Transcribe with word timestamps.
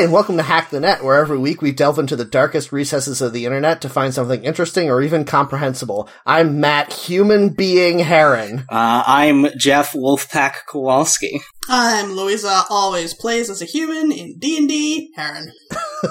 Hi, 0.00 0.04
and 0.04 0.14
welcome 0.14 0.38
to 0.38 0.42
Hack 0.42 0.70
the 0.70 0.80
Net, 0.80 1.04
where 1.04 1.20
every 1.20 1.36
week 1.36 1.60
we 1.60 1.72
delve 1.72 1.98
into 1.98 2.16
the 2.16 2.24
darkest 2.24 2.72
recesses 2.72 3.20
of 3.20 3.34
the 3.34 3.44
internet 3.44 3.82
to 3.82 3.90
find 3.90 4.14
something 4.14 4.42
interesting 4.42 4.88
or 4.88 5.02
even 5.02 5.26
comprehensible. 5.26 6.08
I'm 6.24 6.58
Matt, 6.58 6.90
human 6.90 7.50
being 7.50 7.98
Heron. 7.98 8.60
Uh, 8.70 9.04
I'm 9.06 9.48
Jeff 9.58 9.92
Wolfpack 9.92 10.64
Kowalski. 10.66 11.42
I'm 11.68 12.12
Louisa, 12.12 12.62
always 12.70 13.12
plays 13.12 13.50
as 13.50 13.60
a 13.60 13.66
human 13.66 14.10
in 14.10 14.38
D&D, 14.38 15.12
Heron. 15.16 15.52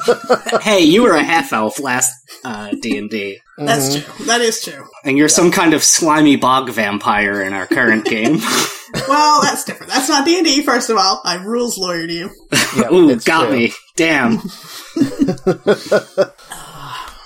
hey, 0.62 0.82
you 0.82 1.02
were 1.02 1.16
a 1.16 1.24
half 1.24 1.52
elf 1.52 1.80
last 1.80 2.14
uh, 2.44 2.70
D&D. 2.80 3.40
That's 3.58 3.96
true. 3.96 4.26
That 4.28 4.42
is 4.42 4.64
true. 4.64 4.86
And 5.04 5.18
you're 5.18 5.28
some 5.30 5.50
kind 5.50 5.74
of 5.74 5.84
slimy 5.84 6.36
bog 6.36 6.70
vampire 6.70 7.42
in 7.42 7.54
our 7.54 7.66
current 7.66 8.06
game. 8.06 8.38
Well, 9.08 9.42
that's 9.42 9.64
different. 9.64 9.92
That's 9.92 10.10
not 10.10 10.26
D&D, 10.26 10.64
first 10.64 10.90
of 10.90 10.98
all. 10.98 11.22
I 11.24 11.36
rules 11.44 11.78
lawyered 11.78 12.12
you. 12.12 12.30
Yep, 12.78 12.92
Ooh, 12.92 13.10
it's 13.10 13.26
got 13.26 13.48
true. 13.48 13.58
me. 13.58 13.74
Damn. 13.96 14.40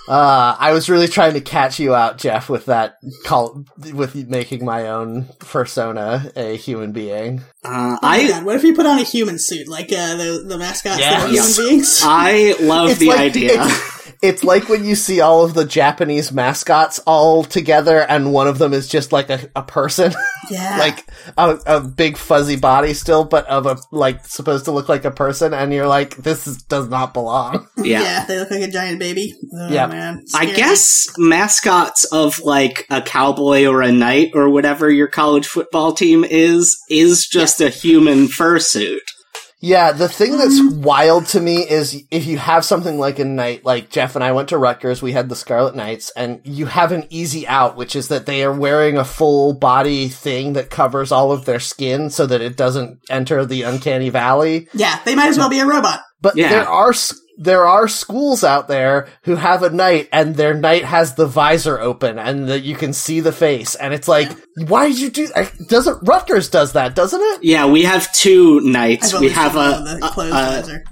Uh, 0.05 0.53
I 0.59 0.73
was 0.73 0.89
really 0.89 1.07
trying 1.07 1.31
to 1.35 1.39
catch 1.39 1.79
you 1.79 1.95
out, 1.95 2.17
Jeff, 2.17 2.49
with 2.49 2.65
that 2.65 2.97
call, 3.23 3.63
with 3.93 4.15
making 4.27 4.65
my 4.65 4.89
own 4.89 5.29
persona 5.39 6.29
a 6.35 6.57
human 6.57 6.91
being. 6.91 7.39
Uh, 7.63 7.95
Oh 8.03 8.05
my 8.05 8.15
I 8.17 8.27
god, 8.27 8.43
what 8.43 8.57
if 8.57 8.63
you 8.63 8.75
put 8.75 8.85
on 8.85 8.99
a 8.99 9.03
human 9.03 9.39
suit, 9.39 9.69
like 9.69 9.93
uh, 9.93 10.17
the, 10.17 10.43
the 10.45 10.57
mascots 10.57 10.97
that 10.97 11.23
are 11.29 11.31
Yes. 11.31 11.55
human 11.55 11.69
beings? 11.71 12.01
I 12.03 12.53
love 12.59 12.89
It's 12.91 12.99
the 12.99 13.07
like- 13.07 13.19
idea. 13.19 13.51
It's, 13.65 14.02
it's 14.23 14.43
like 14.43 14.69
when 14.69 14.85
you 14.85 14.95
see 14.95 15.19
all 15.19 15.43
of 15.43 15.53
the 15.53 15.65
Japanese 15.65 16.31
mascots 16.31 16.97
all 17.05 17.43
together, 17.43 17.99
and 17.99 18.31
one 18.31 18.47
of 18.47 18.57
them 18.57 18.71
is 18.73 18.87
just 18.87 19.11
like 19.11 19.29
a, 19.29 19.49
a 19.53 19.61
person, 19.61 20.13
yeah. 20.49 20.77
like 20.79 21.05
a, 21.37 21.59
a 21.65 21.81
big 21.81 22.15
fuzzy 22.15 22.55
body 22.55 22.93
still, 22.93 23.25
but 23.25 23.45
of 23.47 23.65
a 23.65 23.77
like 23.91 24.25
supposed 24.25 24.65
to 24.65 24.71
look 24.71 24.87
like 24.87 25.03
a 25.03 25.11
person, 25.11 25.53
and 25.53 25.73
you're 25.73 25.87
like, 25.87 26.15
this 26.15 26.47
is, 26.47 26.63
does 26.63 26.87
not 26.87 27.13
belong. 27.13 27.67
yeah. 27.77 28.01
yeah, 28.01 28.25
they 28.25 28.39
look 28.39 28.49
like 28.49 28.61
a 28.61 28.71
giant 28.71 28.97
baby. 28.97 29.33
Oh, 29.53 29.69
Yeah. 29.69 29.87
man. 29.87 30.23
I 30.33 30.45
guess 30.45 31.05
mascots 31.17 32.05
of 32.05 32.39
like 32.39 32.85
a 32.89 33.01
cowboy 33.01 33.65
or 33.65 33.81
a 33.81 33.91
knight 33.91 34.31
or 34.35 34.49
whatever 34.49 34.89
your 34.89 35.09
college 35.09 35.47
football 35.47 35.93
team 35.93 36.23
is 36.23 36.77
is 36.89 37.27
just 37.27 37.59
a 37.59 37.69
human 37.69 38.27
fursuit. 38.27 38.99
Yeah, 39.63 39.93
the 39.93 40.09
thing 40.09 40.37
that's 40.37 40.59
mm-hmm. 40.59 40.81
wild 40.81 41.27
to 41.27 41.39
me 41.39 41.59
is 41.59 42.03
if 42.11 42.25
you 42.25 42.37
have 42.37 42.65
something 42.65 42.99
like 42.99 43.17
a 43.19 43.23
knight, 43.23 43.63
like 43.63 43.89
Jeff 43.89 44.15
and 44.15 44.23
I 44.23 44.33
went 44.33 44.49
to 44.49 44.57
Rutgers, 44.57 45.01
we 45.01 45.13
had 45.13 45.29
the 45.29 45.37
Scarlet 45.37 45.73
Knights, 45.73 46.11
and 46.17 46.41
you 46.43 46.65
have 46.65 46.91
an 46.91 47.05
easy 47.09 47.47
out, 47.47 47.77
which 47.77 47.95
is 47.95 48.09
that 48.09 48.25
they 48.25 48.43
are 48.43 48.51
wearing 48.51 48.97
a 48.97 49.05
full 49.05 49.53
body 49.53 50.09
thing 50.09 50.51
that 50.53 50.69
covers 50.69 51.13
all 51.13 51.31
of 51.31 51.45
their 51.45 51.61
skin 51.61 52.09
so 52.09 52.25
that 52.25 52.41
it 52.41 52.57
doesn't 52.57 52.99
enter 53.09 53.45
the 53.45 53.61
uncanny 53.61 54.09
valley. 54.09 54.67
Yeah, 54.73 54.99
they 55.05 55.15
might 55.15 55.29
as 55.29 55.37
well 55.37 55.49
be 55.49 55.61
a 55.61 55.65
robot. 55.65 56.01
But 56.19 56.35
Yeah. 56.35 56.49
there 56.49 56.67
are 56.67 56.89
s- 56.89 57.17
there 57.37 57.65
are 57.65 57.87
schools 57.87 58.43
out 58.43 58.67
there 58.67 59.07
who 59.23 59.35
have 59.35 59.63
a 59.63 59.69
knight 59.69 60.07
and 60.11 60.35
their 60.35 60.53
knight 60.53 60.83
has 60.85 61.15
the 61.15 61.25
visor 61.25 61.79
open 61.79 62.19
and 62.19 62.47
that 62.47 62.61
you 62.61 62.75
can 62.75 62.93
see 62.93 63.19
the 63.21 63.31
face 63.31 63.73
and 63.75 63.93
it's 63.93 64.07
like 64.07 64.29
why 64.67 64.87
did 64.87 64.99
you 64.99 65.09
do 65.09 65.27
that? 65.27 65.51
Doesn't 65.67 66.07
Rutgers 66.07 66.49
does 66.49 66.73
that, 66.73 66.95
doesn't 66.95 67.19
it? 67.21 67.43
Yeah, 67.43 67.65
we 67.65 67.83
have 67.83 68.11
two 68.13 68.61
knights. 68.61 69.13
We 69.19 69.29
have 69.29 69.53
seen 69.53 69.61
a, 69.61 69.69
one 69.71 69.77
of 69.79 69.99
the 69.99 70.05
a- 70.05 70.09
a- 70.31 70.83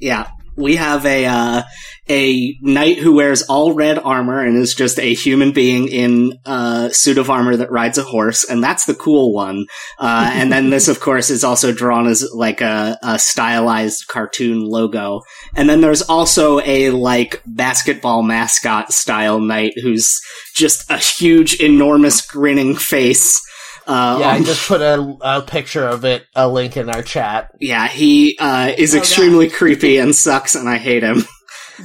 yeah, 0.00 0.28
we 0.56 0.76
have 0.76 1.04
a 1.04 1.26
uh, 1.26 1.62
a 2.10 2.56
knight 2.60 2.98
who 2.98 3.14
wears 3.14 3.42
all 3.42 3.72
red 3.72 3.98
armor 3.98 4.44
and 4.44 4.58
is 4.58 4.74
just 4.74 4.98
a 4.98 5.14
human 5.14 5.52
being 5.52 5.86
in 5.88 6.32
a 6.44 6.90
suit 6.92 7.16
of 7.18 7.30
armor 7.30 7.56
that 7.56 7.70
rides 7.70 7.96
a 7.98 8.02
horse, 8.02 8.44
and 8.44 8.62
that's 8.62 8.84
the 8.86 8.94
cool 8.94 9.32
one. 9.32 9.66
Uh, 9.98 10.30
and 10.34 10.52
then 10.52 10.70
this, 10.70 10.88
of 10.88 10.98
course, 11.00 11.30
is 11.30 11.44
also 11.44 11.72
drawn 11.72 12.06
as 12.08 12.28
like 12.34 12.60
a, 12.60 12.98
a 13.02 13.18
stylized 13.18 14.08
cartoon 14.08 14.60
logo. 14.60 15.20
And 15.54 15.68
then 15.68 15.80
there's 15.80 16.02
also 16.02 16.60
a 16.60 16.90
like 16.90 17.40
basketball 17.46 18.22
mascot 18.22 18.92
style 18.92 19.38
knight 19.40 19.74
who's 19.80 20.18
just 20.56 20.90
a 20.90 20.98
huge, 20.98 21.60
enormous, 21.60 22.20
grinning 22.26 22.74
face. 22.74 23.40
Uh, 23.86 24.18
Yeah, 24.20 24.28
I 24.30 24.36
on- 24.36 24.44
just 24.44 24.66
put 24.68 24.80
a, 24.82 25.16
a 25.20 25.42
picture 25.42 25.86
of 25.86 26.04
it, 26.04 26.24
a 26.34 26.48
link 26.48 26.76
in 26.76 26.88
our 26.90 27.02
chat. 27.02 27.50
yeah, 27.60 27.88
he 27.88 28.36
uh, 28.38 28.72
is 28.76 28.94
Oh, 28.94 28.98
God. 28.98 29.02
extremely 29.02 29.48
creepy 29.48 29.98
and 29.98 30.14
sucks, 30.14 30.54
and 30.54 30.68
I 30.68 30.78
hate 30.78 31.02
him. 31.02 31.24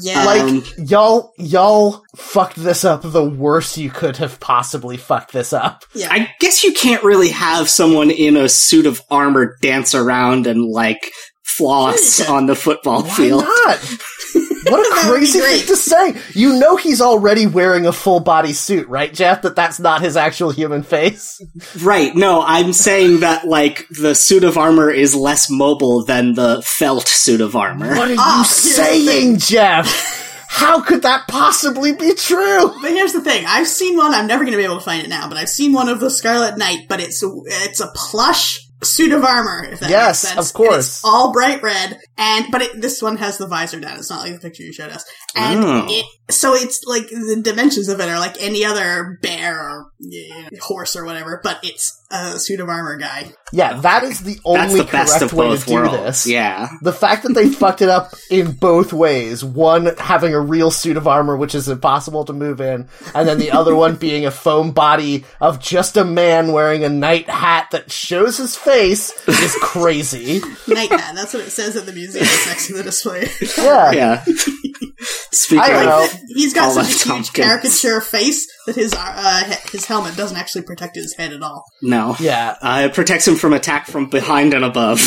Yeah. 0.01 0.23
Like 0.25 0.41
Um, 0.41 0.63
y'all, 0.77 1.33
y'all 1.37 2.03
fucked 2.15 2.55
this 2.57 2.83
up 2.85 3.01
the 3.03 3.23
worst 3.23 3.77
you 3.77 3.89
could 3.89 4.17
have 4.17 4.39
possibly 4.39 4.97
fucked 4.97 5.31
this 5.33 5.53
up. 5.53 5.83
yeah. 5.93 6.07
I 6.11 6.29
guess 6.39 6.63
you 6.63 6.73
can't 6.73 7.03
really 7.03 7.29
have 7.29 7.69
someone 7.69 8.11
in 8.11 8.37
a 8.37 8.49
suit 8.49 8.85
of 8.85 9.01
armor 9.09 9.55
dance 9.61 9.93
around 9.95 10.47
and 10.47 10.63
like 10.69 11.11
floss 11.43 12.17
Sure 12.17 12.25
you 12.25 12.27
can. 12.27 12.35
on 12.35 12.45
the 12.47 12.55
football 12.55 13.03
Why 13.03 13.09
field. 13.15 13.43
not? 13.43 13.79
What 14.33 14.79
a 14.79 14.89
That 14.95 15.09
would 15.11 15.19
be 15.19 15.27
crazy 15.27 15.39
thing 15.39 15.67
to 15.67 15.75
say. 15.75 16.15
You 16.33 16.57
know 16.59 16.75
he's 16.75 17.01
already 17.01 17.45
wearing 17.45 17.85
a 17.85 17.93
full 17.93 18.19
body 18.19 18.53
suit, 18.53 18.87
right, 18.87 19.13
Jeff? 19.13 19.43
That 19.43 19.55
that's 19.55 19.79
not 19.79 20.01
his 20.01 20.17
actual 20.17 20.51
human 20.51 20.81
face. 20.83 21.39
Right? 21.81 22.15
No, 22.15 22.41
I'm 22.41 22.73
saying 22.73 23.19
that 23.19 23.45
like 23.45 23.87
the 23.89 24.15
suit 24.15 24.43
of 24.43 24.57
armor 24.57 24.89
is 24.89 25.13
less 25.15 25.49
mobile 25.49 26.03
than 26.03 26.33
the 26.33 26.63
felt 26.65 27.07
suit 27.07 27.41
of 27.41 27.55
armor. 27.55 27.89
What 27.95 28.09
are 28.11 28.15
Ah, 28.17 28.39
you 28.39 28.43
but 28.43 28.47
saying, 28.47 29.37
Jeff? 29.37 30.23
How 30.47 30.81
could 30.81 31.01
that 31.01 31.27
possibly 31.27 31.93
be 31.93 32.13
true? 32.15 32.73
But 32.81 32.91
here's 32.91 33.13
the 33.13 33.21
thing: 33.21 33.43
I've 33.45 33.67
seen 33.67 33.97
one. 33.97 34.13
I'm 34.13 34.25
never 34.27 34.43
going 34.45 34.53
to 34.53 34.57
be 34.57 34.63
able 34.63 34.77
to 34.79 34.85
find 34.85 35.03
it 35.03 35.09
now, 35.09 35.27
but 35.27 35.37
I've 35.37 35.49
seen 35.49 35.73
one 35.73 35.89
of 35.89 35.99
the 35.99 36.09
Scarlet 36.09 36.57
Knight. 36.57 36.87
But 36.87 37.01
it's 37.01 37.21
it's 37.23 37.81
a 37.81 37.91
plush 37.93 38.64
suit 38.85 39.11
of 39.11 39.23
armor. 39.23 39.65
If 39.65 39.79
that 39.81 39.89
Yes, 39.89 40.23
makes 40.23 40.33
sense. 40.35 40.49
of 40.49 40.53
course. 40.53 40.73
And 40.73 40.79
it's 40.79 41.01
all 41.05 41.33
bright 41.33 41.61
red, 41.61 41.99
and 42.17 42.45
but 42.51 42.61
it, 42.61 42.81
this 42.81 43.01
one 43.01 43.17
has 43.17 43.37
the 43.37 43.47
visor 43.47 43.79
down. 43.79 43.97
It's 43.97 44.09
not 44.09 44.21
like 44.21 44.33
the 44.33 44.39
picture 44.39 44.63
you 44.63 44.71
showed 44.73 44.91
us, 44.91 45.03
and 45.35 45.63
Oh. 45.63 45.85
it 45.89 46.05
so 46.33 46.53
it's 46.55 46.83
like 46.85 47.07
the 47.09 47.39
dimensions 47.43 47.87
of 47.89 47.99
it 47.99 48.09
are 48.09 48.19
like 48.19 48.41
any 48.41 48.65
other 48.65 49.19
bear 49.21 49.59
or 49.59 49.91
yeah, 49.99 50.49
horse 50.61 50.95
or 50.95 51.05
whatever, 51.05 51.39
but 51.43 51.59
it's 51.63 52.01
a 52.11 52.39
suit 52.39 52.59
of 52.59 52.69
armor 52.69 52.97
guy. 52.97 53.31
Yeah, 53.51 53.79
that 53.81 54.03
is 54.03 54.21
the 54.21 54.39
only 54.45 54.59
That's 54.59 54.73
the 54.73 54.91
best 54.91 55.11
correct 55.19 55.23
of 55.23 55.33
way 55.33 55.47
both 55.47 55.61
to 55.61 55.65
do 55.67 55.73
worlds. 55.75 55.97
this. 55.97 56.27
Yeah. 56.27 56.69
The 56.81 56.93
fact 56.93 57.23
that 57.23 57.33
they 57.33 57.49
fucked 57.49 57.81
it 57.81 57.89
up 57.89 58.13
in 58.29 58.51
both 58.51 58.91
ways, 58.93 59.43
one 59.43 59.95
having 59.97 60.33
a 60.33 60.39
real 60.39 60.71
suit 60.71 60.97
of 60.97 61.07
armor 61.07 61.37
which 61.37 61.55
is 61.55 61.67
impossible 61.69 62.25
to 62.25 62.33
move 62.33 62.59
in, 62.61 62.87
and 63.13 63.27
then 63.27 63.39
the 63.39 63.51
other 63.51 63.75
one 63.75 63.95
being 63.97 64.25
a 64.25 64.31
foam 64.31 64.71
body 64.71 65.25
of 65.39 65.59
just 65.59 65.97
a 65.97 66.03
man 66.05 66.51
wearing 66.51 66.83
a 66.83 66.89
night 66.89 67.29
hat 67.29 67.69
that 67.71 67.91
shows 67.91 68.37
his 68.37 68.55
face 68.55 69.11
is 69.27 69.55
crazy. 69.61 70.41
Night 70.67 70.89
hat. 70.89 71.15
That's 71.15 71.33
what 71.33 71.43
it 71.43 71.51
says 71.51 71.75
at 71.75 71.85
the 71.85 71.93
museum 71.93 72.25
next 72.47 72.67
to 72.67 72.73
the 72.73 72.83
display. 72.83 73.27
Yeah. 73.57 73.91
Yeah. 73.91 74.23
Speaking 75.31 75.63
I 75.63 75.69
don't 75.69 75.81
of, 75.83 76.13
know. 76.13 76.19
He's 76.29 76.53
got 76.53 76.65
All 76.65 76.83
such 76.83 77.05
a 77.05 77.07
that 77.07 77.15
huge 77.15 77.33
caricature 77.33 78.01
face 78.01 78.47
that 78.65 78.75
his 78.75 78.93
uh, 78.97 79.55
his 79.71 79.85
helmet 79.85 80.15
doesn't 80.15 80.37
actually 80.37 80.63
protect 80.63 80.95
his 80.95 81.13
head 81.15 81.33
at 81.33 81.41
all. 81.41 81.63
no. 81.81 82.15
Yeah. 82.19 82.55
Uh, 82.61 82.87
it 82.89 82.93
protects 82.93 83.27
him 83.27 83.35
from 83.35 83.53
attack 83.53 83.87
from 83.87 84.09
behind 84.09 84.53
and 84.53 84.63
above. 84.65 84.99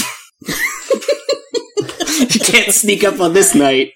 you 2.20 2.40
can't 2.40 2.72
sneak 2.72 3.04
up 3.04 3.20
on 3.20 3.32
this 3.32 3.54
knight. 3.54 3.92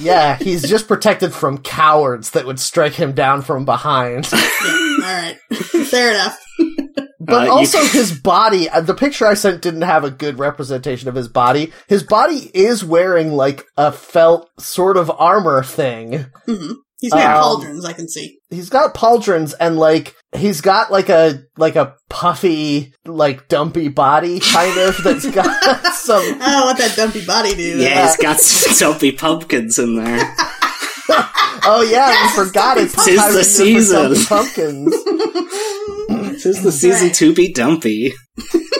Yeah, 0.00 0.36
he's 0.36 0.68
just 0.68 0.88
protected 0.88 1.32
from 1.32 1.58
cowards 1.58 2.30
that 2.32 2.44
would 2.46 2.58
strike 2.60 2.94
him 2.94 3.12
down 3.12 3.42
from 3.42 3.64
behind. 3.64 4.28
Yeah, 4.98 5.12
all 5.12 5.22
right, 5.22 5.36
fair 5.86 6.10
enough. 6.12 6.42
But 7.20 7.42
Uh, 7.42 7.44
you- 7.44 7.50
also 7.50 7.84
his 7.84 8.18
body, 8.18 8.68
uh, 8.68 8.80
the 8.80 8.94
picture 8.94 9.26
I 9.26 9.34
sent 9.34 9.60
didn't 9.62 9.82
have 9.82 10.04
a 10.04 10.10
good 10.10 10.38
representation 10.38 11.08
of 11.08 11.14
his 11.14 11.28
body. 11.28 11.70
His 11.86 12.02
body 12.02 12.50
is 12.54 12.82
wearing 12.84 13.32
like 13.32 13.64
a 13.76 13.92
felt 13.92 14.48
sort 14.58 14.96
of 14.96 15.10
armor 15.10 15.62
thing. 15.62 16.26
hmm 16.46 16.72
He's 16.98 17.12
got 17.12 17.36
Um, 17.36 17.42
pauldrons, 17.60 17.84
I 17.84 17.92
can 17.92 18.08
see. 18.08 18.38
He's 18.50 18.70
got 18.70 18.94
pauldrons 18.94 19.52
and 19.60 19.76
like 19.78 20.14
he's 20.34 20.60
got 20.62 20.90
like 20.90 21.08
a 21.10 21.42
like 21.58 21.76
a 21.76 21.94
puffy 22.08 22.94
like 23.04 23.48
dumpy 23.48 23.88
body 23.88 24.40
kind 24.40 24.78
of 24.78 24.96
that's 25.04 25.28
got 25.30 25.44
some 25.94 26.22
Oh, 26.40 26.66
what 26.66 26.78
that 26.78 26.94
dumpy 26.96 27.24
body 27.24 27.54
do? 27.54 27.78
Yeah, 27.78 28.06
he's 28.06 28.16
got 28.16 28.38
some 28.40 28.74
dumpy 28.92 29.12
pumpkins 29.12 29.78
in 29.78 29.96
there. 30.02 30.34
Oh 31.68 31.82
yeah, 31.90 32.08
Yes, 32.08 32.38
I 32.38 32.44
forgot 32.44 32.78
it's 32.78 32.94
it's 32.94 33.04
Tis 33.04 33.16
the 33.16 33.24
of 33.26 33.32
year 33.34 33.80
for 33.80 33.82
season. 33.82 34.02
dumpy 34.02 34.24
pumpkins. 34.24 35.04
This 36.32 36.46
is 36.46 36.62
the 36.62 36.72
season 36.72 37.06
Right. 37.08 37.14
to 37.16 37.34
be 37.34 37.52
dumpy. 37.52 38.12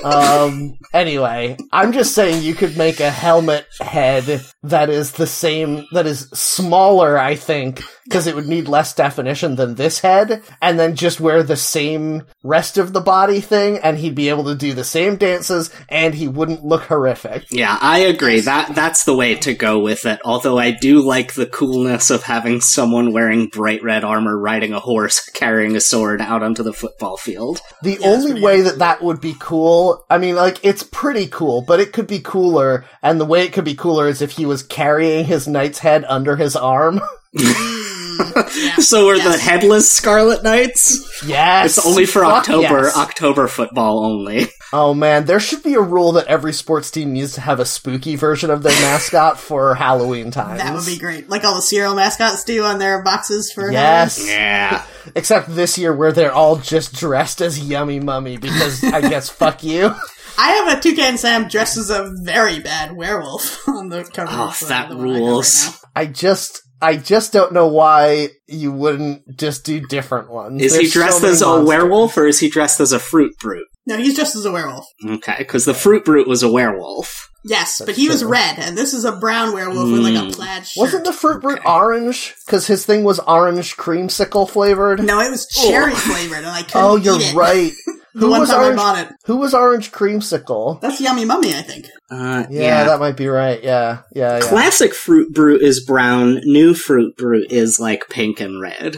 Um. 0.05 0.75
Anyway, 0.93 1.57
I'm 1.73 1.93
just 1.93 2.15
saying 2.15 2.43
you 2.43 2.55
could 2.55 2.77
make 2.77 3.01
a 3.01 3.11
helmet 3.11 3.67
head 3.81 4.41
that 4.63 4.89
is 4.91 5.13
the 5.13 5.27
same, 5.27 5.85
that 5.93 6.07
is 6.07 6.29
smaller, 6.33 7.19
I 7.19 7.35
think, 7.35 7.83
because 8.07 8.27
it 8.27 8.35
would 8.35 8.47
need 8.47 8.69
less 8.69 8.95
definition 8.95 9.57
than 9.57 9.75
this 9.75 10.01
head, 10.01 10.43
and 10.63 10.79
then 10.79 10.97
just 10.97 11.21
wear 11.21 11.43
the 11.43 11.57
same 11.57 12.23
rest 12.43 12.79
of 12.79 12.93
the 12.93 13.01
body 13.01 13.41
thing, 13.41 13.79
and 13.79 13.99
he'd 13.99 14.15
be 14.15 14.29
able 14.29 14.45
to 14.45 14.55
do 14.55 14.73
the 14.73 14.85
same 14.85 15.17
dances, 15.17 15.71
and 15.89 16.15
he 16.15 16.29
wouldn't 16.29 16.65
look 16.65 16.83
horrific. 16.85 17.45
Yeah, 17.51 17.79
I 17.81 17.99
agree. 18.01 18.41
That 18.41 18.75
that's 18.75 19.05
the 19.05 19.17
way 19.17 19.35
to 19.37 19.55
go 19.55 19.79
with 19.79 20.07
it. 20.07 20.21
Although 20.25 20.59
I 20.59 20.71
do 20.71 21.03
like 21.03 21.35
the 21.35 21.47
coolness 21.47 22.11
of 22.11 22.23
having 22.23 22.61
someone 22.61 23.13
wearing 23.13 23.47
bright 23.49 23.83
red 23.83 24.05
armor 24.05 24.39
riding 24.39 24.73
a 24.73 24.81
horse 24.81 25.29
carrying 25.31 25.77
a 25.77 25.81
sword 25.81 26.21
out 26.21 26.43
onto 26.43 26.63
the 26.63 26.73
football 26.73 27.17
field. 27.17 27.61
The 27.83 27.99
Yeah, 28.01 28.09
only 28.09 28.41
way 28.41 28.63
that 28.63 28.79
that 28.79 29.03
would 29.03 29.21
be 29.21 29.35
cool 29.39 30.05
I 30.09 30.19
mean, 30.19 30.37
like, 30.37 30.65
it's 30.65 30.83
pretty 30.83 31.27
cool, 31.27 31.63
but 31.63 31.81
it 31.81 31.93
could 31.93 32.07
be 32.07 32.21
cooler, 32.21 32.85
and 33.03 33.21
the 33.21 33.25
way 33.25 33.45
it 33.45 33.53
could 33.53 33.65
be 33.65 33.75
cooler 33.75 34.09
is 34.09 34.23
if 34.23 34.33
he 34.33 34.47
was 34.47 34.63
carrying 34.63 35.25
his 35.25 35.49
knight's 35.49 35.81
head 35.81 36.05
under 36.09 36.37
his 36.37 36.57
arm. 36.57 37.01
Mm, 38.17 38.65
yeah. 38.65 38.77
So 38.83 39.09
are 39.09 39.19
the 39.19 39.37
headless 39.37 39.91
Scarlet 39.91 40.43
Knights? 40.43 41.23
yes! 41.27 41.77
It's 41.79 41.87
only 41.87 42.07
for 42.07 42.23
Fuck 42.23 42.49
October, 42.49 42.83
yes. 42.85 42.97
October 42.97 43.49
football 43.49 44.05
only. 44.05 44.47
Oh 44.73 44.95
man, 44.95 45.27
there 45.27 45.39
should 45.39 45.63
be 45.63 45.75
a 45.75 45.81
rule 45.81 46.11
that 46.13 46.27
every 46.27 46.53
sports 46.53 46.91
team 46.91 47.13
needs 47.13 47.35
to 47.35 47.41
have 47.41 47.61
a 47.61 47.65
spooky 47.65 48.17
version 48.17 48.51
of 48.51 48.65
their 48.65 48.79
mascot 48.81 49.39
for 49.49 49.77
Halloween 49.77 50.33
time. 50.33 50.59
That 50.59 50.75
would 50.75 50.85
be 50.85 50.99
great. 50.99 51.29
Like 51.31 51.45
all 51.45 51.55
the 51.55 51.63
cereal 51.63 51.95
mascots 51.95 52.43
do 52.43 52.65
on 52.65 52.81
their 52.81 53.01
boxes 53.05 53.53
for 53.53 53.71
Yes. 53.71 54.27
Yeah. 54.29 54.85
Except 55.15 55.55
this 55.55 55.79
year 55.79 55.95
where 55.95 56.11
they're 56.11 56.33
all 56.33 56.57
just 56.57 56.95
dressed 56.95 57.41
as 57.41 57.61
Yummy 57.61 58.01
Mummy 58.01 58.39
because 58.39 58.83
I 58.83 59.01
guess 59.03 59.29
fuck 59.31 59.63
you. 59.63 59.95
I 60.37 60.51
have 60.51 60.77
a 60.79 60.81
Toucan 60.83 61.17
Sam 61.17 61.47
dressed 61.47 61.77
as 61.77 61.89
a 61.89 62.13
very 62.25 62.59
bad 62.59 62.95
werewolf 62.97 63.67
on 63.69 63.89
the 63.89 64.03
cover. 64.03 64.29
Oh, 64.33 64.49
of 64.49 64.69
that 64.69 64.89
the 64.89 64.97
I 64.97 65.01
rules. 65.01 65.65
right. 65.67 65.79
I 65.95 66.07
just 66.07 66.63
I 66.83 66.97
just 66.97 67.33
don't 67.33 67.53
know 67.53 67.69
why 67.69 68.31
you 68.47 68.71
wouldn't 68.73 69.37
just 69.39 69.65
do 69.65 69.81
different 69.81 70.31
ones. 70.31 70.63
Is 70.63 70.73
he 70.75 70.81
There's 70.83 70.93
so 70.93 71.01
dressed 71.01 71.23
many 71.23 71.33
as 71.33 71.43
a 71.43 71.47
monsters. 71.47 71.69
werewolf 71.69 72.17
or 72.19 72.27
is 72.27 72.39
he 72.41 72.49
dressed 72.51 72.81
as 72.81 72.93
a 72.93 72.99
fruit 72.99 73.39
brute? 73.39 73.67
No, 73.87 73.97
he's 73.97 74.15
dressed 74.17 74.37
as 74.37 74.45
a 74.45 74.53
werewolf. 74.53 74.85
Okay, 75.07 75.37
because 75.39 75.65
the 75.65 75.73
fruit 75.75 76.05
brute 76.05 76.29
was 76.29 76.43
a 76.43 76.51
werewolf. 76.51 77.31
Yes, 77.45 77.79
That's 77.79 77.87
but 77.87 77.95
he 77.97 78.09
was 78.09 78.25
red, 78.25 78.59
and 78.59 78.77
this 78.77 78.93
is 78.93 79.05
a 79.05 79.13
brown 79.17 79.55
werewolf 79.55 79.89
with 79.91 80.01
like 80.01 80.15
a 80.17 80.27
Mm. 80.27 80.33
plaid 80.35 80.67
shirt. 80.67 80.81
Wasn't 80.81 81.05
the 81.05 81.13
fruit 81.13 81.41
brute 81.41 81.61
orange? 81.65 82.35
Because 82.45 82.67
his 82.67 82.85
thing 82.85 83.05
was 83.05 83.21
orange 83.21 83.77
creamsicle 83.77 84.51
flavored. 84.51 85.01
No, 85.05 85.21
it 85.21 85.31
was 85.31 85.47
cherry 85.47 85.95
flavored, 85.95 86.39
and 86.39 86.49
I 86.49 86.63
couldn't 86.63 86.83
oh, 86.83 86.97
you're 86.97 87.21
eat 87.21 87.31
it. 87.31 87.35
right. 87.37 87.73
The 88.17 88.25
Who 88.25 88.31
one 88.31 88.41
was 88.41 88.49
time 88.49 88.61
orange? 88.63 88.73
I 88.81 88.83
bought 88.83 88.99
it. 88.99 89.13
Who 89.27 89.37
was 89.37 89.53
orange 89.53 89.93
creamsicle? 89.93 90.81
That's 90.81 91.03
Yummy 91.03 91.27
Mummy, 91.27 91.51
I 91.51 91.61
think. 91.61 91.85
Uh, 92.11 92.47
Yeah, 92.49 92.63
yeah. 92.63 92.85
that 92.85 92.99
might 92.99 93.15
be 93.17 93.29
right. 93.29 93.63
Yeah, 93.63 93.99
yeah, 94.15 94.39
yeah. 94.39 94.41
Classic 94.41 94.95
fruit 94.95 95.35
brute 95.35 95.61
is 95.61 95.85
brown. 95.85 96.41
New 96.45 96.73
fruit 96.73 97.15
brute 97.19 97.53
is 97.53 97.79
like 97.79 98.09
pink 98.09 98.41
and 98.41 98.59
red. 98.59 98.97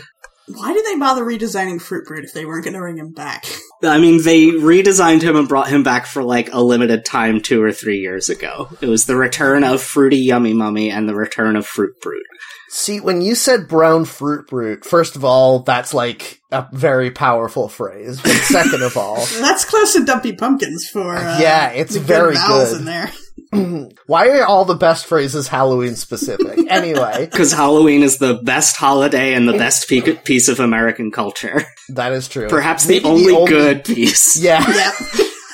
Why 0.55 0.73
did 0.73 0.85
they 0.87 0.97
bother 0.99 1.25
redesigning 1.25 1.81
Fruit 1.81 2.07
Brute 2.07 2.25
if 2.25 2.33
they 2.33 2.45
weren't 2.47 2.65
going 2.65 2.75
to 2.75 2.81
bring 2.81 2.99
him 2.99 3.13
back? 3.13 3.45
I 3.83 3.99
mean, 3.99 4.23
they 4.23 4.47
redesigned 4.47 5.23
him 5.23 5.37
and 5.37 5.49
brought 5.49 5.69
him 5.69 5.83
back 5.83 6.07
for 6.07 6.23
like 6.23 6.53
a 6.53 6.61
limited 6.63 7.05
time 7.05 7.41
two 7.41 7.63
or 7.63 7.73
three 7.73 7.99
years 7.99 8.29
ago. 8.29 8.69
It 8.81 8.87
was 8.87 9.05
the 9.07 9.17
return 9.17 9.63
of 9.65 9.83
Fruity 9.83 10.19
Yummy 10.19 10.55
Mummy 10.55 10.91
and 10.91 11.09
the 11.09 11.15
return 11.15 11.55
of 11.57 11.67
Fruit 11.67 12.01
Brute. 12.01 12.25
See, 12.71 13.01
when 13.01 13.23
you 13.23 13.35
said 13.35 13.67
brown 13.67 14.05
fruit 14.05 14.47
brute, 14.49 14.85
first 14.85 15.17
of 15.17 15.25
all, 15.25 15.61
that's 15.61 15.95
like 15.95 16.39
a 16.51 16.67
very 16.73 17.11
powerful 17.11 17.67
phrase. 17.69 18.21
But 18.21 18.33
second 18.33 18.83
of 18.83 18.95
all, 18.97 19.17
That's 19.41 19.65
close 19.65 19.95
to 19.95 20.05
Dumpy 20.05 20.35
Pumpkins 20.35 20.87
for 20.93 21.17
uh, 21.17 21.41
Yeah, 21.41 21.71
it's 21.71 21.95
the 21.95 22.01
very 22.01 22.35
vowels 22.35 22.73
good. 22.73 22.81
in 22.81 22.85
there. 22.85 23.11
why 24.07 24.29
are 24.29 24.45
all 24.47 24.65
the 24.65 24.75
best 24.75 25.07
phrases 25.07 25.49
Halloween 25.49 25.95
specific? 25.97 26.59
Anyway, 26.69 27.27
Because 27.31 27.53
Halloween 27.53 28.03
is 28.03 28.19
the 28.19 28.35
best 28.43 28.77
holiday 28.77 29.33
and 29.35 29.49
the 29.49 29.55
best 29.55 29.89
pe- 29.89 30.17
piece 30.17 30.49
of 30.49 30.61
American 30.61 31.11
culture. 31.11 31.65
that 31.89 32.13
is 32.13 32.29
true. 32.29 32.49
Perhaps 32.49 32.87
Maybe 32.87 33.01
the 33.01 33.09
only, 33.09 33.47
good 33.49 33.85
piece. 33.85 34.37
Yeah, 34.43 34.61
Yep. 34.69 34.95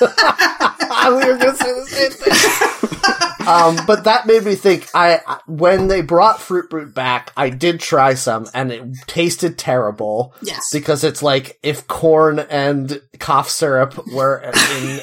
we 0.01 1.15
were 1.15 1.37
going 1.37 1.39
to 1.39 1.55
say 1.55 1.71
the 1.73 1.85
same 1.87 2.11
thing. 2.11 3.29
um, 3.47 3.77
but 3.87 4.03
that 4.05 4.25
made 4.27 4.43
me 4.43 4.55
think. 4.55 4.87
I 4.93 5.19
I- 5.27 5.39
when 5.47 5.87
they 5.87 6.01
brought 6.01 6.41
Fruit 6.41 6.69
Brute 6.69 6.93
back, 6.93 7.31
I 7.37 7.49
did 7.49 7.79
try 7.79 8.13
some, 8.15 8.47
and 8.53 8.71
it 8.71 8.83
tasted 9.07 9.57
terrible. 9.57 10.33
Yes. 10.41 10.69
because 10.71 11.03
it's 11.03 11.21
like 11.23 11.57
if 11.63 11.87
corn 11.87 12.39
and 12.39 13.01
cough 13.19 13.49
syrup 13.49 13.95
were 14.13 14.37
in 14.39 14.53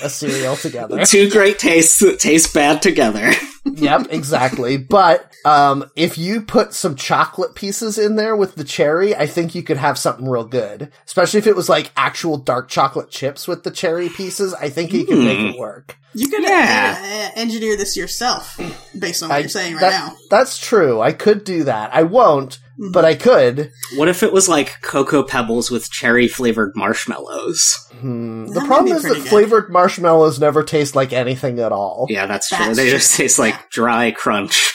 a 0.02 0.08
cereal 0.08 0.56
together. 0.56 1.04
Two 1.04 1.30
great 1.30 1.58
tastes 1.58 1.98
that 2.00 2.20
taste 2.20 2.52
bad 2.54 2.82
together. 2.82 3.32
yep, 3.64 4.06
exactly. 4.10 4.76
But 4.76 5.30
um, 5.44 5.90
if 5.96 6.18
you 6.18 6.42
put 6.42 6.74
some 6.74 6.96
chocolate 6.96 7.54
pieces 7.54 7.98
in 7.98 8.16
there 8.16 8.34
with 8.36 8.54
the 8.56 8.64
cherry, 8.64 9.14
I 9.14 9.26
think 9.26 9.54
you 9.54 9.62
could 9.62 9.76
have 9.76 9.98
something 9.98 10.28
real 10.28 10.44
good. 10.44 10.90
Especially 11.06 11.38
if 11.38 11.46
it 11.46 11.56
was 11.56 11.68
like 11.68 11.92
actual 11.96 12.36
dark 12.38 12.68
chocolate 12.68 13.10
chips 13.10 13.46
with 13.46 13.62
the 13.64 13.70
cherry 13.70 14.08
pieces. 14.08 14.54
I 14.54 14.68
think 14.68 14.92
you 14.92 15.04
could 15.04 15.18
make 15.18 15.38
Hmm. 15.38 15.46
it 15.46 15.58
work. 15.58 15.96
You 16.14 16.28
could 16.28 16.42
Yeah. 16.42 17.30
uh, 17.34 17.40
engineer 17.40 17.76
this 17.76 17.96
yourself, 17.96 18.58
based 18.98 19.22
on 19.22 19.30
what 19.30 19.36
I- 19.36 19.38
you're 19.38 19.48
saying 19.48 19.74
right 19.74 19.80
that- 19.80 20.06
now. 20.08 20.16
That's 20.30 20.58
true. 20.58 21.00
I 21.00 21.12
could 21.12 21.44
do 21.44 21.64
that. 21.64 21.90
I 21.94 22.02
won't. 22.02 22.58
But 22.90 23.04
I 23.04 23.14
could. 23.14 23.70
What 23.96 24.08
if 24.08 24.22
it 24.22 24.32
was 24.32 24.48
like 24.48 24.80
Cocoa 24.82 25.22
Pebbles 25.22 25.70
with 25.70 25.90
cherry 25.90 26.26
flavored 26.26 26.72
marshmallows? 26.74 27.88
Hmm. 28.00 28.46
The 28.46 28.60
problem 28.60 28.96
is 28.96 29.02
that 29.02 29.14
good. 29.14 29.28
flavored 29.28 29.70
marshmallows 29.70 30.40
never 30.40 30.62
taste 30.64 30.96
like 30.96 31.12
anything 31.12 31.60
at 31.60 31.72
all. 31.72 32.06
Yeah, 32.08 32.26
that's 32.26 32.48
true. 32.48 32.58
That's 32.58 32.76
they 32.76 32.90
just 32.90 33.16
taste 33.16 33.38
like 33.38 33.70
dry 33.70 34.10
crunch. 34.10 34.74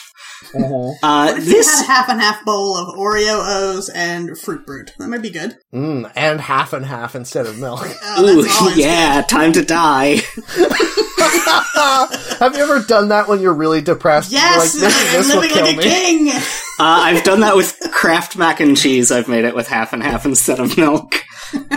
Mhm. 0.54 0.94
Uh, 1.02 1.26
What 1.26 1.38
if 1.38 1.46
you 1.46 1.52
this 1.52 1.68
had 1.68 1.84
a 1.84 1.86
half 1.86 2.08
and 2.08 2.20
half 2.20 2.44
bowl 2.44 2.76
of 2.76 2.94
Oreo 2.96 3.40
O's 3.44 3.88
and 3.88 4.38
Fruit 4.38 4.64
Brute? 4.66 4.92
That 4.98 5.08
might 5.08 5.22
be 5.22 5.30
good. 5.30 5.56
Mm, 5.74 6.10
and 6.16 6.40
half 6.40 6.72
and 6.72 6.86
half 6.86 7.14
instead 7.14 7.46
of 7.46 7.58
milk. 7.58 7.86
Oh, 8.02 8.24
Ooh, 8.26 8.42
that's 8.42 8.60
always 8.60 8.76
yeah, 8.78 9.22
time 9.28 9.52
to 9.52 9.64
die. 9.64 10.20
Have 12.38 12.56
you 12.56 12.62
ever 12.62 12.80
done 12.80 13.08
that 13.08 13.26
when 13.28 13.40
you're 13.40 13.52
really 13.54 13.80
depressed? 13.80 14.32
Yes, 14.32 14.74
like, 14.74 14.82
this, 14.82 15.06
I'm 15.06 15.12
this 15.12 15.34
living 15.34 15.50
kill 15.50 15.64
like 15.64 15.74
a 15.74 15.76
me. 15.78 15.82
king. 15.84 16.28
Uh, 16.30 16.40
I've 16.78 17.24
done 17.24 17.40
that 17.40 17.56
with 17.56 17.76
Kraft 17.92 18.36
mac 18.36 18.60
and 18.60 18.76
cheese. 18.76 19.10
I've 19.10 19.28
made 19.28 19.44
it 19.44 19.54
with 19.54 19.68
half 19.68 19.92
and 19.92 20.02
half 20.02 20.24
instead 20.24 20.60
of 20.60 20.76
milk. 20.76 21.24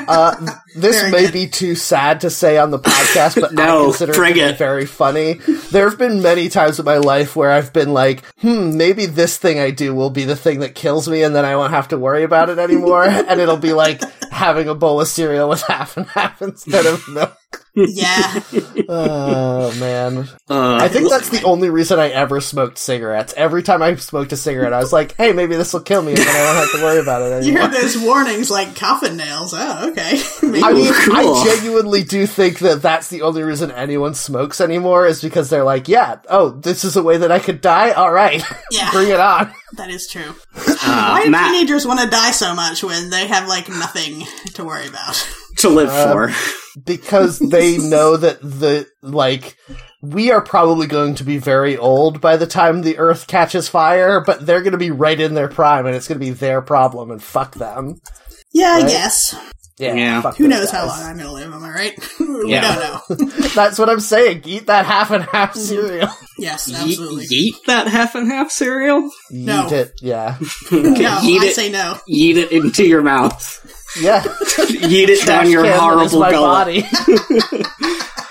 Uh, 0.07 0.56
this 0.75 1.09
may 1.12 1.23
good. 1.25 1.33
be 1.33 1.47
too 1.47 1.75
sad 1.75 2.21
to 2.21 2.29
say 2.29 2.57
on 2.57 2.71
the 2.71 2.79
podcast, 2.79 3.39
but 3.39 3.53
No, 3.53 3.81
I 3.81 3.83
consider 3.85 4.23
it, 4.25 4.38
it. 4.38 4.57
very 4.57 4.85
funny. 4.85 5.33
There 5.71 5.89
have 5.89 5.97
been 5.97 6.21
many 6.21 6.50
times 6.50 6.79
in 6.79 6.85
my 6.85 6.97
life 6.97 7.35
where 7.35 7.51
I've 7.51 7.71
been 7.71 7.94
like, 7.94 8.25
hmm, 8.39 8.75
maybe 8.77 9.06
this 9.06 9.38
thing 9.38 9.59
I 9.59 9.71
do 9.71 9.94
will 9.94 10.09
be 10.09 10.25
the 10.25 10.35
thing 10.35 10.59
that 10.59 10.75
kills 10.75 11.07
me 11.07 11.23
and 11.23 11.35
then 11.35 11.45
I 11.45 11.56
won't 11.56 11.71
have 11.71 11.89
to 11.89 11.97
worry 11.97 12.23
about 12.23 12.50
it 12.50 12.59
anymore. 12.59 13.03
and 13.06 13.39
it'll 13.39 13.57
be 13.57 13.73
like 13.73 14.01
having 14.31 14.68
a 14.68 14.75
bowl 14.75 15.00
of 15.00 15.07
cereal 15.07 15.47
with 15.50 15.62
half 15.63 15.95
and 15.97 16.07
half 16.07 16.41
instead 16.41 16.85
of 16.85 17.07
milk. 17.07 17.38
Yeah. 17.75 18.41
Oh, 18.94 19.74
man. 19.79 20.27
Uh, 20.50 20.75
I 20.81 20.89
think 20.89 21.10
that's 21.10 21.29
the 21.29 21.43
only 21.43 21.69
reason 21.69 21.98
I 22.00 22.10
ever 22.10 22.41
smoked 22.41 22.77
cigarettes. 22.77 23.34
Every 23.38 23.63
time 23.63 23.81
I 23.81 23.95
smoked 23.95 24.34
a 24.34 24.38
cigarette, 24.38 24.74
I 24.74 24.79
was 24.79 24.91
like, 24.91 25.15
hey, 25.15 25.31
maybe 25.31 25.55
this 25.55 25.72
will 25.72 25.79
kill 25.81 26.01
me 26.01 26.12
and 26.12 26.17
then 26.19 26.27
I 26.27 26.45
don't 26.45 26.55
have 26.55 26.72
to 26.79 26.84
worry 26.84 27.00
about 27.00 27.22
it 27.22 27.34
anymore." 27.34 27.63
You 27.63 27.69
hear 27.72 27.81
those 27.81 27.98
warnings 27.98 28.51
like 28.51 28.75
coffin 28.75 29.15
nails. 29.15 29.53
Oh, 29.55 29.89
okay. 29.91 30.22
Maybe. 30.43 30.62
I 30.63 30.74
mean, 30.74 30.93
Cool. 30.93 31.36
I 31.36 31.43
genuinely 31.45 32.03
do 32.03 32.25
think 32.27 32.60
that 32.60 32.81
that's 32.81 33.07
the 33.07 33.22
only 33.22 33.43
reason 33.43 33.72
anyone 33.72 34.13
smokes 34.13 34.60
anymore 34.60 35.05
is 35.07 35.22
because 35.22 35.50
they're 35.50 35.63
like, 35.63 35.88
yeah, 35.88 36.17
oh, 36.29 36.50
this 36.50 36.84
is 36.84 36.98
a 36.98 37.03
way 37.03 37.17
that 37.17 37.31
I 37.31 37.39
could 37.39 37.62
die? 37.62 37.91
All 37.91 38.12
right, 38.12 38.43
Yeah. 38.72 38.91
bring 38.91 39.10
it 39.10 39.19
on. 39.19 39.53
that 39.77 39.89
is 39.89 40.07
true. 40.10 40.36
uh, 40.55 41.12
Why 41.15 41.22
do 41.25 41.31
Matt 41.31 41.51
teenagers 41.53 41.86
want 41.88 42.01
to 42.01 42.10
die 42.10 42.31
so 42.31 42.53
much 42.53 42.84
when 42.84 43.10
they 43.10 43.27
have 43.27 43.48
like 43.48 43.69
nothing 43.69 44.25
to 44.55 44.65
worry 44.65 44.88
about? 44.88 45.15
to 45.57 45.69
live 45.69 45.89
Um, 45.89 46.12
for. 46.12 46.34
Because 46.83 47.39
they 47.39 47.77
know 47.77 48.17
that 48.17 48.41
the, 48.41 48.87
like, 49.01 49.57
we 50.01 50.31
are 50.31 50.41
probably 50.41 50.87
going 50.87 51.15
to 51.15 51.23
be 51.23 51.37
very 51.37 51.77
old 51.77 52.21
by 52.21 52.37
the 52.37 52.47
time 52.47 52.81
the 52.81 52.97
earth 52.97 53.27
catches 53.27 53.67
fire, 53.67 54.21
but 54.25 54.45
they're 54.45 54.61
going 54.61 54.71
to 54.71 54.77
be 54.77 54.91
right 54.91 55.19
in 55.19 55.33
their 55.33 55.49
prime 55.49 55.85
and 55.85 55.95
it's 55.95 56.07
going 56.07 56.19
to 56.19 56.25
be 56.25 56.31
their 56.31 56.61
problem 56.61 57.11
and 57.11 57.21
fuck 57.21 57.55
them. 57.55 57.99
Yeah, 58.53 58.71
I 58.71 58.81
guess. 58.81 59.35
Yeah. 59.77 59.95
Yeah. 59.95 60.21
fuck 60.21 60.37
Who 60.37 60.47
those 60.47 60.59
knows 60.59 60.71
how 60.71 60.85
long 60.85 61.01
I'm 61.01 61.17
gonna 61.17 61.31
live? 61.31 61.51
Am 61.51 61.63
I 61.63 61.69
right? 61.71 62.09
we 62.19 62.51
Yeah. 62.51 62.75
don't 62.75 63.19
know. 63.19 63.25
That's 63.55 63.79
what 63.79 63.89
I'm 63.89 63.99
saying. 63.99 64.43
Eat 64.45 64.67
that 64.67 64.85
half 64.85 65.09
and 65.09 65.23
half 65.23 65.55
mm. 65.55 65.57
cereal. 65.57 66.09
Yes, 66.37 66.67
Ye- 66.67 66.75
absolutely. 66.75 67.25
yeet 67.27 67.53
that 67.65 67.87
half 67.87 68.13
and 68.13 68.27
half 68.31 68.51
cereal. 68.51 69.09
No. 69.31 69.65
Eat 69.65 69.71
it. 69.71 69.91
Yeah. 70.01 70.37
Okay, 70.71 70.81
No, 71.01 71.17
yeet 71.21 71.39
I 71.39 71.45
it. 71.47 71.55
say 71.55 71.71
no. 71.71 71.97
Eat 72.07 72.37
it 72.37 72.51
into 72.51 72.85
your 72.85 73.01
mouth. 73.01 73.61
Yeah. 74.00 74.21
Yeet 74.24 75.10
it 75.10 75.25
down 75.25 75.50
your 75.50 75.63
can 75.63 75.71
that 75.71 76.03
is 76.05 76.12
horrible 76.12 76.19
my 76.19 76.31
gullet. 76.31 76.86
body. 76.86 77.63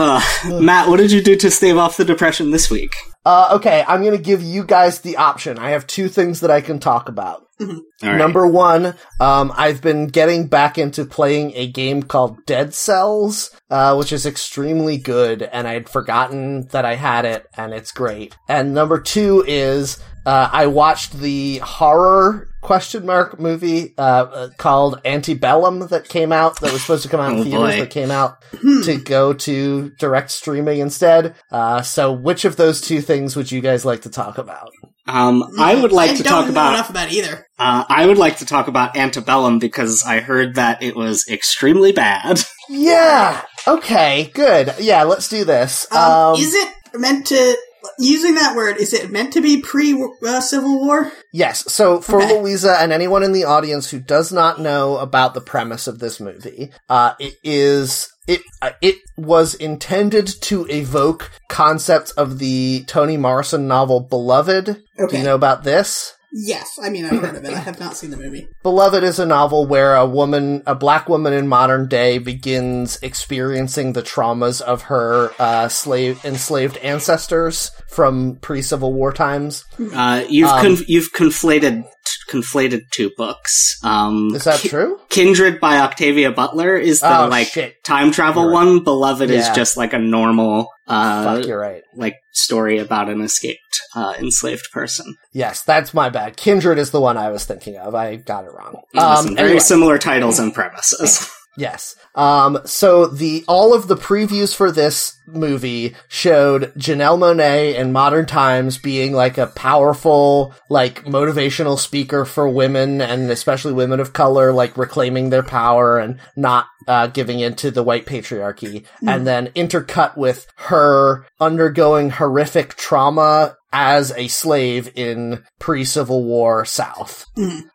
Uh, 0.00 0.22
Matt, 0.60 0.88
what 0.88 0.98
did 0.98 1.10
you 1.10 1.20
do 1.20 1.34
to 1.34 1.50
stave 1.50 1.76
off 1.76 1.96
the 1.96 2.04
depression 2.04 2.52
this 2.52 2.70
week? 2.70 2.94
Uh, 3.26 3.48
okay, 3.54 3.84
I'm 3.88 4.04
gonna 4.04 4.16
give 4.16 4.40
you 4.40 4.62
guys 4.62 5.00
the 5.00 5.16
option. 5.16 5.58
I 5.58 5.70
have 5.70 5.88
two 5.88 6.08
things 6.08 6.38
that 6.38 6.52
I 6.52 6.60
can 6.60 6.78
talk 6.78 7.08
about. 7.08 7.42
All 7.60 7.66
right. 8.00 8.16
Number 8.16 8.46
one, 8.46 8.94
um, 9.18 9.52
I've 9.56 9.82
been 9.82 10.06
getting 10.06 10.46
back 10.46 10.78
into 10.78 11.04
playing 11.04 11.50
a 11.56 11.66
game 11.66 12.04
called 12.04 12.38
Dead 12.46 12.74
Cells, 12.74 13.50
uh, 13.70 13.96
which 13.96 14.12
is 14.12 14.24
extremely 14.24 14.98
good, 14.98 15.42
and 15.42 15.66
I'd 15.66 15.88
forgotten 15.88 16.68
that 16.68 16.84
I 16.84 16.94
had 16.94 17.24
it, 17.24 17.46
and 17.56 17.74
it's 17.74 17.90
great. 17.90 18.36
And 18.48 18.74
number 18.74 19.00
two 19.00 19.44
is, 19.48 19.98
uh, 20.24 20.48
I 20.52 20.68
watched 20.68 21.14
the 21.14 21.58
horror 21.58 22.48
question 22.68 23.06
mark 23.06 23.40
movie, 23.40 23.94
uh, 23.96 24.00
uh, 24.02 24.48
called 24.58 25.00
Antebellum 25.06 25.88
that 25.88 26.06
came 26.08 26.32
out, 26.32 26.60
that 26.60 26.70
was 26.70 26.82
supposed 26.82 27.02
to 27.02 27.08
come 27.08 27.18
out 27.18 27.32
in 27.32 27.38
Oh, 27.40 27.42
theaters, 27.44 27.60
boy. 27.76 27.78
but 27.80 27.90
came 27.90 28.10
out 28.10 28.42
to 28.84 29.00
go 29.02 29.32
to 29.32 29.90
direct 29.98 30.30
streaming 30.30 30.78
instead. 30.80 31.34
Uh, 31.50 31.80
so 31.80 32.12
which 32.12 32.44
of 32.44 32.56
those 32.56 32.80
two 32.82 33.00
things 33.00 33.34
would 33.36 33.50
you 33.50 33.62
guys 33.62 33.86
like 33.86 34.02
to 34.02 34.10
talk 34.10 34.36
about? 34.36 34.70
Um, 35.06 35.42
I 35.58 35.74
would 35.80 35.92
like 35.92 36.10
I 36.10 36.14
to 36.16 36.22
don't 36.22 36.30
talk 36.32 36.44
know 36.44 36.50
about. 36.52 36.74
enough 36.74 36.90
about 36.90 37.10
either. 37.10 37.46
Uh, 37.58 37.84
I 37.88 38.04
would 38.06 38.18
like 38.18 38.36
to 38.38 38.44
talk 38.44 38.68
about 38.68 38.94
Antebellum 38.96 39.58
because 39.58 40.04
I 40.06 40.20
heard 40.20 40.56
that 40.56 40.82
it 40.82 40.94
was 40.94 41.26
extremely 41.28 41.92
bad. 41.92 42.40
Yeah, 42.70 43.40
Okay, 43.66 44.30
good. 44.34 44.74
Yeah, 44.78 45.04
let's 45.04 45.26
do 45.28 45.44
this. 45.46 45.90
Um, 45.90 45.98
Um, 46.34 46.34
is 46.38 46.52
it 46.54 46.68
meant 46.92 47.26
to 47.28 47.56
using 47.98 48.34
that 48.36 48.56
word? 48.56 48.76
Is 48.78 48.92
it 48.92 49.10
meant 49.10 49.32
to 49.34 49.40
be 49.40 49.60
pre 49.60 49.92
uh, 50.26 50.40
Civil 50.40 50.80
War? 50.84 51.12
Yes. 51.32 51.70
So 51.72 52.00
for 52.00 52.22
Okay. 52.22 52.38
Louisa 52.40 52.76
and 52.80 52.92
anyone 52.92 53.22
in 53.22 53.32
the 53.32 53.44
audience 53.44 53.90
who 53.90 54.00
does 54.00 54.32
not 54.32 54.60
know 54.60 54.96
about 54.98 55.34
the 55.34 55.40
premise 55.40 55.86
of 55.86 55.98
this 55.98 56.20
movie, 56.20 56.70
uh, 56.88 57.14
it 57.18 57.34
is 57.42 58.12
it 58.26 58.42
uh, 58.62 58.70
it 58.82 58.96
was 59.16 59.54
intended 59.54 60.26
to 60.42 60.66
evoke 60.68 61.30
concepts 61.48 62.10
of 62.12 62.38
the 62.38 62.84
Toni 62.86 63.16
Morrison 63.16 63.66
novel 63.66 64.00
Beloved. 64.00 64.66
Do 65.08 65.16
you 65.16 65.24
know 65.24 65.34
about 65.34 65.64
this? 65.64 66.14
Yes, 66.32 66.78
I 66.82 66.90
mean 66.90 67.04
I've 67.06 67.20
heard 67.20 67.36
of 67.36 67.44
it. 67.44 67.52
I 67.54 67.58
have 67.58 67.80
not 67.80 67.96
seen 67.96 68.10
the 68.10 68.16
movie. 68.16 68.48
Beloved 68.62 69.02
is 69.02 69.18
a 69.18 69.26
novel 69.26 69.66
where 69.66 69.94
a 69.94 70.06
woman, 70.06 70.62
a 70.66 70.74
black 70.74 71.08
woman 71.08 71.32
in 71.32 71.48
modern 71.48 71.88
day, 71.88 72.18
begins 72.18 72.98
experiencing 73.02 73.92
the 73.94 74.02
traumas 74.02 74.60
of 74.60 74.82
her 74.82 75.32
uh, 75.38 75.68
slave 75.68 76.24
enslaved 76.24 76.76
ancestors 76.78 77.70
from 77.88 78.36
pre-Civil 78.42 78.92
War 78.92 79.12
times. 79.12 79.64
Uh, 79.94 80.24
you've 80.28 80.48
Um, 80.48 80.60
conf- 80.64 80.88
you've 80.88 81.12
conflated 81.12 81.84
conflated 82.30 82.82
two 82.90 83.10
books. 83.16 83.78
Um, 83.82 84.30
Is 84.34 84.44
that 84.44 84.60
Ki- 84.60 84.68
true? 84.68 84.98
Kindred 85.08 85.60
by 85.60 85.78
Octavia 85.78 86.30
Butler 86.30 86.76
is 86.76 87.00
the 87.00 87.24
Oh, 87.24 87.28
like 87.28 87.48
shit. 87.48 87.82
time 87.84 88.10
travel 88.10 88.44
right. 88.46 88.52
one. 88.52 88.84
Beloved 88.84 89.30
is 89.30 89.48
just 89.50 89.76
like 89.76 89.92
a 89.92 89.98
normal 89.98 90.68
uh, 90.86 91.36
Fuck, 91.36 91.46
you're 91.46 91.58
right. 91.60 91.82
like 91.96 92.14
story 92.32 92.78
about 92.78 93.08
an 93.10 93.20
escaped 93.20 93.60
uh, 93.94 94.14
enslaved 94.18 94.68
person. 94.72 95.16
Yes, 95.32 95.62
that's 95.62 95.92
my 95.92 96.08
bad. 96.08 96.36
Kindred 96.36 96.78
is 96.78 96.90
the 96.92 97.00
one 97.00 97.16
I 97.18 97.30
was 97.30 97.44
thinking 97.44 97.76
of. 97.76 97.94
I 97.94 98.16
got 98.16 98.44
it 98.44 98.52
wrong. 98.52 98.80
Listen, 98.94 99.28
Um, 99.30 99.36
very 99.36 99.48
anyway, 99.50 99.60
similar 99.60 99.98
titles 99.98 100.38
and 100.38 100.52
premises. 100.54 101.30
yes. 101.58 101.96
Um, 102.14 102.60
so 102.64 103.06
the 103.06 103.44
all 103.46 103.74
of 103.74 103.88
the 103.88 103.96
previews 103.96 104.54
for 104.54 104.72
this 104.72 105.18
movie 105.26 105.94
showed 106.08 106.72
Janelle 106.74 107.18
Monáe 107.18 107.74
in 107.74 107.92
modern 107.92 108.26
times 108.26 108.78
being 108.78 109.12
like 109.12 109.36
a 109.36 109.48
powerful, 109.48 110.54
like 110.70 111.04
motivational 111.04 111.78
speaker 111.78 112.24
for 112.24 112.48
women 112.48 113.00
and 113.00 113.30
especially 113.30 113.72
women 113.72 114.00
of 114.00 114.12
color, 114.12 114.52
like 114.52 114.78
reclaiming 114.78 115.30
their 115.30 115.42
power 115.42 115.98
and 115.98 116.18
not 116.34 116.66
uh, 116.86 117.08
giving 117.08 117.40
into 117.40 117.70
the 117.70 117.82
white 117.82 118.06
patriarchy. 118.06 118.86
And 119.06 119.26
then 119.26 119.48
intercut 119.48 120.16
with 120.16 120.46
her 120.56 121.26
undergoing 121.38 122.10
horrific 122.10 122.74
trauma 122.74 123.57
as 123.72 124.12
a 124.12 124.28
slave 124.28 124.90
in 124.94 125.44
pre-Civil 125.58 126.24
War 126.24 126.64
South. 126.64 127.26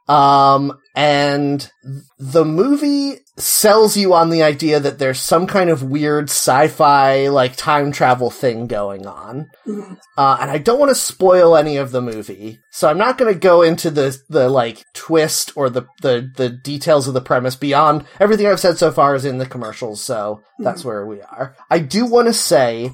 Um, 0.07 0.79
and 0.95 1.69
the 2.17 2.45
movie 2.45 3.19
sells 3.35 3.97
you 3.97 4.13
on 4.13 4.29
the 4.29 4.43
idea 4.43 4.79
that 4.79 4.99
there's 4.99 5.19
some 5.19 5.47
kind 5.47 5.69
of 5.69 5.81
weird 5.81 6.25
sci-fi, 6.29 7.29
like 7.29 7.55
time 7.55 7.91
travel 7.91 8.29
thing 8.29 8.67
going 8.67 9.07
on. 9.07 9.49
Uh, 10.17 10.37
and 10.39 10.51
I 10.51 10.59
don't 10.59 10.79
want 10.79 10.89
to 10.89 10.95
spoil 10.95 11.55
any 11.55 11.77
of 11.77 11.91
the 11.91 12.01
movie, 12.01 12.59
so 12.71 12.89
I'm 12.89 12.97
not 12.97 13.17
going 13.17 13.33
to 13.33 13.39
go 13.39 13.63
into 13.63 13.89
the, 13.89 14.15
the, 14.29 14.49
like, 14.49 14.83
twist 14.93 15.51
or 15.55 15.69
the, 15.69 15.83
the, 16.01 16.31
the 16.35 16.49
details 16.49 17.07
of 17.07 17.15
the 17.15 17.21
premise 17.21 17.55
beyond 17.55 18.05
everything 18.19 18.45
I've 18.45 18.59
said 18.59 18.77
so 18.77 18.91
far 18.91 19.15
is 19.15 19.25
in 19.25 19.39
the 19.39 19.47
commercials, 19.47 20.03
so 20.03 20.41
that's 20.59 20.85
where 20.85 21.05
we 21.05 21.21
are. 21.21 21.55
I 21.71 21.79
do 21.79 22.05
want 22.05 22.27
to 22.27 22.33
say 22.33 22.91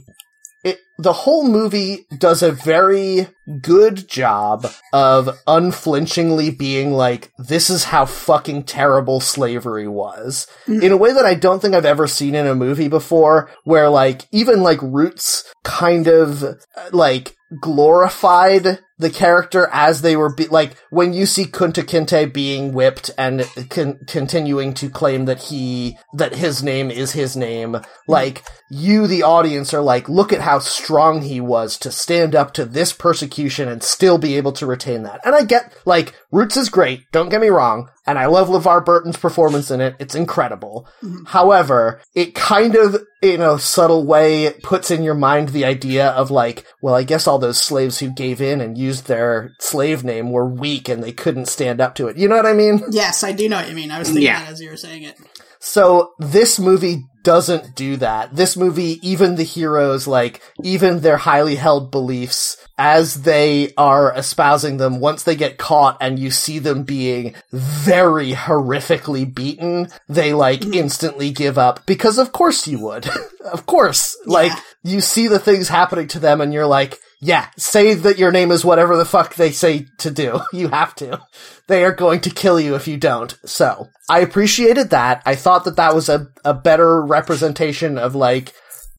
it 0.64 0.80
the 0.98 1.14
whole 1.14 1.48
movie 1.48 2.06
does 2.18 2.44
a 2.44 2.52
very 2.52 3.28
good 3.62 4.08
job 4.08 4.68
of 4.92 5.40
unflinchingly 5.48 6.52
being 6.52 6.92
like 6.92 7.32
this 7.38 7.70
is 7.70 7.86
how 7.86 8.06
fucking 8.06 8.64
terrible 8.64 9.22
slavery 9.22 9.88
was. 9.88 10.46
In 10.68 10.92
a 10.92 10.98
way 10.98 11.14
that 11.14 11.26
I 11.26 11.36
don't 11.36 11.62
think 11.62 11.74
I've 11.74 11.86
ever 11.86 12.08
seen 12.08 12.36
in 12.36 12.48
a 12.48 12.56
movie 12.56 12.90
before 12.90 13.50
where 13.64 13.90
like 13.90 14.28
even 14.32 14.62
like 14.62 14.82
Roots 14.82 15.46
kind 15.64 16.08
of 16.08 16.44
uh, 16.44 16.56
like 16.92 17.36
glorified 17.60 18.80
the 19.00 19.10
character 19.10 19.70
as 19.72 20.02
they 20.02 20.16
were 20.16 20.34
be- 20.34 20.48
like 20.48 20.76
when 20.90 21.14
you 21.14 21.26
see 21.26 21.46
Kunta 21.46 21.84
Kinte 21.84 22.32
being 22.32 22.74
whipped 22.74 23.10
and 23.18 23.50
con- 23.70 24.00
continuing 24.06 24.74
to 24.76 24.90
claim 24.90 25.26
that 25.26 25.44
he 25.44 25.98
that 26.14 26.36
his 26.36 26.62
name 26.62 26.92
is 26.92 27.14
his 27.14 27.36
name 27.36 27.78
like 28.08 28.44
you 28.70 29.08
the 29.08 29.24
audience 29.24 29.74
are 29.74 29.82
like 29.82 30.10
look 30.10 30.34
at 30.34 30.42
how 30.42 30.60
strong 30.60 31.22
he 31.22 31.40
was 31.40 31.78
to 31.80 31.92
stand 31.92 32.36
up 32.36 32.54
to 32.54 32.66
this 32.66 32.92
persecution 32.94 33.70
and 33.70 33.82
still 33.82 34.18
be 34.18 34.36
able 34.36 34.52
to 34.52 34.66
retain 34.66 35.04
that. 35.04 35.22
And 35.26 35.34
I 35.34 35.44
get 35.44 35.74
like 35.86 36.14
Roots 36.32 36.58
is 36.58 36.70
great 36.70 37.10
don't 37.12 37.30
get 37.30 37.42
me 37.42 37.50
wrong 37.50 37.90
and 38.10 38.20
I 38.20 38.26
love 38.26 38.48
LeVar 38.50 38.84
Burton's 38.84 39.18
performance 39.18 39.72
in 39.72 39.82
it 39.82 39.96
it's 40.00 40.16
incredible 40.16 40.88
mm-hmm. 41.04 41.26
however 41.26 42.02
it 42.14 42.36
kind 42.36 42.76
of 42.76 42.98
in 43.22 43.42
a 43.42 43.60
subtle 43.60 44.06
way 44.06 44.54
puts 44.64 44.92
in 44.92 45.04
your 45.04 45.14
mind 45.16 45.50
the 45.50 45.66
idea 45.66 46.08
of 46.10 46.32
like 46.32 46.66
well 46.82 46.96
I 46.96 47.04
guess 47.04 47.28
all 47.28 47.40
those 47.40 47.62
slaves 47.62 48.00
who 48.00 48.12
gave 48.12 48.42
in 48.42 48.62
and 48.62 48.78
used 48.78 49.08
their 49.08 49.52
slave 49.60 50.04
name 50.04 50.32
were 50.32 50.48
weak 50.48 50.90
and 50.90 51.04
they 51.04 51.12
couldn't 51.12 51.48
stand 51.48 51.80
up 51.82 51.96
to 51.96 52.08
it 52.08 52.18
you 52.18 52.28
know 52.28 52.36
what 52.36 52.46
I 52.46 52.54
mean 52.54 52.82
Yes, 52.92 53.24
I 53.24 53.32
do 53.32 53.48
know 53.50 53.58
what 53.58 53.70
you 53.70 53.76
mean. 53.76 53.92
I 53.92 54.00
was 54.00 54.08
thinking 54.10 54.26
Yeah. 54.26 54.40
that 54.44 54.52
as 54.52 54.62
you 54.62 54.70
were 54.70 54.78
saying 54.78 55.04
it. 55.04 55.16
so 55.60 56.12
this 56.20 56.60
movie 56.60 57.04
doesn't 57.24 57.76
do 57.76 57.98
that. 57.98 58.36
This 58.36 58.56
movie, 58.58 59.00
even 59.08 59.36
the 59.36 59.44
heroes, 59.44 60.08
like, 60.08 60.42
even 60.64 61.02
their 61.02 61.18
highly 61.18 61.56
held 61.56 61.92
beliefs, 61.92 62.58
as 62.78 63.24
they 63.24 63.74
are 63.78 64.14
espousing 64.16 64.78
them, 64.78 65.00
once 65.02 65.24
they 65.24 65.36
get 65.36 65.58
caught 65.58 65.98
and 66.00 66.18
you 66.18 66.32
see 66.32 66.60
them 66.60 66.84
being 66.84 67.36
very 67.52 68.32
horrifically 68.32 69.32
beaten, 69.32 69.90
they 70.08 70.34
like 70.34 70.62
mm. 70.62 70.76
instantly 70.76 71.30
give 71.32 71.58
up. 71.58 71.86
Because 71.86 72.18
of 72.18 72.32
course 72.32 72.68
you 72.68 72.80
would. 72.80 73.08
of 73.52 73.66
course. 73.66 74.18
Like, 74.26 74.54
you 74.84 75.02
see 75.02 75.28
the 75.28 75.40
things 75.40 75.68
happening 75.68 76.08
to 76.10 76.20
them 76.20 76.40
and 76.40 76.54
you're 76.54 76.68
like, 76.68 76.98
yeah, 77.22 77.50
say 77.58 77.94
that 77.94 78.18
your 78.18 78.32
name 78.32 78.52
is 78.52 78.64
whatever 78.64 78.96
the 78.96 79.06
fuck 79.06 79.36
they 79.36 79.52
say 79.52 79.88
to 80.00 80.12
do. 80.12 80.40
You 80.54 80.70
have 80.70 80.96
to. 80.96 81.22
They 81.68 81.84
are 81.84 81.94
going 81.94 82.22
to 82.22 82.30
kill 82.30 82.60
you 82.60 82.76
if 82.76 82.88
you 82.88 82.98
don't. 82.98 83.38
So, 83.46 83.88
I 84.10 84.20
appreciated 84.20 84.90
that. 84.90 85.22
I 85.26 85.36
thought 85.36 85.66
that 85.66 85.76
that 85.76 85.94
was 85.94 86.10
a, 86.10 86.28
a 86.44 86.54
better 86.54 87.02
representation 87.02 87.98
of 87.98 88.16
like, 88.16 88.54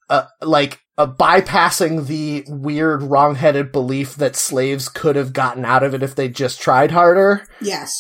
uh, 0.09 0.27
like, 0.41 0.81
uh, 0.97 1.07
bypassing 1.07 2.07
the 2.07 2.45
weird 2.47 3.03
wrong-headed 3.03 3.73
belief 3.73 4.15
that 4.17 4.37
slaves 4.37 4.89
could 4.89 5.17
have 5.17 5.33
gotten 5.33 5.65
out 5.65 5.83
of 5.83 5.95
it 5.95 6.03
if 6.03 6.15
they 6.15 6.29
just 6.29 6.61
tried 6.61 6.91
harder. 6.91 7.47
Yes. 7.61 7.93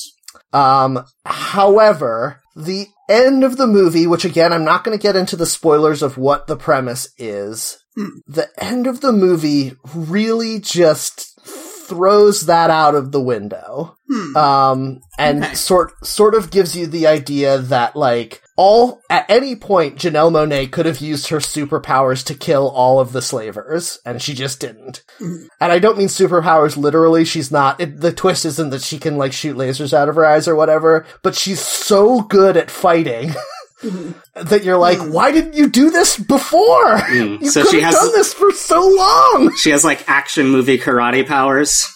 Um, 0.52 1.04
however, 1.24 2.40
the 2.54 2.86
end 3.08 3.44
of 3.44 3.56
the 3.56 3.66
movie, 3.66 4.06
which 4.06 4.24
again, 4.24 4.52
I'm 4.52 4.64
not 4.64 4.84
going 4.84 4.96
to 4.96 5.02
get 5.02 5.16
into 5.16 5.36
the 5.36 5.46
spoilers 5.46 6.02
of 6.02 6.18
what 6.18 6.46
the 6.46 6.56
premise 6.56 7.08
is. 7.18 7.79
Mm. 7.98 8.10
The 8.26 8.48
end 8.62 8.86
of 8.86 9.00
the 9.00 9.12
movie 9.12 9.74
really 9.94 10.60
just 10.60 11.26
throws 11.44 12.46
that 12.46 12.70
out 12.70 12.94
of 12.94 13.10
the 13.10 13.20
window. 13.20 13.96
Hmm. 14.08 14.36
Um, 14.36 15.00
and 15.18 15.42
Okay. 15.44 15.54
sort, 15.54 16.06
sort 16.06 16.34
of 16.36 16.50
gives 16.52 16.76
you 16.76 16.86
the 16.86 17.08
idea 17.08 17.58
that 17.58 17.96
like, 17.96 18.42
all, 18.56 19.00
at 19.10 19.24
any 19.28 19.56
point, 19.56 19.96
Janelle 19.96 20.30
Monáe 20.30 20.70
could 20.70 20.84
have 20.86 21.00
used 21.00 21.28
her 21.28 21.38
superpowers 21.38 22.22
to 22.26 22.34
kill 22.34 22.68
all 22.68 23.00
of 23.00 23.12
the 23.12 23.22
slavers, 23.22 23.98
and 24.04 24.20
she 24.20 24.34
just 24.34 24.60
didn't. 24.60 25.02
Hmm. 25.18 25.46
And 25.60 25.72
I 25.72 25.78
don't 25.80 25.96
mean 25.98 26.08
superpowers 26.08 26.76
literally. 26.76 27.24
She's 27.24 27.50
not. 27.50 27.80
It, 27.80 28.00
the 28.00 28.12
twist 28.12 28.44
isn't 28.44 28.70
that 28.70 28.82
she 28.82 28.98
can 28.98 29.16
like 29.16 29.32
shoot 29.32 29.56
lasers 29.56 29.92
out 29.94 30.08
of 30.08 30.14
her 30.14 30.26
eyes 30.26 30.46
or 30.46 30.54
whatever. 30.54 31.06
But 31.22 31.34
she's 31.34 31.60
so 31.60 32.20
good 32.20 32.56
at 32.56 32.70
fighting 32.70 33.34
that 34.34 34.62
you're 34.64 34.76
like, 34.78 34.98
why 34.98 35.32
didn't 35.32 35.54
you 35.54 35.68
do 35.68 35.90
this 35.90 36.18
before? 36.18 36.96
Mm. 36.98 37.40
You 37.42 37.50
So 37.50 37.62
could 37.62 37.70
she 37.70 37.80
have 37.80 37.94
has- 37.94 38.02
done 38.02 38.12
this 38.12 38.34
for 38.34 38.50
so 38.52 38.80
long. 38.86 39.52
she 39.56 39.70
has 39.70 39.84
like 39.84 40.08
action 40.08 40.48
movie 40.48 40.78
karate 40.78 41.26
powers. 41.26 41.86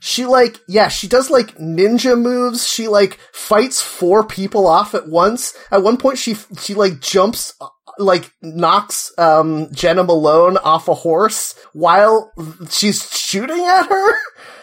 She 0.00 0.26
like, 0.26 0.58
yeah, 0.68 0.88
she 0.88 1.08
does 1.08 1.28
like 1.30 1.56
ninja 1.58 2.16
moves. 2.20 2.66
She 2.66 2.86
like 2.88 3.18
fights 3.32 3.82
four 3.82 4.24
people 4.24 4.66
off 4.66 4.94
at 4.94 5.08
once. 5.08 5.54
At 5.72 5.82
one 5.82 5.96
point, 5.96 6.18
she 6.18 6.34
she 6.60 6.74
like 6.74 7.00
jumps. 7.00 7.54
uh, 7.60 7.66
Like 7.98 8.30
knocks 8.40 9.10
um 9.18 9.66
Jena 9.72 10.04
Malone 10.04 10.56
off 10.58 10.86
a 10.86 10.94
horse 10.94 11.54
while 11.72 12.30
she's 12.70 13.10
shooting 13.10 13.58
at 13.64 13.88
her. 13.88 14.12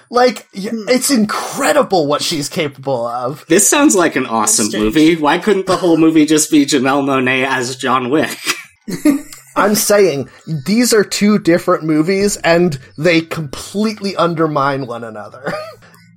Like 0.10 0.48
hmm. 0.54 0.88
it's 0.90 1.12
incredible 1.12 2.08
what 2.08 2.22
she's 2.22 2.50
capable 2.50 3.06
of. 3.06 3.46
This 3.48 3.70
sounds 3.70 3.96
like 3.96 4.16
an 4.16 4.26
awesome 4.26 4.70
movie. 4.72 5.16
Why 5.16 5.38
couldn't 5.38 5.66
the 5.66 5.78
whole 5.78 5.98
movie 5.98 6.26
just 6.26 6.52
be 6.52 6.66
Janelle 6.66 7.04
Monáe 7.04 7.46
as 7.46 7.76
John 7.76 8.10
Wick? 8.10 8.38
I'm 9.56 9.76
saying 9.76 10.30
these 10.66 10.94
are 10.94 11.04
two 11.04 11.40
different 11.40 11.84
movies 11.84 12.38
and 12.38 12.78
they 12.98 13.22
completely 13.22 14.16
undermine 14.16 14.86
one 14.86 15.04
another. 15.04 15.54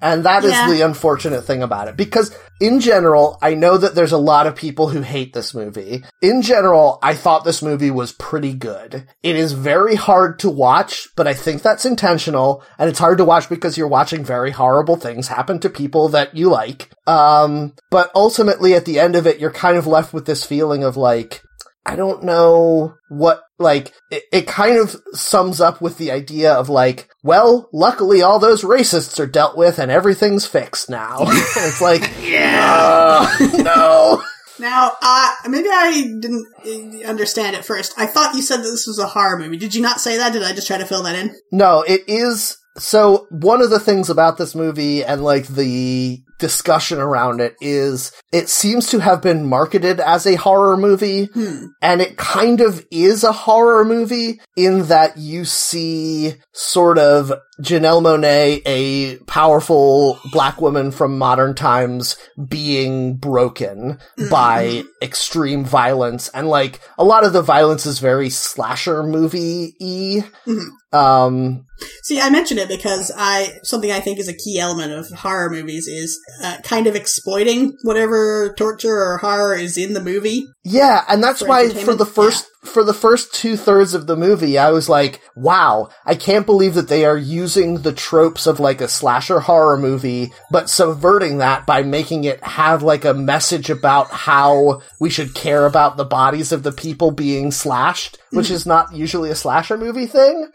and 0.01 0.25
that 0.25 0.45
is 0.45 0.53
Yeah. 0.53 0.71
the 0.71 0.83
unfortunate 0.83 1.45
thing 1.45 1.63
about 1.63 1.89
it. 1.89 1.97
Because 1.97 2.35
in 2.61 2.81
general, 2.81 3.39
I 3.41 3.55
know 3.55 3.77
that 3.77 3.95
there's 3.95 4.13
a 4.13 4.19
lot 4.19 4.47
of 4.47 4.55
people 4.57 4.89
who 4.89 5.03
hate 5.03 5.33
this 5.33 5.55
movie. 5.55 6.05
In 6.23 6.43
general, 6.43 6.99
I 7.03 7.15
thought 7.15 7.45
this 7.45 7.63
movie 7.63 7.91
was 7.91 8.13
pretty 8.13 8.53
good. 8.53 9.05
It 9.23 9.37
is 9.37 9.53
very 9.53 9.95
hard 9.95 10.39
to 10.41 10.51
watch, 10.51 11.09
but 11.17 11.27
I 11.29 11.35
think 11.35 11.63
that's 11.63 11.85
intentional. 11.85 12.63
And 12.79 12.89
it's 12.91 12.99
hard 12.99 13.19
to 13.19 13.25
watch 13.25 13.49
because 13.49 13.79
you're 13.79 13.89
watching 13.89 14.25
very 14.25 14.51
horrible 14.51 14.97
things 14.97 15.29
happen 15.29 15.59
to 15.61 15.71
people 15.71 16.09
that 16.11 16.37
you 16.37 16.49
like. 16.49 16.91
Um, 17.07 17.75
but 17.91 18.11
ultimately 18.15 18.75
at 18.75 18.85
the 18.85 18.99
end 18.99 19.17
of 19.17 19.27
it, 19.27 19.39
you're 19.39 19.51
kind 19.51 19.77
of 19.77 19.87
left 19.87 20.13
with 20.13 20.27
this 20.27 20.45
feeling 20.45 20.85
of 20.85 20.97
like, 20.97 21.43
I 21.87 21.97
don't 21.97 22.23
know 22.25 22.95
what, 23.09 23.43
like, 23.59 23.93
it, 24.11 24.25
it 24.33 24.47
kind 24.47 24.77
of 24.79 24.95
sums 25.13 25.61
up 25.61 25.81
with 25.81 25.97
the 25.97 26.11
idea 26.11 26.53
of 26.53 26.69
like, 26.69 27.09
well, 27.23 27.69
luckily 27.73 28.21
all 28.21 28.39
those 28.39 28.63
racists 28.63 29.19
are 29.19 29.27
dealt 29.27 29.57
with 29.57 29.79
and 29.79 29.91
everything's 29.91 30.45
fixed 30.47 30.91
now. 30.91 31.19
it's 31.23 31.81
like, 31.81 32.03
Yeah. 32.23 33.27
uh, 33.41 33.47
no. 33.63 34.23
Now, 34.61 34.93
uh, 35.01 35.35
maybe 35.49 35.69
I 35.73 36.03
didn't 36.21 36.47
uh, 36.67 37.09
understand 37.09 37.55
at 37.57 37.65
first. 37.65 37.95
I 37.97 38.07
thought 38.07 38.35
you 38.35 38.43
said 38.43 38.59
that 38.59 38.63
this 38.71 38.87
was 38.87 38.99
a 38.99 39.07
horror 39.07 39.39
movie. 39.39 39.57
Did 39.57 39.75
you 39.75 39.81
not 39.81 40.01
say 40.01 40.17
that? 40.19 40.33
Did 40.33 40.43
I 40.43 40.53
just 40.53 40.67
try 40.67 40.79
to 40.79 40.85
fill 40.87 41.05
that 41.05 41.15
in? 41.17 41.35
No, 41.53 41.83
it 41.83 42.03
is. 42.09 42.59
So 42.77 43.27
one 43.31 43.63
of 43.63 43.71
the 43.71 43.81
things 43.81 44.11
about 44.11 44.37
this 44.37 44.55
movie 44.55 45.05
and 45.05 45.23
like 45.23 45.47
the 45.47 46.21
discussion 46.39 46.99
around 46.99 47.41
it 47.41 47.57
is 47.61 48.13
it 48.33 48.49
seems 48.49 48.87
to 48.87 48.99
have 49.01 49.21
been 49.23 49.47
marketed 49.47 50.01
as 50.01 50.27
a 50.27 50.37
horror 50.37 50.77
movie 50.77 51.25
Hmm. 51.35 51.67
and 51.83 52.01
it 52.01 52.17
kind 52.17 52.61
of 52.61 52.85
is 52.91 53.25
a 53.25 53.33
horror 53.33 53.85
movie 53.85 54.41
in 54.57 54.85
that 54.87 55.17
you 55.19 55.45
see 55.45 56.35
sort 56.53 56.99
of 56.99 57.33
Janelle 57.61 58.01
Monáe, 58.03 58.63
a 58.67 59.17
powerful 59.25 60.21
black 60.31 60.61
woman 60.61 60.93
from 60.93 61.19
modern 61.19 61.57
times, 61.57 62.17
being 62.49 63.17
broken 63.17 63.99
by 64.31 64.85
extreme 65.03 65.65
violence. 65.65 66.29
And 66.29 66.47
like, 66.49 66.79
a 66.99 67.03
lot 67.05 67.25
of 67.25 67.33
the 67.33 67.43
violence 67.43 67.85
is 67.85 67.99
very 67.99 68.31
slasher 68.31 69.03
movie-y. 69.03 70.25
Mhm. 70.47 70.67
Um, 70.97 71.65
See, 72.05 72.21
I 72.21 72.31
mention 72.31 72.59
it 72.59 72.69
because 72.69 73.13
I 73.17 73.59
something 73.65 73.91
I 73.91 74.01
think 74.01 74.19
is 74.21 74.29
a 74.29 74.33
key 74.37 74.59
element 74.61 74.93
of 74.93 75.09
horror 75.19 75.51
movies 75.51 75.87
is 75.89 76.19
uh, 76.43 76.59
kind 76.63 76.87
of 76.87 76.95
exploiting 76.95 77.77
whatever 77.83 78.55
torture 78.57 78.97
or 78.97 79.19
horror 79.19 79.55
is 79.55 79.77
in 79.77 79.95
the 79.95 80.03
movie. 80.03 80.47
Yeah, 80.71 81.03
and 81.09 81.23
that's 81.23 81.41
For 81.41 81.49
why 81.49 81.69
for 81.71 81.95
the 81.95 82.07
first 82.07 82.47
for 82.65 82.83
the 82.85 82.93
first 82.93 83.33
two 83.33 83.57
thirds 83.57 83.95
of 83.95 84.07
the 84.07 84.17
movie, 84.17 84.59
I 84.59 84.71
was 84.73 84.89
like, 84.89 85.21
"Wow, 85.37 85.89
I 86.05 86.15
can't 86.15 86.45
believe 86.45 86.75
that 86.75 86.89
they 86.89 87.05
are 87.05 87.17
using 87.17 87.83
the 87.83 87.93
tropes 87.93 88.47
of 88.47 88.61
like 88.61 88.81
a 88.81 88.89
slasher 88.89 89.41
horror 89.41 89.79
movie, 89.79 90.33
but 90.51 90.69
subverting 90.69 91.39
that 91.39 91.65
by 91.67 91.83
making 91.83 92.25
it 92.25 92.43
have 92.45 92.83
like 92.83 93.05
a 93.05 93.15
message 93.15 93.71
about 93.71 94.11
how 94.11 94.83
we 95.01 95.09
should 95.09 95.35
care 95.35 95.65
about 95.67 95.97
the 95.97 96.05
bodies 96.05 96.53
of 96.53 96.65
the 96.65 96.73
people 96.73 97.13
being 97.13 97.51
slashed, 97.53 98.19
which 98.33 98.51
is 98.51 98.67
not 98.67 98.93
usually 98.95 99.31
a 99.31 99.35
slasher 99.37 99.79
movie 99.79 100.07
thing." 100.07 100.49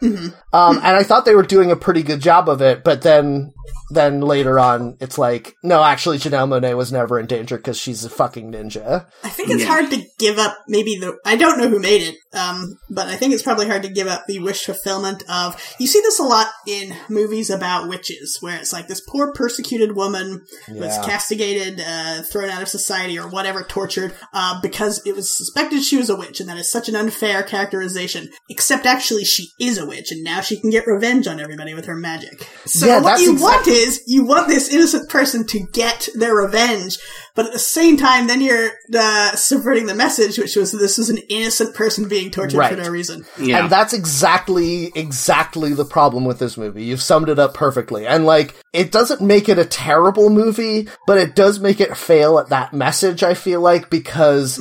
Um, 0.52 0.76
and 0.76 0.96
I 0.96 1.02
thought 1.02 1.24
they 1.24 1.34
were 1.34 1.42
doing 1.42 1.70
a 1.72 1.76
pretty 1.76 2.02
good 2.04 2.20
job 2.20 2.48
of 2.48 2.60
it, 2.62 2.84
but 2.84 3.02
then 3.02 3.52
then 3.90 4.20
later 4.20 4.58
on, 4.58 4.96
it's 5.00 5.18
like, 5.18 5.54
no, 5.62 5.82
actually, 5.82 6.18
Janelle 6.18 6.48
Monáe 6.48 6.76
was 6.76 6.90
never 6.92 7.18
in 7.20 7.26
danger 7.26 7.56
because 7.56 7.78
she's 7.78 8.04
a 8.04 8.10
fucking 8.10 8.50
ninja. 8.52 9.06
I 9.22 9.28
think 9.28 9.50
it's 9.50 9.62
Yeah. 9.62 9.68
hard 9.68 9.90
to 9.90 10.03
give 10.18 10.38
up 10.38 10.56
maybe 10.68 10.96
the 10.96 11.16
I 11.24 11.36
don't 11.36 11.58
know 11.58 11.68
who 11.68 11.78
made 11.78 12.02
it, 12.02 12.16
um, 12.36 12.78
but 12.90 13.08
I 13.08 13.16
think 13.16 13.32
it's 13.32 13.42
probably 13.42 13.66
hard 13.66 13.82
to 13.82 13.88
give 13.88 14.06
up 14.06 14.24
the 14.26 14.38
wish 14.38 14.64
fulfillment 14.64 15.22
of 15.28 15.60
you 15.78 15.86
see 15.86 16.00
this 16.00 16.18
a 16.18 16.22
lot 16.22 16.48
in 16.66 16.94
movies 17.08 17.50
about 17.50 17.88
witches, 17.88 18.38
where 18.40 18.56
it's 18.58 18.72
like 18.72 18.88
this 18.88 19.00
poor 19.00 19.32
persecuted 19.32 19.94
woman 19.96 20.44
was 20.68 20.96
castigated, 21.04 21.80
uh, 21.84 22.22
thrown 22.22 22.50
out 22.50 22.62
of 22.62 22.68
society 22.68 23.18
or 23.18 23.28
whatever, 23.28 23.62
tortured, 23.62 24.14
uh, 24.32 24.60
because 24.60 25.04
it 25.06 25.14
was 25.14 25.30
suspected 25.30 25.82
she 25.82 25.96
was 25.96 26.10
a 26.10 26.16
witch, 26.16 26.40
and 26.40 26.48
that 26.48 26.58
is 26.58 26.70
such 26.70 26.88
an 26.88 26.96
unfair 26.96 27.42
characterization. 27.42 28.28
Except 28.48 28.86
actually 28.86 29.24
she 29.24 29.48
is 29.60 29.78
a 29.78 29.86
witch, 29.86 30.10
and 30.10 30.22
now 30.24 30.40
she 30.40 30.60
can 30.60 30.70
get 30.70 30.86
revenge 30.86 31.26
on 31.26 31.40
everybody 31.40 31.74
with 31.74 31.86
her 31.86 31.96
magic. 31.96 32.48
So 32.66 32.86
Yeah, 32.86 33.00
what 33.00 33.20
you 33.20 33.32
exact- 33.32 33.66
want 33.66 33.68
is 33.68 34.02
you 34.06 34.24
want 34.24 34.48
this 34.48 34.68
innocent 34.72 35.08
person 35.08 35.46
to 35.46 35.60
get 35.72 36.08
their 36.14 36.34
revenge, 36.34 36.98
but 37.34 37.46
at 37.46 37.52
the 37.52 37.58
same 37.58 37.96
time, 37.96 38.26
then 38.26 38.40
you're 38.40 38.70
uh, 38.96 39.34
subverting 39.34 39.86
the 39.86 39.94
message, 39.94 40.38
which 40.38 40.56
was 40.56 40.72
this 40.72 40.98
is 40.98 41.10
an 41.10 41.18
innocent 41.28 41.74
person 41.74 42.08
being 42.08 42.30
tortured 42.30 42.58
Right. 42.58 42.74
for 42.76 42.80
no 42.82 42.88
reason. 42.88 43.24
Yeah. 43.38 43.60
And 43.62 43.70
that's 43.70 43.92
exactly, 43.92 44.92
exactly 44.94 45.74
the 45.74 45.84
problem 45.84 46.24
with 46.24 46.38
this 46.38 46.56
movie. 46.56 46.84
You've 46.84 47.02
summed 47.02 47.28
it 47.28 47.38
up 47.38 47.54
perfectly. 47.54 48.06
And 48.06 48.24
like, 48.24 48.54
it 48.72 48.92
doesn't 48.92 49.20
make 49.20 49.48
it 49.48 49.58
a 49.58 49.64
terrible 49.64 50.30
movie, 50.30 50.88
but 51.06 51.18
it 51.18 51.34
does 51.34 51.58
make 51.60 51.80
it 51.80 51.96
fail 51.96 52.38
at 52.38 52.48
that 52.50 52.72
message, 52.72 53.22
I 53.22 53.34
feel 53.34 53.60
like, 53.60 53.90
because 53.90 54.58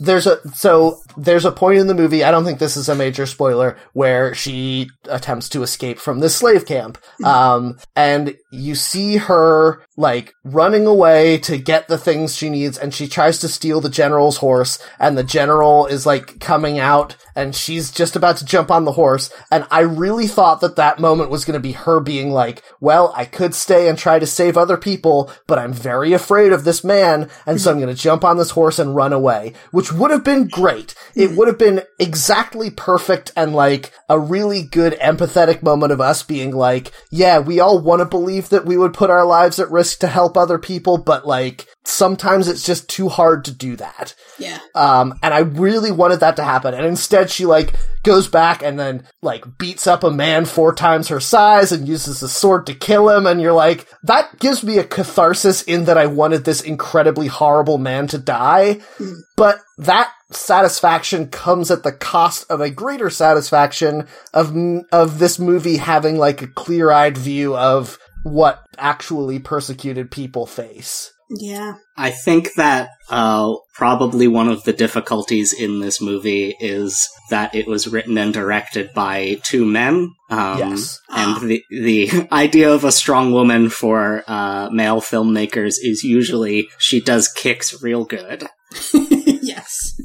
there's 0.00 0.26
a, 0.26 0.46
so 0.50 1.00
there's 1.16 1.44
a 1.44 1.52
point 1.52 1.78
in 1.78 1.86
the 1.86 1.94
movie, 1.94 2.24
I 2.24 2.30
don't 2.30 2.44
think 2.44 2.58
this 2.58 2.76
is 2.76 2.88
a 2.88 2.94
major 2.94 3.26
spoiler, 3.26 3.76
where 3.92 4.34
she 4.34 4.90
attempts 5.08 5.48
to 5.50 5.62
escape 5.62 5.98
from 5.98 6.20
this 6.20 6.36
slave 6.36 6.66
camp. 6.66 6.98
Um, 7.24 7.78
and 7.94 8.36
you 8.50 8.74
see 8.74 9.16
her, 9.16 9.82
like, 9.96 10.34
running 10.44 10.86
away 10.86 11.38
to 11.38 11.58
get 11.58 11.88
the 11.88 11.98
things 11.98 12.36
she 12.36 12.50
needs, 12.50 12.78
and 12.78 12.92
she 12.92 13.08
tries 13.08 13.38
to 13.40 13.48
steal 13.48 13.80
the 13.80 13.88
general's 13.88 14.38
horse, 14.38 14.78
and 14.98 15.16
the 15.16 15.24
general 15.24 15.86
is, 15.86 16.06
like, 16.06 16.40
coming 16.40 16.78
out, 16.78 17.16
and 17.36 17.54
she's 17.54 17.92
just 17.92 18.16
about 18.16 18.38
to 18.38 18.44
jump 18.44 18.70
on 18.70 18.84
the 18.84 18.92
horse, 18.92 19.30
and 19.50 19.66
I 19.70 19.80
really 19.80 20.26
thought 20.26 20.60
that 20.62 20.76
that 20.76 20.98
moment 20.98 21.30
was 21.30 21.44
gonna 21.44 21.60
be 21.60 21.72
her 21.72 22.00
being 22.00 22.30
like, 22.30 22.62
well, 22.80 23.12
I 23.14 23.26
could 23.26 23.54
stay 23.54 23.88
and 23.88 23.96
try 23.96 24.18
to 24.18 24.26
save 24.26 24.56
other 24.56 24.76
people, 24.76 25.30
but 25.46 25.58
I'm 25.58 25.72
very 25.72 26.12
afraid 26.12 26.52
of 26.52 26.64
this 26.64 26.82
man, 26.82 27.30
and 27.46 27.60
so 27.60 27.70
I'm 27.70 27.78
gonna 27.78 27.94
jump 27.94 28.24
on 28.24 28.38
this 28.38 28.50
horse 28.50 28.78
and 28.78 28.96
run 28.96 29.12
away, 29.12 29.52
which 29.70 29.92
would 29.92 30.10
have 30.10 30.24
been 30.24 30.48
great. 30.48 30.94
It 31.14 31.36
would 31.36 31.46
have 31.46 31.58
been 31.58 31.82
exactly 31.98 32.70
perfect 32.70 33.30
and 33.36 33.54
like 33.54 33.92
a 34.08 34.18
really 34.18 34.62
good 34.62 34.94
empathetic 34.94 35.62
moment 35.62 35.92
of 35.92 36.00
us 36.00 36.22
being 36.22 36.50
like, 36.50 36.90
yeah, 37.10 37.38
we 37.38 37.60
all 37.60 37.78
want 37.78 38.00
to 38.00 38.06
believe 38.06 38.48
that 38.48 38.64
we 38.64 38.78
would 38.78 38.94
put 38.94 39.10
our 39.10 39.24
lives 39.24 39.58
at 39.58 39.70
risk 39.70 39.98
to 40.00 40.06
help 40.06 40.36
other 40.36 40.58
people, 40.58 40.96
but 40.96 41.26
like, 41.26 41.66
sometimes 41.84 42.48
it's 42.48 42.64
just 42.64 42.88
too 42.88 43.08
hard 43.08 43.44
to 43.44 43.52
do 43.52 43.76
that. 43.76 44.14
Yeah. 44.38 44.58
Um, 44.74 45.18
and 45.22 45.32
I 45.32 45.40
really 45.40 45.92
wanted 45.92 46.20
that 46.20 46.36
to 46.36 46.44
happen. 46.44 46.74
And 46.74 46.84
instead 46.84 47.25
she 47.30 47.46
like 47.46 47.74
goes 48.02 48.28
back 48.28 48.62
and 48.62 48.78
then 48.78 49.06
like 49.22 49.58
beats 49.58 49.86
up 49.86 50.04
a 50.04 50.10
man 50.10 50.44
four 50.44 50.74
times 50.74 51.08
her 51.08 51.20
size 51.20 51.72
and 51.72 51.88
uses 51.88 52.22
a 52.22 52.28
sword 52.28 52.66
to 52.66 52.74
kill 52.74 53.08
him. 53.08 53.26
And 53.26 53.40
you're 53.40 53.52
like, 53.52 53.88
that 54.02 54.38
gives 54.38 54.62
me 54.62 54.78
a 54.78 54.84
catharsis 54.84 55.62
in 55.62 55.84
that 55.86 55.98
I 55.98 56.06
wanted 56.06 56.44
this 56.44 56.60
incredibly 56.60 57.26
horrible 57.26 57.78
man 57.78 58.06
to 58.08 58.18
die. 58.18 58.80
Hmm. 58.98 59.14
But 59.36 59.60
that 59.78 60.10
satisfaction 60.30 61.28
comes 61.28 61.70
at 61.70 61.82
the 61.82 61.92
cost 61.92 62.50
of 62.50 62.60
a 62.60 62.70
greater 62.70 63.10
satisfaction 63.10 64.06
of, 64.34 64.54
of 64.92 65.18
this 65.18 65.38
movie 65.38 65.76
having 65.76 66.16
like 66.18 66.42
a 66.42 66.48
clear 66.48 66.90
eyed 66.90 67.16
view 67.16 67.56
of 67.56 67.98
what 68.22 68.66
actually 68.78 69.38
persecuted 69.38 70.10
people 70.10 70.46
face. 70.46 71.12
Yeah. 71.28 71.74
I 71.96 72.10
think 72.10 72.54
that 72.54 72.90
uh, 73.10 73.54
probably 73.74 74.28
one 74.28 74.48
of 74.48 74.64
the 74.64 74.72
difficulties 74.72 75.52
in 75.52 75.80
this 75.80 76.00
movie 76.00 76.54
is 76.60 77.08
that 77.30 77.54
it 77.54 77.66
was 77.66 77.88
written 77.88 78.16
and 78.18 78.32
directed 78.32 78.92
by 78.94 79.40
two 79.42 79.64
men. 79.64 80.12
Um, 80.30 80.58
Yes. 80.58 81.00
And 81.08 81.48
the 81.48 81.64
the 81.70 82.28
idea 82.32 82.72
of 82.72 82.84
a 82.84 82.92
strong 82.92 83.32
woman 83.32 83.70
for 83.70 84.22
uh, 84.26 84.68
male 84.70 85.00
filmmakers 85.00 85.74
is 85.82 86.02
usually 86.04 86.68
she 86.78 87.00
does 87.00 87.28
kicks 87.28 87.82
real 87.82 88.04
good. 88.04 88.46
yes. 88.92 90.00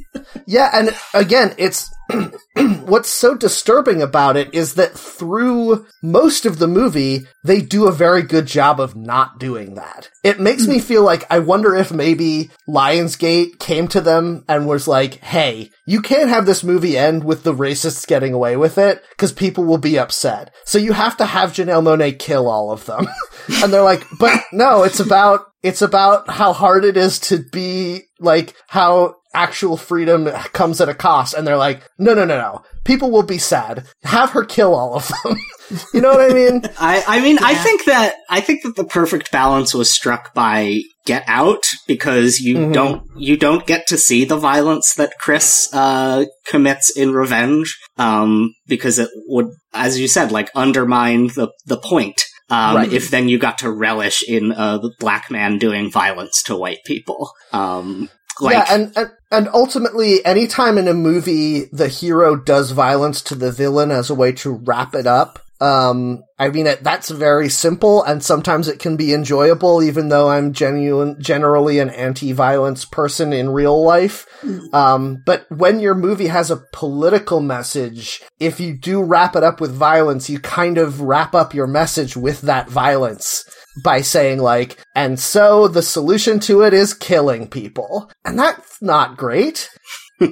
Yeah, 0.52 0.70
and 0.74 0.94
again, 1.14 1.56
it's 1.58 1.90
what's 2.84 3.08
so 3.08 3.36
disturbing 3.36 4.02
about 4.02 4.36
it 4.36 4.54
is 4.54 4.74
that 4.74 4.92
through 4.92 5.86
most 6.04 6.46
of 6.46 6.60
the 6.60 6.68
movie, 6.68 7.22
they 7.42 7.62
do 7.62 7.88
a 7.88 7.92
very 7.94 8.22
good 8.22 8.48
job 8.48 8.82
of 8.82 8.94
not 8.94 9.40
doing 9.40 9.76
that. 9.76 10.10
It 10.26 10.42
makes 10.42 10.68
me 10.68 10.80
feel 10.80 11.04
like 11.04 11.24
I 11.32 11.40
wonder 11.40 11.74
if 11.74 11.94
maybe 11.94 12.52
Lionsgate 12.68 13.60
came 13.60 13.88
to 13.88 14.02
them 14.02 14.44
and 14.50 14.68
was 14.68 14.90
like, 14.90 15.24
hey, 15.24 15.70
you 15.86 16.02
can't 16.02 16.28
have 16.28 16.46
this 16.46 16.66
movie 16.66 16.98
end 16.98 17.24
with 17.24 17.44
the 17.44 17.54
racists 17.54 18.06
getting 18.06 18.34
away 18.34 18.58
with 18.58 18.78
it 18.78 19.02
because 19.12 19.32
people 19.32 19.64
will 19.64 19.78
be 19.78 19.98
upset. 19.98 20.54
So 20.66 20.78
you 20.78 20.92
have 20.92 21.16
to 21.16 21.26
have 21.26 21.54
Janelle 21.54 21.82
Monáe 21.82 22.20
kill 22.20 22.50
all 22.50 22.72
of 22.72 22.86
them. 22.88 23.08
and 23.64 23.72
they're 23.72 23.84
like, 23.84 24.06
but 24.20 24.38
no, 24.52 24.84
it's 24.84 25.00
about, 25.00 25.46
it's 25.64 25.82
about 25.82 26.30
how 26.30 26.52
hard 26.52 26.84
it 26.84 26.98
is 26.98 27.20
to 27.20 27.38
be 27.38 28.02
like 28.20 28.54
how 28.68 29.16
actual 29.34 29.78
freedom 29.78 30.26
comes 30.54 30.82
at 30.82 30.90
a 30.90 30.94
cost. 30.94 31.34
And 31.34 31.46
they're 31.48 31.58
like, 31.58 31.82
no, 31.98 32.14
no, 32.14 32.26
no, 32.26 32.38
no. 32.38 32.62
People 32.84 33.12
will 33.12 33.24
be 33.24 33.38
sad. 33.38 33.86
Have 34.04 34.32
her 34.32 34.44
kill 34.44 34.74
all 34.76 34.96
of 34.96 35.08
them. 35.24 35.38
you 35.94 36.02
know 36.02 36.12
what 36.12 36.32
I 36.32 36.34
mean? 36.34 36.62
I, 36.80 37.04
I 37.08 37.22
mean, 37.22 37.38
I 37.42 37.54
think 37.56 37.86
that 37.86 38.16
I 38.30 38.42
think 38.42 38.64
that 38.64 38.76
the 38.76 38.84
perfect 38.84 39.32
balance 39.32 39.74
was 39.74 39.92
struck 39.92 40.34
by 40.34 40.80
Get 41.06 41.24
Out 41.28 41.64
because 41.88 42.40
you 42.40 42.56
Mhm. 42.58 42.74
don't 42.74 43.04
you 43.16 43.38
don't 43.38 43.66
get 43.68 43.88
to 43.88 43.98
see 43.98 44.26
the 44.26 44.38
violence 44.38 44.96
that 44.96 45.14
Chris 45.20 45.70
uh, 45.74 46.26
commits 46.48 46.90
in 46.96 47.14
Revenge, 47.14 47.78
um, 47.98 48.54
because 48.68 49.00
it 49.00 49.10
would, 49.28 49.48
as 49.74 50.00
you 50.00 50.08
said, 50.08 50.32
like 50.32 50.50
undermine 50.56 51.28
the 51.28 51.50
the 51.66 51.78
point. 51.78 52.22
Um, 52.50 52.76
Right. 52.76 52.92
If 52.92 53.10
then 53.12 53.30
you 53.30 53.38
got 53.38 53.60
to 53.60 53.72
relish 53.72 54.24
in 54.28 54.52
a 54.52 54.80
black 55.00 55.32
man 55.32 55.58
doing 55.58 55.90
violence 55.90 56.44
to 56.44 56.56
white 56.58 56.80
people, 56.86 57.32
um, 57.54 58.10
like 58.42 58.56
yeah, 58.56 58.66
and, 58.70 58.92
and 58.98 59.12
and 59.32 59.48
ultimately, 59.54 60.26
anytime 60.26 60.78
in 60.78 60.88
a 60.88 60.94
movie 60.94 61.66
the 61.72 61.88
hero 61.88 62.36
does 62.36 62.72
violence 62.72 63.22
to 63.22 63.36
the 63.36 63.52
villain 63.52 63.92
as 63.92 64.10
a 64.10 64.16
way 64.16 64.32
to 64.34 64.52
wrap 64.52 64.96
it 64.96 65.08
up, 65.08 65.40
Um, 65.62 66.24
I 66.40 66.50
mean, 66.50 66.66
it, 66.66 66.84
that's 66.84 67.12
very 67.12 67.48
simple, 67.48 68.02
and 68.04 68.24
sometimes 68.24 68.68
it 68.68 68.80
can 68.80 68.98
be 68.98 69.14
enjoyable, 69.14 69.84
even 69.84 70.10
though 70.10 70.28
I'm 70.28 70.54
genuine, 70.54 71.22
generally 71.22 71.78
an 71.78 71.92
anti-violence 71.92 72.86
person 72.86 73.32
in 73.32 73.54
real 73.54 73.84
life. 73.84 74.26
Um, 74.74 75.22
but 75.24 75.46
when 75.50 75.80
your 75.80 75.94
movie 75.94 76.30
has 76.30 76.50
a 76.50 76.64
political 76.74 77.42
message, 77.42 78.24
if 78.40 78.60
you 78.60 78.74
do 78.76 79.04
wrap 79.04 79.36
it 79.36 79.44
up 79.44 79.62
with 79.62 79.72
violence, 79.72 80.32
you 80.32 80.40
kind 80.40 80.80
of 80.80 81.00
wrap 81.02 81.36
up 81.36 81.54
your 81.54 81.68
message 81.68 82.18
with 82.18 82.42
that 82.42 82.68
violence 82.68 83.46
by 83.84 84.02
saying 84.02 84.40
like, 84.40 84.84
and 84.96 85.20
so 85.20 85.68
the 85.68 85.82
solution 85.82 86.40
to 86.42 86.62
it 86.64 86.74
is 86.74 86.94
killing 86.94 87.48
people. 87.48 88.12
And 88.26 88.38
that's 88.40 88.82
not 88.82 89.18
great. 89.18 89.70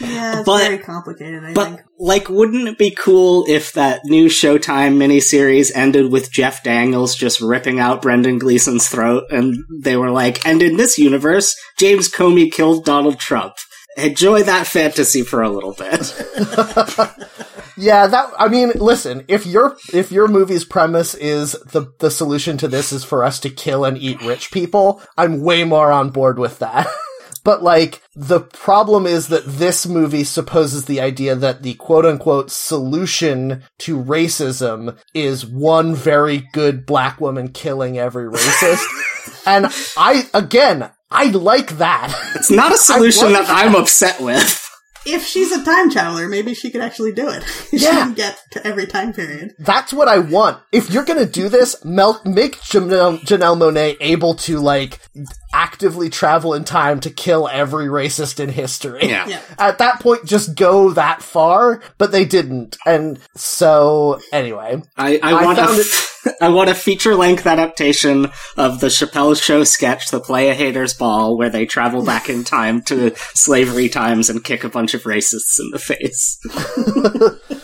Yeah, 0.00 0.38
it's 0.40 0.46
But- 0.46 0.58
very 0.62 0.78
complicated, 0.78 1.42
I 1.44 1.52
But 1.52 1.64
think. 1.66 1.80
like, 1.98 2.28
wouldn't 2.28 2.68
it 2.68 2.78
be 2.78 2.90
cool 2.90 3.44
if 3.48 3.72
that 3.72 4.00
new 4.04 4.26
Showtime 4.26 4.96
miniseries 4.96 5.70
ended 5.74 6.12
with 6.12 6.30
Jeff 6.32 6.62
Daniels 6.62 7.14
just 7.14 7.40
ripping 7.40 7.80
out 7.80 8.02
Brendan 8.02 8.38
Gleeson's 8.38 8.88
throat, 8.88 9.24
and 9.30 9.56
they 9.82 9.96
were 9.96 10.10
like, 10.10 10.46
"And 10.46 10.62
in 10.62 10.76
this 10.76 10.98
universe, 10.98 11.54
James 11.78 12.08
Comey 12.10 12.52
killed 12.52 12.84
Donald 12.84 13.18
Trump." 13.18 13.54
Enjoy 13.96 14.42
that 14.42 14.66
fantasy 14.66 15.22
for 15.22 15.42
a 15.42 15.48
little 15.48 15.72
bit. 15.72 16.12
Yeah, 17.76 18.06
that 18.06 18.32
I 18.38 18.48
mean, 18.48 18.70
listen, 18.76 19.24
if 19.26 19.46
your 19.46 19.76
if 19.92 20.12
your 20.12 20.28
movie's 20.28 20.64
premise 20.64 21.14
is 21.14 21.52
the 21.52 21.92
the 21.98 22.10
solution 22.10 22.56
to 22.58 22.68
this 22.68 22.92
is 22.92 23.02
for 23.02 23.24
us 23.24 23.40
to 23.40 23.50
kill 23.50 23.84
and 23.84 23.98
eat 23.98 24.22
rich 24.22 24.52
people, 24.52 25.02
I'm 25.16 25.42
way 25.42 25.64
more 25.64 25.90
on 25.90 26.10
board 26.10 26.38
with 26.38 26.60
that. 26.60 26.86
but 27.44 27.62
like 27.62 28.02
the 28.16 28.40
problem 28.40 29.06
is 29.06 29.28
that 29.28 29.44
this 29.46 29.86
movie 29.86 30.24
supposes 30.24 30.86
the 30.86 31.00
idea 31.00 31.34
that 31.36 31.62
the 31.62 31.74
quote 31.74 32.04
unquote 32.06 32.50
solution 32.50 33.62
to 33.78 33.96
racism 34.02 34.96
is 35.14 35.46
one 35.46 35.94
very 35.94 36.48
good 36.52 36.84
black 36.86 37.20
woman 37.20 37.48
killing 37.48 37.98
every 37.98 38.24
racist. 38.30 38.84
and 39.46 39.66
I 39.96 40.28
again, 40.34 40.90
I 41.10 41.26
like 41.26 41.78
that. 41.78 42.12
It's 42.34 42.50
not 42.50 42.72
a 42.72 42.76
solution 42.92 43.32
want 43.32 43.46
that 43.46 43.54
I'm 43.66 43.74
upset 43.74 44.20
with. 44.20 44.60
If 45.06 45.22
she's 45.26 45.52
a 45.52 45.62
time 45.62 45.90
traveler, 45.90 46.28
maybe 46.28 46.54
she 46.54 46.70
could 46.70 46.80
actually 46.80 47.12
do 47.12 47.28
it. 47.28 47.42
she 47.70 47.76
Yeah. 47.84 47.90
can 47.90 48.14
get 48.14 48.40
to 48.52 48.66
every 48.66 48.86
time 48.86 49.12
period. 49.12 49.52
That's 49.58 49.92
what 49.92 50.08
I 50.08 50.18
want. 50.18 50.60
If 50.72 50.90
you're 50.90 51.04
gonna 51.04 51.26
do 51.26 51.50
this, 51.50 51.76
Mel- 51.84 52.22
make 52.24 52.56
Janelle, 52.60 53.20
Janelle 53.20 53.58
Monáe 53.58 53.98
able 54.00 54.32
to, 54.36 54.60
like, 54.60 54.98
actively 55.54 56.10
travel 56.10 56.52
in 56.52 56.64
time 56.64 57.00
to 57.00 57.10
kill 57.10 57.48
every 57.48 57.86
racist 57.86 58.40
in 58.40 58.50
history. 58.50 59.06
Yeah. 59.08 59.26
Yeah. 59.26 59.40
At 59.58 59.78
that 59.78 60.00
point, 60.00 60.24
just 60.24 60.56
go 60.56 60.90
that 60.90 61.22
far, 61.22 61.80
but 61.96 62.12
they 62.12 62.24
didn't. 62.24 62.76
And 62.84 63.20
so, 63.36 64.20
anyway. 64.32 64.82
I, 64.96 65.20
I, 65.22 65.32
I 65.32 65.44
want 65.44 65.58
found 65.58 65.78
a, 65.78 65.84
I 66.44 66.48
want 66.48 66.70
a 66.70 66.74
feature 66.74 67.14
length 67.14 67.46
adaptation 67.46 68.26
of 68.56 68.80
the 68.80 68.88
Chappelle 68.88 69.40
Show 69.40 69.64
sketch, 69.64 70.10
The 70.10 70.20
Playa 70.20 70.54
Hater's 70.54 70.94
Ball, 70.94 71.38
where 71.38 71.50
they 71.50 71.66
travel 71.66 72.04
back 72.04 72.28
in 72.28 72.44
time 72.44 72.82
to 72.82 73.14
slavery 73.34 73.88
times 73.88 74.28
and 74.28 74.42
kick 74.42 74.64
a 74.64 74.68
bunch 74.68 74.94
of 74.94 75.04
racists 75.04 75.58
in 75.60 75.70
the 75.70 75.78
face. 75.78 76.38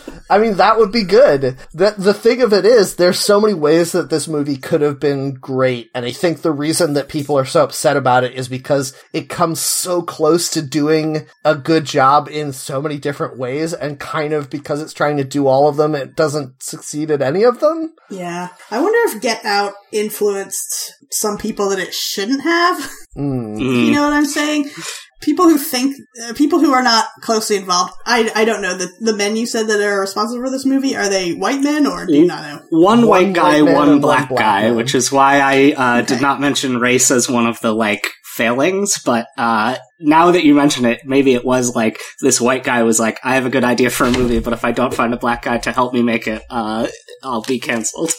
I 0.31 0.37
mean, 0.37 0.55
that 0.55 0.77
would 0.77 0.93
be 0.93 1.03
good. 1.03 1.57
The, 1.73 1.93
the 1.97 2.13
thing 2.13 2.41
of 2.41 2.53
it 2.53 2.63
is, 2.63 2.95
there's 2.95 3.19
so 3.19 3.41
many 3.41 3.53
ways 3.53 3.91
that 3.91 4.09
this 4.09 4.29
movie 4.29 4.55
could 4.55 4.79
have 4.79 4.97
been 4.97 5.33
great, 5.33 5.91
and 5.93 6.05
I 6.05 6.11
think 6.11 6.41
the 6.41 6.53
reason 6.53 6.93
that 6.93 7.09
people 7.09 7.37
are 7.37 7.43
so 7.43 7.65
upset 7.65 7.97
about 7.97 8.23
it 8.23 8.33
is 8.33 8.47
because 8.47 8.93
it 9.11 9.27
comes 9.27 9.59
so 9.59 10.01
close 10.01 10.49
to 10.51 10.61
doing 10.61 11.27
a 11.43 11.53
good 11.53 11.83
job 11.83 12.29
in 12.29 12.53
so 12.53 12.81
many 12.81 12.97
different 12.97 13.37
ways, 13.37 13.73
and 13.73 13.99
kind 13.99 14.31
of 14.31 14.49
because 14.49 14.81
it's 14.81 14.93
trying 14.93 15.17
to 15.17 15.25
do 15.25 15.47
all 15.47 15.67
of 15.67 15.75
them, 15.75 15.95
it 15.95 16.15
doesn't 16.15 16.63
succeed 16.63 17.11
at 17.11 17.21
any 17.21 17.43
of 17.43 17.59
them. 17.59 17.93
Yeah. 18.09 18.49
I 18.71 18.79
wonder 18.79 18.99
if 19.13 19.21
Get 19.21 19.43
Out 19.43 19.73
influenced 19.91 20.93
some 21.11 21.37
people 21.37 21.67
that 21.69 21.79
it 21.79 21.93
shouldn't 21.93 22.43
have. 22.43 22.89
Mm. 23.17 23.59
You 23.59 23.91
know 23.91 24.03
what 24.03 24.13
I'm 24.13 24.25
saying? 24.25 24.69
People 25.21 25.47
who 25.47 25.57
think, 25.57 25.95
uh, 26.23 26.33
people 26.33 26.59
who 26.59 26.73
are 26.73 26.81
not 26.83 27.05
closely 27.21 27.55
involved. 27.55 27.93
I, 28.05 28.31
I 28.35 28.43
don't 28.43 28.61
know. 28.61 28.75
The, 28.75 28.91
the 28.99 29.15
men 29.15 29.35
you 29.35 29.45
said 29.45 29.67
that 29.67 29.79
are 29.79 29.99
responsible 30.01 30.43
for 30.43 30.49
this 30.49 30.65
movie, 30.65 30.95
are 30.95 31.09
they 31.09 31.33
white 31.33 31.61
men 31.61 31.85
or 31.85 32.05
do 32.07 32.13
you 32.15 32.25
not 32.25 32.41
know? 32.43 32.65
One, 32.69 32.99
One 33.01 33.07
white 33.07 33.33
guy, 33.33 33.61
white 33.61 33.73
one 33.73 33.99
black, 34.01 34.29
black 34.29 34.39
guy, 34.41 34.61
man. 34.63 34.75
which 34.75 34.95
is 34.95 35.11
why 35.11 35.39
I 35.39 35.71
uh, 35.73 35.97
Okay. 36.01 36.07
did 36.15 36.21
not 36.21 36.41
mention 36.41 36.79
race 36.79 37.11
as 37.11 37.29
one 37.29 37.45
of 37.45 37.59
the 37.61 37.71
like 37.73 38.09
failings. 38.23 38.99
But 39.03 39.27
uh, 39.37 39.77
now 39.99 40.31
that 40.31 40.43
you 40.43 40.55
mention 40.55 40.85
it, 40.85 41.01
maybe 41.05 41.33
it 41.35 41.45
was 41.45 41.75
like 41.75 41.99
this 42.21 42.41
white 42.41 42.63
guy 42.63 42.81
was 42.83 42.99
like, 42.99 43.19
"I 43.23 43.35
have 43.35 43.45
a 43.45 43.49
good 43.49 43.63
idea 43.63 43.89
for 43.91 44.05
a 44.05 44.11
movie, 44.11 44.39
but 44.39 44.53
if 44.53 44.65
I 44.65 44.71
don't 44.71 44.93
find 44.93 45.13
a 45.13 45.17
black 45.17 45.43
guy 45.43 45.57
to 45.59 45.71
help 45.71 45.93
me 45.93 46.01
make 46.01 46.27
it, 46.27 46.41
uh, 46.49 46.87
I'll 47.23 47.43
be 47.43 47.59
canceled." 47.59 48.11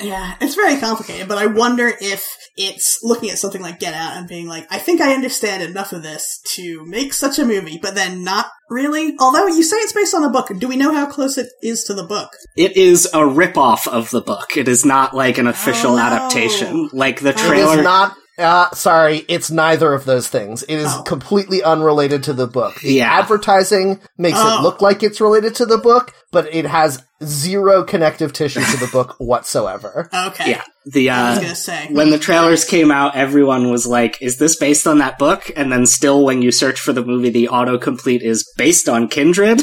Yeah, 0.00 0.34
it's 0.40 0.54
very 0.54 0.78
complicated, 0.78 1.28
but 1.28 1.38
I 1.38 1.46
wonder 1.46 1.92
if 2.00 2.26
it's 2.56 3.00
looking 3.02 3.30
at 3.30 3.38
something 3.38 3.62
like 3.62 3.78
Get 3.78 3.94
Out 3.94 4.16
and 4.16 4.28
being 4.28 4.46
like, 4.46 4.66
I 4.70 4.78
think 4.78 5.00
I 5.00 5.14
understand 5.14 5.62
enough 5.62 5.92
of 5.92 6.02
this 6.02 6.40
to 6.56 6.84
make 6.86 7.12
such 7.14 7.38
a 7.38 7.44
movie, 7.44 7.78
but 7.80 7.94
then 7.94 8.24
not 8.24 8.46
really. 8.68 9.14
Although 9.18 9.46
you 9.46 9.62
say 9.62 9.76
it's 9.78 9.92
based 9.92 10.14
on 10.14 10.24
a 10.24 10.30
book, 10.30 10.50
do 10.58 10.68
we 10.68 10.76
know 10.76 10.92
how 10.92 11.06
close 11.06 11.38
it 11.38 11.48
is 11.62 11.84
to 11.84 11.94
the 11.94 12.04
book? 12.04 12.30
It 12.56 12.76
is 12.76 13.06
a 13.06 13.18
ripoff 13.20 13.86
of 13.86 14.10
the 14.10 14.20
book. 14.20 14.56
It 14.56 14.68
is 14.68 14.84
not 14.84 15.14
like 15.14 15.38
an 15.38 15.46
official 15.46 15.92
Oh, 15.92 15.96
no. 15.96 16.02
adaptation. 16.02 16.90
Like 16.92 17.20
the 17.20 17.30
It 17.30 17.36
is 17.36 17.42
It 17.42 17.46
trailer. 17.48 17.78
is 17.78 17.84
not. 17.84 18.16
Uh, 18.38 18.70
sorry, 18.72 19.24
it's 19.28 19.50
neither 19.50 19.92
of 19.92 20.06
those 20.06 20.26
things. 20.28 20.62
It 20.62 20.76
is 20.76 20.90
Oh. 20.96 21.02
completely 21.02 21.62
unrelated 21.62 22.22
to 22.24 22.32
the 22.32 22.46
book. 22.46 22.80
The 22.80 22.94
Yeah. 22.94 23.12
advertising 23.18 24.00
makes 24.16 24.38
Oh. 24.40 24.58
it 24.58 24.62
look 24.62 24.80
like 24.80 25.02
it's 25.02 25.20
related 25.20 25.54
to 25.56 25.66
the 25.66 25.76
book, 25.76 26.14
but 26.32 26.48
it 26.54 26.64
has 26.64 27.02
zero 27.24 27.82
connective 27.84 28.32
tissue 28.32 28.60
to 28.60 28.76
the 28.78 28.88
book 28.92 29.16
whatsoever. 29.18 30.08
Okay. 30.12 30.50
yeah. 30.50 30.62
The 30.86 31.10
I 31.10 31.30
was 31.30 31.38
uh, 31.38 31.42
gonna 31.42 31.54
say. 31.54 31.88
when 31.90 32.10
the 32.10 32.18
trailers 32.18 32.64
came 32.64 32.90
out, 32.90 33.14
everyone 33.14 33.70
was 33.70 33.86
like, 33.86 34.20
"Is 34.22 34.38
this 34.38 34.56
based 34.56 34.86
on 34.86 34.98
that 34.98 35.18
book?" 35.18 35.50
And 35.54 35.70
then 35.70 35.84
still, 35.86 36.24
when 36.24 36.40
you 36.42 36.50
search 36.50 36.80
for 36.80 36.92
the 36.92 37.04
movie, 37.04 37.30
the 37.30 37.48
autocomplete 37.52 38.22
is 38.22 38.50
based 38.56 38.88
on 38.88 39.08
Kindred. 39.08 39.62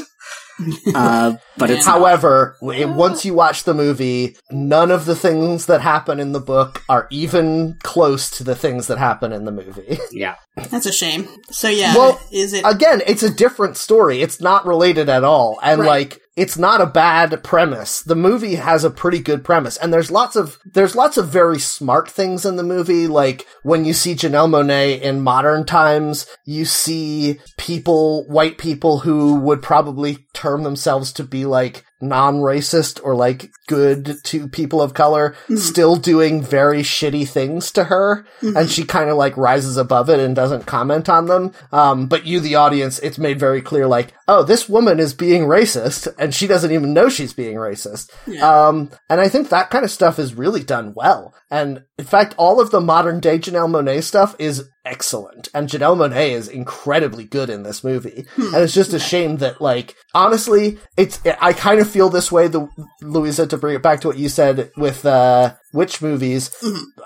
uh, 0.95 1.35
but 1.57 1.69
it's. 1.69 1.85
However, 1.85 2.55
w- 2.61 2.91
once 2.91 3.25
you 3.25 3.33
watch 3.33 3.63
the 3.63 3.73
movie, 3.73 4.35
none 4.51 4.91
of 4.91 5.05
the 5.05 5.15
things 5.15 5.65
that 5.67 5.81
happen 5.81 6.19
in 6.19 6.31
the 6.33 6.39
book 6.39 6.83
are 6.89 7.07
even 7.11 7.77
close 7.83 8.29
to 8.37 8.43
the 8.43 8.55
things 8.55 8.87
that 8.87 8.97
happen 8.97 9.31
in 9.33 9.45
the 9.45 9.51
movie. 9.51 9.99
yeah. 10.11 10.35
That's 10.55 10.85
a 10.85 10.91
shame. 10.91 11.27
So 11.51 11.67
yeah, 11.69 11.95
Well, 11.95 12.19
is 12.31 12.53
it? 12.53 12.63
Again, 12.65 13.01
it's 13.07 13.23
a 13.23 13.29
different 13.33 13.77
story. 13.77 14.21
It's 14.21 14.41
not 14.41 14.65
related 14.65 15.09
at 15.09 15.23
all. 15.23 15.59
And 15.61 15.81
Right. 15.81 15.87
like, 15.87 16.21
it's 16.37 16.55
not 16.55 16.81
a 16.81 16.85
bad 16.85 17.43
premise. 17.43 18.01
The 18.03 18.15
movie 18.15 18.55
has 18.55 18.83
a 18.83 18.91
pretty 18.91 19.19
good 19.19 19.43
premise. 19.43 19.75
And 19.75 19.91
there's 19.91 20.11
lots 20.11 20.35
of, 20.35 20.59
there's 20.63 20.95
lots 20.95 21.17
of 21.17 21.27
very 21.27 21.57
smart 21.57 22.07
things 22.09 22.45
in 22.45 22.57
the 22.57 22.63
movie. 22.63 23.07
Like, 23.07 23.47
when 23.63 23.85
you 23.85 23.93
see 23.93 24.13
Janelle 24.13 24.47
Monáe 24.47 25.01
in 25.01 25.21
modern 25.21 25.65
times, 25.65 26.27
you 26.45 26.63
see 26.63 27.39
people, 27.57 28.27
white 28.27 28.59
people 28.59 28.99
who 28.99 29.39
would 29.39 29.63
probably 29.63 30.27
term 30.33 30.61
themselves 30.61 31.11
to 31.13 31.23
be 31.23 31.43
like 31.45 31.83
non-racist 32.01 32.99
or 33.03 33.15
like 33.15 33.51
good 33.67 34.17
to 34.23 34.47
people 34.47 34.81
of 34.81 34.93
color 34.93 35.35
still 35.55 35.95
doing 35.95 36.41
very 36.41 36.81
shitty 36.81 37.27
things 37.27 37.71
to 37.71 37.85
her 37.85 38.25
and 38.41 38.69
she 38.69 38.83
kind 38.85 39.09
of 39.09 39.17
like 39.17 39.35
rises 39.35 39.77
above 39.77 40.09
it 40.09 40.19
and 40.19 40.35
doesn't 40.35 40.65
comment 40.65 41.09
on 41.09 41.25
them. 41.25 41.51
Um 41.71 42.07
but 42.07 42.25
you 42.25 42.39
the 42.39 42.55
audience 42.55 42.99
it's 42.99 43.17
made 43.17 43.39
very 43.39 43.61
clear 43.61 43.87
like 43.87 44.13
oh 44.27 44.43
this 44.43 44.69
woman 44.69 44.99
is 44.99 45.13
being 45.13 45.43
racist 45.43 46.07
and 46.19 46.33
she 46.33 46.47
doesn't 46.47 46.71
even 46.71 46.93
know 46.93 47.09
she's 47.09 47.33
being 47.33 47.55
racist. 47.57 48.09
Um 48.41 48.89
and 49.09 49.19
i 49.19 49.27
think 49.27 49.49
that 49.49 49.69
kind 49.69 49.83
of 49.83 49.91
stuff 49.91 50.19
is 50.19 50.35
really 50.35 50.63
done 50.63 50.93
well 50.95 51.33
and 51.49 51.83
in 51.97 52.05
fact 52.05 52.35
all 52.37 52.59
of 52.59 52.71
the 52.71 52.81
modern 52.81 53.19
day 53.19 53.39
Janelle 53.39 53.69
Monáe 53.69 54.03
stuff 54.03 54.35
is 54.39 54.69
excellent. 54.85 55.49
And 55.53 55.67
Janelle 55.67 55.97
Monáe 55.97 56.31
is 56.31 56.47
incredibly 56.47 57.25
good 57.25 57.49
in 57.49 57.63
this 57.63 57.83
movie. 57.83 58.25
And 58.37 58.55
it's 58.55 58.73
just 58.73 58.93
a 58.93 58.99
shame 58.99 59.37
that 59.37 59.59
like 59.61 59.95
honestly 60.15 60.77
it's 60.95 61.19
I 61.41 61.53
kind 61.53 61.79
of 61.81 61.89
feel 61.89 62.09
this 62.09 62.31
way 62.31 62.47
the 62.47 62.67
Louisa 63.01 63.47
to 63.47 63.57
bring 63.57 63.75
it 63.75 63.81
back 63.83 63.99
to 64.01 64.07
what 64.07 64.17
you 64.17 64.29
said 64.29 64.71
with 64.77 65.05
uh 65.05 65.55
witch 65.73 66.01
movies. 66.01 66.51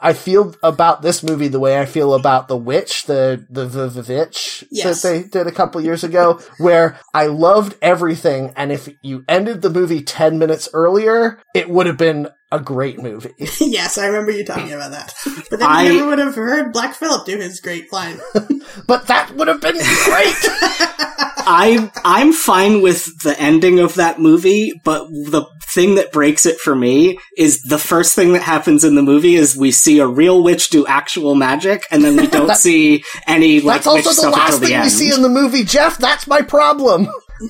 I 0.02 0.14
feel 0.14 0.56
about 0.62 1.02
this 1.02 1.24
movie 1.24 1.48
the 1.48 1.60
way 1.60 1.80
I 1.80 1.86
feel 1.86 2.14
about 2.14 2.48
the 2.48 2.58
witch 2.58 3.06
the 3.06 3.46
the 3.50 3.66
the, 3.66 3.88
the 3.88 4.14
witch 4.14 4.64
Yes. 4.70 5.02
that 5.02 5.08
they 5.10 5.24
did 5.24 5.48
a 5.48 5.52
couple 5.52 5.82
years 5.82 6.04
ago 6.04 6.40
where 6.60 7.00
I 7.14 7.26
loved 7.28 7.76
everything. 7.82 8.54
And 8.56 8.72
if 8.72 8.90
you 9.02 9.24
ended 9.28 9.62
the 9.64 9.70
movie 9.72 10.02
10 10.04 10.38
minutes 10.38 10.70
earlier 10.74 11.40
it 11.56 11.70
would 11.70 11.88
have 11.88 11.98
been 11.98 12.28
a 12.52 12.60
great 12.60 13.00
movie 13.02 13.34
yes, 13.60 13.98
I 13.98 14.08
remember 14.08 14.32
you 14.32 14.46
talking 14.46 14.74
about 14.74 14.92
that. 14.92 15.14
But 15.50 15.60
then 15.60 15.68
I- 15.70 15.84
you 15.84 15.94
never 15.94 16.08
would 16.10 16.20
have 16.20 16.36
heard 16.36 16.74
Black 16.74 16.94
Phillip 16.96 17.26
do 17.26 17.38
his 17.38 17.60
great 17.62 17.92
line. 17.94 18.20
but 18.88 19.08
that 19.08 19.32
would 19.36 19.48
have 19.48 19.62
been 19.62 19.76
great 19.76 20.36
I 21.44 21.92
I'm 22.06 22.34
fine 22.34 22.82
with 22.82 23.22
the 23.24 23.38
ending 23.40 23.80
of 23.80 23.96
that 23.96 24.20
movie, 24.20 24.74
but 24.84 25.08
the 25.10 25.46
thing 25.64 25.96
that 25.96 26.12
breaks 26.12 26.46
it 26.46 26.60
for 26.60 26.76
me 26.76 27.18
is 27.38 27.62
the 27.64 27.80
first 27.80 28.16
thing 28.16 28.34
that 28.34 28.42
happens 28.44 28.84
in 28.84 28.96
the 28.96 29.02
movie 29.02 29.36
is 29.36 29.58
we 29.58 29.72
see 29.72 30.00
a 30.00 30.08
real 30.08 30.44
witch 30.44 30.70
do 30.70 30.86
actual 30.86 31.34
magic, 31.36 31.84
and 31.90 32.04
then 32.04 32.16
we 32.16 32.28
don't 32.28 32.56
see 32.56 33.04
any 33.28 33.60
like 33.60 33.84
That's 33.84 33.96
witch 33.96 34.06
also 34.08 34.10
the 34.10 34.28
stuff 34.30 34.34
last 34.36 34.60
the 34.60 34.68
thing 34.68 34.76
end. 34.76 34.84
we 34.84 34.90
see 34.90 35.14
in 35.14 35.22
the 35.24 35.30
movie, 35.30 35.64
Jeff. 35.64 35.98
That's 35.98 36.28
my 36.28 36.42
problem. 36.42 37.08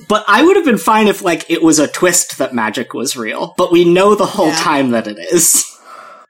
But 0.08 0.24
I 0.28 0.42
would 0.42 0.56
have 0.56 0.64
been 0.64 0.78
fine 0.78 1.06
if 1.08 1.22
like 1.22 1.44
it 1.50 1.62
was 1.62 1.78
a 1.78 1.88
twist 1.88 2.38
that 2.38 2.54
magic 2.54 2.94
was 2.94 3.16
real. 3.16 3.54
But 3.56 3.72
we 3.72 3.84
know 3.84 4.14
the 4.14 4.26
whole 4.26 4.48
Yeah. 4.48 4.56
time 4.56 4.90
that 4.90 5.06
it 5.06 5.18
is. 5.18 5.64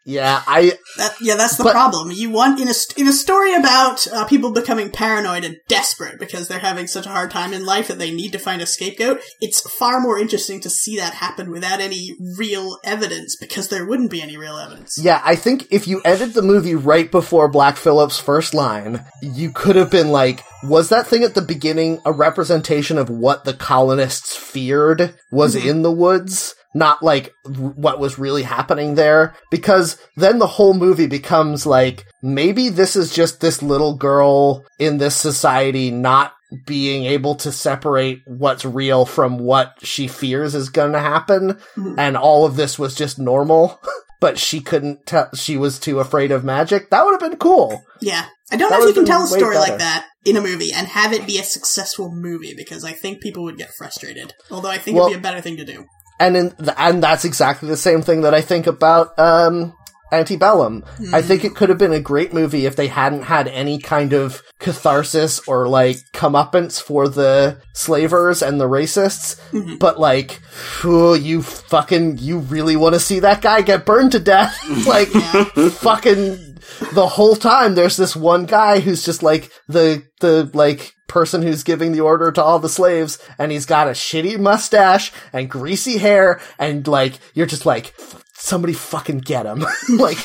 Yeah, 0.05 0.43
I 0.47 0.73
That, 0.97 1.15
yeah, 1.21 1.37
that's 1.37 1.57
the 1.57 1.65
But- 1.65 1.73
problem. 1.73 2.11
You 2.11 2.31
want 2.31 2.61
in 2.61 2.69
a 2.69 2.75
in 2.97 3.07
a 3.07 3.13
story 3.13 3.55
about 3.55 4.07
uh, 4.09 4.25
people 4.25 4.51
becoming 4.51 4.91
paranoid 4.91 5.45
and 5.45 5.57
desperate 5.69 6.19
because 6.19 6.49
they're 6.49 6.59
having 6.59 6.87
such 6.87 7.07
a 7.07 7.11
hard 7.11 7.31
time 7.31 7.53
in 7.53 7.65
life 7.65 7.89
that 7.89 7.99
they 7.99 8.11
need 8.11 8.33
to 8.33 8.39
find 8.39 8.61
a 8.61 8.67
scapegoat. 8.67 9.21
It's 9.41 9.61
far 9.79 10.01
more 10.01 10.19
interesting 10.19 10.61
to 10.63 10.71
see 10.71 10.97
that 10.97 11.15
happen 11.15 11.51
without 11.51 11.81
any 11.81 12.17
real 12.37 12.79
evidence 12.85 13.37
because 13.37 13.69
there 13.69 13.87
wouldn't 13.87 14.11
be 14.11 14.21
any 14.23 14.37
real 14.37 14.57
evidence. 14.57 14.99
yeah, 15.01 15.23
I 15.25 15.37
think 15.37 15.67
if 15.71 15.87
you 15.87 16.01
ended 16.05 16.35
the 16.35 16.43
movie 16.43 16.75
right 16.75 17.11
before 17.11 17.49
Black 17.49 17.77
Phillip's 17.77 18.19
first 18.19 18.55
line, 18.55 19.05
you 19.21 19.51
could 19.53 19.77
have 19.77 19.91
been 19.91 20.11
like, 20.11 20.43
was 20.65 20.89
that 20.89 21.07
thing 21.07 21.23
at 21.23 21.35
the 21.35 21.43
beginning 21.43 22.01
a 22.05 22.13
representation 22.13 22.99
of 22.99 23.09
what 23.09 23.45
the 23.45 23.55
colonists 23.55 24.35
feared 24.37 25.15
was 25.31 25.55
in 25.55 25.83
the 25.83 25.93
woods? 25.93 26.55
Not 26.75 27.03
like 27.03 27.33
what 27.45 27.99
was 28.01 28.19
really 28.19 28.43
happening 28.43 28.95
there, 28.95 29.35
because 29.51 29.99
then 30.17 30.39
the 30.39 30.47
whole 30.47 30.75
movie 30.75 31.07
becomes 31.07 31.67
like, 31.67 32.07
maybe 32.23 32.69
this 32.69 32.97
is 32.97 33.13
just 33.13 33.41
this 33.41 33.63
little 33.63 33.95
girl 33.95 34.65
in 34.79 34.99
this 34.99 35.17
society 35.17 35.91
not 35.91 36.33
being 36.67 37.05
able 37.05 37.35
to 37.37 37.51
separate 37.51 38.21
what's 38.27 38.65
real 38.65 39.07
from 39.07 39.39
what 39.39 39.75
she 39.83 40.07
fears 40.07 40.55
is 40.55 40.69
going 40.69 40.93
to 40.93 40.99
happen 41.01 41.53
mm-hmm. 41.77 41.99
and 41.99 42.15
all 42.15 42.45
of 42.45 42.57
this 42.57 42.79
was 42.79 42.95
just 42.95 43.19
normal 43.19 43.81
but 44.21 44.39
she 44.39 44.61
couldn't 44.61 45.07
tell 45.07 45.31
she 45.35 45.57
was 45.57 45.79
too 45.79 45.99
afraid 45.99 46.31
of 46.31 46.45
magic 46.45 46.91
that 46.91 47.07
would 47.07 47.13
have 47.19 47.31
been 47.31 47.39
cool 47.39 47.83
Yeah. 48.03 48.27
I 48.51 48.57
don't 48.57 48.69
That 48.69 48.81
know 48.81 48.87
if 48.87 48.95
you 48.95 49.01
can 49.03 49.07
tell 49.07 49.25
a 49.25 49.29
story 49.29 49.57
better. 49.57 49.71
like 49.71 49.79
that 49.79 50.07
in 50.27 50.37
a 50.37 50.43
movie 50.43 50.73
and 50.75 50.87
have 50.89 51.15
it 51.15 51.27
be 51.27 51.39
a 51.39 51.43
successful 51.43 52.13
movie 52.13 52.53
because 52.55 52.85
I 52.85 52.93
think 52.93 53.23
people 53.23 53.45
would 53.45 53.57
get 53.57 53.73
frustrated. 53.73 54.35
Although 54.51 54.69
I 54.69 54.77
think 54.77 54.99
Well- 54.99 55.07
it'd 55.07 55.23
be 55.23 55.27
a 55.27 55.31
better 55.31 55.41
thing 55.41 55.57
to 55.57 55.65
do. 55.65 55.87
And 56.21 56.37
in 56.37 56.51
th- 56.53 56.77
and 56.79 57.03
that's 57.03 57.25
exactly 57.25 57.69
the 57.69 57.77
same 57.77 58.03
thing 58.03 58.23
that 58.23 58.35
i 58.35 58.41
think 58.41 58.67
about 58.67 59.19
um 59.19 59.75
antebellum. 60.13 60.85
I 61.13 61.23
think 61.23 61.43
it 61.43 61.57
could 61.57 61.71
have 61.71 61.79
been 61.79 61.93
a 61.93 62.01
great 62.01 62.35
movie 62.35 62.67
if 62.67 62.77
they 62.77 62.89
hadn't 62.89 63.23
had 63.23 63.49
any 63.49 63.79
kind 63.79 64.13
of 64.13 64.43
catharsis 64.59 65.41
or 65.49 65.67
like 65.69 65.97
comeuppance 66.13 66.81
for 66.81 67.09
the 67.09 67.61
slavers 67.73 68.43
and 68.43 68.61
the 68.61 68.69
racists. 68.69 69.41
But 69.79 69.99
like 69.99 70.33
phew, 70.33 71.15
you 71.15 71.43
fucking 71.43 72.19
you 72.19 72.41
really 72.41 72.77
want 72.77 72.95
to 72.95 73.01
see 73.01 73.21
that 73.21 73.41
guy 73.41 73.63
get 73.63 73.87
burned 73.87 74.13
to 74.13 74.21
death? 74.21 74.57
Like 74.93 75.09
fucking 75.09 76.52
the 76.93 77.09
whole 77.09 77.37
time 77.37 77.75
there's 77.75 77.97
this 77.97 78.17
one 78.17 78.47
guy 78.47 78.81
who's 78.81 79.05
just 79.05 79.23
like 79.23 79.51
the 79.69 80.05
the 80.21 80.51
like 80.55 80.93
person 81.09 81.43
who's 81.43 81.63
giving 81.63 81.93
the 81.93 82.01
order 82.01 82.33
to 82.33 82.43
all 82.43 82.59
the 82.59 82.69
slaves 82.69 83.19
and 83.39 83.53
he's 83.53 83.67
got 83.67 83.87
a 83.87 83.91
shitty 83.91 84.39
mustache 84.39 85.13
and 85.33 85.51
greasy 85.51 85.99
hair 85.99 86.41
and 86.59 86.89
like 86.89 87.19
you're 87.35 87.47
just 87.47 87.67
like 87.67 87.95
somebody 88.35 88.73
fucking 88.73 89.19
get 89.19 89.47
him. 89.47 89.65
Like 89.91 90.19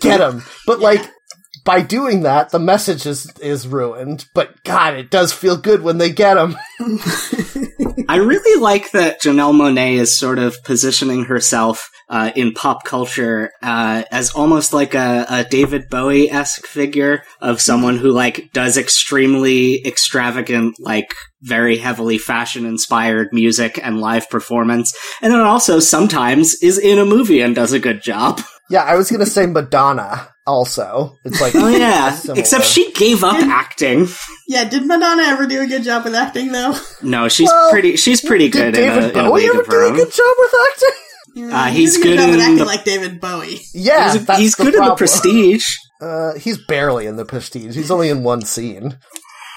get 0.00 0.20
him. 0.20 0.42
But 0.66 0.80
like 0.80 1.02
by 1.64 1.80
doing 1.80 2.22
that 2.22 2.50
the 2.50 2.58
message 2.58 3.06
is 3.06 3.30
is 3.40 3.66
ruined 3.66 4.26
but 4.34 4.62
god 4.64 4.94
it 4.94 5.10
does 5.10 5.32
feel 5.32 5.56
good 5.56 5.82
when 5.82 5.98
they 5.98 6.10
get 6.10 6.36
him 6.36 6.56
I 8.08 8.16
really 8.16 8.60
like 8.60 8.90
that 8.90 9.22
Janelle 9.22 9.54
Monáe 9.54 9.98
is 9.98 10.18
sort 10.18 10.38
of 10.38 10.62
positioning 10.64 11.24
herself 11.24 11.88
uh, 12.08 12.30
in 12.36 12.52
pop 12.52 12.84
culture 12.84 13.50
uh, 13.62 14.02
as 14.10 14.34
almost 14.34 14.72
like 14.72 14.94
a, 14.94 15.24
a 15.28 15.44
David 15.44 15.88
Bowie 15.88 16.30
esque 16.30 16.66
figure 16.66 17.22
of 17.40 17.60
someone 17.60 17.96
who 17.96 18.10
like 18.10 18.50
does 18.52 18.76
extremely 18.76 19.82
extravagant, 19.86 20.76
like 20.78 21.14
very 21.40 21.78
heavily 21.78 22.18
fashion 22.18 22.66
inspired 22.66 23.28
music 23.32 23.78
and 23.82 24.00
live 24.00 24.28
performance, 24.28 24.94
and 25.22 25.32
then 25.32 25.40
also 25.40 25.80
sometimes 25.80 26.54
is 26.62 26.78
in 26.78 26.98
a 26.98 27.06
movie 27.06 27.40
and 27.40 27.54
does 27.54 27.72
a 27.72 27.80
good 27.80 28.02
job. 28.02 28.42
yeah 28.70 28.82
i 28.84 28.94
was 28.94 29.10
gonna 29.10 29.26
say 29.26 29.44
madonna 29.44 30.31
also 30.46 31.16
it's 31.24 31.40
like 31.40 31.54
Oh 31.54 31.68
yeah, 31.68 32.18
except 32.36 32.64
she 32.64 32.92
gave 32.92 33.22
up 33.24 33.34
acting. 33.36 34.08
Yeah, 34.48 34.68
did 34.68 34.86
Madonna 34.86 35.22
ever 35.24 35.46
do 35.46 35.62
a 35.62 35.66
good 35.66 35.82
job 35.84 36.04
with 36.04 36.14
acting 36.14 36.52
though? 36.52 36.74
No, 37.02 37.28
she's 37.28 37.48
Well, 37.48 37.70
pretty. 37.70 37.96
She's 37.96 38.20
pretty 38.20 38.48
did 38.48 38.74
good 38.74 38.82
in 38.82 38.88
a, 38.90 39.00
david 39.00 39.04
in 39.04 39.10
a 39.24 39.28
bowie 39.28 39.40
league 39.42 39.50
ever 39.50 39.60
of 39.60 39.68
do 39.68 39.76
her 39.76 39.82
a 39.84 39.88
own. 39.88 39.96
good 39.96 40.12
job 40.12 40.34
with 40.38 40.54
acting 40.70 41.52
Uh, 41.52 41.66
He 41.68 41.76
he's 41.80 41.96
did 41.96 42.00
a 42.00 42.04
good 42.08 42.16
job 42.18 42.34
in 42.34 42.40
acting 42.40 42.56
the- 42.58 42.64
like 42.64 42.84
David 42.84 43.20
Bowie. 43.20 43.60
yeah 43.74 44.12
He's, 44.12 44.26
that's 44.26 44.38
he's 44.40 44.54
the 44.56 44.64
good 44.64 44.74
in 44.74 44.84
the. 44.84 44.94
Prestige. 44.94 45.66
uh 46.02 46.34
he's 46.34 46.58
barely 46.66 47.06
in 47.06 47.16
the 47.16 47.24
prestige 47.24 47.74
he's 47.76 47.90
only 47.90 48.08
in 48.08 48.22
one 48.24 48.42
scene 48.44 48.98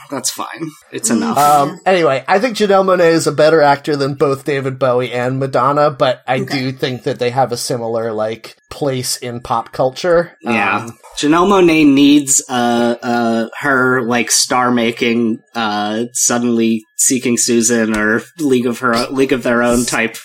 That's 0.09 0.29
fine. 0.29 0.69
It's 0.91 1.09
enough. 1.09 1.37
Um, 1.37 1.79
anyway, 1.85 2.23
I 2.27 2.39
think 2.39 2.57
Janelle 2.57 2.85
Monáe 2.85 3.11
is 3.11 3.27
a 3.27 3.31
better 3.31 3.61
actor 3.61 3.95
than 3.95 4.15
both 4.15 4.45
David 4.45 4.79
Bowie 4.79 5.11
and 5.11 5.39
Madonna, 5.39 5.91
but 5.91 6.23
I 6.27 6.39
do 6.39 6.71
think 6.71 7.03
that 7.03 7.19
they 7.19 7.31
have 7.31 7.51
a 7.51 7.57
similar 7.57 8.11
like 8.11 8.57
place 8.69 9.17
in 9.17 9.41
pop 9.41 9.71
culture. 9.71 10.37
Yeah. 10.41 10.85
Um, 10.85 10.97
Janelle 11.17 11.47
Monáe 11.47 11.87
needs 11.87 12.43
uh 12.49 12.95
uh 13.01 13.49
her 13.59 14.01
like 14.01 14.31
star 14.31 14.71
making 14.71 15.39
uh 15.53 16.05
suddenly 16.13 16.83
seeking 16.97 17.37
Susan 17.37 17.95
or 17.95 18.21
League 18.39 18.65
of 18.65 18.79
her 18.79 19.07
League 19.07 19.31
of 19.33 19.43
Their 19.43 19.63
Own 19.63 19.85
type 19.85 20.17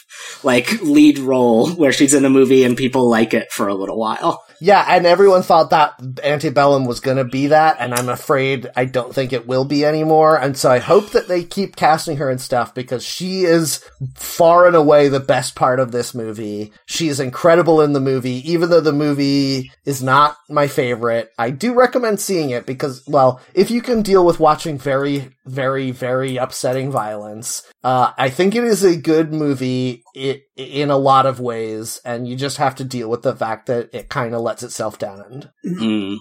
like 0.42 0.80
lead 0.82 1.18
role 1.18 1.70
where 1.70 1.92
she's 1.92 2.14
in 2.14 2.24
a 2.24 2.30
movie 2.30 2.64
and 2.64 2.76
people 2.76 3.08
like 3.08 3.34
it 3.34 3.52
for 3.52 3.68
a 3.68 3.74
little 3.74 3.98
while. 3.98 4.42
Yeah, 4.60 4.84
and 4.88 5.06
everyone 5.06 5.42
thought 5.42 5.70
that 5.70 5.94
Antebellum 6.22 6.84
was 6.84 7.00
going 7.00 7.16
to 7.16 7.24
be 7.24 7.48
that, 7.48 7.76
and 7.80 7.94
I'm 7.94 8.10
afraid 8.10 8.68
I 8.76 8.84
don't 8.84 9.14
think 9.14 9.32
it 9.32 9.46
will 9.46 9.64
be 9.64 9.84
anymore. 9.84 10.36
And 10.36 10.56
so 10.56 10.70
I 10.70 10.78
hope 10.78 11.10
that 11.10 11.28
they 11.28 11.44
keep 11.44 11.76
casting 11.76 12.18
her 12.18 12.28
and 12.28 12.40
stuff 12.40 12.74
because 12.74 13.02
she 13.02 13.44
is 13.44 13.82
far 14.16 14.66
and 14.66 14.76
away 14.76 15.08
the 15.08 15.18
best 15.18 15.54
part 15.54 15.80
of 15.80 15.92
this 15.92 16.14
movie. 16.14 16.72
She 16.86 17.08
is 17.08 17.20
incredible 17.20 17.80
in 17.80 17.94
the 17.94 18.00
movie, 18.00 18.50
even 18.50 18.68
though 18.68 18.82
the 18.82 18.92
movie 18.92 19.70
is 19.86 20.02
not 20.02 20.36
my 20.50 20.66
favorite. 20.66 21.30
I 21.38 21.50
do 21.50 21.72
recommend 21.72 22.20
seeing 22.20 22.50
it 22.50 22.66
because, 22.66 23.02
well, 23.06 23.40
if 23.54 23.70
you 23.70 23.80
can 23.80 24.02
deal 24.02 24.26
with 24.26 24.40
watching 24.40 24.78
very, 24.78 25.30
very, 25.46 25.90
very 25.90 26.36
upsetting 26.36 26.90
violence, 26.90 27.62
uh, 27.82 28.12
I 28.18 28.28
think 28.28 28.54
it 28.54 28.64
is 28.64 28.84
a 28.84 28.96
good 28.96 29.32
movie 29.32 30.04
i 30.16 30.40
in 30.64 30.90
a 30.90 30.96
lot 30.98 31.26
of 31.26 31.40
ways, 31.40 32.00
and 32.04 32.28
you 32.28 32.36
just 32.36 32.58
have 32.58 32.74
to 32.76 32.84
deal 32.84 33.08
with 33.08 33.22
the 33.22 33.34
fact 33.34 33.66
that 33.66 33.90
it 33.94 34.08
kind 34.08 34.34
of 34.34 34.40
lets 34.42 34.62
itself 34.62 34.98
down. 34.98 35.50
Mm. 35.64 36.16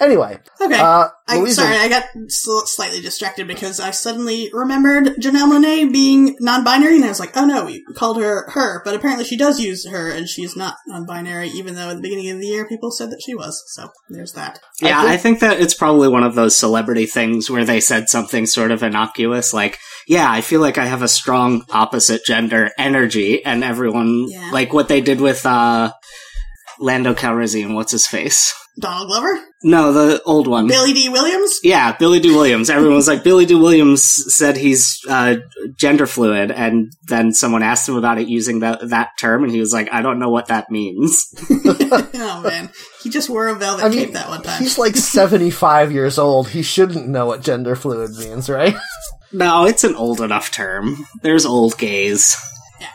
Anyway, 0.00 0.38
Okay. 0.60 0.80
uh, 0.80 1.08
I, 1.28 1.38
Louisa, 1.38 1.62
sorry, 1.62 1.76
I 1.76 1.88
got 1.88 2.04
sl- 2.28 2.64
slightly 2.66 3.00
distracted 3.00 3.46
because 3.46 3.78
I 3.78 3.92
suddenly 3.92 4.50
remembered 4.52 5.04
Janelle 5.20 5.48
Monáe 5.48 5.92
being 5.92 6.36
non-binary, 6.40 6.96
and 6.96 7.04
I 7.04 7.08
was 7.08 7.20
like, 7.20 7.36
"Oh 7.36 7.44
no, 7.46 7.66
we 7.66 7.84
called 7.94 8.20
her 8.20 8.50
her," 8.50 8.82
but 8.84 8.94
apparently 8.96 9.24
she 9.24 9.36
does 9.36 9.60
use 9.60 9.86
her, 9.88 10.10
and 10.10 10.28
she's 10.28 10.56
not 10.56 10.74
non-binary, 10.88 11.48
even 11.50 11.76
though 11.76 11.90
at 11.90 11.96
the 11.96 12.02
beginning 12.02 12.30
of 12.30 12.40
the 12.40 12.48
year 12.48 12.66
people 12.66 12.90
said 12.90 13.10
that 13.10 13.22
she 13.24 13.34
was. 13.34 13.62
So 13.68 13.90
there's 14.08 14.32
that. 14.32 14.58
Yeah, 14.82 15.00
think- 15.02 15.12
I 15.12 15.16
think 15.16 15.40
that 15.40 15.60
it's 15.60 15.74
probably 15.74 16.08
one 16.08 16.24
of 16.24 16.34
those 16.34 16.56
celebrity 16.56 17.06
things 17.06 17.48
where 17.48 17.64
they 17.64 17.80
said 17.80 18.08
something 18.08 18.46
sort 18.46 18.72
of 18.72 18.82
innocuous, 18.82 19.52
like, 19.54 19.78
yeah, 20.10 20.28
I 20.28 20.40
feel 20.40 20.60
like 20.60 20.76
I 20.76 20.86
have 20.86 21.02
a 21.02 21.08
strong 21.08 21.64
opposite 21.70 22.24
gender 22.24 22.70
energy, 22.76 23.44
and 23.44 23.62
everyone, 23.62 24.26
Yeah. 24.28 24.50
like 24.52 24.72
what 24.72 24.88
they 24.88 25.00
did 25.00 25.20
with, 25.20 25.46
uh, 25.46 25.92
Lando 26.80 27.14
Calrissian, 27.14 27.74
what's 27.74 27.92
his 27.92 28.06
face? 28.08 28.52
Donald 28.80 29.08
Glover, 29.08 29.38
No, 29.62 29.92
the 29.92 30.22
old 30.24 30.46
one. 30.48 30.66
Billy 30.66 30.92
Dee 30.94 31.08
Williams. 31.10 31.58
yeah, 31.62 31.92
Billy 31.92 32.18
Dee 32.18 32.30
Williams. 32.34 32.70
Everyone 32.70 32.96
was 32.96 33.06
like, 33.06 33.22
Billy 33.22 33.44
Dee 33.44 33.54
Williams 33.54 34.02
said 34.34 34.56
he's 34.56 34.98
uh, 35.08 35.36
gender 35.76 36.06
fluid, 36.06 36.50
and 36.50 36.90
then 37.08 37.32
someone 37.32 37.62
asked 37.62 37.88
him 37.88 37.96
about 37.96 38.18
it 38.18 38.28
using 38.28 38.60
that 38.60 38.88
that 38.88 39.10
term, 39.18 39.44
and 39.44 39.52
he 39.52 39.60
was 39.60 39.72
like, 39.72 39.92
I 39.92 40.00
don't 40.02 40.18
know 40.18 40.30
what 40.30 40.46
that 40.48 40.70
means. 40.70 41.26
oh 41.50 42.40
man, 42.44 42.70
he 43.02 43.10
just 43.10 43.28
wore 43.28 43.48
a 43.48 43.54
velvet 43.54 43.84
I 43.84 43.90
cape 43.90 43.98
mean, 44.06 44.12
that 44.14 44.28
one 44.28 44.42
time. 44.42 44.58
he's 44.62 44.78
like 44.78 44.96
75 44.96 45.92
years 45.92 46.18
old. 46.18 46.48
He 46.48 46.62
shouldn't 46.62 47.06
know 47.08 47.26
what 47.26 47.42
gender 47.42 47.76
fluid 47.76 48.12
means, 48.18 48.48
right? 48.48 48.74
No, 49.32 49.64
it's 49.64 49.84
an 49.84 49.94
old 49.94 50.20
enough 50.20 50.50
term. 50.50 51.06
There's 51.22 51.46
old 51.46 51.78
gays. 51.78 52.36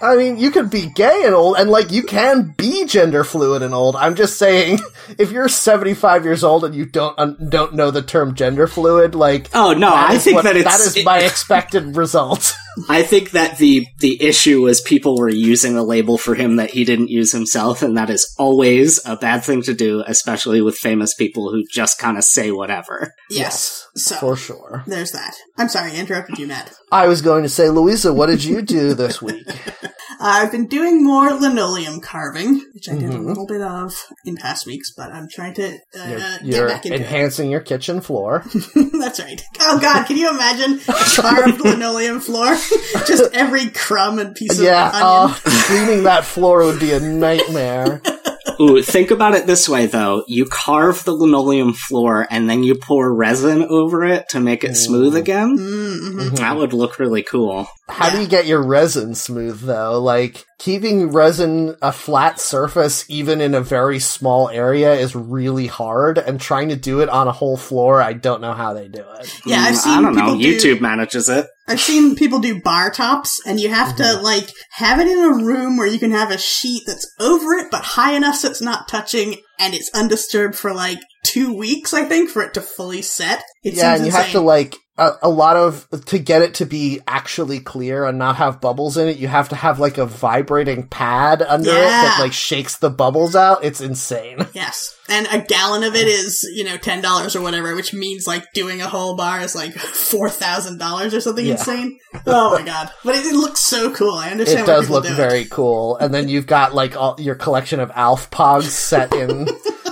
I 0.02 0.15
mean, 0.15 0.38
you 0.38 0.50
could 0.52 0.69
be 0.71 0.88
gay 0.88 1.21
and 1.26 1.36
old, 1.36 1.58
and 1.58 1.69
like 1.69 1.91
you 1.91 2.04
can 2.04 2.54
be 2.58 2.86
gender 2.86 3.24
fluid 3.24 3.62
and 3.62 3.74
old. 3.74 3.95
I'm 3.95 4.15
just 4.15 4.38
saying, 4.38 4.80
if 5.19 5.32
you're 5.32 5.48
75 5.48 6.26
years 6.26 6.43
old 6.43 6.65
and 6.65 6.74
you 6.76 6.86
don't 6.86 7.17
un- 7.19 7.38
don't 7.50 7.76
know 7.76 7.91
the 7.91 8.02
term 8.02 8.34
gender 8.36 8.67
fluid, 8.67 9.13
like 9.15 9.50
Oh 9.54 9.74
no, 9.74 9.93
I 9.93 10.17
think 10.17 10.36
what- 10.36 10.43
that 10.45 10.58
it's. 10.58 10.65
that 10.65 10.82
is 11.00 11.06
my 11.06 11.19
expected 11.24 11.95
result. 11.95 12.54
I 12.90 13.04
think 13.04 13.32
that 13.32 13.58
the 13.58 13.86
the 14.00 14.22
issue 14.22 14.62
was 14.62 14.82
people 14.82 15.18
were 15.18 15.30
using 15.30 15.78
a 15.78 15.84
label 15.84 16.18
for 16.18 16.36
him 16.36 16.56
that 16.58 16.72
he 16.72 16.84
didn't 16.84 17.10
use 17.10 17.32
himself, 17.32 17.82
and 17.82 17.98
that 17.98 18.10
is 18.10 18.34
always 18.38 19.00
a 19.06 19.16
bad 19.16 19.44
thing 19.44 19.62
to 19.64 19.74
do, 19.74 20.04
especially 20.08 20.62
with 20.62 20.78
famous 20.78 21.14
people 21.14 21.52
who 21.52 21.64
just 21.70 22.00
kind 22.00 22.18
of 22.18 22.24
say 22.24 22.52
whatever. 22.52 23.14
yes. 23.30 23.88
So 23.98 24.16
for 24.18 24.36
sure. 24.36 24.84
there's 24.88 25.12
that. 25.12 25.34
I'm 25.58 25.70
sorry, 25.70 25.92
I 25.92 25.96
interrupted 25.96 26.38
you, 26.38 26.48
Matt. 26.48 26.74
I 26.92 27.08
was 27.08 27.22
going 27.22 27.44
to 27.44 27.50
say, 27.50 27.70
Louisa, 27.70 28.14
what 28.14 28.26
did 28.28 28.44
you 28.44 28.62
do 28.62 28.94
this 28.94 29.22
week? 29.22 29.48
Uh, 29.48 29.88
I've 30.20 30.52
been 30.52 30.68
doing 30.68 31.02
more 31.04 31.32
linoleum 31.32 32.02
carving, 32.02 32.62
which 32.74 32.90
I 32.90 32.96
did 32.96 33.10
a 33.12 33.14
Mhm. 33.18 33.26
little 33.26 33.46
bit 33.48 33.62
of 33.62 33.94
in 34.26 34.36
past 34.36 34.66
weeks, 34.66 34.92
but 34.96 35.12
I'm 35.14 35.28
trying 35.32 35.54
to 35.56 35.78
uh, 35.98 36.08
You're, 36.10 36.18
get 36.20 36.44
you're 36.46 36.68
back 36.68 36.86
into 36.86 36.98
enhancing 36.98 37.50
your 37.50 37.62
kitchen 37.62 38.02
floor. 38.02 38.44
That's 39.00 39.20
right. 39.22 39.42
Oh 39.62 39.80
god, 39.80 40.06
can 40.08 40.18
you 40.18 40.30
imagine 40.30 40.80
carved 40.86 41.60
linoleum 41.64 42.20
floor? 42.20 42.58
Just 43.08 43.34
every 43.34 43.69
crumb 43.69 44.19
and 44.19 44.36
piece 44.36 44.60
yeah, 44.60 44.88
of 44.89 44.95
onion. 44.95 45.41
uh, 45.45 45.62
cleaning 45.63 46.04
that 46.04 46.25
floor 46.25 46.65
would 46.65 46.80
be 46.80 46.91
a 46.91 46.99
nightmare. 46.99 48.01
Ooh, 48.60 48.82
think 48.82 49.12
about 49.12 49.36
it 49.36 49.47
this 49.47 49.67
way 49.67 49.86
though. 49.86 50.23
You 50.28 50.45
carve 50.45 51.04
the 51.04 51.12
linoleum 51.12 51.73
floor 51.73 52.25
and 52.30 52.49
then 52.49 52.63
you 52.63 52.75
pour 52.75 53.13
resin 53.13 53.63
over 53.63 54.06
it 54.06 54.30
to 54.30 54.39
make 54.39 54.63
it 54.63 54.75
smooth 54.75 55.15
again. 55.15 55.58
Mm-hmm. 55.58 56.36
That 56.36 56.56
would 56.56 56.71
look 56.71 56.97
really 56.97 57.23
cool. 57.23 57.67
How 57.88 58.10
do 58.10 58.19
you 58.19 58.28
get 58.28 58.48
your 58.48 58.63
resin 58.63 59.13
smooth 59.15 59.62
though? 59.62 60.02
Like 60.02 60.43
keeping 60.58 61.12
resin 61.12 61.76
a 61.82 61.91
flat 61.91 62.39
surface 62.39 63.06
even 63.10 63.41
in 63.41 63.54
a 63.54 63.62
very 63.62 64.00
small 64.00 64.50
area 64.50 64.93
is 64.95 65.15
really 65.15 65.67
hard 65.67 66.17
and 66.17 66.41
trying 66.41 66.69
to 66.69 66.76
do 66.76 67.02
it 67.02 67.10
on 67.10 67.28
a 67.28 67.32
whole 67.32 67.58
floor, 67.58 68.02
I 68.02 68.13
don't 68.13 68.41
know 68.41 68.54
how 68.54 68.74
they 68.74 68.88
do 68.88 69.04
it. 69.19 69.30
Yeah, 69.45 69.60
I've 69.62 69.76
Mm, 69.76 69.78
seen 69.78 70.00
I 70.00 70.02
don't 70.02 70.15
know. 70.15 70.38
do- 70.38 70.43
YouTube 70.58 70.82
manages 70.82 71.30
it. 71.30 71.45
I've 71.67 71.80
seen 71.82 72.15
people 72.15 72.39
do 72.39 72.62
bar 72.62 72.89
tops, 72.91 73.39
and 73.45 73.60
you 73.60 73.69
have 73.69 73.95
Mm-hmm. 73.95 74.17
to 74.17 74.21
like 74.21 74.50
have 74.74 75.00
it 75.00 75.08
in 75.08 75.17
a 75.24 75.34
room 75.45 75.78
where 75.78 75.88
you 75.88 76.00
can 76.00 76.12
have 76.12 76.32
a 76.32 76.38
sheet 76.38 76.84
that's 76.88 77.12
over 77.19 77.54
it, 77.54 77.69
but 77.71 77.84
high 77.84 78.13
enough 78.13 78.36
so 78.36 78.50
it's 78.50 78.62
not 78.62 78.88
touching, 78.88 79.38
and 79.60 79.74
it's 79.74 79.89
undisturbed 79.93 80.56
for 80.56 80.74
like 80.74 81.00
two 81.24 81.56
weeks, 81.58 81.93
I 81.93 82.06
think, 82.06 82.30
for 82.30 82.41
it 82.41 82.54
to 82.56 82.62
fully 82.62 83.02
set. 83.02 83.43
It 83.63 83.74
yeah, 83.76 83.95
and 83.95 84.06
you 84.06 84.12
have 84.12 84.32
to 84.32 84.41
like 84.41 84.76
a, 84.97 85.12
a 85.23 85.29
lot 85.29 85.58
of 85.58 85.88
to 86.05 86.17
get 86.19 86.41
it 86.41 86.53
to 86.55 86.65
be 86.65 87.01
actually 87.08 87.60
clear 87.60 88.05
and 88.05 88.17
not 88.17 88.38
have 88.38 88.62
bubbles 88.62 88.95
in 88.97 89.08
it. 89.10 89.17
You 89.17 89.27
have 89.27 89.49
to 89.49 89.55
have 89.55 89.79
like 89.79 89.97
a 89.97 90.05
vibrating 90.05 90.88
pad 90.88 91.41
under 91.41 91.69
it 91.69 91.73
that 91.73 92.17
like 92.19 92.31
shakes 92.34 92.77
the 92.77 92.89
bubbles 92.89 93.36
out. 93.36 93.63
It's 93.63 93.81
insane. 93.81 94.39
Yes, 94.53 94.97
and 95.10 95.27
a 95.31 95.41
gallon 95.41 95.84
of 95.84 95.95
it 95.95 96.08
is 96.08 96.49
you 96.55 96.63
know 96.63 96.77
ten 96.77 97.01
dollars 97.01 97.36
or 97.36 97.41
whatever, 97.41 97.75
which 97.75 97.93
means 97.93 98.25
like 98.25 98.45
doing 98.53 98.81
a 98.81 98.88
whole 98.88 99.17
bar 99.17 99.41
is 99.41 99.53
like 99.53 99.73
four 99.73 100.29
thousand 100.29 100.77
dollars 100.77 101.13
or 101.13 101.19
something 101.19 101.45
Yeah. 101.45 101.53
insane. 101.53 101.99
Oh 102.25 102.58
my 102.58 102.63
god! 102.65 102.89
But 103.03 103.15
it, 103.15 103.25
it 103.25 103.36
looks 103.36 103.60
so 103.62 103.93
cool. 103.93 104.13
I 104.15 104.29
understand. 104.29 104.62
It 104.62 104.65
does 104.65 104.89
look 104.89 105.03
do 105.05 105.12
it. 105.12 105.15
very 105.15 105.43
cool. 105.45 105.97
And 105.97 106.13
then 106.13 106.29
you've 106.29 106.47
got 106.47 106.73
like 106.73 106.95
all 106.95 107.15
your 107.19 107.36
collection 107.36 107.81
of 107.81 107.91
Alf 107.95 108.31
Pogs 108.31 108.63
set 108.69 109.13
in 109.13 109.45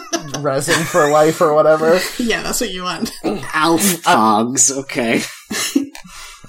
resin 0.44 0.84
for 0.86 1.10
life 1.10 1.42
or 1.42 1.54
whatever. 1.54 2.00
Yeah, 2.20 2.44
that's 2.44 2.62
what 2.62 2.72
you 2.72 2.84
want. 2.84 3.12
Alf 3.24 3.82
Pogs, 4.04 4.72
okay. 4.84 5.22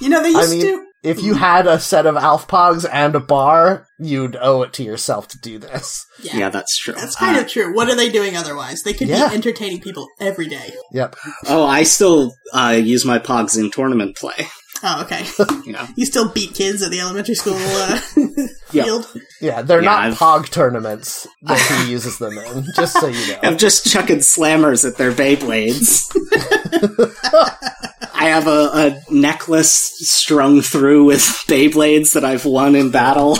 You 0.00 0.08
know 0.08 0.22
they 0.22 0.34
I 0.34 0.40
used 0.40 0.50
mean, 0.50 0.62
to. 0.66 0.86
if 1.04 1.22
you 1.22 1.34
had 1.34 1.66
a 1.68 1.78
set 1.78 2.04
of 2.04 2.16
Alf 2.16 2.48
Pogs 2.48 2.84
and 2.92 3.14
a 3.14 3.20
bar, 3.20 3.86
you'd 3.98 4.36
owe 4.38 4.62
it 4.62 4.72
to 4.74 4.82
yourself 4.82 5.28
to 5.28 5.38
do 5.38 5.58
this. 5.58 6.04
Yeah, 6.20 6.36
Yeah, 6.36 6.48
that's 6.50 6.76
true. 6.76 6.94
that's 6.94 7.14
kind 7.14 7.36
Uh, 7.36 7.40
of 7.42 7.48
true. 7.48 7.72
What 7.74 7.88
are 7.88 7.94
they 7.94 8.10
doing 8.10 8.36
otherwise? 8.36 8.82
They 8.82 8.92
could 8.92 9.08
Yeah. 9.08 9.28
be 9.28 9.36
entertaining 9.36 9.80
people 9.80 10.08
every 10.20 10.48
day. 10.48 10.74
Yep. 10.92 11.16
oh, 11.46 11.64
I 11.64 11.84
still 11.84 12.34
uh, 12.52 12.78
use 12.82 13.04
my 13.04 13.18
Pogs 13.20 13.56
in 13.56 13.70
tournament 13.70 14.16
play. 14.16 14.48
Oh, 14.86 15.02
okay. 15.02 15.24
You 15.64 15.76
you 15.96 16.04
still 16.04 16.30
beat 16.30 16.52
kids 16.54 16.82
at 16.82 16.90
the 16.90 17.00
elementary 17.00 17.34
school 17.34 17.54
uh, 17.56 18.00
Yeah. 18.72 18.84
field. 18.84 19.10
Yeah, 19.40 19.62
they're 19.62 19.82
Yeah, 19.82 19.90
not 19.90 20.04
I've- 20.04 20.16
Pog 20.16 20.50
tournaments 20.50 21.26
that 21.42 21.58
he 21.86 21.90
uses 21.90 22.18
them 22.18 22.36
in, 22.36 22.66
just 22.76 23.00
so 23.00 23.06
you 23.06 23.32
know. 23.32 23.38
I'm 23.42 23.56
just 23.56 23.90
chucking 23.90 24.18
slammers 24.18 24.86
at 24.86 24.98
their 24.98 25.12
Beyblades. 25.12 26.04
I 28.14 28.28
have 28.28 28.46
a, 28.46 28.70
a 28.74 29.00
necklace 29.12 29.74
strung 30.00 30.60
through 30.60 31.04
with 31.04 31.20
Beyblades 31.48 32.12
that 32.14 32.24
I've 32.24 32.44
won 32.44 32.74
in 32.74 32.90
battle. 32.90 33.38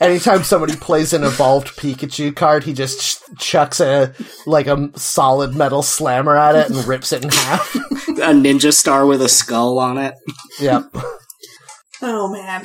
Anytime 0.00 0.44
somebody 0.44 0.76
plays 0.76 1.12
an 1.12 1.24
evolved 1.24 1.68
Pikachu 1.76 2.34
card, 2.34 2.64
he 2.64 2.72
just 2.72 3.00
ch- 3.00 3.27
chucks 3.38 3.80
a 3.80 4.14
like 4.46 4.66
a 4.66 4.90
solid 4.96 5.54
metal 5.54 5.82
slammer 5.82 6.36
at 6.36 6.56
it 6.56 6.70
and 6.70 6.86
rips 6.86 7.12
it 7.12 7.24
in 7.24 7.30
half. 7.30 7.74
a 8.08 8.32
ninja 8.32 8.72
star 8.72 9.06
with 9.06 9.22
a 9.22 9.28
skull 9.28 9.78
on 9.78 9.98
it. 9.98 10.14
yep. 10.60 10.84
Oh 12.00 12.32
man. 12.32 12.64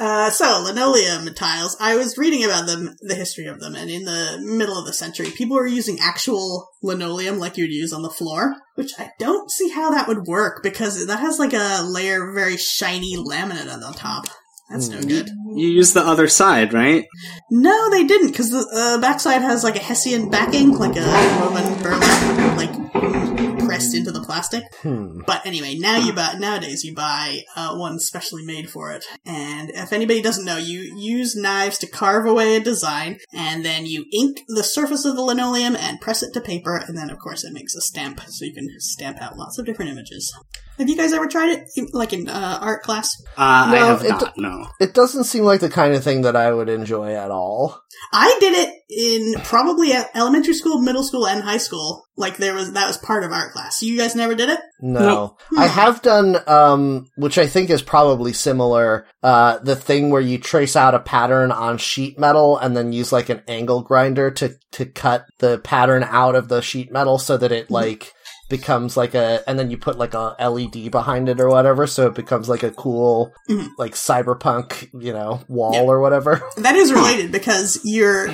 Uh, 0.00 0.30
so 0.30 0.62
linoleum 0.64 1.32
tiles. 1.34 1.76
I 1.78 1.96
was 1.96 2.18
reading 2.18 2.44
about 2.44 2.66
them, 2.66 2.96
the 3.02 3.14
history 3.14 3.46
of 3.46 3.60
them, 3.60 3.74
and 3.74 3.88
in 3.88 4.04
the 4.04 4.40
middle 4.42 4.78
of 4.78 4.86
the 4.86 4.92
century, 4.92 5.30
people 5.30 5.56
were 5.56 5.66
using 5.66 5.98
actual 6.00 6.68
linoleum 6.82 7.38
like 7.38 7.56
you'd 7.56 7.70
use 7.70 7.92
on 7.92 8.02
the 8.02 8.10
floor, 8.10 8.56
which 8.74 8.92
I 8.98 9.10
don't 9.20 9.50
see 9.50 9.70
how 9.70 9.90
that 9.90 10.08
would 10.08 10.26
work 10.26 10.62
because 10.62 11.06
that 11.06 11.20
has 11.20 11.38
like 11.38 11.52
a 11.52 11.82
layer 11.84 12.28
of 12.28 12.34
very 12.34 12.56
shiny 12.56 13.16
laminate 13.16 13.72
on 13.72 13.80
the 13.80 13.92
top. 13.96 14.24
That's 14.70 14.88
no 14.88 14.98
Hmm. 14.98 15.08
good. 15.08 15.30
You 15.56 15.68
use 15.68 15.92
the 15.92 16.00
other 16.04 16.26
side, 16.26 16.72
right? 16.72 17.04
No, 17.50 17.90
they 17.90 18.04
didn't, 18.04 18.28
because 18.28 18.50
the 18.50 18.66
uh, 18.74 19.00
backside 19.00 19.42
has 19.42 19.62
like 19.62 19.76
a 19.76 19.80
Hessian 19.80 20.28
backing, 20.30 20.72
like 20.72 20.96
a 20.96 21.04
woven 21.40 21.80
burlap, 21.82 22.56
like 22.56 23.53
pressed 23.74 23.94
into 23.94 24.12
the 24.12 24.22
plastic. 24.22 24.62
Hmm. 24.82 25.20
But 25.26 25.44
anyway, 25.46 25.76
now 25.78 25.96
you 25.96 26.12
buy 26.12 26.36
nowadays 26.38 26.84
you 26.84 26.94
buy 26.94 27.40
uh, 27.56 27.76
one 27.76 27.98
specially 27.98 28.44
made 28.44 28.70
for 28.70 28.92
it. 28.92 29.04
And 29.26 29.70
if 29.70 29.92
anybody 29.92 30.22
doesn't 30.22 30.44
know, 30.44 30.56
you 30.56 30.80
use 30.96 31.36
knives 31.36 31.78
to 31.78 31.86
carve 31.86 32.26
away 32.26 32.56
a 32.56 32.60
design, 32.60 33.18
and 33.32 33.64
then 33.64 33.86
you 33.86 34.04
ink 34.12 34.40
the 34.48 34.64
surface 34.64 35.04
of 35.04 35.16
the 35.16 35.22
linoleum 35.22 35.76
and 35.76 36.00
press 36.00 36.22
it 36.22 36.32
to 36.34 36.40
paper, 36.40 36.76
and 36.76 36.96
then 36.96 37.10
of 37.10 37.18
course 37.18 37.44
it 37.44 37.52
makes 37.52 37.74
a 37.74 37.80
stamp, 37.80 38.20
so 38.28 38.44
you 38.44 38.54
can 38.54 38.68
stamp 38.78 39.20
out 39.20 39.36
lots 39.36 39.58
of 39.58 39.66
different 39.66 39.90
images. 39.90 40.32
Have 40.78 40.88
you 40.88 40.96
guys 40.96 41.12
ever 41.12 41.28
tried 41.28 41.50
it, 41.50 41.94
like 41.94 42.12
in 42.12 42.28
uh, 42.28 42.58
art 42.60 42.82
class? 42.82 43.08
Uh, 43.38 43.66
I 43.68 43.72
No, 43.72 43.86
have 43.86 44.04
it 44.04 44.08
not, 44.08 44.36
no. 44.36 44.66
It 44.80 44.92
doesn't 44.92 45.24
seem 45.24 45.44
like 45.44 45.60
the 45.60 45.70
kind 45.70 45.94
of 45.94 46.02
thing 46.02 46.22
that 46.22 46.34
I 46.34 46.52
would 46.52 46.68
enjoy 46.68 47.14
at 47.14 47.30
all. 47.30 47.80
I 48.12 48.36
did 48.40 48.54
it 48.54 48.74
in 48.88 49.34
probably 49.42 49.92
elementary 50.14 50.54
school, 50.54 50.80
middle 50.80 51.02
school, 51.02 51.26
and 51.26 51.42
high 51.42 51.58
school. 51.58 52.04
Like 52.16 52.36
there 52.36 52.54
was 52.54 52.72
that 52.74 52.86
was 52.86 52.96
part 52.96 53.24
of 53.24 53.32
art 53.32 53.52
class. 53.52 53.82
You 53.82 53.98
guys 53.98 54.14
never 54.14 54.34
did 54.34 54.48
it? 54.48 54.60
No. 54.80 55.00
No. 55.00 55.36
I 55.58 55.66
have 55.66 56.00
done, 56.02 56.36
um, 56.46 57.06
which 57.16 57.38
I 57.38 57.46
think 57.46 57.70
is 57.70 57.82
probably 57.82 58.32
similar, 58.32 59.06
uh, 59.22 59.58
the 59.58 59.74
thing 59.74 60.10
where 60.10 60.20
you 60.20 60.38
trace 60.38 60.76
out 60.76 60.94
a 60.94 61.00
pattern 61.00 61.50
on 61.50 61.78
sheet 61.78 62.18
metal 62.18 62.56
and 62.56 62.76
then 62.76 62.92
use 62.92 63.12
like 63.12 63.30
an 63.30 63.42
angle 63.48 63.82
grinder 63.82 64.30
to, 64.32 64.54
to 64.72 64.86
cut 64.86 65.24
the 65.38 65.58
pattern 65.58 66.04
out 66.04 66.36
of 66.36 66.48
the 66.48 66.60
sheet 66.62 66.92
metal 66.92 67.18
so 67.18 67.36
that 67.36 67.50
it 67.50 67.70
like 67.70 68.12
becomes 68.58 68.96
like 68.96 69.14
a, 69.14 69.42
and 69.48 69.58
then 69.58 69.70
you 69.70 69.76
put 69.78 69.98
like 69.98 70.14
a 70.14 70.34
LED 70.38 70.90
behind 70.90 71.28
it 71.28 71.40
or 71.40 71.48
whatever 71.48 71.86
so 71.86 72.06
it 72.06 72.14
becomes 72.14 72.48
like 72.48 72.62
a 72.62 72.70
cool, 72.70 73.32
Mhm. 73.50 73.68
like 73.78 73.94
cyberpunk, 73.94 74.88
you 75.06 75.12
know, 75.12 75.40
wall 75.48 75.74
Yeah. 75.74 75.80
or 75.82 76.00
whatever. 76.00 76.42
That 76.56 76.76
is 76.76 76.92
related 76.92 77.32
because 77.32 77.80
you're 77.84 78.28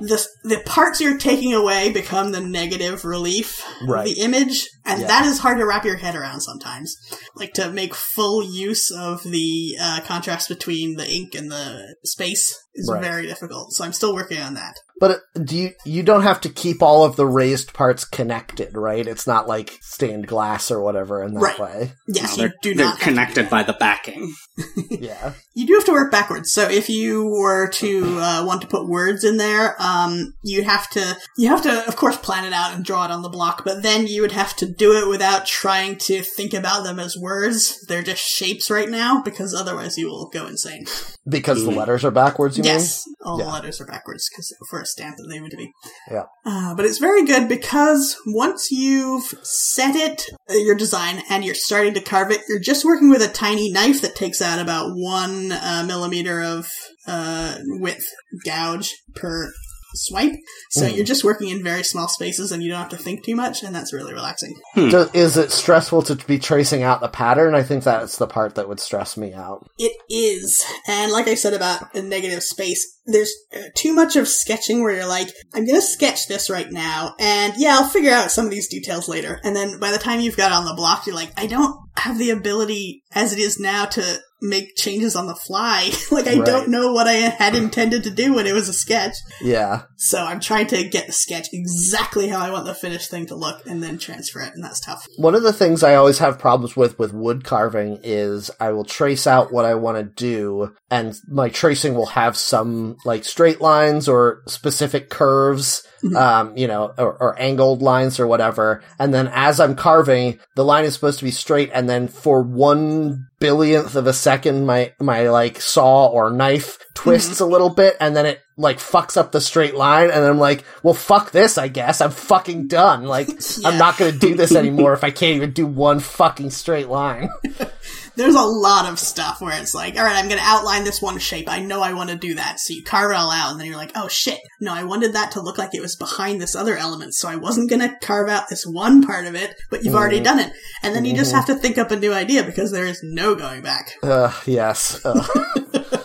the 0.00 0.18
the 0.44 0.60
parts 0.66 1.00
you're 1.00 1.18
taking 1.18 1.52
away 1.54 1.90
become 1.92 2.32
the 2.32 2.40
negative 2.40 3.04
relief 3.04 3.62
Right. 3.86 4.06
the 4.06 4.20
image, 4.22 4.68
and 4.84 5.00
Yeah. 5.02 5.06
that 5.08 5.26
is 5.26 5.38
hard 5.40 5.58
to 5.58 5.66
wrap 5.66 5.84
your 5.84 5.96
head 5.96 6.14
around 6.16 6.40
sometimes. 6.40 6.96
Like 7.36 7.52
to 7.54 7.70
make 7.70 7.94
full 7.94 8.42
use 8.42 8.90
of 8.90 9.22
the 9.24 9.76
uh, 9.80 10.00
contrast 10.06 10.48
between 10.48 10.96
the 10.96 11.08
ink 11.08 11.34
and 11.34 11.50
the 11.50 11.94
space 12.04 12.44
is 12.74 12.88
Right. 12.90 13.02
very 13.02 13.26
difficult. 13.26 13.72
So 13.74 13.84
I'm 13.84 13.92
still 13.92 14.14
working 14.14 14.40
on 14.40 14.54
that. 14.54 14.74
But 15.00 15.10
uh, 15.10 15.40
do 15.42 15.56
you, 15.56 15.70
you 15.84 16.02
don't 16.04 16.22
have 16.22 16.40
to 16.42 16.48
keep 16.48 16.82
all 16.82 17.04
of 17.04 17.16
the 17.16 17.26
raised 17.26 17.72
parts 17.74 18.04
connected, 18.04 18.76
right? 18.76 19.06
It's 19.06 19.26
not 19.26 19.48
like 19.48 19.78
stained 19.80 20.26
glass 20.28 20.70
or 20.70 20.80
whatever 20.82 21.24
in 21.24 21.34
that 21.34 21.40
Right. 21.40 21.58
way. 21.58 21.92
Yes, 22.06 22.36
No, 22.36 22.44
you 22.44 22.48
they're 22.50 22.56
do 22.62 22.74
they're 22.74 22.84
not. 22.84 22.90
have 22.92 22.98
to 22.98 23.04
connected 23.04 23.50
by 23.50 23.62
the 23.64 23.72
backing. 23.72 24.34
Yeah. 24.90 25.32
You 25.54 25.66
do 25.66 25.74
have 25.74 25.84
to 25.86 25.92
work 25.92 26.10
backwards. 26.12 26.52
So 26.52 26.68
if 26.68 26.88
you 26.90 27.24
were 27.26 27.68
to 27.68 28.18
uh, 28.18 28.44
want 28.44 28.60
to 28.62 28.66
put 28.66 28.88
words 28.88 29.24
in 29.24 29.36
there, 29.38 29.74
um, 29.80 30.34
you 30.42 30.62
have 30.64 30.88
to 30.90 31.16
you 31.38 31.48
have 31.48 31.62
to 31.62 31.86
of 31.88 31.96
course 31.96 32.16
plan 32.18 32.44
it 32.44 32.52
out 32.52 32.74
and 32.74 32.84
draw 32.84 33.04
it 33.06 33.10
on 33.10 33.22
the 33.22 33.28
block. 33.30 33.64
But 33.64 33.82
then 33.82 34.06
you 34.06 34.20
would 34.20 34.32
have 34.32 34.54
to 34.56 34.66
do 34.70 34.92
it 34.98 35.08
without 35.08 35.46
trying 35.46 35.96
to 35.98 36.22
think 36.22 36.52
about 36.52 36.82
them 36.84 36.98
as 36.98 37.16
words. 37.16 37.82
They're 37.86 38.02
just 38.02 38.20
shapes 38.22 38.70
right 38.70 38.88
now 38.90 39.22
because 39.22 39.54
otherwise 39.54 39.96
you 39.96 40.08
will 40.08 40.28
go 40.28 40.46
insane. 40.46 40.84
Because 41.26 41.64
the 41.64 41.70
letters 41.70 42.04
are 42.04 42.10
backwards, 42.10 42.58
you 42.58 42.64
yes, 42.64 43.04
all 43.24 43.38
the 43.38 43.44
letters 43.44 43.80
are 43.80 43.86
backwards 43.86 44.28
because 44.30 44.54
for 44.68 44.80
a 44.80 44.86
stamp 44.90 45.16
that 45.16 45.28
they 45.28 45.40
would 45.40 45.54
be. 45.56 45.72
Yeah. 46.10 46.24
Uh, 46.44 46.74
but 46.74 46.84
it's 46.84 46.98
very 46.98 47.24
good 47.24 47.48
because 47.48 48.16
once 48.26 48.70
you've 48.70 49.34
set 49.42 49.94
it, 49.94 50.22
uh, 50.50 50.54
your 50.54 50.74
design, 50.74 51.22
and 51.28 51.44
you're 51.44 51.54
starting 51.54 51.94
to 51.94 52.00
carve 52.00 52.30
it, 52.30 52.42
you're 52.48 52.60
just 52.60 52.84
working 52.84 53.10
with 53.10 53.22
a 53.22 53.28
tiny 53.28 53.70
knife 53.70 54.00
that 54.02 54.14
takes 54.14 54.42
out 54.42 54.58
about 54.58 54.92
one 54.94 55.52
uh, 55.52 55.84
millimeter 55.86 56.42
of 56.42 56.70
uh, 57.06 57.58
width 57.66 58.06
gouge 58.44 58.94
per 59.14 59.52
swipe. 59.94 60.32
So 60.70 60.82
Mhm. 60.82 60.96
you're 60.96 61.04
just 61.04 61.24
working 61.24 61.48
in 61.48 61.62
very 61.62 61.82
small 61.82 62.08
spaces 62.08 62.52
and 62.52 62.62
you 62.62 62.70
don't 62.70 62.80
have 62.80 62.88
to 62.90 62.96
think 62.96 63.24
too 63.24 63.34
much, 63.36 63.62
and 63.62 63.74
that's 63.74 63.92
really 63.92 64.12
relaxing. 64.12 64.54
mean? 64.76 64.90
Do- 64.90 65.10
is 65.12 65.36
it 65.36 65.50
stressful 65.52 66.02
to 66.02 66.14
be 66.16 66.38
tracing 66.38 66.82
out 66.82 67.00
the 67.00 67.08
pattern? 67.08 67.54
I 67.54 67.62
think 67.62 67.84
that's 67.84 68.16
the 68.16 68.26
part 68.26 68.54
that 68.54 68.68
would 68.68 68.80
stress 68.80 69.16
me 69.16 69.32
out. 69.32 69.66
It 69.78 69.92
is. 70.08 70.62
And 70.86 71.10
like 71.12 71.28
I 71.28 71.34
said 71.34 71.54
about 71.54 71.94
a 71.94 72.02
negative 72.02 72.42
space, 72.42 72.86
there's 73.06 73.32
uh, 73.54 73.60
too 73.76 73.92
much 73.92 74.16
of 74.16 74.28
sketching 74.28 74.82
where 74.82 74.94
you're 74.94 75.06
like, 75.06 75.28
I'm 75.54 75.66
gonna 75.66 75.82
sketch 75.82 76.28
this 76.28 76.48
right 76.48 76.70
now, 76.70 77.14
and 77.18 77.54
yeah, 77.56 77.76
I'll 77.80 77.88
figure 77.88 78.12
out 78.12 78.30
some 78.30 78.44
of 78.44 78.50
these 78.50 78.68
details 78.68 79.08
later. 79.08 79.40
And 79.42 79.56
then 79.56 79.78
by 79.80 79.90
the 79.90 79.98
time 79.98 80.20
you've 80.20 80.36
got 80.36 80.52
it 80.52 80.54
on 80.54 80.64
the 80.64 80.74
block, 80.74 81.06
you're 81.06 81.16
like, 81.16 81.32
I 81.36 81.46
don't 81.46 81.76
have 81.96 82.18
the 82.18 82.30
ability 82.30 83.02
as 83.12 83.32
it 83.32 83.38
is 83.38 83.58
now 83.58 83.84
to 83.86 84.20
make 84.42 84.76
changes 84.76 85.14
on 85.16 85.26
the 85.26 85.34
fly. 85.34 85.90
like 86.10 86.26
I 86.26 86.36
Right. 86.36 86.46
don't 86.46 86.68
know 86.70 86.92
what 86.92 87.06
I 87.06 87.12
had 87.14 87.54
intended 87.54 88.04
to 88.04 88.10
do 88.10 88.34
when 88.34 88.46
it 88.46 88.54
was 88.54 88.68
a 88.68 88.72
sketch. 88.72 89.12
Yeah. 89.42 89.82
So 89.96 90.18
I'm 90.24 90.40
trying 90.40 90.66
to 90.68 90.88
get 90.88 91.06
the 91.06 91.12
sketch 91.12 91.48
exactly 91.52 92.28
how 92.28 92.38
I 92.40 92.50
want 92.50 92.64
the 92.66 92.74
finished 92.74 93.10
thing 93.10 93.26
to 93.26 93.34
look 93.34 93.66
and 93.66 93.82
then 93.82 93.98
transfer 93.98 94.40
it, 94.40 94.54
and 94.54 94.64
that's 94.64 94.80
tough. 94.80 95.04
One 95.18 95.34
of 95.34 95.42
the 95.42 95.52
things 95.52 95.82
I 95.82 95.94
always 95.94 96.18
have 96.18 96.38
problems 96.38 96.76
with 96.76 96.98
with 96.98 97.12
wood 97.12 97.44
carving 97.44 97.98
is 98.02 98.50
I 98.60 98.70
will 98.72 98.84
trace 98.84 99.26
out 99.26 99.52
what 99.52 99.64
I 99.64 99.74
want 99.74 99.98
to 99.98 100.04
do, 100.04 100.74
and 100.90 101.14
my 101.28 101.48
tracing 101.50 101.94
will 101.94 102.06
have 102.06 102.36
some 102.36 102.96
like 103.04 103.24
straight 103.24 103.60
lines 103.60 104.08
or 104.08 104.42
specific 104.46 105.10
curves, 105.10 105.82
Mhm. 106.02 106.16
um, 106.16 106.56
you 106.56 106.66
know, 106.66 106.92
or, 106.96 107.12
or 107.20 107.38
angled 107.40 107.82
lines 107.82 108.18
or 108.18 108.26
whatever. 108.26 108.82
And 108.98 109.12
then 109.12 109.30
as 109.34 109.60
I'm 109.60 109.74
carving, 109.76 110.38
the 110.56 110.64
line 110.64 110.84
is 110.86 110.94
supposed 110.94 111.18
to 111.18 111.24
be 111.26 111.30
straight, 111.30 111.70
and 111.74 111.88
then 111.90 112.08
for 112.08 112.42
one 112.42 113.26
billionth 113.40 113.96
of 113.96 114.06
a 114.06 114.12
second, 114.12 114.66
my 114.66 114.92
my 115.00 115.28
like 115.28 115.60
saw 115.60 116.06
or 116.06 116.30
knife 116.30 116.78
twists 116.94 117.36
mm-hmm. 117.36 117.44
a 117.44 117.46
little 117.46 117.70
bit, 117.70 117.96
and 117.98 118.14
then 118.14 118.26
it 118.26 118.40
like 118.56 118.78
fucks 118.78 119.16
up 119.16 119.32
the 119.32 119.40
straight 119.40 119.74
line, 119.74 120.10
and 120.10 120.24
I'm 120.24 120.38
like, 120.38 120.64
well, 120.82 120.94
fuck 120.94 121.32
this, 121.32 121.58
I 121.58 121.68
guess. 121.68 122.00
I'm 122.00 122.10
fucking 122.10 122.68
done. 122.68 123.04
Like, 123.04 123.28
Yeah. 123.28 123.34
I'm 123.68 123.78
not 123.78 123.98
gonna 123.98 124.12
do 124.12 124.34
this 124.34 124.54
anymore 124.54 124.92
if 124.92 125.02
I 125.02 125.10
can't 125.10 125.36
even 125.36 125.52
do 125.52 125.66
one 125.66 125.98
fucking 125.98 126.50
straight 126.50 126.88
line. 126.88 127.30
There's 128.16 128.34
a 128.34 128.42
lot 128.42 128.90
of 128.90 128.98
stuff 128.98 129.40
where 129.40 129.58
it's 129.60 129.74
like, 129.74 129.96
all 129.96 130.04
right, 130.04 130.16
I'm 130.16 130.28
going 130.28 130.40
to 130.40 130.46
outline 130.46 130.84
this 130.84 131.00
one 131.00 131.18
shape. 131.18 131.48
I 131.48 131.60
know 131.60 131.80
I 131.80 131.94
want 131.94 132.10
to 132.10 132.16
do 132.16 132.34
that. 132.34 132.60
So 132.60 132.74
you 132.74 132.82
carve 132.82 133.10
it 133.10 133.16
all 133.16 133.30
out, 133.30 133.50
and 133.52 133.60
then 133.60 133.66
you're 133.66 133.76
like, 133.76 133.92
oh 133.94 134.08
shit, 134.08 134.40
no, 134.60 134.72
I 134.74 134.84
wanted 134.84 135.12
that 135.14 135.32
to 135.32 135.40
look 135.40 135.58
like 135.58 135.74
it 135.74 135.80
was 135.80 135.96
behind 135.96 136.40
this 136.40 136.54
other 136.54 136.76
element. 136.76 137.14
So 137.14 137.28
I 137.28 137.36
wasn't 137.36 137.70
going 137.70 137.80
to 137.80 137.96
carve 138.02 138.28
out 138.28 138.48
this 138.48 138.66
one 138.66 139.02
part 139.02 139.26
of 139.26 139.34
it, 139.34 139.54
but 139.70 139.84
you've 139.84 139.94
already 139.94 140.20
Mhm. 140.20 140.24
done 140.24 140.38
it. 140.40 140.52
And 140.82 140.94
then 140.94 141.04
you 141.04 141.14
just 141.14 141.32
Mhm. 141.32 141.36
have 141.36 141.46
to 141.46 141.54
think 141.54 141.78
up 141.78 141.90
a 141.90 141.96
new 141.96 142.12
idea 142.12 142.42
because 142.42 142.70
there 142.72 142.86
is 142.86 143.00
no 143.02 143.34
going 143.34 143.62
back. 143.62 143.94
Ugh, 144.02 144.34
yes. 144.46 145.00
Ugh. 145.04 145.46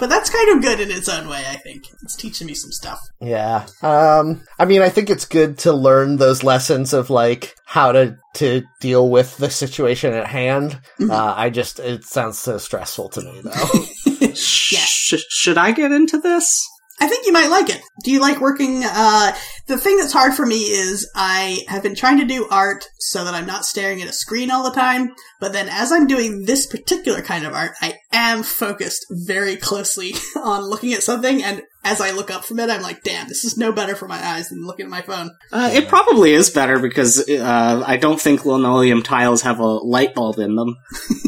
But 0.00 0.08
that's 0.08 0.30
kind 0.30 0.48
of 0.56 0.62
good 0.62 0.80
in 0.80 0.90
its 0.90 1.08
own 1.08 1.28
way, 1.28 1.44
I 1.48 1.56
think. 1.56 1.84
It's 2.02 2.16
teaching 2.16 2.46
me 2.46 2.54
some 2.54 2.72
stuff. 2.72 2.98
yeah. 3.20 3.66
Um, 3.82 4.40
I 4.58 4.64
mean, 4.64 4.80
I 4.82 4.88
think 4.88 5.10
it's 5.10 5.26
good 5.26 5.58
to 5.58 5.72
learn 5.72 6.16
those 6.16 6.42
lessons 6.42 6.92
of 6.92 7.10
like 7.10 7.54
how 7.66 7.92
to 7.92 8.16
to 8.34 8.62
deal 8.80 9.08
with 9.10 9.36
the 9.36 9.50
situation 9.50 10.12
at 10.14 10.26
hand. 10.26 10.80
Mhm. 10.98 11.10
Uh, 11.10 11.34
I 11.36 11.50
just 11.50 11.78
it 11.78 12.04
sounds 12.04 12.38
so 12.38 12.58
stressful 12.58 13.10
to 13.10 13.20
me 13.20 13.40
though. 13.44 14.32
Sh- 14.34 15.14
should 15.28 15.58
I 15.58 15.72
get 15.72 15.92
into 15.92 16.18
this? 16.18 16.66
I 17.02 17.06
think 17.08 17.24
you 17.26 17.32
might 17.32 17.48
like 17.50 17.68
it. 17.70 17.80
Do 18.04 18.10
you 18.10 18.20
like 18.20 18.40
working? 18.40 18.82
Uh, 18.84 19.32
the 19.70 19.78
thing 19.78 19.96
that's 19.96 20.12
hard 20.12 20.34
for 20.34 20.44
me 20.44 20.56
is 20.56 21.10
I 21.14 21.60
have 21.68 21.82
been 21.82 21.94
trying 21.94 22.18
to 22.18 22.24
do 22.24 22.46
art 22.50 22.84
so 22.98 23.24
that 23.24 23.34
I'm 23.34 23.46
not 23.46 23.64
staring 23.64 24.02
at 24.02 24.08
a 24.08 24.12
screen 24.12 24.50
all 24.50 24.64
the 24.64 24.74
time. 24.74 25.14
But 25.38 25.52
then 25.52 25.68
as 25.70 25.92
I'm 25.92 26.06
doing 26.06 26.44
this 26.44 26.66
particular 26.66 27.22
kind 27.22 27.46
of 27.46 27.54
art, 27.54 27.72
I 27.80 27.94
am 28.12 28.42
focused 28.42 29.06
very 29.10 29.56
closely 29.56 30.12
on 30.36 30.64
looking 30.64 30.92
at 30.92 31.04
something. 31.04 31.42
And 31.42 31.62
as 31.84 32.00
I 32.00 32.10
look 32.10 32.30
up 32.30 32.44
from 32.44 32.58
it, 32.58 32.68
I'm 32.68 32.82
like, 32.82 33.02
damn, 33.04 33.28
this 33.28 33.44
is 33.44 33.56
no 33.56 33.72
better 33.72 33.94
for 33.94 34.08
my 34.08 34.22
eyes 34.22 34.48
than 34.48 34.66
looking 34.66 34.86
at 34.86 34.90
my 34.90 35.02
phone. 35.02 35.30
Uh, 35.52 35.70
it 35.72 35.88
probably 35.88 36.32
is 36.32 36.50
better 36.50 36.78
because 36.78 37.26
uh, 37.28 37.84
I 37.86 37.96
don't 37.96 38.20
think 38.20 38.44
linoleum 38.44 39.02
tiles 39.02 39.42
have 39.42 39.60
a 39.60 39.64
light 39.64 40.14
bulb 40.14 40.38
in 40.38 40.56
them. 40.56 40.76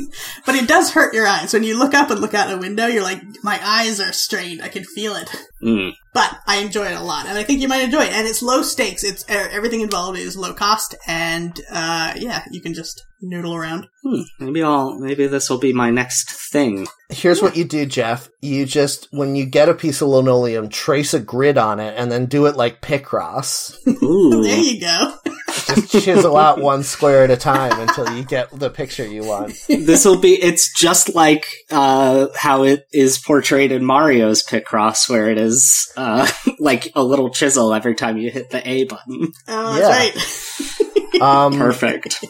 But 0.44 0.56
it 0.56 0.68
does 0.68 0.92
hurt 0.92 1.14
your 1.14 1.26
eyes. 1.26 1.52
When 1.52 1.62
you 1.62 1.78
look 1.78 1.94
up 1.94 2.10
and 2.10 2.20
look 2.20 2.34
out 2.34 2.52
a 2.52 2.58
window, 2.58 2.86
you're 2.86 3.02
like, 3.02 3.22
my 3.42 3.58
eyes 3.62 4.00
are 4.00 4.12
strained. 4.12 4.62
I 4.62 4.68
can 4.68 4.84
feel 4.84 5.14
it. 5.14 5.30
Mm. 5.62 5.92
But 6.14 6.38
I 6.46 6.58
enjoy 6.58 6.86
it 6.86 6.96
a 6.96 7.02
lot, 7.02 7.26
and 7.26 7.38
I 7.38 7.42
think 7.42 7.60
you 7.60 7.68
might 7.68 7.82
enjoy 7.82 8.02
it. 8.02 8.12
And 8.12 8.26
it's 8.26 8.42
low 8.42 8.62
stakes. 8.62 9.02
It's 9.02 9.24
er, 9.30 9.48
everything 9.50 9.80
involved 9.80 10.18
is 10.18 10.36
low 10.36 10.52
cost, 10.52 10.94
and 11.06 11.58
uh, 11.70 12.12
yeah, 12.16 12.44
you 12.50 12.60
can 12.60 12.74
just 12.74 13.06
noodle 13.22 13.54
around. 13.54 13.86
Hmm. 14.02 14.22
Maybe 14.38 14.62
I'll. 14.62 14.98
Maybe 14.98 15.26
this 15.26 15.48
will 15.48 15.58
be 15.58 15.72
my 15.72 15.90
next 15.90 16.30
thing. 16.30 16.86
Here's 17.08 17.40
what 17.40 17.56
you 17.56 17.64
do, 17.64 17.86
Jeff. 17.86 18.28
You 18.42 18.66
just 18.66 19.08
when 19.10 19.36
you 19.36 19.46
get 19.46 19.70
a 19.70 19.74
piece 19.74 20.02
of 20.02 20.08
linoleum, 20.08 20.68
trace 20.68 21.14
a 21.14 21.20
grid 21.20 21.56
on 21.56 21.80
it, 21.80 21.94
and 21.96 22.12
then 22.12 22.26
do 22.26 22.44
it 22.46 22.56
like 22.56 22.82
Picross. 22.82 23.74
Ooh. 24.02 24.42
There 24.52 24.58
you 24.58 24.80
go. 24.80 25.14
Just 25.74 26.04
chisel 26.04 26.36
out 26.36 26.60
one 26.60 26.82
square 26.82 27.24
at 27.24 27.30
a 27.30 27.36
time 27.36 27.78
until 27.80 28.16
you 28.16 28.24
get 28.24 28.50
the 28.50 28.70
picture 28.70 29.06
you 29.06 29.24
want. 29.24 29.54
this 29.68 30.04
will 30.04 30.18
be. 30.20 30.34
It's 30.34 30.72
just 30.78 31.14
like 31.14 31.46
uh, 31.70 32.28
how 32.36 32.64
it 32.64 32.86
is 32.92 33.18
portrayed 33.18 33.72
in 33.72 33.84
Mario's 33.84 34.42
Picross, 34.44 35.08
where 35.08 35.30
it 35.30 35.38
is 35.38 35.92
uh, 35.96 36.28
like 36.58 36.90
a 36.94 37.02
little 37.02 37.30
chisel 37.30 37.72
every 37.74 37.94
time 37.94 38.16
you 38.18 38.30
hit 38.30 38.50
the 38.50 38.66
A 38.68 38.84
button. 38.84 39.32
Oh, 39.48 39.78
Yeah. 39.78 39.88
that's 39.88 40.80
right. 40.80 40.88
Um, 41.22 41.58
Perfect. 41.58 42.24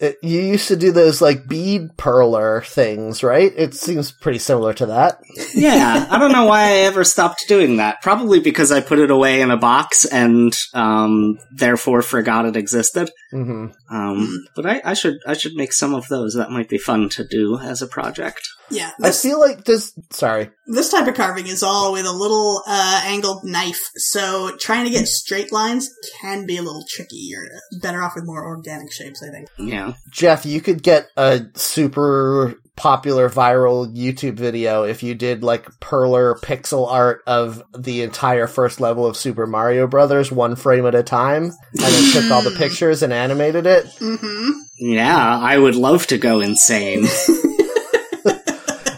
it- 0.00 0.18
you 0.22 0.40
used 0.40 0.68
to 0.68 0.76
do 0.76 0.90
those 0.92 1.22
like 1.22 1.46
bead 1.48 1.96
perler 1.96 2.64
things, 2.66 3.22
right? 3.22 3.52
It 3.56 3.74
seems 3.74 4.10
pretty 4.12 4.38
similar 4.38 4.74
to 4.74 4.86
that. 4.86 5.18
yeah, 5.54 6.06
I 6.10 6.18
don't 6.18 6.32
know 6.32 6.44
why 6.46 6.62
I 6.64 6.72
ever 6.88 7.04
stopped 7.04 7.44
doing 7.48 7.76
that. 7.78 8.02
Probably 8.02 8.40
because 8.40 8.70
I 8.72 8.80
put 8.80 8.98
it 8.98 9.10
away 9.10 9.40
in 9.40 9.50
a 9.50 9.56
box 9.56 10.04
and 10.04 10.52
um, 10.74 11.38
therefore 11.56 12.02
forgot 12.02 12.44
it 12.44 12.56
existed. 12.56 13.10
hmm 13.30 13.66
Um, 13.90 14.44
but 14.56 14.66
I, 14.66 14.82
I 14.84 14.94
should 14.94 15.18
I 15.26 15.34
should 15.34 15.54
make 15.54 15.72
some 15.72 15.94
of 15.94 16.08
those. 16.08 16.34
That 16.34 16.50
might 16.50 16.68
be 16.68 16.78
fun 16.78 17.08
to 17.10 17.24
do 17.26 17.58
as 17.58 17.80
a 17.80 17.86
project. 17.86 18.42
Yeah, 18.70 18.90
I 19.02 19.10
feel 19.10 19.38
like 19.38 19.64
this. 19.64 19.92
Sorry. 20.10 20.50
this 20.66 20.90
type 20.90 21.06
of 21.06 21.14
carving 21.14 21.46
is 21.46 21.62
all 21.62 21.92
with 21.92 22.06
a 22.06 22.12
little 22.12 22.62
uh, 22.66 23.02
angled 23.04 23.44
knife, 23.44 23.90
so 23.96 24.56
trying 24.58 24.84
to 24.84 24.90
get 24.90 25.06
straight 25.06 25.52
lines 25.52 25.90
can 26.20 26.46
be 26.46 26.56
a 26.56 26.62
little 26.62 26.84
tricky. 26.88 27.16
You're 27.16 27.48
better 27.80 28.02
off 28.02 28.14
with 28.14 28.24
more 28.26 28.44
organic 28.44 28.92
shapes, 28.92 29.22
I 29.22 29.30
think. 29.30 29.48
Yeah. 29.58 29.94
Jeff, 30.10 30.46
you 30.46 30.60
could 30.60 30.82
get 30.82 31.08
a 31.16 31.42
super 31.54 32.54
popular 32.76 33.28
viral 33.30 33.94
YouTube 33.94 34.34
video 34.34 34.82
if 34.82 35.02
you 35.02 35.14
did 35.14 35.44
like 35.44 35.66
perler 35.78 36.36
pixel 36.40 36.90
art 36.90 37.22
of 37.26 37.62
the 37.76 38.02
entire 38.02 38.46
first 38.46 38.80
level 38.80 39.06
of 39.06 39.16
Super 39.16 39.46
Mario 39.46 39.86
Brothers, 39.86 40.32
one 40.32 40.56
frame 40.56 40.86
at 40.86 40.94
a 40.94 41.02
time, 41.02 41.44
and 41.44 41.52
then 41.80 42.12
took 42.12 42.30
all 42.30 42.42
the 42.42 42.56
pictures 42.58 43.02
and 43.02 43.12
animated 43.12 43.66
it. 43.66 43.86
Mm-hmm. 44.00 44.50
Yeah, 44.78 45.38
I 45.38 45.56
would 45.56 45.76
love 45.76 46.06
to 46.08 46.18
go 46.18 46.40
insane. 46.40 47.06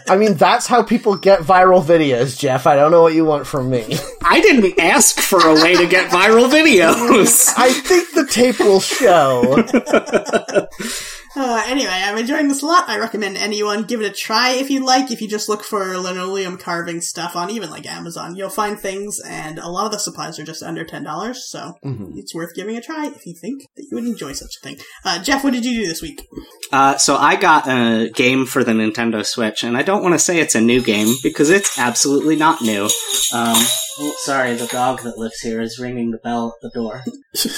I 0.09 0.17
mean, 0.17 0.35
that's 0.35 0.67
how 0.67 0.83
people 0.83 1.15
get 1.17 1.41
viral 1.41 1.83
videos, 1.83 2.37
Jeff. 2.37 2.65
I 2.65 2.75
don't 2.75 2.91
know 2.91 3.01
what 3.01 3.13
you 3.13 3.25
want 3.25 3.45
from 3.45 3.69
me. 3.69 3.97
I 4.23 4.39
didn't 4.41 4.79
ask 4.79 5.19
for 5.19 5.39
a 5.45 5.53
way 5.53 5.75
to 5.75 5.87
get 5.87 6.09
viral 6.11 6.49
videos. 6.59 7.53
I 7.57 7.71
think 7.71 8.13
the 8.13 8.25
tape 8.25 8.59
will 8.59 8.79
show. 8.79 9.63
Uh, 11.39 11.63
anyway, 11.67 11.91
I'm 11.93 12.17
enjoying 12.17 12.47
this 12.47 12.63
a 12.63 12.65
lot. 12.65 12.89
I 12.89 12.97
recommend 12.97 13.37
anyone 13.37 13.83
give 13.83 14.01
it 14.01 14.11
a 14.11 14.13
try 14.15 14.53
if 14.53 14.71
you 14.71 14.83
like. 14.83 15.11
If 15.11 15.21
you 15.21 15.27
just 15.27 15.47
look 15.47 15.63
for 15.63 15.95
linoleum 15.97 16.57
carving 16.57 16.99
stuff 16.99 17.35
on 17.35 17.51
even 17.51 17.69
like 17.69 17.85
Amazon, 17.85 18.35
you'll 18.35 18.49
find 18.49 18.79
things, 18.79 19.19
and 19.23 19.59
a 19.59 19.67
lot 19.69 19.85
of 19.85 19.91
the 19.91 19.99
supplies 19.99 20.39
are 20.39 20.43
just 20.43 20.63
under 20.63 20.83
ten 20.83 21.03
dollars. 21.03 21.47
So 21.47 21.73
Mhm. 21.85 22.13
it's 22.17 22.33
worth 22.33 22.55
giving 22.55 22.75
a 22.75 22.81
try 22.81 23.05
if 23.05 23.23
you 23.27 23.35
think 23.39 23.61
that 23.75 23.83
you 23.83 23.89
would 23.97 24.05
enjoy 24.05 24.33
such 24.33 24.49
a 24.59 24.63
thing. 24.63 24.77
Uh, 25.05 25.19
Jeff, 25.21 25.43
what 25.43 25.53
did 25.53 25.63
you 25.63 25.81
do 25.81 25.87
this 25.87 26.01
week? 26.01 26.25
Uh, 26.71 26.97
so 26.97 27.15
I 27.17 27.35
got 27.35 27.67
a 27.67 28.09
game 28.09 28.47
for 28.47 28.63
the 28.63 28.71
Nintendo 28.71 29.23
Switch, 29.23 29.63
and 29.63 29.77
I 29.77 29.83
don't 29.83 30.01
want 30.01 30.15
to 30.15 30.19
say 30.19 30.39
it's 30.39 30.55
a 30.55 30.61
new 30.61 30.81
game 30.81 31.13
because 31.21 31.51
it's 31.51 31.77
absolutely 31.77 32.35
not 32.35 32.63
new. 32.63 32.85
Um, 33.31 33.55
oh, 33.99 34.15
sorry, 34.23 34.55
the 34.55 34.65
dog 34.67 35.03
that 35.03 35.19
lives 35.19 35.39
here 35.41 35.61
is 35.61 35.77
ringing 35.77 36.09
the 36.09 36.17
bell 36.17 36.55
at 36.55 36.61
the 36.63 36.71
door. 36.79 37.03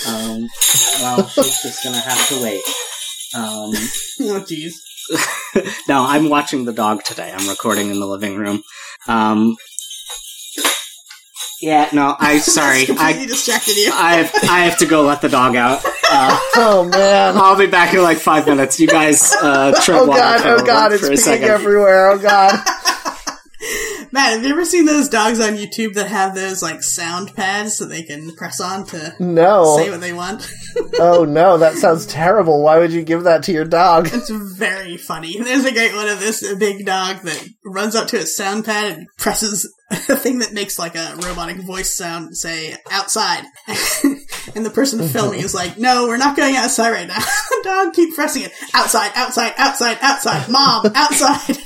Um, 0.05 0.49
well, 1.01 1.25
she's 1.29 1.61
just 1.61 1.81
gonna 1.81 2.01
have 2.01 2.27
to 2.27 2.43
wait. 2.43 2.61
Um, 3.35 3.71
Oh, 4.21 4.43
jeez. 4.45 4.73
no, 5.87 6.03
I'm 6.03 6.29
watching 6.29 6.65
the 6.65 6.73
dog 6.73 7.03
today. 7.03 7.31
I'm 7.35 7.47
recording 7.47 7.89
in 7.89 7.99
the 7.99 8.05
living 8.05 8.35
room. 8.35 8.61
Um, 9.07 9.55
yeah, 11.61 11.89
no, 11.93 12.15
I 12.19 12.37
sorry. 12.39 12.85
I 12.89 13.25
distracted 13.25 13.75
you. 13.77 13.91
I 13.93 14.15
have, 14.15 14.31
I 14.49 14.59
have 14.65 14.77
to 14.79 14.85
go 14.85 15.03
let 15.03 15.21
the 15.21 15.29
dog 15.29 15.55
out. 15.55 15.81
Uh, 16.11 16.39
Oh 16.55 16.89
man. 16.91 17.37
I'll 17.37 17.57
be 17.57 17.67
back 17.67 17.93
in 17.93 18.01
like 18.03 18.17
five 18.17 18.45
minutes. 18.45 18.79
You 18.79 18.87
guys 18.87 19.33
uh, 19.41 19.71
tread 19.83 19.99
Oh 20.01 20.05
water 20.05 20.19
god, 20.19 20.41
for, 20.41 20.49
oh 20.49 20.65
god, 20.65 20.91
it's 20.93 21.07
for 21.07 21.13
peeing 21.13 21.41
everywhere. 21.41 22.09
Oh 22.09 22.17
god. 22.17 22.59
Matt, 24.11 24.33
have 24.33 24.43
you 24.43 24.49
ever 24.51 24.65
seen 24.65 24.85
those 24.85 25.09
dogs 25.09 25.39
on 25.39 25.53
YouTube 25.57 25.93
that 25.93 26.07
have 26.07 26.33
those 26.33 26.61
like 26.61 26.81
sound 26.81 27.35
pads 27.35 27.77
that 27.79 27.87
they 27.87 28.03
can 28.03 28.33
press 28.35 28.59
on 28.61 28.85
to 28.87 29.13
No. 29.19 29.77
say 29.77 29.89
what 29.89 30.01
they 30.01 30.13
want? 30.13 30.49
Oh 31.01 31.23
no, 31.23 31.57
that 31.57 31.75
sounds 31.75 32.05
terrible. 32.05 32.61
Why 32.61 32.77
would 32.79 32.91
you 32.91 33.03
give 33.03 33.23
that 33.23 33.43
to 33.43 33.53
your 33.53 33.63
dog? 33.65 34.09
It's 34.11 34.29
very 34.29 34.97
funny. 34.97 35.37
There's 35.41 35.63
a 35.65 35.71
great 35.71 35.95
one 35.95 36.09
of 36.09 36.19
this 36.19 36.55
big 36.55 36.85
dog 36.85 37.21
that 37.21 37.47
runs 37.65 37.95
up 37.95 38.09
to 38.09 38.17
a 38.17 38.25
sound 38.25 38.65
pad 38.65 38.97
and 38.97 39.07
presses 39.17 39.71
a 39.91 40.15
thing 40.15 40.39
that 40.39 40.51
makes 40.53 40.77
like 40.77 40.95
a 40.95 41.15
robotic 41.25 41.57
voice 41.61 41.95
sound, 41.95 42.35
say, 42.35 42.75
outside. 42.91 43.43
and 44.55 44.65
the 44.65 44.71
person 44.73 45.07
filming 45.07 45.39
is 45.39 45.55
like, 45.55 45.77
no, 45.77 46.07
we're 46.07 46.17
not 46.17 46.35
going 46.35 46.55
outside 46.57 46.91
right 46.91 47.07
now. 47.07 47.19
dog 47.63 47.93
keep 47.93 48.13
pressing 48.13 48.43
it. 48.43 48.51
Outside, 48.73 49.11
outside, 49.15 49.53
outside, 49.57 49.97
outside. 50.01 50.49
Mom, 50.49 50.85
outside. 50.95 51.57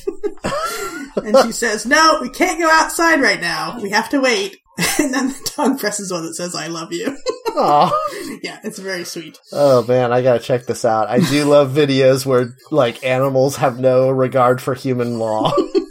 And 1.15 1.37
she 1.45 1.51
says, 1.51 1.85
no, 1.85 2.19
we 2.21 2.29
can't 2.29 2.59
go 2.59 2.69
outside 2.69 3.21
right 3.21 3.41
now. 3.41 3.79
We 3.81 3.89
have 3.91 4.09
to 4.09 4.19
wait. 4.21 4.57
And 4.99 5.13
then 5.13 5.27
the 5.27 5.51
dog 5.55 5.79
presses 5.79 6.11
one 6.11 6.25
that 6.25 6.33
says, 6.33 6.55
I 6.55 6.65
love 6.65 6.91
you. 6.91 7.15
Oh, 7.49 8.39
yeah, 8.43 8.57
it's 8.63 8.79
very 8.79 9.03
sweet. 9.03 9.37
oh 9.51 9.83
man, 9.85 10.11
I 10.11 10.23
gotta 10.23 10.39
check 10.39 10.65
this 10.65 10.83
out. 10.83 11.09
I 11.09 11.19
do 11.19 11.45
love 11.45 11.71
videos 11.71 12.25
where 12.25 12.55
like 12.71 13.03
animals 13.03 13.57
have 13.57 13.79
no 13.79 14.09
regard 14.09 14.61
for 14.61 14.73
human 14.73 15.19
law. 15.19 15.53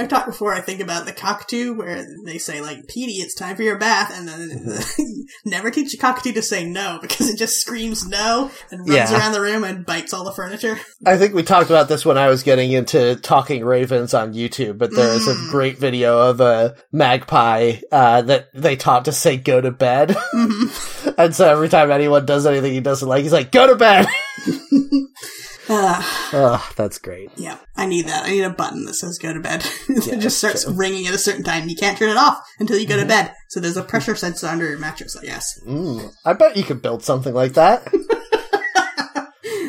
I've 0.00 0.08
talked 0.08 0.26
before, 0.26 0.54
I 0.54 0.60
think 0.60 0.80
about 0.80 1.06
the 1.06 1.12
cockatoo 1.12 1.74
where 1.74 2.06
they 2.24 2.38
say, 2.38 2.60
like, 2.60 2.86
Petey, 2.86 3.14
it's 3.14 3.34
time 3.34 3.56
for 3.56 3.62
your 3.64 3.78
bath, 3.78 4.12
and 4.14 4.28
then 4.28 4.78
never 5.44 5.70
teach 5.72 5.92
a 5.92 5.96
cockatoo 5.98 6.32
to 6.34 6.42
say 6.42 6.64
no 6.64 6.98
because 7.02 7.28
it 7.28 7.36
just 7.36 7.60
screams 7.60 8.06
no 8.06 8.50
and 8.70 8.80
runs 8.88 8.92
Yeah. 9.10 9.18
around 9.18 9.32
the 9.32 9.40
room 9.40 9.64
and 9.64 9.84
bites 9.84 10.12
all 10.14 10.22
the 10.24 10.32
furniture. 10.32 10.78
I 11.04 11.16
think 11.16 11.34
we 11.34 11.42
talked 11.42 11.70
about 11.70 11.88
this 11.88 12.04
when 12.06 12.16
I 12.16 12.28
was 12.28 12.44
getting 12.44 12.70
into 12.70 13.16
talking 13.16 13.64
ravens 13.64 14.14
on 14.14 14.34
YouTube, 14.34 14.78
but 14.78 14.94
there 14.94 15.12
is 15.14 15.26
a 15.26 15.34
Mm. 15.34 15.50
great 15.50 15.78
video 15.78 16.18
of 16.30 16.40
a 16.40 16.76
magpie 16.92 17.78
uh, 17.90 18.22
that 18.22 18.48
they 18.54 18.76
taught 18.76 19.04
to 19.06 19.12
say 19.12 19.36
"go 19.36 19.60
to 19.60 19.70
bed," 19.72 20.10
Mhm. 20.34 21.14
and 21.18 21.34
so 21.34 21.50
every 21.50 21.68
time 21.68 21.90
anyone 21.90 22.24
does 22.24 22.46
anything 22.46 22.72
he 22.72 22.80
doesn't 22.80 23.08
like, 23.08 23.24
he's 23.24 23.32
like 23.32 23.50
"go 23.50 23.66
to 23.66 23.74
bed." 23.74 24.06
Uh, 25.68 26.00
oh, 26.32 26.70
that's 26.76 26.98
great. 26.98 27.30
yeah, 27.36 27.58
I 27.76 27.86
need 27.86 28.06
that. 28.06 28.24
I 28.24 28.30
need 28.30 28.42
a 28.42 28.50
button 28.50 28.84
that 28.86 28.94
says 28.94 29.18
go 29.18 29.32
to 29.32 29.40
bed. 29.40 29.64
Yeah, 29.88 30.14
it 30.14 30.20
just 30.20 30.38
starts 30.38 30.64
true. 30.64 30.74
ringing 30.74 31.06
at 31.06 31.14
a 31.14 31.18
certain 31.18 31.42
time. 31.44 31.68
You 31.68 31.76
can't 31.76 31.98
turn 31.98 32.08
it 32.10 32.16
off 32.16 32.38
until 32.58 32.78
you 32.78 32.86
go 32.86 32.96
to 32.96 33.04
bed. 33.06 33.34
So 33.48 33.60
there's 33.60 33.76
a 33.76 33.82
pressure 33.82 34.14
sensor 34.14 34.46
under 34.46 34.68
your 34.68 34.78
mattress, 34.78 35.16
I 35.16 35.24
guess. 35.24 35.58
Mm, 35.66 36.12
I 36.24 36.32
bet 36.34 36.56
you 36.56 36.62
could 36.64 36.80
build 36.82 37.02
something 37.02 37.34
like 37.34 37.54
that. 37.54 37.86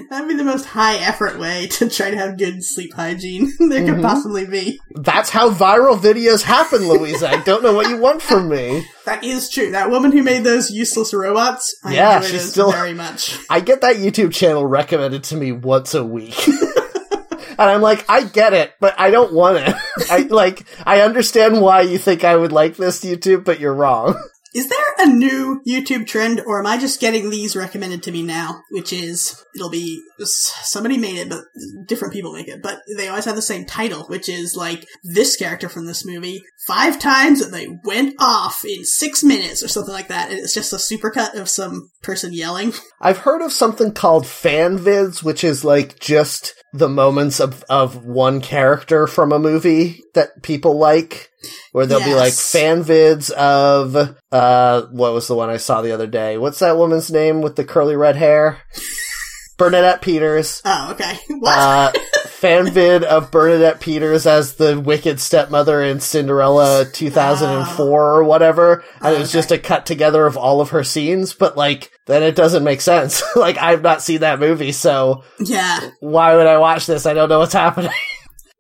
That'd 0.09 0.27
be 0.27 0.33
the 0.35 0.43
most 0.43 0.65
high 0.65 0.95
effort 0.97 1.37
way 1.39 1.67
to 1.67 1.87
try 1.89 2.09
to 2.09 2.17
have 2.17 2.37
good 2.37 2.63
sleep 2.63 2.93
hygiene 2.95 3.51
there 3.69 3.85
could 3.85 3.95
Mhm. 3.95 4.01
possibly 4.01 4.45
be. 4.45 4.79
That's 4.95 5.29
how 5.29 5.51
viral 5.51 5.99
videos 5.99 6.41
happen, 6.41 6.87
Louisa. 6.87 7.29
I 7.29 7.41
don't 7.43 7.61
know 7.63 7.73
what 7.73 7.89
you 7.89 7.97
want 7.97 8.21
from 8.21 8.49
me. 8.49 8.85
That 9.05 9.23
is 9.23 9.49
true. 9.49 9.71
That 9.71 9.89
woman 9.89 10.11
who 10.11 10.21
made 10.21 10.43
those 10.43 10.69
useless 10.69 11.15
robots, 11.15 11.75
I 11.83 11.93
Yeah, 11.95 12.21
she's 12.21 12.47
still- 12.51 12.71
very 12.71 12.93
much. 12.93 13.39
I 13.49 13.59
get 13.59 13.81
that 13.81 13.95
YouTube 13.95 14.31
channel 14.33 14.65
recommended 14.67 15.23
to 15.25 15.35
me 15.35 15.51
once 15.51 15.95
a 15.95 16.03
week. 16.03 16.47
and 16.47 17.57
I'm 17.57 17.81
like, 17.81 18.05
I 18.07 18.23
get 18.23 18.53
it, 18.53 18.73
but 18.79 18.93
I 18.99 19.09
don't 19.09 19.33
want 19.33 19.57
it. 19.57 19.75
I 20.11 20.19
like 20.29 20.63
I 20.85 21.01
understand 21.01 21.59
why 21.61 21.81
you 21.81 21.97
think 21.97 22.23
I 22.23 22.35
would 22.35 22.51
like 22.51 22.77
this 22.77 23.03
YouTube, 23.03 23.43
but 23.45 23.59
you're 23.59 23.73
wrong. 23.73 24.15
Is 24.53 24.67
there 24.67 24.79
a 24.97 25.05
new 25.05 25.61
YouTube 25.67 26.07
trend, 26.07 26.41
or 26.45 26.59
am 26.59 26.65
I 26.65 26.77
just 26.77 26.99
getting 26.99 27.29
these 27.29 27.55
recommended 27.55 28.03
to 28.03 28.11
me 28.11 28.23
now? 28.23 28.63
Which 28.71 28.91
is, 28.91 29.43
it'll 29.55 29.69
be, 29.69 30.01
somebody 30.17 30.97
made 30.97 31.17
it, 31.17 31.29
but 31.29 31.43
different 31.85 32.13
people 32.13 32.33
make 32.33 32.47
it, 32.47 32.63
but 32.63 32.79
they 32.97 33.07
always 33.07 33.25
have 33.25 33.35
the 33.35 33.41
same 33.41 33.65
title, 33.65 34.05
which 34.07 34.27
is 34.27 34.55
like, 34.55 34.87
this 35.03 35.35
character 35.35 35.69
from 35.69 35.85
this 35.85 36.03
movie, 36.05 36.41
five 36.65 36.99
times 36.99 37.39
that 37.41 37.51
they 37.51 37.67
went 37.83 38.15
off 38.19 38.65
in 38.65 38.83
six 38.85 39.23
minutes, 39.23 39.61
or 39.61 39.67
something 39.67 39.93
like 39.93 40.07
that, 40.07 40.29
and 40.29 40.39
it's 40.39 40.53
just 40.53 40.73
a 40.73 40.77
supercut 40.77 41.35
of 41.35 41.47
some 41.47 41.91
person 42.01 42.33
yelling. 42.33 42.73
I've 42.99 43.19
heard 43.19 43.41
of 43.41 43.53
something 43.53 43.93
called 43.93 44.25
fan 44.25 44.79
vids, 44.79 45.23
which 45.23 45.43
is 45.43 45.63
like 45.63 45.99
just 45.99 46.55
the 46.73 46.89
moments 46.89 47.39
of, 47.39 47.63
of 47.69 48.05
one 48.05 48.41
character 48.41 49.07
from 49.07 49.31
a 49.31 49.39
movie 49.39 50.03
that 50.13 50.43
people 50.43 50.77
like, 50.77 51.31
where 51.71 51.85
there'll 51.85 52.03
be 52.03 52.13
like 52.13 52.33
fan 52.33 52.83
vids 52.83 53.31
of, 53.31 54.15
uh, 54.31 54.81
what 54.91 55.13
was 55.13 55.27
the 55.27 55.35
one 55.35 55.49
I 55.49 55.57
saw 55.57 55.81
the 55.81 55.91
other 55.91 56.07
day? 56.07 56.37
What's 56.37 56.59
that 56.59 56.77
woman's 56.77 57.11
name 57.11 57.41
with 57.41 57.55
the 57.55 57.63
curly 57.63 57.95
red 57.95 58.15
hair? 58.15 58.59
Bernadette 59.57 60.01
Peters. 60.01 60.61
Oh, 60.65 60.91
okay. 60.91 61.17
What? 61.29 61.57
Uh, 61.57 61.91
fan 62.39 62.71
vid 62.71 63.03
of 63.03 63.31
Bernadette 63.31 63.79
Peters 63.81 64.25
as 64.25 64.55
the 64.55 64.79
wicked 64.79 65.19
stepmother 65.19 65.83
in 65.83 65.99
Cinderella 65.99 66.85
2004 66.85 67.87
or 68.15 68.23
whatever. 68.23 68.83
And 69.01 69.15
it 69.15 69.19
was 69.19 69.29
Okay. 69.29 69.37
just 69.39 69.51
a 69.51 69.57
cut 69.57 69.85
together 69.85 70.25
of 70.25 70.37
all 70.37 70.61
of 70.61 70.69
her 70.69 70.83
scenes, 70.83 71.33
but 71.33 71.57
like, 71.57 71.91
then 72.07 72.23
it 72.23 72.35
doesn't 72.35 72.63
make 72.63 72.81
sense. 72.81 73.21
like, 73.35 73.57
I've 73.57 73.81
not 73.81 74.01
seen 74.01 74.21
that 74.21 74.39
movie, 74.39 74.71
so 74.71 75.23
yeah. 75.39 75.89
why 75.99 76.35
would 76.35 76.47
I 76.47 76.57
watch 76.57 76.85
this? 76.85 77.05
I 77.05 77.13
don't 77.13 77.29
know 77.29 77.39
what's 77.39 77.53
happening. 77.53 77.91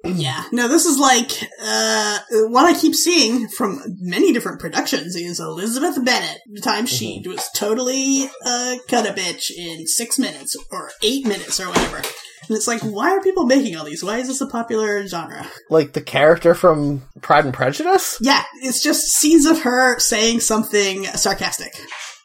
Yeah. 0.05 0.45
No, 0.53 0.69
this 0.69 0.85
is 0.85 0.97
like, 0.97 1.29
uh, 1.61 2.19
what 2.47 2.65
I 2.65 2.79
keep 2.79 2.95
seeing 2.95 3.49
from 3.49 3.81
many 3.99 4.31
different 4.31 4.61
productions 4.61 5.13
is 5.13 5.41
Elizabeth 5.41 6.03
Bennet. 6.05 6.37
The 6.53 6.61
time 6.61 6.85
she 6.85 7.21
was 7.27 7.49
totally, 7.53 8.29
uh, 8.45 8.77
cut 8.87 9.05
a 9.09 9.11
bitch 9.11 9.51
in 9.51 9.87
six 9.87 10.17
minutes 10.17 10.55
or 10.71 10.91
eight 11.03 11.27
minutes 11.27 11.59
or 11.59 11.67
whatever. 11.67 12.01
And 12.47 12.55
it's 12.57 12.67
like, 12.67 12.81
why 12.81 13.11
are 13.11 13.21
people 13.21 13.45
making 13.45 13.75
all 13.75 13.85
these? 13.85 14.03
Why 14.03 14.17
is 14.17 14.27
this 14.27 14.41
a 14.41 14.47
popular 14.47 15.05
genre? 15.07 15.45
like 15.69 15.93
the 15.93 16.01
character 16.01 16.53
from 16.55 17.03
Pride 17.21 17.45
and 17.45 17.53
Prejudice? 17.53 18.17
Yeah, 18.21 18.43
it's 18.61 18.81
just 18.81 19.07
scenes 19.17 19.45
of 19.45 19.61
her 19.61 19.99
saying 19.99 20.39
something 20.39 21.05
sarcastic. 21.05 21.73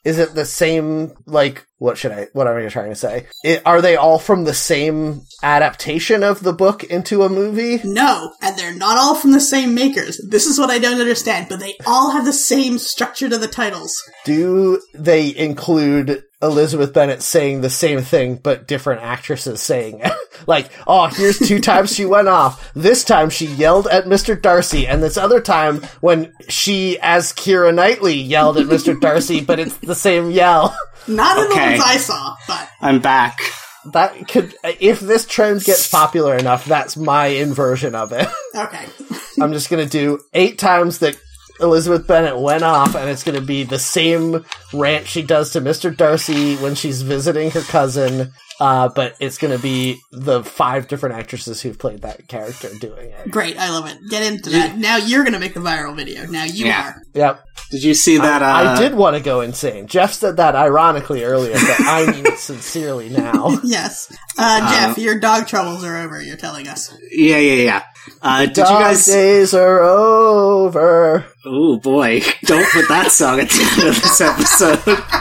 Is 0.05 0.19
it 0.19 0.35
the 0.35 0.45
same, 0.45 1.15
like, 1.27 1.67
what 1.85 1.99
should 1.99 2.13
I, 2.13 2.29
what 2.33 2.49
am 2.49 2.57
I 2.57 2.67
trying 2.69 2.89
to 2.89 2.97
say? 2.97 3.27
It, 3.45 3.61
are 3.67 3.83
they 3.83 3.95
all 3.95 4.19
from 4.19 4.45
the 4.45 4.55
same 4.55 5.21
adaptation 5.43 6.23
of 6.23 6.43
the 6.43 6.55
book 6.55 6.83
into 6.83 7.25
a 7.25 7.29
movie? 7.29 7.79
No, 7.85 8.33
and 8.41 8.59
they're 8.59 8.75
not 8.75 8.97
all 8.97 9.15
from 9.15 9.33
the 9.33 9.41
same 9.41 9.75
makers. 9.75 10.19
This 10.27 10.47
is 10.47 10.59
what 10.59 10.71
I 10.71 10.79
don't 10.79 10.99
understand, 10.99 11.49
but 11.51 11.61
they 11.61 11.75
all 11.87 12.13
have 12.13 12.25
the 12.25 12.33
same 12.33 12.79
structure 12.79 13.29
to 13.29 13.37
the 13.37 13.49
titles. 13.49 13.95
Do 14.25 14.81
they 14.95 15.37
include 15.37 16.25
Elizabeth 16.41 16.95
Bennet 16.95 17.23
saying 17.23 17.61
the 17.61 17.69
same 17.69 18.01
thing, 18.01 18.37
but 18.37 18.67
different 18.67 19.03
actresses 19.03 19.61
saying 19.61 20.01
it? 20.01 20.13
like, 20.47 20.71
oh, 20.87 21.09
here's 21.09 21.39
two 21.39 21.61
times 21.61 21.95
she 21.95 22.07
went 22.07 22.29
off. 22.29 22.73
This 22.73 23.05
time 23.05 23.29
she 23.29 23.47
yelled 23.47 23.89
at 23.89 24.07
Mr. 24.07 24.41
Darcy, 24.41 24.87
and 24.87 25.03
this 25.03 25.19
other 25.19 25.41
time 25.41 25.83
when 26.01 26.33
she, 26.49 26.99
as 27.01 27.33
Keira 27.35 27.75
Knightley, 27.75 28.17
yelled 28.17 28.57
at 28.57 28.67
Mr. 28.67 28.99
Darcy, 28.99 29.43
but 29.43 29.61
it's 29.61 29.77
the 29.79 29.95
same 29.95 30.31
yell. 30.31 30.75
Not 31.07 31.39
in 31.39 31.53
Okay. 31.53 31.74
Ones 31.79 31.91
I 31.91 31.97
saw, 31.97 32.37
but 32.47 32.69
I'm 32.81 33.01
back. 33.01 33.39
That 33.87 34.29
could, 34.29 34.55
if 34.65 35.01
this 35.01 35.27
trend 35.27 35.63
gets 35.63 35.89
popular 35.89 36.37
enough, 36.37 36.65
that's 36.65 36.97
my 36.97 37.27
inversion 37.27 37.95
of 37.95 38.13
it. 38.13 38.27
okay. 38.55 38.87
I'm 39.41 39.53
just 39.53 39.69
gonna 39.69 39.85
do 39.87 40.21
eight 40.33 40.59
times 40.59 41.01
that 41.01 41.19
Elizabeth 41.61 42.07
Bennet 42.07 42.39
went 42.39 42.63
off, 42.65 42.95
and 42.95 43.09
it's 43.09 43.23
gonna 43.23 43.41
be 43.41 43.63
the 43.65 43.79
same 43.79 44.45
rant 44.73 45.07
she 45.07 45.23
does 45.23 45.51
to 45.53 45.61
Mr. 45.61 45.95
Darcy 45.97 46.57
when 46.57 46.75
she's 46.75 47.03
visiting 47.03 47.51
her 47.53 47.63
cousin. 47.63 48.33
Uh, 48.61 48.89
but 48.89 49.17
it's 49.19 49.37
gonna 49.37 49.59
be 49.59 49.99
the 50.13 50.45
five 50.45 50.87
different 50.87 51.17
actresses 51.17 51.61
who've 51.61 51.79
played 51.79 52.03
that 52.03 52.29
character 52.29 52.69
doing 52.81 53.11
it. 53.11 53.29
Great, 53.31 53.59
I 53.59 53.71
love 53.71 53.89
it. 53.89 53.99
Get 54.09 54.23
into 54.23 54.51
that. 54.51 54.77
Now 54.79 54.97
you're 54.97 55.25
gonna 55.25 55.41
make 55.41 55.55
the 55.55 55.61
viral 55.61 55.95
video. 55.97 56.25
Now 56.27 56.45
you 56.45 56.67
Yeah. 56.67 56.89
are. 56.91 57.03
Yep. 57.15 57.45
Did 57.73 57.83
you 57.83 57.95
see 57.95 58.19
that? 58.19 58.43
Uh, 58.43 58.47
I 58.47 58.79
did 58.79 58.95
want 58.95 59.17
to 59.17 59.23
go 59.23 59.41
insane. 59.41 59.89
Jeff 59.89 60.13
said 60.13 60.37
that 60.37 60.55
ironically 60.55 61.25
earlier, 61.25 61.55
but 61.55 61.81
I 61.81 62.07
mean 62.13 62.27
it 62.27 62.39
sincerely 62.39 63.09
now. 63.09 63.59
Yes. 63.65 64.13
Uh, 64.39 64.61
Jeff, 64.73 64.99
your 64.99 65.19
dog 65.19 65.49
troubles 65.49 65.83
are 65.83 65.97
over, 65.97 66.23
you're 66.23 66.37
telling 66.37 66.69
us. 66.69 66.95
Yeah, 67.11 67.39
yeah, 67.39 67.63
yeah. 67.63 67.83
Uh, 68.21 68.47
did 68.47 68.59
you 68.59 68.65
guys? 68.65 69.07
days 69.07 69.55
are 69.55 69.83
over. 69.83 71.27
Oh 71.45 71.79
boy! 71.79 72.21
Don't 72.45 72.69
put 72.73 72.89
that 72.89 73.11
song 73.11 73.41
at 73.41 73.49
the 73.51 73.63
end 73.63 73.89
of 73.89 74.03
this 74.03 74.21
episode. 74.21 74.79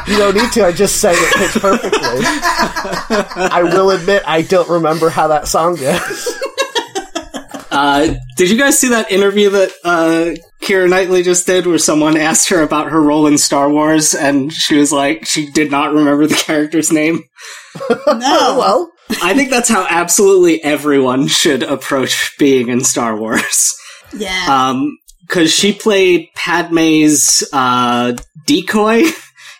You 0.08 0.18
don't 0.18 0.36
need 0.36 0.52
to. 0.54 0.66
I 0.66 0.72
just 0.72 0.98
sang 0.98 1.16
it 1.18 1.34
pitch 1.36 1.62
perfectly. 1.62 2.00
I 3.52 3.62
will 3.64 3.92
admit 3.92 4.24
I 4.26 4.42
don't 4.42 4.70
remember 4.70 5.10
how 5.10 5.28
that 5.30 5.48
song 5.48 5.76
goes. 5.76 6.40
Uh, 7.74 8.14
did 8.38 8.52
you 8.52 8.58
guys 8.58 8.78
see 8.78 8.90
that 8.90 9.12
interview 9.12 9.50
that 9.50 9.72
uh, 9.84 10.36
Keira 10.64 10.88
Knightley 10.88 11.24
just 11.24 11.48
did, 11.48 11.66
where 11.66 11.80
someone 11.80 12.16
asked 12.18 12.50
her 12.50 12.62
about 12.62 12.92
her 12.92 13.02
role 13.02 13.26
in 13.26 13.36
Star 13.40 13.68
Wars, 13.68 14.14
and 14.14 14.54
she 14.54 14.78
was 14.78 14.92
like, 14.92 15.26
she 15.26 15.50
did 15.50 15.72
not 15.72 15.92
remember 15.92 16.28
the 16.28 16.36
character's 16.36 16.92
name. 16.92 17.24
No. 17.90 18.20
Oh, 18.22 18.58
well, 18.60 18.92
I 19.22 19.34
think 19.34 19.50
that's 19.50 19.70
how 19.70 19.86
absolutely 19.90 20.64
everyone 20.64 21.28
should 21.28 21.64
approach 21.64 22.36
being 22.40 22.70
in 22.70 22.84
Star 22.84 23.16
Wars. 23.16 23.76
yeah. 24.18 24.46
Um, 24.70 24.98
cause 25.30 25.52
she 25.52 25.74
played 25.74 26.30
Padme's, 26.36 27.44
uh, 27.54 28.14
decoy 28.46 29.04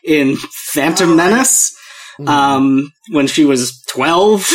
in 0.04 0.36
Phantom 0.38 1.12
Oh, 1.12 1.16
right. 1.16 1.30
Menace, 1.30 1.76
um, 2.28 2.92
when 3.12 3.28
she 3.28 3.46
was 3.46 3.82
12. 3.90 4.50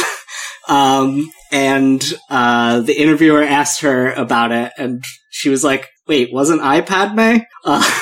Um, 0.68 1.30
and, 1.51 2.05
uh, 2.28 2.80
the 2.80 2.92
interviewer 2.92 3.42
asked 3.42 3.80
her 3.80 4.12
about 4.12 4.53
it, 4.53 4.70
and 4.76 5.03
she 5.30 5.49
was 5.49 5.64
like, 5.64 5.88
wait, 6.07 6.30
wasn't 6.32 6.61
I 6.61 6.82
Padme? 6.82 7.38
Uh, 7.64 8.01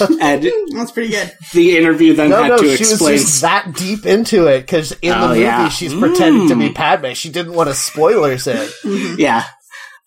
and 0.20 0.50
That's 0.72 0.92
pretty 0.92 1.10
good. 1.10 1.32
the 1.52 1.76
interview 1.76 2.14
then 2.14 2.30
no, 2.30 2.42
had 2.42 2.48
no, 2.48 2.56
to 2.58 2.64
she 2.76 2.82
was 2.82 2.92
explain. 2.92 3.18
just 3.18 3.40
that 3.42 3.74
deep 3.74 4.06
into 4.06 4.46
it 4.46 4.60
because 4.60 4.92
in 5.02 5.10
the 5.10 5.16
Oh, 5.24 5.28
movie 5.28 5.40
yeah. 5.40 5.68
she's 5.68 5.94
pretending 5.94 6.48
to 6.48 6.54
be 6.56 6.68
Mm. 6.70 6.74
Padme. 6.74 7.12
She 7.14 7.28
didn't 7.30 7.52
want 7.54 7.68
to 7.68 7.74
spoilers 7.74 8.46
it. 8.46 8.70
Yeah. 9.18 9.44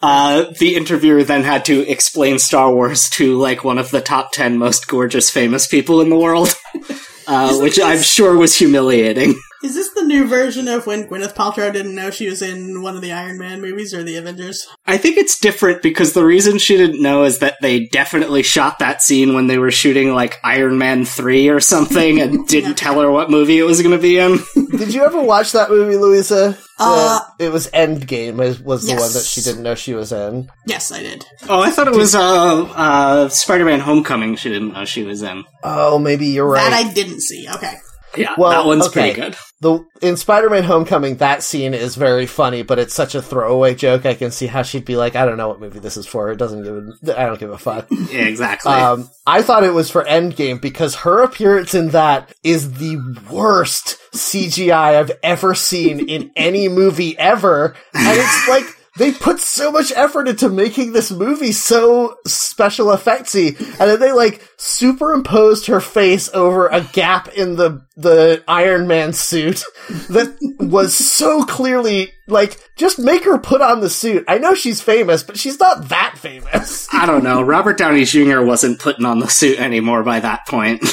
Uh, 0.01 0.45
the 0.59 0.75
interviewer 0.75 1.23
then 1.23 1.43
had 1.43 1.65
to 1.65 1.87
explain 1.87 2.39
Star 2.39 2.73
Wars 2.73 3.07
to 3.11 3.37
like 3.37 3.63
one 3.63 3.77
of 3.77 3.91
the 3.91 4.01
top 4.01 4.31
10 4.31 4.57
most 4.57 4.87
gorgeous 4.87 5.29
famous 5.29 5.67
people 5.67 6.01
in 6.01 6.09
the 6.09 6.17
world. 6.17 6.53
Uh, 7.27 7.59
which 7.59 7.79
I'm 7.79 8.01
sure 8.01 8.35
was 8.35 8.55
humiliating. 8.57 9.39
Is 9.63 9.75
this 9.75 9.91
the 9.93 10.03
new 10.03 10.27
version 10.27 10.67
of 10.67 10.87
when 10.87 11.07
Gwyneth 11.07 11.35
Paltrow 11.35 11.71
didn't 11.71 11.93
know 11.93 12.09
she 12.09 12.27
was 12.27 12.41
in 12.41 12.81
one 12.81 12.95
of 12.95 13.01
the 13.01 13.11
Iron 13.11 13.37
Man 13.37 13.61
movies 13.61 13.93
or 13.93 14.01
the 14.03 14.15
Avengers? 14.15 14.67
I 14.87 14.97
think 14.97 15.17
it's 15.17 15.39
different 15.39 15.83
because 15.83 16.13
the 16.13 16.25
reason 16.25 16.57
she 16.57 16.77
didn't 16.77 17.01
know 17.01 17.23
is 17.25 17.39
that 17.39 17.57
they 17.61 17.85
definitely 17.87 18.41
shot 18.41 18.79
that 18.79 19.03
scene 19.03 19.35
when 19.35 19.45
they 19.47 19.59
were 19.59 19.69
shooting 19.69 20.13
like 20.15 20.39
Iron 20.43 20.79
Man 20.79 21.05
3 21.05 21.49
or 21.49 21.59
something 21.59 22.19
and 22.19 22.47
didn't 22.47 22.75
tell 22.75 22.99
her 22.99 23.11
what 23.11 23.29
movie 23.29 23.59
it 23.59 23.63
was 23.63 23.81
going 23.83 23.95
to 23.95 24.01
be 24.01 24.17
in. 24.17 24.39
Did 24.77 24.93
you 24.93 25.03
ever 25.03 25.21
watch 25.21 25.51
that 25.51 25.69
movie, 25.69 25.95
Louisa? 25.95 26.57
Uh, 26.79 27.19
it 27.37 27.51
was 27.51 27.69
Endgame. 27.69 28.41
is- 28.43 28.59
Was 28.59 28.83
the 28.83 28.93
yes. 28.93 28.99
one 28.99 29.13
that 29.13 29.23
she 29.23 29.41
didn't 29.41 29.61
know 29.61 29.75
she 29.75 29.93
was 29.93 30.11
in. 30.11 30.49
Yes, 30.65 30.91
I 30.91 31.03
did. 31.03 31.23
Oh, 31.47 31.61
I 31.61 31.69
thought 31.69 31.87
it 31.87 31.93
was 31.95 32.15
uh, 32.15 32.63
uh, 32.63 33.29
Spider-Man 33.29 33.81
Homecoming 33.81 34.35
she 34.37 34.49
didn't 34.49 34.73
know 34.73 34.85
she 34.85 35.03
was 35.03 35.21
in. 35.21 35.43
Oh, 35.63 35.99
maybe 35.99 36.25
you're 36.27 36.47
right. 36.47 36.67
That 36.67 36.73
I 36.73 36.91
didn't 36.91 37.21
see. 37.21 37.47
Okay. 37.47 37.75
Yeah, 38.17 38.35
Well, 38.37 38.49
that 38.51 38.65
one's 38.65 38.87
okay. 38.87 39.13
pretty 39.13 39.21
good. 39.21 39.37
The 39.61 39.85
in 40.01 40.17
Spider-Man: 40.17 40.63
Homecoming, 40.63 41.17
that 41.17 41.43
scene 41.43 41.73
is 41.73 41.95
very 41.95 42.25
funny, 42.25 42.63
but 42.63 42.79
it's 42.79 42.93
such 42.93 43.13
a 43.15 43.21
throwaway 43.21 43.75
joke. 43.75 44.05
I 44.05 44.15
can 44.15 44.31
see 44.31 44.47
how 44.47 44.63
she'd 44.63 44.85
be 44.85 44.95
like, 44.97 45.15
"I 45.15 45.25
don't 45.25 45.37
know 45.37 45.47
what 45.47 45.59
movie 45.59 45.79
this 45.79 45.97
is 45.97 46.07
for. 46.07 46.31
It 46.31 46.37
doesn't 46.37 46.63
give. 46.63 47.09
A, 47.09 47.21
I 47.21 47.25
don't 47.25 47.39
give 47.39 47.51
a 47.51 47.57
fuck." 47.57 47.87
Yeah, 48.11 48.25
exactly. 48.25 48.71
Um, 48.73 49.09
I 49.27 49.41
thought 49.41 49.63
it 49.63 49.73
was 49.73 49.89
for 49.91 50.03
Endgame 50.03 50.59
because 50.59 50.95
her 50.95 51.21
appearance 51.23 51.73
in 51.73 51.89
that 51.89 52.33
is 52.43 52.73
the 52.73 52.97
worst 53.31 53.97
CGI 54.13 54.97
I've 54.99 55.11
ever 55.23 55.53
seen 55.55 56.09
in 56.09 56.31
any 56.35 56.67
movie 56.67 57.17
ever, 57.17 57.75
and 57.93 58.17
it's 58.19 58.47
like. 58.49 58.65
They 58.97 59.13
put 59.13 59.39
so 59.39 59.71
much 59.71 59.93
effort 59.95 60.27
into 60.27 60.49
making 60.49 60.91
this 60.91 61.11
movie 61.11 61.53
so 61.53 62.17
special 62.27 62.87
effectsy, 62.87 63.57
and 63.57 63.89
then 63.89 63.99
they 64.01 64.11
like 64.11 64.45
superimposed 64.57 65.67
her 65.67 65.79
face 65.79 66.29
over 66.33 66.67
a 66.67 66.81
gap 66.81 67.29
in 67.29 67.55
the 67.55 67.85
the 67.95 68.43
Iron 68.49 68.87
Man 68.87 69.13
suit 69.13 69.63
that 70.09 70.35
was 70.59 70.93
so 70.93 71.43
clearly 71.45 72.11
like 72.27 72.57
just 72.75 72.99
make 72.99 73.23
her 73.23 73.37
put 73.37 73.61
on 73.61 73.79
the 73.79 73.89
suit. 73.89 74.25
I 74.27 74.39
know 74.39 74.55
she's 74.55 74.81
famous, 74.81 75.23
but 75.23 75.37
she's 75.37 75.59
not 75.59 75.87
that 75.87 76.15
famous. 76.17 76.87
I 76.93 77.05
don't 77.05 77.23
know. 77.23 77.41
Robert 77.41 77.77
Downey 77.77 78.03
Jr. 78.03 78.41
wasn't 78.41 78.79
putting 78.79 79.05
on 79.05 79.19
the 79.19 79.29
suit 79.29 79.59
anymore 79.59 80.03
by 80.03 80.19
that 80.19 80.45
point. 80.47 80.83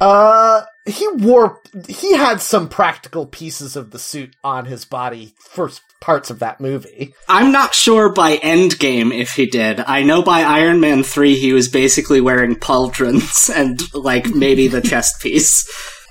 Uh, 0.00 0.64
he 0.86 1.08
wore, 1.08 1.60
he 1.88 2.14
had 2.14 2.40
some 2.42 2.68
practical 2.68 3.26
pieces 3.26 3.74
of 3.76 3.90
the 3.90 3.98
suit 3.98 4.34
on 4.44 4.66
his 4.66 4.84
body 4.84 5.34
for 5.38 5.68
s- 5.68 5.80
parts 6.00 6.28
of 6.30 6.40
that 6.40 6.60
movie. 6.60 7.14
I'm 7.28 7.52
not 7.52 7.74
sure 7.74 8.12
by 8.12 8.36
Endgame 8.36 9.12
if 9.18 9.32
he 9.34 9.46
did. 9.46 9.80
I 9.80 10.02
know 10.02 10.22
by 10.22 10.42
Iron 10.42 10.80
Man 10.80 11.02
3 11.02 11.36
he 11.36 11.52
was 11.54 11.68
basically 11.68 12.20
wearing 12.20 12.56
pauldrons 12.56 13.48
and, 13.54 13.80
like, 13.94 14.26
maybe 14.34 14.68
the 14.68 14.82
chest 14.82 15.22
piece. 15.22 15.66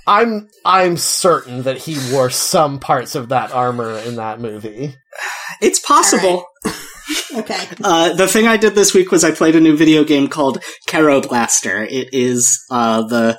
I'm, 0.07 0.49
I'm 0.65 0.97
certain 0.97 1.63
that 1.63 1.77
he 1.77 1.97
wore 2.11 2.29
some 2.29 2.79
parts 2.79 3.15
of 3.15 3.29
that 3.29 3.51
armor 3.51 3.97
in 3.99 4.15
that 4.15 4.39
movie. 4.41 4.95
It's 5.61 5.79
possible. 5.79 6.45
Okay. 7.35 7.59
Uh, 7.83 8.13
the 8.13 8.27
thing 8.27 8.47
I 8.47 8.55
did 8.55 8.75
this 8.75 8.93
week 8.93 9.11
was 9.11 9.23
I 9.25 9.31
played 9.31 9.55
a 9.55 9.59
new 9.59 9.75
video 9.75 10.03
game 10.05 10.29
called 10.29 10.63
Kero 10.87 11.21
Blaster. 11.27 11.83
It 11.83 12.09
is 12.13 12.63
uh, 12.69 13.01
the 13.03 13.37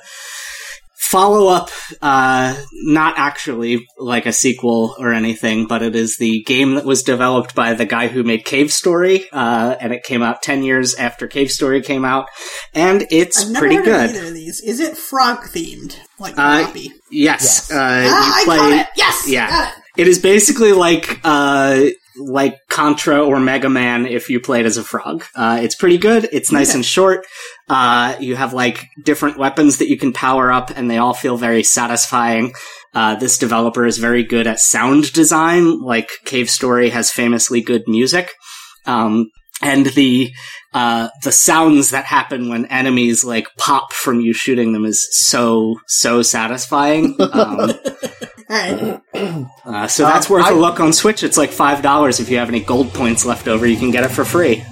follow 1.15 1.47
up, 1.47 1.69
uh, 2.01 2.61
not 2.83 3.13
actually 3.17 3.87
like 3.97 4.25
a 4.25 4.33
sequel 4.33 4.95
or 4.99 5.13
anything, 5.13 5.65
but 5.65 5.81
it 5.81 5.95
is 5.95 6.17
the 6.17 6.43
game 6.43 6.75
that 6.75 6.83
was 6.85 7.03
developed 7.03 7.55
by 7.55 7.73
the 7.73 7.85
guy 7.85 8.07
who 8.09 8.21
made 8.23 8.43
Cave 8.43 8.71
Story, 8.71 9.29
uh, 9.31 9.75
and 9.79 9.93
it 9.93 10.03
came 10.03 10.21
out 10.21 10.41
10 10.41 10.63
years 10.63 10.93
after 10.95 11.27
Cave 11.27 11.49
Story 11.51 11.81
came 11.81 12.03
out, 12.03 12.27
and 12.73 13.05
it's 13.11 13.45
I've 13.45 13.51
never 13.51 13.59
pretty 13.65 13.75
heard 13.77 13.85
good. 13.85 14.09
of 14.09 14.15
either 14.17 14.27
of 14.27 14.33
these. 14.33 14.59
Is 14.61 14.79
it 14.81 14.97
frog 14.97 15.39
themed? 15.45 15.95
Like 16.19 16.33
Uh, 16.37 16.67
Yes, 16.75 16.91
Yes. 17.11 17.71
Uh, 17.71 17.75
ah, 17.77 18.27
you 18.27 18.41
I 18.41 18.43
play. 18.45 18.57
got 18.57 18.73
it! 18.73 18.87
Yes! 18.97 19.25
yeah. 19.29 19.49
Got 19.49 19.67
it! 19.77 20.01
It 20.01 20.07
is 20.09 20.19
basically 20.19 20.73
like 20.73 21.19
uh 21.23 21.85
like 22.17 22.57
Contra 22.69 23.23
or 23.23 23.39
Mega 23.39 23.69
Man 23.69 24.05
if 24.05 24.29
you 24.29 24.39
played 24.39 24.65
as 24.65 24.77
a 24.77 24.83
frog. 24.83 25.23
Uh 25.35 25.59
it's 25.61 25.75
pretty 25.75 25.97
good. 25.97 26.27
It's 26.31 26.51
nice 26.51 26.69
Okay. 26.69 26.77
and 26.77 26.85
short. 26.85 27.25
Uh 27.69 28.15
you 28.19 28.35
have 28.35 28.53
like 28.53 28.87
different 29.03 29.37
weapons 29.37 29.77
that 29.77 29.89
you 29.89 29.97
can 29.97 30.13
power 30.13 30.51
up 30.51 30.71
and 30.75 30.89
they 30.89 30.97
all 30.97 31.13
feel 31.13 31.37
very 31.37 31.63
satisfying. 31.63 32.53
Uh 32.93 33.15
this 33.15 33.37
developer 33.37 33.85
is 33.85 33.97
very 33.97 34.23
good 34.23 34.47
at 34.47 34.59
sound 34.59 35.11
design, 35.13 35.79
like 35.81 36.09
Cave 36.25 36.49
Story 36.49 36.89
has 36.89 37.11
famously 37.11 37.61
good 37.61 37.83
music. 37.87 38.33
Um 38.85 39.29
and 39.61 39.85
the 39.87 40.31
uh 40.73 41.07
the 41.23 41.31
sounds 41.31 41.91
that 41.91 42.03
happen 42.05 42.49
when 42.49 42.65
enemies 42.65 43.23
like 43.23 43.47
pop 43.57 43.93
from 43.93 44.19
you 44.19 44.33
shooting 44.33 44.73
them 44.73 44.83
is 44.85 45.07
so 45.27 45.75
so 45.87 46.21
satisfying. 46.21 47.15
Um 47.33 47.71
Alright. 48.49 49.01
uh, 49.65 49.87
so 49.87 50.03
that's 50.03 50.29
Um, 50.29 50.33
worth 50.37 50.45
I- 50.45 50.51
a 50.51 50.55
look 50.55 50.79
on 50.79 50.93
Switch. 50.93 51.23
It's 51.23 51.37
like 51.37 51.51
five 51.51 51.81
dollars 51.81 52.19
if 52.19 52.29
you 52.29 52.37
have 52.37 52.49
any 52.49 52.59
gold 52.61 52.93
points 52.93 53.25
left 53.25 53.47
over. 53.47 53.65
You 53.65 53.77
can 53.77 53.91
get 53.91 54.03
it 54.03 54.11
for 54.11 54.25
free. 54.25 54.63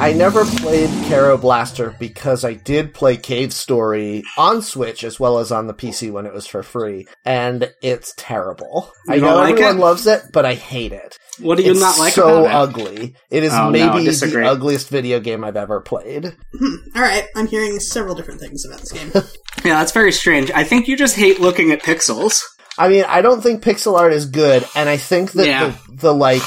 I 0.00 0.14
never 0.14 0.44
played 0.46 0.88
Kero 1.06 1.38
Blaster 1.38 1.94
because 2.00 2.44
I 2.46 2.54
did 2.54 2.94
play 2.94 3.16
Cave 3.18 3.52
Story 3.52 4.24
on 4.38 4.62
Switch 4.62 5.04
as 5.04 5.20
well 5.20 5.38
as 5.38 5.52
on 5.52 5.66
the 5.66 5.74
PC 5.74 6.10
when 6.10 6.24
it 6.24 6.32
was 6.32 6.46
for 6.46 6.62
free, 6.62 7.06
and 7.26 7.70
it's 7.82 8.14
terrible. 8.16 8.90
I 9.08 9.16
You 9.16 9.20
don't 9.20 9.30
know 9.32 9.36
like 9.36 9.52
everyone 9.52 9.76
it? 9.76 9.80
loves 9.80 10.06
it, 10.06 10.22
but 10.32 10.46
I 10.46 10.54
hate 10.54 10.92
it. 10.92 11.18
What 11.40 11.58
do 11.58 11.64
you 11.64 11.72
it's 11.72 11.80
not 11.80 11.98
like 11.98 12.14
so 12.14 12.46
about 12.46 12.46
it? 12.46 12.54
ugly. 12.80 13.14
It 13.30 13.44
is 13.44 13.52
Oh, 13.52 13.56
no, 13.56 13.64
I 13.68 13.70
maybe 13.70 14.04
disagree. 14.06 14.42
the 14.44 14.48
ugliest 14.50 14.88
video 14.88 15.20
game 15.20 15.44
I've 15.44 15.56
ever 15.56 15.80
played. 15.80 16.34
Alright, 16.96 17.26
I'm 17.36 17.46
hearing 17.46 17.78
several 17.78 18.14
different 18.14 18.40
things 18.40 18.64
about 18.64 18.80
this 18.80 18.92
game. 18.92 19.12
Yeah, 19.64 19.78
that's 19.78 19.92
very 19.92 20.10
strange. 20.10 20.50
I 20.50 20.64
think 20.64 20.88
you 20.88 20.96
just 20.96 21.14
hate 21.14 21.38
looking 21.38 21.70
at 21.70 21.82
pixels. 21.82 22.40
I 22.78 22.88
mean, 22.88 23.04
I 23.06 23.20
don't 23.20 23.42
think 23.42 23.62
pixel 23.62 23.98
art 23.98 24.12
is 24.12 24.26
good, 24.26 24.64
and 24.74 24.88
I 24.88 24.96
think 24.96 25.32
that 25.32 25.46
Yeah. 25.46 25.74
the, 25.88 25.96
the 25.96 26.14
like 26.14 26.42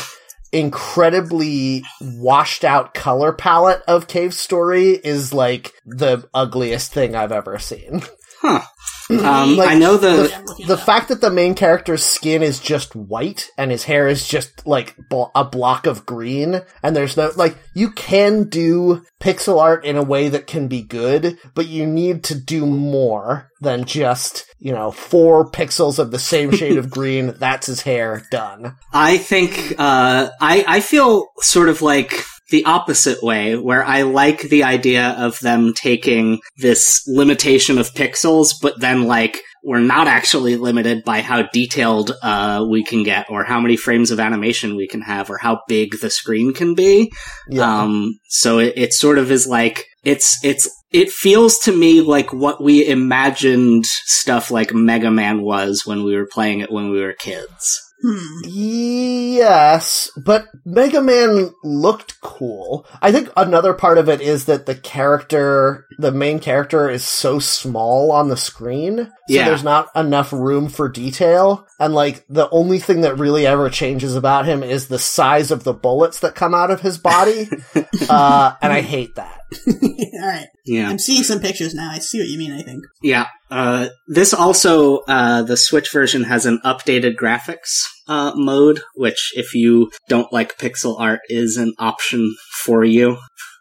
incredibly 0.51 1.83
washed 2.01 2.63
out 2.63 2.93
color 2.93 3.33
palette 3.33 3.81
of 3.87 4.07
Cave 4.07 4.33
Story 4.33 4.91
is 4.91 5.33
like 5.33 5.73
the 5.85 6.27
ugliest 6.33 6.93
thing 6.93 7.15
I've 7.15 7.31
ever 7.31 7.59
seen. 7.59 8.01
Huh. 8.41 8.61
Um, 9.09 9.55
Like, 9.57 9.69
I 9.69 9.75
know 9.75 9.97
the. 9.97 10.29
Yeah, 10.57 10.65
The 10.67 10.77
fact 10.77 11.09
that 11.09 11.21
the 11.21 11.29
main 11.29 11.53
character's 11.53 12.03
skin 12.03 12.41
is 12.41 12.59
just 12.59 12.95
white 12.95 13.49
and 13.57 13.71
his 13.71 13.83
hair 13.83 14.07
is 14.07 14.27
just 14.27 14.65
like 14.65 14.95
bl- 15.09 15.25
a 15.35 15.43
block 15.43 15.85
of 15.85 16.05
green 16.05 16.61
and 16.81 16.95
there's 16.95 17.15
no 17.17 17.31
like 17.35 17.55
you 17.73 17.91
can 17.91 18.45
do 18.49 19.03
pixel 19.21 19.61
art 19.61 19.85
in 19.85 19.95
a 19.97 20.03
way 20.03 20.29
that 20.29 20.47
can 20.47 20.67
be 20.67 20.81
good, 20.81 21.37
but 21.53 21.67
you 21.67 21.85
need 21.85 22.23
to 22.25 22.35
do 22.35 22.65
more 22.65 23.49
than 23.61 23.85
just, 23.85 24.45
you 24.59 24.71
know, 24.71 24.91
four 24.91 25.49
pixels 25.49 25.99
of 25.99 26.11
the 26.11 26.19
same 26.19 26.51
shade 26.51 26.77
of 26.77 26.89
green, 26.97 27.33
that's 27.37 27.67
his 27.67 27.81
hair, 27.81 28.23
done. 28.31 28.75
I 28.93 29.17
think 29.17 29.75
uh, 29.77 30.29
I 30.41 30.65
I 30.67 30.79
feel 30.79 31.27
sort 31.39 31.69
of 31.69 31.81
like 31.81 32.23
the 32.49 32.65
opposite 32.65 33.21
way, 33.23 33.55
where 33.55 33.83
I 33.83 34.03
like 34.03 34.41
the 34.41 34.63
idea 34.63 35.15
of 35.17 35.39
them 35.39 35.73
taking 35.73 36.39
this 36.57 37.03
limitation 37.07 37.77
of 37.77 37.93
pixels, 37.93 38.53
but 38.61 38.79
then 38.79 39.03
like 39.03 39.41
we're 39.63 39.79
not 39.79 40.07
actually 40.07 40.57
limited 40.57 41.03
by 41.03 41.21
how 41.21 41.41
detailed 41.51 42.11
uh, 42.21 42.63
we 42.69 42.83
can 42.83 43.03
get, 43.03 43.25
or 43.29 43.43
how 43.43 43.59
many 43.59 43.75
frames 43.75 44.11
of 44.11 44.19
animation 44.19 44.75
we 44.75 44.87
can 44.87 45.01
have, 45.01 45.29
or 45.29 45.39
how 45.39 45.61
big 45.67 45.99
the 46.01 46.09
screen 46.09 46.53
can 46.53 46.75
be. 46.75 47.11
Yeah. 47.49 47.81
Um, 47.81 48.19
so 48.27 48.59
it, 48.59 48.73
it 48.75 48.93
sort 48.93 49.17
of 49.17 49.31
is 49.31 49.47
like 49.47 49.85
it's 50.03 50.37
it's 50.43 50.69
it 50.91 51.09
feels 51.09 51.57
to 51.59 51.75
me 51.75 52.01
like 52.01 52.31
what 52.31 52.63
we 52.63 52.87
imagined 52.87 53.85
stuff 53.85 54.51
like 54.51 54.73
Mega 54.73 55.09
Man 55.09 55.41
was 55.41 55.83
when 55.85 56.03
we 56.03 56.15
were 56.15 56.27
playing 56.31 56.59
it 56.59 56.71
when 56.71 56.91
we 56.91 57.01
were 57.01 57.13
kids. 57.13 57.81
Hmm. 58.07 58.41
Yes, 58.45 60.11
but 60.15 60.45
Mega 60.63 61.01
Man 61.01 61.53
looked 61.63 62.21
cool. 62.21 62.85
I 63.01 63.11
think 63.11 63.29
another 63.35 63.73
part 63.73 63.97
of 63.97 64.07
it 64.09 64.21
is 64.21 64.45
that 64.45 64.67
the 64.67 64.75
character, 64.75 65.87
the 65.97 66.11
main 66.11 66.37
character, 66.39 66.87
is 66.89 67.03
so 67.03 67.39
small 67.39 68.11
on 68.11 68.27
the 68.29 68.37
screen, 68.37 68.97
so 69.07 69.11
Yeah. 69.27 69.45
there's 69.45 69.63
not 69.63 69.89
enough 69.95 70.31
room 70.31 70.69
for 70.69 70.87
detail. 70.87 71.65
And 71.79 71.95
like 71.95 72.23
the 72.29 72.47
only 72.51 72.77
thing 72.79 73.01
that 73.01 73.17
really 73.17 73.47
ever 73.47 73.69
changes 73.71 74.15
about 74.15 74.45
him 74.45 74.61
is 74.61 74.87
the 74.87 74.99
size 74.99 75.49
of 75.49 75.63
the 75.63 75.73
bullets 75.73 76.19
that 76.19 76.35
come 76.35 76.53
out 76.53 76.69
of 76.69 76.81
his 76.81 76.99
body, 76.99 77.49
uh, 78.09 78.53
and 78.61 78.71
I 78.71 78.81
hate 78.81 79.15
that. 79.15 79.34
Alright. 79.67 80.47
Yeah. 80.65 80.89
I'm 80.89 80.99
seeing 80.99 81.23
some 81.23 81.39
pictures 81.39 81.73
now. 81.73 81.91
I 81.91 81.99
see 81.99 82.19
what 82.19 82.27
you 82.27 82.37
mean, 82.37 82.51
I 82.51 82.61
think. 82.61 82.83
Yeah. 83.01 83.27
Uh, 83.51 83.89
this 84.07 84.33
also, 84.33 84.99
uh, 85.07 85.43
the 85.43 85.57
Switch 85.57 85.91
version 85.91 86.23
has 86.23 86.45
an 86.45 86.59
updated 86.65 87.15
graphics, 87.15 87.83
uh, 88.07 88.33
mode, 88.35 88.81
which 88.95 89.31
if 89.35 89.53
you 89.53 89.91
don't 90.09 90.31
like 90.33 90.57
pixel 90.57 90.99
art 90.99 91.21
is 91.29 91.57
an 91.57 91.73
option 91.79 92.35
for 92.63 92.83
you. 92.83 93.17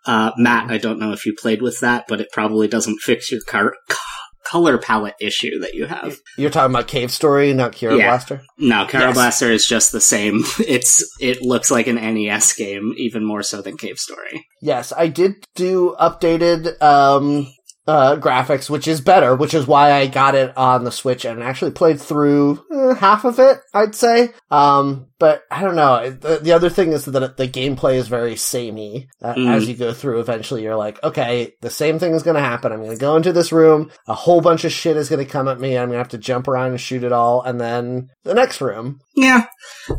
Uh, 0.06 0.32
Matt, 0.36 0.70
I 0.70 0.78
don't 0.78 0.98
know 0.98 1.12
if 1.12 1.24
you 1.24 1.34
played 1.34 1.62
with 1.62 1.80
that, 1.80 2.06
but 2.08 2.20
it 2.20 2.28
probably 2.32 2.68
doesn't 2.68 3.00
fix 3.00 3.30
your 3.30 3.40
car- 3.46 3.74
color 4.44 4.78
palette 4.78 5.14
issue 5.20 5.58
that 5.60 5.74
you 5.74 5.86
have. 5.86 6.16
You're 6.36 6.50
talking 6.50 6.74
about 6.74 6.88
Cave 6.88 7.10
Story, 7.10 7.52
not 7.54 7.72
Kero 7.72 7.98
Yeah. 7.98 8.08
Blaster. 8.10 8.42
No, 8.58 8.84
Kero 8.86 9.00
Yes. 9.00 9.14
Blaster 9.14 9.50
is 9.50 9.66
just 9.66 9.92
the 9.92 10.00
same. 10.00 10.44
It's, 10.58 11.04
it 11.20 11.42
looks 11.42 11.70
like 11.70 11.86
an 11.86 11.96
NES 11.96 12.52
game, 12.54 12.94
even 12.96 13.24
more 13.24 13.42
so 13.42 13.62
than 13.62 13.76
Cave 13.76 13.98
Story. 13.98 14.46
Yes, 14.62 14.92
I 14.96 15.08
did 15.08 15.44
do 15.54 15.94
updated 16.00 16.80
um 16.82 17.46
uh, 17.86 18.16
graphics, 18.16 18.70
which 18.70 18.88
is 18.88 19.00
better, 19.00 19.34
which 19.36 19.54
is 19.54 19.66
why 19.66 19.92
I 19.92 20.06
got 20.06 20.34
it 20.34 20.56
on 20.56 20.84
the 20.84 20.90
Switch 20.90 21.24
and 21.24 21.42
actually 21.42 21.72
played 21.72 22.00
through 22.00 22.64
uh, 22.72 22.94
half 22.94 23.24
of 23.24 23.38
it, 23.38 23.58
I'd 23.74 23.94
say. 23.94 24.30
Um, 24.50 25.08
but 25.18 25.42
I 25.50 25.62
don't 25.62 25.76
know. 25.76 26.10
The, 26.10 26.38
the 26.38 26.52
other 26.52 26.70
thing 26.70 26.92
is 26.92 27.04
that 27.04 27.36
the 27.36 27.48
gameplay 27.48 27.94
is 27.96 28.08
very 28.08 28.36
samey. 28.36 29.08
Uh, 29.22 29.34
Mm. 29.34 29.50
As 29.50 29.68
you 29.68 29.74
go 29.74 29.92
through, 29.92 30.20
eventually 30.20 30.62
you're 30.62 30.76
like, 30.76 31.02
okay, 31.02 31.54
the 31.60 31.68
same 31.70 31.98
thing 31.98 32.12
is 32.14 32.22
going 32.22 32.36
to 32.36 32.40
happen. 32.40 32.72
I'm 32.72 32.78
going 32.78 32.92
to 32.92 32.96
go 32.96 33.16
into 33.16 33.32
this 33.32 33.52
room. 33.52 33.90
A 34.06 34.14
whole 34.14 34.40
bunch 34.40 34.64
of 34.64 34.72
shit 34.72 34.96
is 34.96 35.08
going 35.08 35.24
to 35.24 35.30
come 35.30 35.48
at 35.48 35.60
me. 35.60 35.76
I'm 35.76 35.88
going 35.88 35.92
to 35.96 35.98
have 35.98 36.08
to 36.10 36.18
jump 36.18 36.48
around 36.48 36.70
and 36.70 36.80
shoot 36.80 37.04
it 37.04 37.12
all. 37.12 37.42
And 37.42 37.60
then 37.60 38.10
the 38.22 38.32
next 38.34 38.60
room. 38.60 39.00
Yeah. 39.16 39.46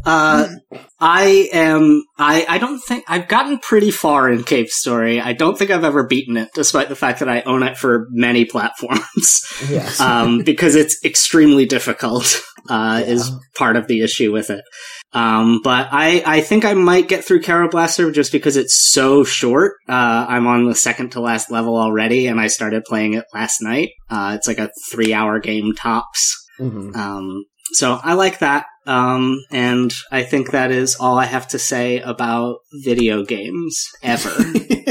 Uh, 0.06 0.48
I 1.00 1.50
am, 1.54 2.04
I, 2.18 2.46
I 2.50 2.58
don't 2.58 2.80
think, 2.80 3.06
I've 3.08 3.28
gotten 3.28 3.60
pretty 3.60 3.92
far 3.92 4.30
in 4.30 4.44
Cave 4.44 4.68
Story. 4.70 5.22
I 5.22 5.34
don't 5.34 5.58
think 5.58 5.72
I've 5.72 5.84
ever 5.84 6.06
beaten 6.06 6.38
it, 6.38 6.50
despite 6.54 6.90
the 6.90 6.96
fact 6.96 7.20
that 7.20 7.30
I 7.30 7.42
own 7.42 7.64
it 7.64 7.78
for 7.78 8.08
many 8.12 8.46
platforms. 8.46 9.42
Yes. 9.70 10.00
um, 10.02 10.44
because 10.44 10.76
it's 10.76 11.04
extremely 11.06 11.66
difficult, 11.66 12.42
uh, 12.70 13.04
is 13.06 13.32
part 13.56 13.76
of 13.76 13.88
the 13.88 14.02
issue 14.02 14.32
with 14.32 14.50
it. 14.50 14.64
Um, 15.14 15.62
but 15.64 15.88
I, 15.92 16.22
I 16.26 16.42
think 16.42 16.66
I 16.66 16.74
might 16.74 17.08
get 17.08 17.24
through 17.24 17.42
Kero 17.42 17.72
Blaster 17.72 18.12
just 18.12 18.34
because 18.34 18.58
it's 18.58 18.92
so 18.92 19.24
short. 19.24 19.76
Uh, 19.88 20.26
I'm 20.28 20.46
on 20.46 20.66
the 20.68 20.76
second 20.76 21.12
to 21.12 21.22
last 21.22 21.50
level 21.50 21.78
already 21.78 22.28
and 22.28 22.40
I 22.42 22.48
started 22.48 22.84
playing 22.84 23.14
it 23.14 23.24
last 23.34 23.62
night. 23.62 23.92
Uh, 24.10 24.34
it's 24.36 24.48
like 24.48 24.60
a 24.60 24.72
three 24.92 25.14
hour 25.14 25.40
game 25.40 25.74
tops. 25.74 26.36
Mhm. 26.60 26.94
Um, 26.96 27.46
so 27.72 28.00
I 28.04 28.14
like 28.14 28.40
that. 28.40 28.66
Um, 28.86 29.44
and 29.52 29.92
I 30.12 30.24
think 30.24 30.52
that 30.52 30.72
is 30.72 30.96
all 30.96 31.18
I 31.18 31.26
have 31.26 31.48
to 31.50 31.60
say 31.60 32.00
about 32.00 32.60
video 32.84 33.24
games 33.24 33.90
ever. 34.04 34.30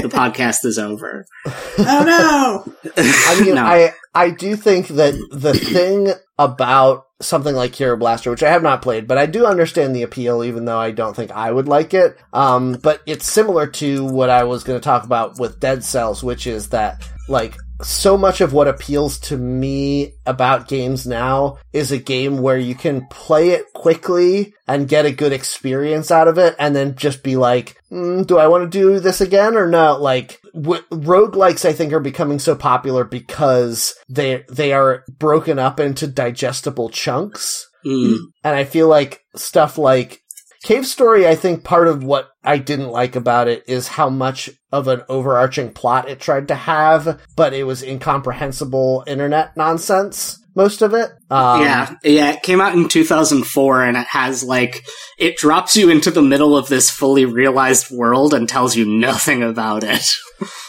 the 0.04 0.10
podcast 0.12 0.64
is 0.64 0.78
over. 0.78 1.26
oh 1.46 2.64
no! 2.66 2.92
I 2.96 3.40
mean, 3.40 3.54
No. 3.54 3.64
I 3.64 3.92
I 4.14 4.30
do 4.30 4.56
think 4.56 4.88
that 4.88 5.14
the 5.30 5.54
thing 5.54 6.12
about 6.38 7.06
something 7.20 7.54
like 7.54 7.72
Kero 7.72 7.98
Blaster, 7.98 8.30
which 8.30 8.42
I 8.42 8.50
have 8.50 8.62
not 8.62 8.82
played, 8.82 9.06
but 9.06 9.18
I 9.18 9.26
do 9.26 9.46
understand 9.46 9.94
the 9.94 10.02
appeal, 10.02 10.44
even 10.44 10.64
though 10.64 10.78
I 10.78 10.90
don't 10.90 11.14
think 11.14 11.30
I 11.30 11.50
would 11.50 11.68
like 11.68 11.94
it. 11.94 12.16
Um, 12.32 12.78
but 12.82 13.00
it's 13.06 13.28
similar 13.28 13.66
to 13.68 14.04
what 14.04 14.30
I 14.30 14.44
was 14.44 14.64
going 14.64 14.78
to 14.78 14.84
talk 14.84 15.04
about 15.04 15.38
with 15.38 15.60
Dead 15.60 15.84
Cells, 15.84 16.22
which 16.22 16.46
is 16.46 16.70
that 16.70 17.08
like 17.28 17.56
so 17.82 18.16
much 18.16 18.40
of 18.40 18.52
what 18.52 18.68
appeals 18.68 19.18
to 19.18 19.36
me 19.36 20.14
about 20.26 20.68
games 20.68 21.06
now 21.06 21.58
is 21.72 21.90
a 21.90 21.98
game 21.98 22.38
where 22.38 22.58
you 22.58 22.74
can 22.74 23.06
play 23.08 23.50
it 23.50 23.72
quickly 23.72 24.54
and 24.66 24.88
get 24.88 25.06
a 25.06 25.12
good 25.12 25.32
experience 25.32 26.10
out 26.10 26.28
of 26.28 26.38
it 26.38 26.54
and 26.58 26.74
then 26.74 26.94
just 26.94 27.22
be 27.22 27.36
like, 27.36 27.76
mm, 27.90 28.26
do 28.26 28.38
I 28.38 28.46
want 28.46 28.70
to 28.70 28.78
do 28.78 29.00
this 29.00 29.20
again 29.20 29.56
or 29.56 29.68
no? 29.68 29.96
Like, 29.96 30.40
w- 30.54 30.82
roguelikes 30.90 31.64
I 31.64 31.72
think 31.72 31.92
are 31.92 32.00
becoming 32.00 32.38
so 32.38 32.54
popular 32.54 33.04
because 33.04 33.94
they, 34.08 34.44
they 34.50 34.72
are 34.72 35.04
broken 35.18 35.58
up 35.58 35.80
into 35.80 36.06
digestible 36.06 36.90
chunks. 36.90 37.68
Mm. 37.84 38.16
And 38.42 38.56
I 38.56 38.64
feel 38.64 38.88
like 38.88 39.20
stuff 39.36 39.76
like 39.76 40.22
Cave 40.64 40.86
Story, 40.86 41.28
I 41.28 41.34
think 41.34 41.62
part 41.62 41.88
of 41.88 42.02
what 42.02 42.30
I 42.42 42.56
didn't 42.56 42.88
like 42.88 43.16
about 43.16 43.48
it 43.48 43.64
is 43.68 43.86
how 43.86 44.08
much 44.08 44.48
of 44.72 44.88
an 44.88 45.02
overarching 45.10 45.74
plot 45.74 46.08
it 46.08 46.20
tried 46.20 46.48
to 46.48 46.54
have, 46.54 47.20
but 47.36 47.52
it 47.52 47.64
was 47.64 47.82
incomprehensible 47.82 49.04
internet 49.06 49.54
nonsense. 49.58 50.42
Most 50.56 50.80
of 50.80 50.94
it. 50.94 51.10
Um, 51.30 51.60
yeah, 51.60 51.94
yeah, 52.02 52.30
it 52.30 52.42
came 52.42 52.62
out 52.62 52.74
in 52.74 52.88
2004 52.88 53.82
and 53.82 53.96
it 53.98 54.06
has 54.06 54.42
like, 54.42 54.82
it 55.18 55.36
drops 55.36 55.76
you 55.76 55.90
into 55.90 56.10
the 56.10 56.22
middle 56.22 56.56
of 56.56 56.68
this 56.68 56.90
fully 56.90 57.26
realized 57.26 57.90
world 57.90 58.32
and 58.32 58.48
tells 58.48 58.74
you 58.74 58.86
nothing 58.86 59.42
about 59.42 59.84
it. 59.84 60.06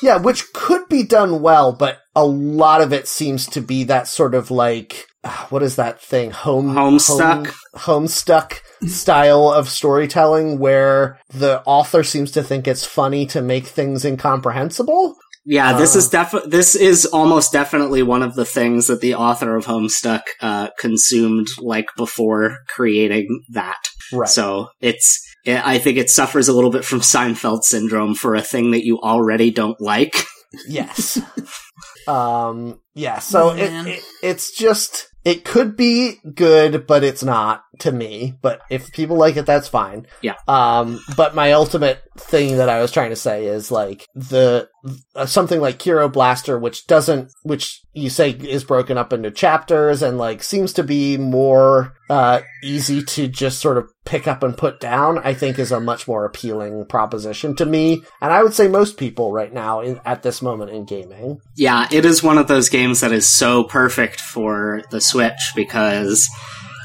Yeah, 0.02 0.18
which 0.18 0.54
could 0.54 0.88
be 0.90 1.04
done 1.04 1.42
well, 1.42 1.74
but 1.74 2.00
a 2.16 2.24
lot 2.24 2.82
of 2.82 2.94
it 2.94 3.08
seems 3.08 3.48
to 3.48 3.62
be 3.62 3.86
that 3.86 4.08
sort 4.08 4.36
of 4.36 4.52
like, 4.52 5.08
what 5.50 5.64
is 5.64 5.76
that 5.78 6.02
thing? 6.02 6.32
Home, 6.32 6.74
Homestuck? 6.74 7.48
home, 7.76 8.06
homestuck 8.06 8.60
style 8.88 9.50
of 9.52 9.70
storytelling 9.70 10.60
where 10.60 11.20
the 11.30 11.62
author 11.66 12.04
seems 12.04 12.32
to 12.32 12.44
think 12.44 12.68
it's 12.68 12.86
funny 12.86 13.26
to 13.28 13.42
make 13.42 13.66
things 13.66 14.06
incomprehensible. 14.06 15.16
Yeah, 15.48 15.78
this 15.78 15.96
Uh. 15.96 16.00
is 16.00 16.10
def- 16.10 16.44
this 16.48 16.76
is 16.76 17.06
almost 17.06 17.52
definitely 17.54 18.02
one 18.02 18.24
of 18.24 18.34
the 18.36 18.46
things 18.46 18.88
that 18.88 19.02
the 19.02 19.14
author 19.16 19.56
of 19.56 19.66
Homestuck, 19.66 20.22
uh, 20.42 20.70
consumed 20.80 21.48
like 21.60 21.86
before 21.98 22.58
creating 22.68 23.44
that. 23.50 23.78
Right. 24.12 24.30
So 24.30 24.70
it's, 24.82 25.22
I 25.48 25.78
think 25.78 25.98
it 25.98 26.10
suffers 26.10 26.48
a 26.48 26.54
little 26.54 26.72
bit 26.72 26.84
from 26.84 27.02
Seinfeld 27.02 27.62
syndrome 27.64 28.16
for 28.16 28.34
a 28.34 28.42
thing 28.42 28.72
that 28.72 28.86
you 28.86 29.00
already 29.00 29.52
don't 29.52 29.80
like. 29.80 30.26
Yes. 30.68 31.20
um, 32.08 32.80
yeah, 32.96 33.20
so 33.20 33.52
it, 33.52 33.72
it, 33.88 34.04
it's 34.24 34.52
just, 34.58 35.08
it 35.26 35.44
could 35.44 35.76
be 35.76 36.20
good, 36.36 36.86
but 36.86 37.04
it's 37.04 37.24
not 37.24 37.64
to 37.80 37.92
me. 37.92 38.38
But 38.44 38.62
if 38.70 38.92
people 38.92 39.18
like 39.18 39.36
it, 39.38 39.48
that's 39.48 39.68
fine. 39.68 40.06
Yeah. 40.22 40.36
Um, 40.48 41.02
but 41.18 41.34
my 41.34 41.54
ultimate 41.54 42.04
thing 42.16 42.58
that 42.58 42.70
I 42.70 42.80
was 42.80 42.92
trying 42.92 43.10
to 43.10 43.16
say 43.16 43.48
is 43.48 43.72
like 43.72 44.08
the, 44.14 44.70
uh, 45.16 45.26
something 45.26 45.60
like 45.60 45.80
Kero 45.80 46.14
Blaster, 46.14 46.60
which 46.60 46.86
doesn't, 46.86 47.34
which 47.42 47.82
you 47.94 48.12
say 48.12 48.30
is 48.30 48.64
broken 48.64 49.00
up 49.00 49.12
into 49.12 49.32
chapters 49.32 50.04
and 50.04 50.20
like 50.20 50.44
seems 50.44 50.74
to 50.74 50.84
be 50.84 51.18
more, 51.18 51.96
uh, 52.08 52.42
easy 52.64 53.02
to 53.04 53.28
just 53.28 53.60
sort 53.60 53.80
of 53.80 53.92
pick 54.06 54.28
up 54.28 54.44
and 54.44 54.56
put 54.56 54.80
down, 54.80 55.18
I 55.20 55.34
think 55.34 55.60
is 55.60 55.72
a 55.72 55.80
much 55.80 56.08
more 56.08 56.26
appealing 56.26 56.86
proposition 56.86 57.56
to 57.56 57.66
me. 57.66 58.04
And 58.22 58.32
I 58.32 58.44
would 58.44 58.54
say 58.54 58.68
most 58.68 58.98
people 58.98 59.32
right 59.32 59.52
now 59.52 59.82
in, 59.82 60.00
at 60.06 60.24
this 60.24 60.42
moment 60.42 60.72
in 60.72 60.86
gaming. 60.86 61.42
Yeah, 61.56 61.88
it 61.92 62.06
is 62.06 62.24
one 62.24 62.38
of 62.38 62.48
those 62.48 62.70
games 62.70 63.02
that 63.02 63.12
is 63.12 63.28
so 63.28 63.64
perfect 63.64 64.22
for 64.22 64.84
the 64.92 65.02
Switch 65.02 65.52
because 65.56 66.30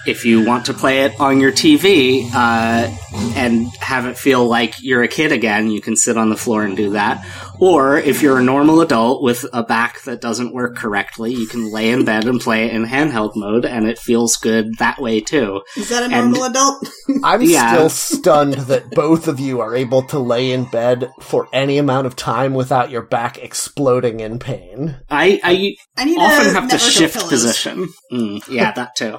if 0.07 0.25
you 0.25 0.45
want 0.45 0.67
to 0.67 0.75
play 0.75 1.03
it 1.03 1.21
on 1.21 1.41
your 1.41 1.53
TV 1.53 2.29
uh, 2.33 2.89
and 3.37 3.67
have 3.77 4.07
it 4.07 4.17
feel 4.17 4.47
like 4.47 4.83
you're 4.83 5.03
a 5.03 5.09
kid 5.09 5.31
again, 5.31 5.71
you 5.71 5.81
can 5.81 5.97
sit 5.97 6.17
on 6.17 6.31
the 6.31 6.37
floor 6.37 6.65
and 6.65 6.77
do 6.77 6.91
that. 6.91 7.25
Or 7.61 7.99
if 7.99 8.23
you're 8.23 8.39
a 8.39 8.43
normal 8.43 8.81
adult 8.81 9.23
with 9.23 9.45
a 9.53 9.63
back 9.63 10.01
that 10.03 10.21
doesn't 10.21 10.55
work 10.55 10.77
correctly, 10.77 11.33
you 11.35 11.47
can 11.47 11.71
lay 11.71 11.91
in 11.91 12.05
bed 12.05 12.25
and 12.27 12.41
play 12.41 12.65
it 12.67 12.73
in 12.75 12.87
handheld 12.87 13.33
mode, 13.37 13.65
and 13.67 13.87
it 13.87 13.99
feels 13.99 14.37
good 14.37 14.79
that 14.79 14.99
way 15.01 15.21
too. 15.21 15.61
Is 15.77 15.91
that 15.91 16.03
a 16.03 16.07
And- 16.15 16.33
normal 16.33 16.45
adult? 16.45 16.89
I'm 17.25 17.43
Yeah. 17.43 17.73
still 17.75 17.91
stunned 17.91 18.55
that 18.55 18.91
both 18.93 19.29
of 19.29 19.39
you 19.41 19.61
are 19.61 19.75
able 19.77 20.03
to 20.05 20.19
lay 20.19 20.53
in 20.53 20.65
bed 20.65 21.11
for 21.21 21.49
any 21.53 21.77
amount 21.79 22.07
of 22.07 22.17
time 22.17 22.55
without 22.55 22.91
your 22.91 23.03
back 23.03 23.37
exploding 23.39 24.21
in 24.21 24.39
pain. 24.39 24.97
I, 25.11 25.41
I 25.45 25.75
I 25.99 26.05
need 26.07 26.17
often 26.19 26.55
have 26.55 26.71
to 26.71 26.79
shift 26.79 27.15
pillows. 27.15 27.31
position. 27.31 27.89
Mm, 28.13 28.49
yeah, 28.49 28.73
that 28.73 28.97
too. 28.97 29.19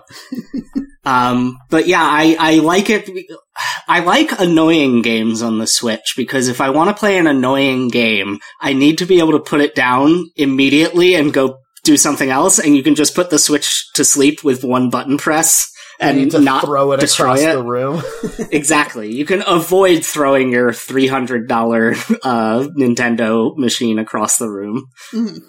um, 1.06 1.58
but 1.70 1.88
yeah, 1.88 2.02
I, 2.04 2.36
I 2.40 2.56
like 2.60 2.90
it. 2.90 3.10
I 3.88 4.00
like 4.00 4.40
annoying 4.40 5.02
games 5.02 5.42
on 5.42 5.58
the 5.58 5.68
Switch 5.68 6.14
because 6.16 6.48
if 6.48 6.62
I 6.62 6.70
want 6.70 6.90
to 6.90 7.00
play 7.00 7.18
an 7.18 7.28
annoying 7.28 7.90
game, 7.90 8.40
I 8.62 8.74
need 8.74 8.98
to 9.00 9.06
be 9.06 9.20
able 9.20 9.34
to 9.34 9.40
put 9.40 9.62
it 9.62 9.76
down 9.76 10.26
immediately 10.36 11.16
and 11.16 11.34
go 11.34 11.58
do 11.84 11.98
something 11.98 12.30
else. 12.30 12.60
And 12.60 12.76
you 12.76 12.84
can 12.84 12.96
just 12.96 13.16
put 13.16 13.30
the 13.30 13.40
Switch 13.40 13.86
to 13.96 14.06
sleep 14.06 14.44
with 14.44 14.64
one 14.64 14.90
button 14.90 15.18
press 15.18 15.70
You 16.00 16.08
and 16.08 16.18
need 16.18 16.32
to 16.32 16.40
not 16.40 16.64
throw 16.64 16.92
it 16.94 17.00
destroy 17.02 17.26
across 17.26 17.42
it. 17.42 17.54
the 17.54 17.64
room. 17.64 18.02
exactly. 18.52 19.12
You 19.14 19.26
can 19.26 19.44
avoid 19.46 20.06
throwing 20.06 20.52
your 20.52 20.72
three 20.74 21.08
hundred 21.08 21.48
dollar 21.50 21.92
uh, 22.24 22.68
Nintendo 22.78 23.56
machine 23.58 24.00
across 24.00 24.38
the 24.38 24.50
room. 24.50 24.86
Mhm. 25.12 25.40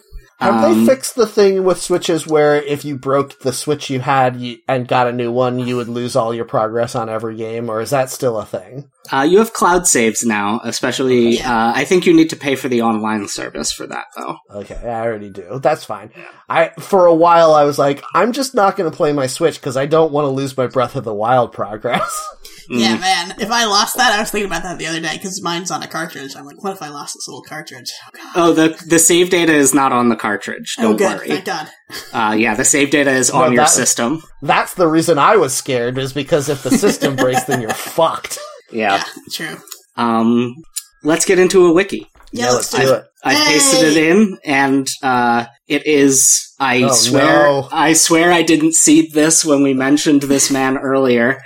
Have 0.42 0.64
Um, 0.64 0.86
they 0.86 0.92
fixed 0.92 1.14
the 1.14 1.26
thing 1.26 1.64
with 1.64 1.80
switches 1.80 2.26
where 2.26 2.56
if 2.56 2.84
you 2.84 2.96
broke 2.96 3.40
the 3.40 3.52
switch 3.52 3.88
you 3.90 4.00
had 4.00 4.36
you, 4.36 4.58
and 4.66 4.88
got 4.88 5.06
a 5.06 5.12
new 5.12 5.30
one, 5.30 5.58
you 5.60 5.76
would 5.76 5.88
lose 5.88 6.16
all 6.16 6.34
your 6.34 6.44
progress 6.44 6.94
on 6.94 7.08
every 7.08 7.36
game, 7.36 7.70
or 7.70 7.80
is 7.80 7.90
that 7.90 8.10
still 8.10 8.38
a 8.38 8.44
thing? 8.44 8.90
Uh, 9.12 9.22
you 9.22 9.38
have 9.38 9.52
cloud 9.52 9.86
saves 9.86 10.24
now, 10.24 10.60
especially. 10.64 11.40
Uh, 11.40 11.72
I 11.74 11.84
think 11.84 12.06
you 12.06 12.14
need 12.14 12.30
to 12.30 12.36
pay 12.36 12.56
for 12.56 12.68
the 12.68 12.82
online 12.82 13.28
service 13.28 13.72
for 13.72 13.86
that, 13.86 14.06
though. 14.16 14.36
Okay, 14.50 14.76
I 14.76 15.00
already 15.02 15.30
do. 15.30 15.60
That's 15.62 15.84
fine. 15.84 16.10
I 16.48 16.68
for 16.78 17.06
a 17.06 17.14
while 17.14 17.52
I 17.52 17.64
was 17.64 17.78
like, 17.78 18.02
I'm 18.14 18.32
just 18.32 18.54
not 18.54 18.76
going 18.76 18.90
to 18.90 18.96
play 18.96 19.12
my 19.12 19.26
Switch 19.26 19.60
because 19.60 19.76
I 19.76 19.86
don't 19.86 20.12
want 20.12 20.26
to 20.26 20.30
lose 20.30 20.56
my 20.56 20.66
Breath 20.66 20.96
of 20.96 21.04
the 21.04 21.14
Wild 21.14 21.52
progress. 21.52 22.28
Yeah, 22.74 22.96
Mm. 22.96 23.00
man. 23.00 23.34
If 23.38 23.50
I 23.50 23.64
lost 23.66 23.96
that, 23.96 24.12
I 24.12 24.20
was 24.20 24.30
thinking 24.30 24.46
about 24.50 24.62
that 24.62 24.78
the 24.78 24.86
other 24.86 25.00
day 25.00 25.12
because 25.14 25.42
mine's 25.42 25.70
on 25.70 25.82
a 25.82 25.86
cartridge. 25.86 26.34
I'm 26.36 26.46
like, 26.46 26.62
what 26.64 26.72
if 26.72 26.80
I 26.82 26.88
lost 26.88 27.14
this 27.14 27.28
little 27.28 27.42
cartridge? 27.42 27.90
Oh, 28.06 28.10
God. 28.16 28.32
Oh, 28.34 28.52
the 28.52 28.84
the 28.88 28.98
save 28.98 29.30
data 29.30 29.52
is 29.52 29.74
not 29.74 29.92
on 29.92 30.08
the 30.08 30.16
cartridge. 30.16 30.74
Oh, 30.78 30.82
Don't 30.82 30.96
good. 30.96 31.18
worry. 31.18 31.28
Thank 31.28 31.44
God. 31.44 31.68
Uh, 32.14 32.34
yeah, 32.38 32.54
the 32.54 32.64
save 32.64 32.90
data 32.90 33.10
is 33.10 33.30
No, 33.30 33.42
on 33.42 33.52
your 33.52 33.64
that- 33.64 33.70
system. 33.70 34.22
That's 34.40 34.72
the 34.74 34.86
reason 34.88 35.18
I 35.18 35.36
was 35.36 35.52
scared 35.54 35.98
is 35.98 36.14
because 36.14 36.48
if 36.48 36.62
the 36.62 36.70
system 36.70 37.16
breaks, 37.22 37.44
then 37.44 37.60
you're 37.60 37.70
fucked. 37.74 38.38
Yeah. 38.72 38.96
Yeah, 38.96 39.04
true. 39.32 39.56
Um, 39.96 40.54
let's 41.02 41.26
get 41.26 41.38
into 41.38 41.66
a 41.66 41.72
wiki. 41.74 42.06
Yeah, 42.32 42.50
let's, 42.52 42.70
do 42.70 42.94
it. 42.94 43.04
It. 43.24 43.28
I 43.28 43.34
Hey! 43.34 43.52
pasted 43.52 43.84
it 43.84 43.96
in, 43.96 44.38
and 44.44 44.88
uh, 45.02 45.46
it 45.68 45.86
is. 45.86 46.54
I 46.60 46.82
Oh, 46.84 46.92
swear, 46.92 47.44
no. 47.44 47.68
I 47.72 47.92
swear, 47.94 48.30
I 48.32 48.42
didn't 48.42 48.74
see 48.74 49.08
this 49.12 49.44
when 49.44 49.62
we 49.62 49.74
mentioned 49.74 50.22
this 50.22 50.50
man 50.50 50.78
earlier. 50.78 51.40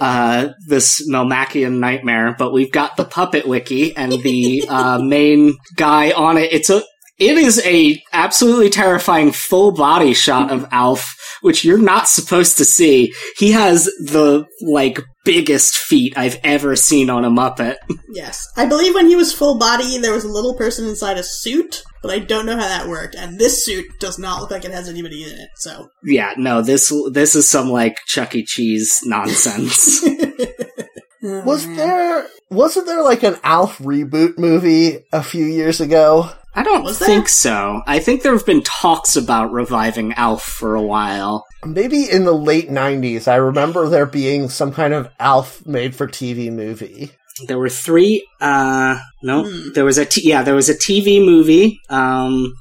Uh, 0.00 0.50
this 0.68 1.06
Melmacian 1.10 1.78
nightmare, 1.80 2.36
but 2.38 2.52
we've 2.52 2.70
got 2.70 2.96
the 2.96 3.04
puppet 3.04 3.46
wiki 3.48 3.96
and 3.96 4.12
the 4.12 4.64
uh, 4.68 4.98
main 5.02 5.54
guy 5.76 6.12
on 6.12 6.38
it. 6.38 6.52
It's 6.52 6.70
a. 6.70 6.82
it 7.22 7.38
is 7.38 7.64
a 7.64 8.02
absolutely 8.12 8.68
terrifying 8.68 9.30
full 9.30 9.72
body 9.72 10.12
shot 10.12 10.50
of 10.50 10.66
Alf, 10.72 11.16
which 11.40 11.64
you're 11.64 11.78
not 11.78 12.08
supposed 12.08 12.58
to 12.58 12.64
see. 12.64 13.14
He 13.36 13.52
has 13.52 13.84
the 13.84 14.46
like 14.62 15.00
biggest 15.24 15.76
feet 15.76 16.14
I've 16.16 16.40
ever 16.42 16.74
seen 16.74 17.10
on 17.10 17.24
a 17.24 17.30
Muppet. 17.30 17.76
Yes. 18.14 18.46
I 18.58 18.66
believe 18.66 18.94
when 18.94 19.06
he 19.08 19.16
was 19.16 19.32
full 19.32 19.58
body, 19.58 19.96
there 19.96 20.12
was 20.12 20.24
a 20.24 20.28
little 20.28 20.54
person 20.54 20.86
inside 20.86 21.16
a 21.16 21.22
suit, 21.22 21.82
but 22.02 22.10
I 22.10 22.18
don't 22.18 22.44
know 22.44 22.56
how 22.56 22.68
that 22.68 22.86
worked. 22.86 23.14
And 23.14 23.38
this 23.38 23.64
suit 23.64 23.86
does 24.00 24.18
not 24.18 24.42
look 24.42 24.50
like 24.50 24.66
it 24.66 24.70
has 24.70 24.86
anybody 24.86 25.24
in 25.24 25.30
it, 25.30 25.48
so. 25.56 25.88
Yeah, 26.04 26.34
no, 26.36 26.60
this 26.60 26.92
this 27.12 27.34
is 27.34 27.48
some 27.48 27.70
like 27.70 27.96
Chuck 28.06 28.34
E. 28.34 28.44
Cheese 28.44 28.98
nonsense. 29.04 30.04
Was 31.22 31.66
there 31.68 32.26
wasn't 32.50 32.86
there 32.86 33.02
like 33.02 33.22
an 33.22 33.36
Alf 33.44 33.78
reboot 33.78 34.36
movie 34.36 34.98
a 35.10 35.22
few 35.22 35.46
years 35.46 35.80
ago? 35.80 36.30
I 36.54 36.62
don't 36.62 36.84
Was 36.84 36.98
there? 36.98 37.08
think 37.08 37.28
so. 37.28 37.80
I 37.86 37.98
think 37.98 38.22
there 38.22 38.32
have 38.32 38.44
been 38.44 38.62
talks 38.62 39.16
about 39.16 39.52
reviving 39.52 40.12
Alf 40.14 40.42
for 40.42 40.74
a 40.74 40.82
while. 40.82 41.46
Maybe 41.64 42.10
in 42.10 42.24
the 42.24 42.32
late 42.34 42.68
'90s. 42.70 43.26
I 43.26 43.36
remember 43.36 43.88
there 43.88 44.04
being 44.06 44.48
some 44.50 44.72
kind 44.72 44.92
of 44.92 45.08
Alf 45.18 45.64
made-for-TV 45.64 46.52
movie. 46.52 47.12
There 47.46 47.58
were 47.58 47.70
three. 47.70 48.26
Uh, 48.40 48.98
no, 49.22 49.44
Hmm. 49.44 49.72
there 49.74 49.84
was 49.86 49.96
a 49.96 50.04
t- 50.04 50.28
yeah, 50.28 50.42
there 50.42 50.54
was 50.54 50.68
a 50.68 50.74
TV 50.74 51.24
movie 51.24 51.80
um, 51.88 52.52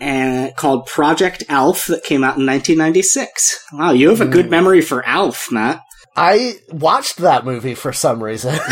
and 0.00 0.54
called 0.56 0.86
Project 0.86 1.44
Alf 1.48 1.86
that 1.86 2.02
came 2.02 2.24
out 2.24 2.36
in 2.36 2.44
1996. 2.46 3.64
Wow, 3.74 3.92
you 3.92 4.08
have 4.08 4.20
a 4.20 4.26
good 4.26 4.46
Hmm. 4.46 4.50
memory 4.50 4.80
for 4.80 5.06
Alf, 5.06 5.52
Matt. 5.52 5.80
I 6.16 6.56
watched 6.70 7.18
that 7.18 7.44
movie 7.44 7.74
for 7.74 7.92
some 7.92 8.22
reason. 8.22 8.54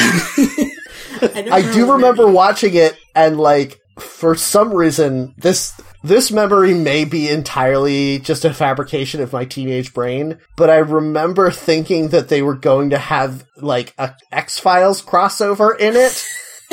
I, 1.21 1.49
I 1.53 1.73
do 1.73 1.93
remember 1.93 2.27
watching 2.27 2.75
it 2.75 2.97
and 3.15 3.39
like 3.39 3.79
for 4.03 4.35
some 4.35 4.73
reason 4.75 5.35
this 5.39 5.73
this 6.05 6.33
memory 6.33 6.75
may 6.75 7.05
be 7.05 7.29
entirely 7.29 8.19
just 8.19 8.45
a 8.45 8.53
fabrication 8.53 9.21
of 9.21 9.33
my 9.33 9.45
teenage 9.45 9.95
brain, 9.95 10.39
but 10.57 10.69
I 10.69 10.79
remember 10.79 11.51
thinking 11.53 12.09
that 12.09 12.29
they 12.29 12.43
were 12.43 12.57
going 12.57 12.91
to 12.91 12.99
have 12.99 13.45
like 13.57 13.95
a 13.99 14.15
X-Files 14.33 15.01
crossover 15.03 15.79
in 15.79 15.95
it. 15.97 16.25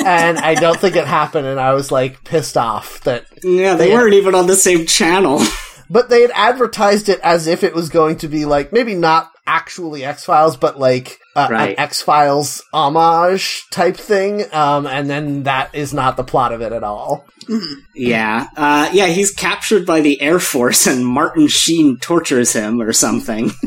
and 0.04 0.38
I 0.38 0.54
don't 0.54 0.80
think 0.80 0.96
it 0.96 1.06
happened 1.06 1.46
and 1.46 1.60
I 1.60 1.74
was 1.74 1.92
like 1.92 2.24
pissed 2.24 2.56
off 2.56 3.00
that 3.02 3.26
Yeah, 3.44 3.74
they 3.74 3.88
They- 3.88 3.94
weren't 3.94 4.14
even 4.14 4.34
on 4.34 4.46
the 4.48 4.56
same 4.56 4.86
channel. 4.86 5.40
but 5.90 6.08
they 6.10 6.22
had 6.22 6.32
advertised 6.34 7.08
it 7.08 7.20
as 7.22 7.46
if 7.46 7.62
it 7.62 7.74
was 7.74 7.88
going 7.88 8.16
to 8.18 8.28
be 8.28 8.46
like 8.46 8.72
maybe 8.72 8.94
not 8.94 9.30
actually 9.46 10.04
X 10.04 10.24
Files, 10.24 10.56
but 10.56 10.78
like 10.78 11.19
uh, 11.36 11.48
Right. 11.50 11.70
an 11.70 11.78
X 11.78 12.02
Files 12.02 12.62
homage 12.72 13.64
type 13.70 13.96
thing. 13.96 14.44
Um, 14.52 14.86
and 14.86 15.08
then 15.08 15.44
that 15.44 15.74
is 15.74 15.92
not 15.94 16.16
the 16.16 16.24
plot 16.24 16.52
of 16.52 16.60
it 16.62 16.72
at 16.72 16.82
all. 16.84 17.26
yeah, 17.94 18.46
uh, 18.56 18.90
yeah, 18.92 19.06
he's 19.06 19.30
captured 19.32 19.84
by 19.86 20.00
the 20.00 20.20
Air 20.20 20.38
Force, 20.38 20.86
and 20.86 21.04
Martin 21.06 21.48
Sheen 21.48 21.96
tortures 21.98 22.52
him 22.52 22.80
or 22.80 22.92
something. 22.92 23.50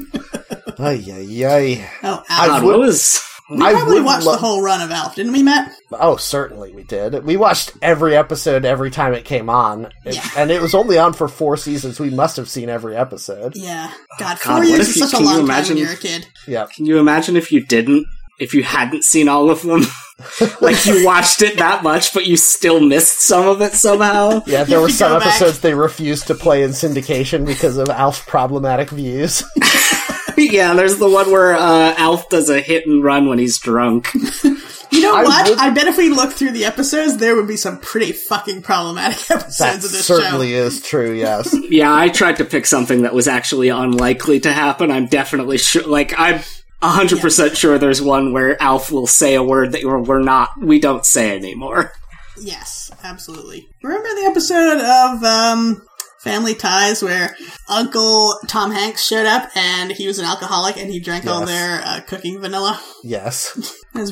Ay, 0.79 1.03
ay, 1.07 1.45
ay. 1.45 1.89
Oh, 2.03 2.23
I 2.29 2.47
Alf. 2.47 2.47
God, 2.47 2.63
would- 2.63 2.69
what 2.71 2.79
was? 2.79 3.21
We 3.57 3.63
I 3.63 3.73
probably 3.73 4.01
watched 4.01 4.25
lo- 4.25 4.33
the 4.33 4.37
whole 4.39 4.61
run 4.61 4.81
of 4.81 4.91
Alf, 4.91 5.15
didn't 5.15 5.31
we, 5.33 5.43
Matt? 5.43 5.71
Oh, 5.91 6.15
certainly 6.17 6.73
we 6.73 6.83
did. 6.83 7.23
We 7.23 7.37
watched 7.37 7.71
every 7.81 8.15
episode 8.15 8.65
every 8.65 8.91
time 8.91 9.13
it 9.13 9.25
came 9.25 9.49
on, 9.49 9.85
It- 10.05 10.15
Yeah. 10.15 10.27
and 10.37 10.51
it 10.51 10.61
was 10.61 10.73
only 10.73 10.97
on 10.97 11.13
for 11.13 11.27
four 11.27 11.57
seasons. 11.57 11.99
We 11.99 12.09
must 12.09 12.37
have 12.37 12.49
seen 12.49 12.69
every 12.69 12.95
episode. 12.95 13.53
Yeah. 13.55 13.91
God, 14.19 14.27
God, 14.29 14.39
four 14.39 14.55
what 14.59 14.67
years 14.67 14.89
is 14.89 14.95
you- 14.97 15.01
such 15.03 15.13
a 15.13 15.17
can 15.17 15.25
you 15.25 15.31
long 15.37 15.47
time 15.47 15.67
when 15.67 15.77
you're 15.77 15.91
a 15.91 15.95
kid. 15.95 16.27
Yeah, 16.47 16.65
Can 16.73 16.85
you 16.85 16.97
imagine 16.99 17.35
if 17.37 17.51
you 17.51 17.65
didn't? 17.65 18.05
If 18.39 18.53
you 18.53 18.63
hadn't 18.63 19.03
seen 19.03 19.27
all 19.27 19.49
of 19.49 19.61
them? 19.61 19.81
like 20.61 20.85
you 20.85 21.05
watched 21.05 21.41
it 21.41 21.57
that 21.57 21.83
much, 21.83 22.13
but 22.13 22.25
you 22.25 22.37
still 22.37 22.79
missed 22.79 23.21
some 23.21 23.47
of 23.47 23.61
it 23.61 23.73
somehow? 23.73 24.41
yeah. 24.45 24.63
There 24.63 24.81
were 24.81 24.89
some 24.89 25.13
go 25.13 25.19
back. 25.19 25.27
episodes 25.29 25.59
they 25.59 25.73
refused 25.73 26.27
to 26.27 26.35
play 26.35 26.63
in 26.63 26.71
syndication 26.71 27.45
because 27.45 27.77
of 27.77 27.89
Alf's 27.89 28.23
problematic 28.25 28.89
views. 28.89 29.43
yeah, 30.37 30.73
there's 30.73 30.97
the 30.97 31.09
one 31.09 31.31
where 31.31 31.53
uh, 31.55 31.93
Alf 31.97 32.29
does 32.29 32.49
a 32.49 32.59
hit 32.59 32.85
and 32.87 33.03
run 33.03 33.27
when 33.29 33.39
he's 33.39 33.59
drunk. 33.59 34.09
You 34.13 35.01
know 35.01 35.15
I 35.15 35.23
what? 35.23 35.49
would- 35.49 35.57
I 35.59 35.71
bet 35.71 35.87
if 35.87 35.97
we 35.97 36.09
look 36.09 36.33
through 36.33 36.51
the 36.51 36.65
episodes, 36.65 37.17
there 37.17 37.35
would 37.35 37.47
be 37.47 37.57
some 37.57 37.79
pretty 37.79 38.11
fucking 38.11 38.61
problematic 38.61 39.17
episodes 39.31 39.57
that 39.57 39.75
of 39.77 39.81
this 39.81 40.05
certainly 40.05 40.51
show. 40.51 40.57
is 40.65 40.81
true. 40.83 41.13
Yes. 41.13 41.55
Yeah, 41.69 41.93
I 41.93 42.09
tried 42.09 42.37
to 42.37 42.45
pick 42.45 42.65
something 42.67 43.01
that 43.01 43.13
was 43.13 43.27
actually 43.27 43.69
unlikely 43.69 44.41
to 44.41 44.53
happen. 44.53 44.91
I'm 44.91 45.07
definitely 45.07 45.57
sure, 45.57 45.87
like, 45.87 46.13
I'm 46.19 46.41
100% 46.83 47.55
sure 47.55 47.77
there's 47.77 48.01
one 48.01 48.33
where 48.33 48.61
Alf 48.61 48.91
will 48.91 49.07
say 49.07 49.35
a 49.35 49.43
word 49.43 49.71
that 49.71 49.83
we're, 49.83 50.01
we're 50.01 50.21
not, 50.21 50.49
we 50.61 50.79
don't 50.79 51.05
say 51.05 51.35
anymore. 51.35 51.93
Yes, 52.39 52.91
absolutely. 53.03 53.67
Remember 53.81 54.09
the 54.09 54.27
episode 54.29 54.81
of 54.81 55.23
um, 55.23 55.81
Family 56.19 56.55
Ties 56.55 57.01
where 57.01 57.35
Uncle 57.69 58.37
Tom 58.47 58.71
Hanks 58.71 59.05
showed 59.05 59.25
up 59.25 59.49
and 59.55 59.91
he 59.91 60.07
was 60.07 60.19
an 60.19 60.25
alcoholic 60.25 60.77
and 60.77 60.89
he 60.89 60.99
drank 60.99 61.25
all 61.25 61.45
their 61.45 61.81
uh, 61.83 62.01
cooking 62.01 62.39
vanilla? 62.41 62.79
yes. 63.03 63.79
That 63.93 63.99
was 63.99 64.11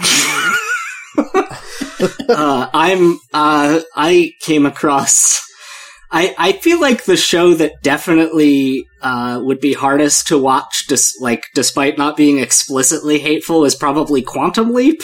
weird. 1.18 2.30
uh, 2.30 2.70
I'm 2.72 3.20
uh, 3.34 3.82
I 3.96 4.34
came 4.42 4.68
across. 4.68 5.42
I 6.12 6.36
I 6.38 6.52
feel 6.54 6.80
like 6.82 7.06
the 7.06 7.18
show 7.18 7.54
that 7.56 7.82
definitely 7.82 8.88
uh, 9.02 9.40
would 9.44 9.60
be 9.60 9.74
hardest 9.74 10.28
to 10.28 10.38
watch, 10.38 10.88
dis- 10.88 11.18
like 11.20 11.46
despite 11.56 11.98
not 11.98 12.18
being 12.18 12.40
explicitly 12.40 13.20
hateful, 13.20 13.66
is 13.66 13.76
probably 13.76 14.22
Quantum 14.22 14.74
Leap. 14.74 15.04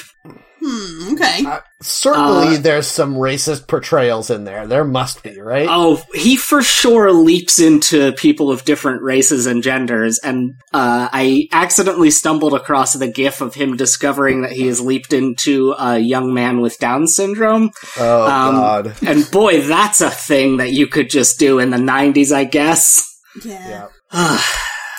Hmm, 0.60 1.14
okay. 1.14 1.45
Uh, 1.45 1.60
certainly, 1.82 2.55
Uh, 2.55 2.60
there's 2.60 2.88
some 2.88 3.16
racist 3.16 3.68
portrayals 3.68 4.30
in 4.30 4.43
there. 4.43 4.66
There 4.66 4.84
must 4.84 5.22
be, 5.24 5.39
right? 5.39 5.68
Oh, 5.70 6.01
he 6.14 6.36
for 6.36 6.62
sure 6.64 7.12
leaps 7.12 7.60
into 7.60 8.12
people 8.14 8.49
of 8.51 8.66
different 8.66 9.03
races 9.03 9.45
and 9.45 9.62
genders, 9.62 10.20
and 10.24 10.53
uh, 10.74 11.10
I 11.14 11.47
accidentally 11.51 12.10
stumbled 12.12 12.53
across 12.53 12.93
the 12.93 13.08
gif 13.08 13.41
of 13.41 13.53
him 13.53 13.78
discovering 13.78 14.41
that 14.41 14.51
he 14.51 14.68
has 14.68 14.82
leaped 14.82 15.14
into 15.14 15.76
a 15.78 15.99
young 15.99 16.34
man 16.34 16.60
with 16.62 16.80
Down 16.80 17.08
syndrome. 17.08 17.72
Oh, 17.97 18.24
um, 18.26 18.55
God. 18.55 18.93
And 19.05 19.30
boy, 19.32 19.62
that's 19.62 20.01
a 20.01 20.10
thing 20.10 20.58
that 20.58 20.72
you 20.72 20.88
could 20.88 21.10
just 21.10 21.38
do 21.39 21.60
in 21.60 21.70
the 21.70 21.78
90s, 21.78 22.32
I 22.32 22.45
guess. 22.45 23.03
Yeah. 23.45 23.88
Yeah. 24.12 24.39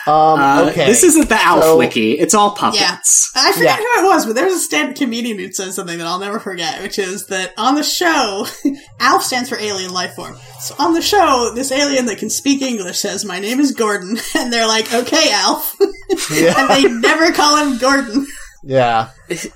Um. 0.08 0.40
Uh, 0.40 0.70
okay. 0.70 0.86
This 0.86 1.02
isn't 1.04 1.28
the 1.28 1.40
Alf 1.40 1.62
so- 1.64 1.76
wiki. 1.78 2.12
It's 2.18 2.34
all 2.34 2.52
puppets. 2.52 3.30
I 3.34 3.52
forget 3.52 3.78
Yeah. 3.80 4.00
who 4.00 4.04
it 4.04 4.08
was, 4.08 4.26
but 4.26 4.34
there's 4.34 4.52
a 4.54 4.58
stand 4.58 4.96
comedian 4.96 5.38
who 5.38 5.52
said 5.52 5.72
something 5.74 5.98
that 5.98 6.06
I'll 6.06 6.18
never 6.18 6.40
forget, 6.40 6.82
which 6.82 6.98
is 6.98 7.26
that 7.26 7.52
on 7.56 7.74
the 7.74 7.82
show, 7.82 8.46
ALF 9.00 9.22
stands 9.22 9.48
for 9.48 9.58
alien 9.58 9.92
life 9.92 10.14
form. 10.14 10.36
So 10.60 10.74
on 10.78 10.94
the 10.94 11.02
show, 11.02 11.52
this 11.54 11.70
alien 11.70 12.06
that 12.06 12.18
can 12.18 12.30
speak 12.30 12.62
English 12.62 12.98
says, 12.98 13.24
"My 13.24 13.38
name 13.38 13.60
is 13.60 13.72
Gordon," 13.72 14.18
and 14.36 14.52
they're 14.52 14.66
like, 14.66 14.92
"Okay, 14.92 15.30
Alf," 15.32 15.76
Yeah. 16.32 16.54
and 16.56 16.68
they 16.70 16.90
never 16.90 17.30
call 17.32 17.56
him 17.56 17.78
Gordon. 17.78 18.26
yeah. 18.64 19.10
If- 19.28 19.46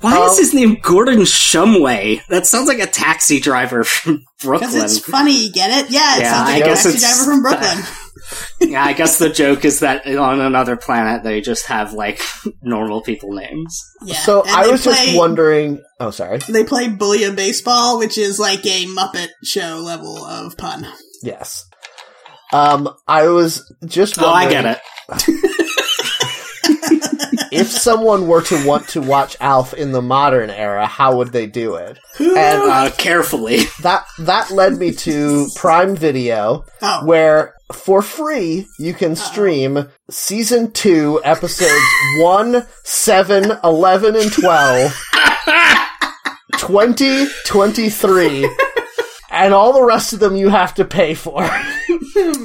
why 0.00 0.16
Um, 0.16 0.30
is 0.30 0.38
his 0.38 0.54
name 0.54 0.78
Gordon 0.80 1.20
Shumway? 1.20 2.22
That 2.28 2.46
sounds 2.46 2.68
like 2.68 2.78
a 2.78 2.86
taxi 2.86 3.40
driver 3.40 3.84
from 3.84 4.24
Brooklyn. 4.40 4.70
Because 4.70 4.96
it's 4.96 5.06
funny, 5.06 5.50
get 5.50 5.68
it? 5.70 5.90
Yeah, 5.90 6.16
it 6.16 6.20
Yeah, 6.22 6.32
sounds 6.32 6.48
I 6.48 6.52
like 6.54 6.62
a 6.62 6.66
guess 6.66 6.82
taxi 6.84 6.96
it's- 6.96 7.16
driver 7.18 7.30
from 7.30 7.42
Brooklyn. 7.42 7.84
Yeah, 8.60 8.82
I 8.84 8.92
guess 8.94 9.18
the 9.18 9.28
joke 9.28 9.64
is 9.64 9.80
that 9.80 10.06
on 10.06 10.40
another 10.40 10.76
planet 10.76 11.22
they 11.22 11.40
just 11.40 11.66
have 11.66 11.92
like 11.92 12.20
normal 12.62 13.02
people 13.02 13.32
names. 13.32 13.78
Yeah. 14.02 14.16
So 14.16 14.42
and 14.42 14.50
I 14.50 14.64
they 14.64 14.72
was 14.72 14.84
just 14.84 15.16
wondering. 15.16 15.82
Oh, 16.00 16.10
sorry. 16.10 16.38
They 16.38 16.64
play 16.64 16.88
Bouillabaseball, 16.88 17.98
which 17.98 18.18
is 18.18 18.38
like 18.38 18.64
a 18.66 18.86
Muppet 18.86 19.28
show 19.44 19.80
level 19.84 20.16
of 20.24 20.56
pun. 20.56 20.86
Yes. 21.22 21.64
Um, 22.52 22.88
I 23.08 23.28
was 23.28 23.72
just. 23.86 24.20
Oh, 24.20 24.28
I 24.30 24.48
get 24.48 24.64
it. 24.66 24.78
If 27.52 27.68
someone 27.68 28.26
were 28.26 28.42
to 28.42 28.66
want 28.66 28.88
to 28.88 29.00
watch 29.00 29.36
Alf 29.40 29.72
in 29.72 29.92
the 29.92 30.02
modern 30.02 30.50
era, 30.50 30.86
how 30.86 31.16
would 31.18 31.32
they 31.32 31.46
do 31.46 31.76
it? 31.76 31.98
And 32.18 32.62
Uh, 32.62 32.90
carefully. 32.98 33.60
that 33.82 34.04
that 34.18 34.50
led 34.50 34.76
me 34.76 34.92
to 34.92 35.46
Prime 35.54 35.96
Video, 35.96 36.64
Oh. 36.82 37.06
where 37.06 37.54
for 37.72 38.00
free 38.02 38.66
you 38.78 38.94
can 38.94 39.16
stream 39.16 39.88
season 40.10 40.70
two, 40.72 41.20
episodes 41.24 41.84
one, 42.20 42.66
seven, 42.84 43.58
eleven, 43.64 44.16
and 44.16 44.32
12, 44.32 45.04
20, 46.58 47.26
23, 47.46 48.50
and 49.30 49.52
all 49.54 49.72
the 49.72 49.82
rest 49.82 50.12
of 50.12 50.20
them 50.20 50.36
you 50.36 50.48
have 50.48 50.74
to 50.74 50.84
pay 50.84 51.14
for. 51.14 51.48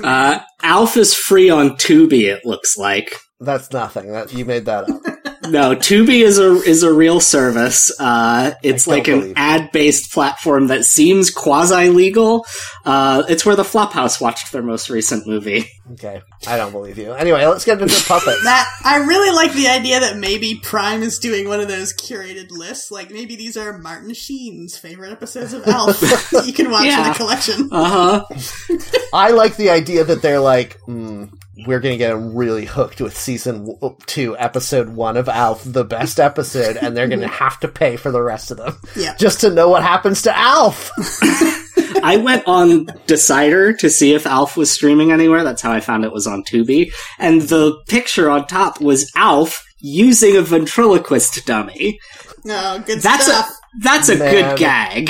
Uh, 0.03 0.39
Alf 0.63 0.97
is 0.97 1.13
free 1.13 1.49
on 1.49 1.71
Tubi. 1.71 2.23
It 2.23 2.45
looks 2.45 2.77
like. 2.77 3.15
That's 3.39 3.71
nothing. 3.71 4.11
That 4.11 4.33
you 4.33 4.45
made 4.45 4.65
that 4.65 4.89
up. 4.89 5.01
no, 5.47 5.75
Tubi 5.75 6.23
is 6.23 6.37
a 6.39 6.53
is 6.61 6.83
a 6.83 6.93
real 6.93 7.19
service. 7.19 7.91
Uh, 7.99 8.51
it's 8.63 8.85
like 8.87 9.07
an 9.07 9.33
ad 9.35 9.71
based 9.71 10.11
platform 10.13 10.67
that 10.67 10.85
seems 10.85 11.29
quasi 11.31 11.89
legal. 11.89 12.45
Uh, 12.85 13.23
it's 13.27 13.45
where 13.45 13.55
the 13.55 13.63
Flophouse 13.63 14.21
watched 14.21 14.51
their 14.51 14.61
most 14.61 14.89
recent 14.89 15.25
movie. 15.27 15.67
Okay, 15.93 16.21
I 16.47 16.57
don't 16.57 16.71
believe 16.71 16.97
you. 16.97 17.11
Anyway, 17.13 17.45
let's 17.45 17.65
get 17.65 17.81
into 17.81 18.03
puppets. 18.07 18.43
That 18.43 18.67
I 18.85 18.97
really 18.97 19.35
like 19.35 19.53
the 19.53 19.67
idea 19.67 19.99
that 19.99 20.17
maybe 20.17 20.59
Prime 20.61 21.01
is 21.01 21.19
doing 21.19 21.47
one 21.47 21.59
of 21.59 21.67
those 21.67 21.93
curated 21.93 22.51
lists. 22.51 22.91
Like 22.91 23.09
maybe 23.11 23.35
these 23.35 23.57
are 23.57 23.77
Martin 23.77 24.13
Sheen's 24.13 24.77
favorite 24.77 25.11
episodes 25.11 25.53
of 25.53 25.67
Alf 25.67 25.99
that 26.31 26.43
you 26.45 26.53
can 26.53 26.69
watch 26.71 26.83
in 26.83 26.89
Yeah. 26.91 27.11
a 27.11 27.15
collection. 27.15 27.69
Uh 27.71 28.23
huh. 28.25 28.77
I 29.13 29.31
like 29.31 29.57
the 29.57 29.69
idea 29.71 30.03
that 30.05 30.21
they're 30.21 30.39
like, 30.39 30.79
mm, 30.81 31.31
we're 31.65 31.79
going 31.79 31.93
to 31.93 31.97
get 31.97 32.09
them 32.13 32.35
really 32.35 32.65
hooked 32.65 33.01
with 33.01 33.15
season 33.17 33.75
two, 34.05 34.37
episode 34.37 34.89
one 34.89 35.17
of 35.17 35.27
Alf, 35.29 35.63
the 35.65 35.83
best 35.83 36.19
episode, 36.19 36.77
and 36.77 36.95
they're 36.95 37.07
going 37.07 37.19
to 37.21 37.27
have 37.27 37.59
to 37.61 37.67
pay 37.67 37.97
for 37.97 38.11
the 38.11 38.21
rest 38.21 38.51
of 38.51 38.57
them 38.57 38.77
Yeah. 38.95 39.15
just 39.17 39.41
to 39.41 39.49
know 39.49 39.69
what 39.69 39.83
happens 39.83 40.21
to 40.23 40.37
Alf. 40.37 40.91
I 42.03 42.17
went 42.17 42.43
on 42.47 42.87
Decider 43.05 43.73
to 43.73 43.89
see 43.89 44.13
if 44.13 44.25
Alf 44.25 44.57
was 44.57 44.71
streaming 44.71 45.11
anywhere. 45.11 45.43
That's 45.43 45.61
how 45.61 45.71
I 45.71 45.81
found 45.81 46.03
it 46.03 46.11
was 46.13 46.25
on 46.27 46.43
Tubi. 46.43 46.91
And 47.19 47.41
the 47.43 47.79
picture 47.87 48.29
on 48.29 48.47
top 48.47 48.81
was 48.81 49.11
Alf 49.15 49.63
using 49.79 50.35
a 50.37 50.41
ventriloquist 50.41 51.45
dummy. 51.45 51.99
No, 52.43 52.81
good 52.85 52.99
That's 53.01 53.25
stuff. 53.25 53.49
a 53.49 53.53
that's 53.79 54.09
a 54.09 54.17
Man. 54.17 54.35
Oh, 54.45 54.49
good 54.49 54.57
gag. 54.59 55.09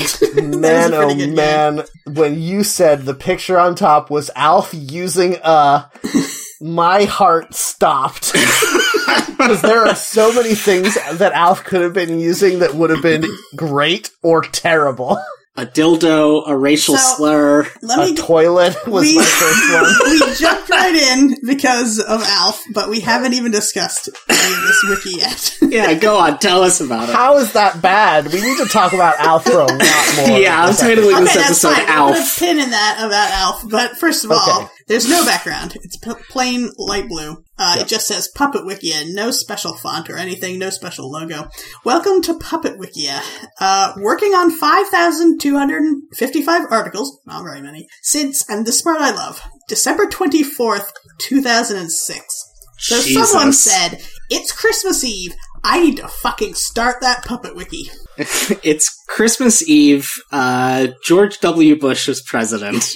man, 0.59 0.93
oh 0.93 1.05
pretty 1.05 1.25
good 1.25 1.35
man, 1.35 1.81
when 2.13 2.39
you 2.39 2.63
said 2.63 3.03
the 3.05 3.13
picture 3.15 3.57
on 3.57 3.73
top 3.73 4.11
was 4.11 4.29
Alf 4.35 4.71
using 4.73 5.37
a, 5.43 5.89
my 6.61 7.03
heart 7.05 7.53
stopped. 7.55 8.33
Because 9.41 9.61
there 9.63 9.87
are 9.87 9.95
so 9.95 10.31
many 10.33 10.53
things 10.53 10.93
that 11.17 11.33
Alf 11.33 11.63
could 11.63 11.81
have 11.81 11.93
been 11.93 12.19
using 12.19 12.59
that 12.59 12.75
would 12.75 12.91
have 12.91 13.01
been 13.01 13.25
great 13.55 14.11
or 14.21 14.43
terrible. 14.43 15.17
a 15.57 15.65
dildo, 15.65 16.47
a 16.47 16.55
racial 16.55 16.95
So- 16.95 17.15
slur. 17.17 17.67
Let 17.81 18.11
a 18.11 18.13
toilet 18.13 18.75
was 18.87 19.03
we- 19.03 19.15
my 19.17 19.23
first 19.23 19.73
one. 19.73 20.11
we 20.29 20.35
jumped 20.35 20.69
right 20.69 20.95
in 20.95 21.35
because 21.45 21.99
of 21.99 22.21
Alf, 22.23 22.61
but 22.73 22.89
we 22.89 22.99
haven't 22.99 23.33
even 23.33 23.51
discussed 23.51 24.09
any 24.29 24.53
of 24.53 24.61
this 24.61 24.83
wiki 24.89 25.17
yet. 25.19 25.57
Yeah, 25.71 25.93
go 25.95 26.17
on, 26.19 26.37
tell 26.37 26.63
us 26.63 26.79
about 26.81 27.07
it. 27.09 27.15
How 27.15 27.37
is 27.37 27.53
that 27.53 27.81
bad? 27.81 28.25
We 28.27 28.41
need 28.41 28.57
to 28.57 28.65
talk 28.65 28.91
about 28.93 29.15
Alf 29.19 29.45
for 29.45 29.51
a 29.61 29.65
lot 29.65 29.69
more. 30.27 30.39
Yeah, 30.39 30.65
I'm 30.65 30.73
titling 30.73 31.13
okay, 31.13 31.23
this 31.23 31.33
that's 31.33 31.63
episode 31.63 31.73
fine. 31.75 31.85
We'll 31.87 32.07
put 32.09 32.15
a 32.17 32.19
Alf. 32.19 32.39
pin 32.39 32.59
in 32.59 32.69
that 32.71 32.97
about 32.99 33.31
Alf. 33.31 33.69
But 33.69 33.97
first 33.97 34.23
of 34.25 34.31
Okay. 34.31 34.39
all, 34.51 34.71
there's 34.91 35.09
no 35.09 35.25
background. 35.31 35.75
It's 35.83 35.97
p- 35.97 36.11
plain 36.29 36.69
light 36.77 37.07
blue. 37.07 37.43
Uh, 37.57 37.75
Yep. 37.77 37.85
It 37.85 37.89
just 37.89 38.07
says 38.07 38.27
Puppet 38.35 38.63
Wikia. 38.63 39.05
No 39.13 39.31
special 39.31 39.75
font 39.77 40.09
or 40.09 40.17
anything. 40.17 40.59
No 40.59 40.69
special 40.69 41.09
logo. 41.09 41.47
Welcome 41.85 42.21
to 42.23 42.33
Puppet 42.37 42.77
Wikia. 42.77 43.21
Uh, 43.59 43.93
working 43.97 44.33
on 44.33 44.51
5,255 44.51 46.61
articles, 46.69 47.19
not 47.25 47.43
very 47.43 47.61
many, 47.61 47.87
since, 48.01 48.43
and 48.49 48.65
this 48.65 48.81
part 48.81 48.99
I 48.99 49.11
love, 49.11 49.41
December 49.69 50.05
24th, 50.07 50.91
2006. 51.19 52.43
So 52.79 52.95
someone 52.97 53.53
said, 53.53 54.01
it's 54.29 54.51
Christmas 54.51 55.03
Eve. 55.05 55.33
I 55.63 55.79
need 55.81 55.97
to 55.97 56.07
fucking 56.07 56.55
start 56.55 56.95
that 57.01 57.23
Puppet 57.23 57.55
Wiki. 57.55 57.91
it's 58.17 58.89
Christmas 59.07 59.61
Eve. 59.69 60.09
Uh, 60.31 60.87
George 61.05 61.37
W. 61.39 61.77
Bush 61.79 62.07
was 62.07 62.21
president. 62.23 62.83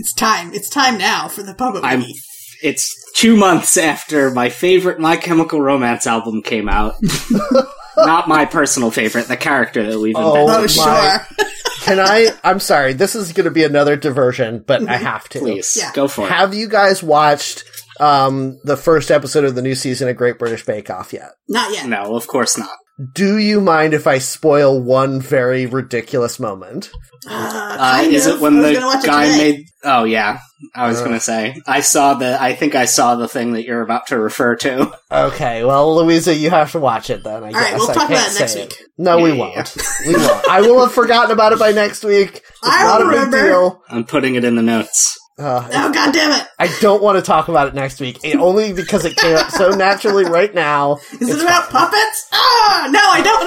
It's 0.00 0.14
time. 0.14 0.52
It's 0.54 0.68
time 0.70 0.96
now 0.98 1.28
for 1.28 1.42
the 1.42 1.54
Puppet 1.54 1.84
I'm. 1.84 2.00
Wiki. 2.00 2.14
It's 2.62 2.94
two 3.16 3.36
months 3.36 3.76
after 3.76 4.30
my 4.30 4.48
favorite 4.48 4.98
My 4.98 5.16
Chemical 5.16 5.60
Romance 5.60 6.06
album 6.06 6.42
came 6.42 6.68
out. 6.68 6.94
Not 7.96 8.28
my 8.28 8.44
personal 8.46 8.90
favorite, 8.90 9.28
the 9.28 9.36
character 9.36 9.90
that 9.90 9.98
we've 9.98 10.14
Oh, 10.16 10.34
invented. 10.46 10.78
Oh, 10.78 10.84
my- 10.86 11.18
sure. 11.36 11.46
Can 11.82 11.98
I? 12.00 12.28
I'm 12.44 12.60
sorry. 12.60 12.92
This 12.92 13.14
is 13.14 13.32
going 13.32 13.44
to 13.44 13.50
be 13.50 13.64
another 13.64 13.96
diversion, 13.96 14.62
but 14.66 14.86
I 14.88 14.96
have 14.96 15.28
to. 15.30 15.38
Please, 15.40 15.76
Yeah. 15.78 15.90
go 15.94 16.08
for 16.08 16.26
it. 16.26 16.30
Have 16.30 16.54
you 16.54 16.68
guys 16.68 17.02
watched 17.02 17.64
um, 17.98 18.58
the 18.64 18.76
first 18.76 19.10
episode 19.10 19.44
of 19.44 19.54
the 19.54 19.62
new 19.62 19.74
season 19.74 20.08
of 20.08 20.16
Great 20.16 20.38
British 20.38 20.64
Bake 20.64 20.88
Off 20.90 21.12
yet? 21.12 21.30
Not 21.48 21.72
yet. 21.72 21.86
No, 21.88 22.14
of 22.14 22.26
course 22.26 22.56
not. 22.58 22.70
Do 23.14 23.38
you 23.38 23.60
mind 23.60 23.94
if 23.94 24.06
I 24.06 24.18
spoil 24.18 24.78
one 24.80 25.20
very 25.20 25.66
ridiculous 25.66 26.38
moment? 26.38 26.90
Uh, 27.28 27.76
Uh, 27.78 28.02
is 28.08 28.26
of. 28.26 28.36
it 28.36 28.40
when 28.42 28.60
the 28.60 28.74
gonna 28.74 28.98
it 28.98 29.06
guy 29.06 29.24
made? 29.36 29.66
Oh 29.84 30.04
yeah, 30.04 30.40
I 30.74 30.88
was 30.88 31.00
Uh. 31.00 31.04
gonna 31.04 31.20
say. 31.20 31.54
I 31.66 31.80
saw 31.80 32.14
the. 32.14 32.40
I 32.40 32.54
think 32.54 32.74
I 32.74 32.84
saw 32.86 33.14
the 33.14 33.28
thing 33.28 33.52
that 33.52 33.64
you're 33.64 33.80
about 33.82 34.08
to 34.08 34.18
refer 34.18 34.56
to. 34.56 34.92
Okay, 35.12 35.64
well, 35.64 35.96
Louisa, 35.96 36.34
you 36.34 36.50
have 36.50 36.72
to 36.72 36.78
watch 36.78 37.10
it 37.10 37.24
then. 37.24 37.42
I 37.44 37.46
All 37.48 37.52
right, 37.52 37.70
guess. 37.70 37.78
we'll 37.80 37.90
I 37.90 37.94
talk 37.94 38.08
can't 38.08 38.20
about 38.20 38.36
it 38.36 38.40
next 38.40 38.52
say 38.52 38.62
week. 38.62 38.74
No, 38.98 39.18
we 39.18 39.32
won't. 39.32 39.76
we 40.06 40.14
won't. 40.14 40.48
I 40.48 40.60
will 40.60 40.80
have 40.80 40.92
forgotten 40.92 41.30
about 41.30 41.52
it 41.52 41.58
by 41.58 41.72
next 41.72 42.04
week. 42.04 42.36
It's 42.36 42.44
I 42.62 42.82
not 42.84 43.02
a 43.02 43.04
big 43.06 43.14
remember. 43.14 43.42
deal. 43.48 43.82
I'm 43.88 44.04
putting 44.04 44.34
it 44.34 44.44
in 44.44 44.56
the 44.56 44.62
notes. 44.62 45.18
Uh, 45.40 45.66
Oh 45.72 45.92
god 45.92 46.12
damn 46.12 46.38
it! 46.38 46.46
I 46.58 46.68
don't 46.80 47.02
want 47.02 47.16
to 47.16 47.22
talk 47.22 47.48
about 47.48 47.68
it 47.68 47.74
next 47.74 47.98
week, 47.98 48.18
it, 48.22 48.36
only 48.36 48.74
because 48.74 49.06
it 49.06 49.16
came 49.16 49.36
up 49.36 49.50
so 49.50 49.70
naturally 49.70 50.24
right 50.24 50.54
now. 50.54 50.98
Is 51.18 51.30
it 51.30 51.40
about 51.40 51.70
puppets? 51.70 52.28
Ah, 52.32 52.88
no, 52.90 53.00
I 53.02 53.22
don't 53.22 53.44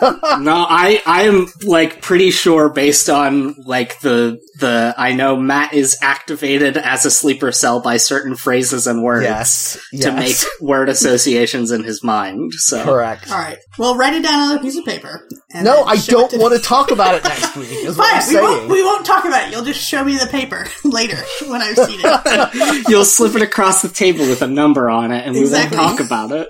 want 0.00 0.18
to 0.18 0.38
know. 0.38 0.38
no, 0.44 0.66
I 0.68 1.02
I 1.04 1.22
am 1.24 1.46
like 1.64 2.00
pretty 2.00 2.30
sure 2.30 2.70
based 2.70 3.10
on 3.10 3.54
like 3.66 4.00
the 4.00 4.40
the 4.62 4.94
I 4.96 5.12
know 5.12 5.36
Matt 5.36 5.74
is 5.74 5.98
activated 6.00 6.76
as 6.78 7.04
a 7.04 7.10
sleeper 7.10 7.52
cell 7.52 7.80
by 7.82 7.98
certain 7.98 8.34
phrases 8.36 8.86
and 8.86 9.02
words 9.02 9.24
Yes, 9.24 9.78
to 10.00 10.12
make 10.12 10.36
word 10.60 10.88
associations 10.88 11.70
in 11.70 11.84
his 11.84 12.02
mind. 12.02 12.52
So 12.54 12.82
correct. 12.84 13.30
All 13.30 13.38
right, 13.38 13.58
well, 13.78 13.96
write 13.96 14.14
it 14.14 14.22
down 14.22 14.50
on 14.52 14.58
a 14.58 14.62
piece 14.62 14.78
of 14.78 14.84
paper. 14.84 15.28
and 15.52 15.64
No, 15.64 15.82
I 15.84 15.96
don't 15.96 16.32
want 16.38 16.54
to 16.54 16.60
talk 16.60 16.90
about 16.90 17.14
it 17.16 17.24
next 17.24 17.54
week. 17.56 17.70
Is 17.70 17.96
Fine, 17.96 18.28
we 18.28 18.40
won't, 18.40 18.70
we 18.70 18.82
won't 18.82 19.04
talk 19.04 19.24
about 19.26 19.48
it. 19.48 19.52
You'll 19.52 19.64
just 19.64 19.80
show 19.86 20.02
me 20.04 20.16
the 20.16 20.26
paper 20.26 20.66
later 20.84 21.18
when 21.46 21.60
I've 21.60 21.76
seen 21.76 22.00
it. 22.02 22.88
you'll 22.88 23.04
slip 23.04 23.34
it 23.34 23.42
across 23.42 23.82
the 23.82 23.88
table 23.90 24.20
with 24.28 24.40
a 24.42 24.48
number 24.48 24.88
on 24.88 25.12
it, 25.12 25.26
and 25.26 25.34
we 25.34 25.50
won't 25.50 25.72
talk 25.72 26.00
about 26.00 26.30
it. 26.32 26.48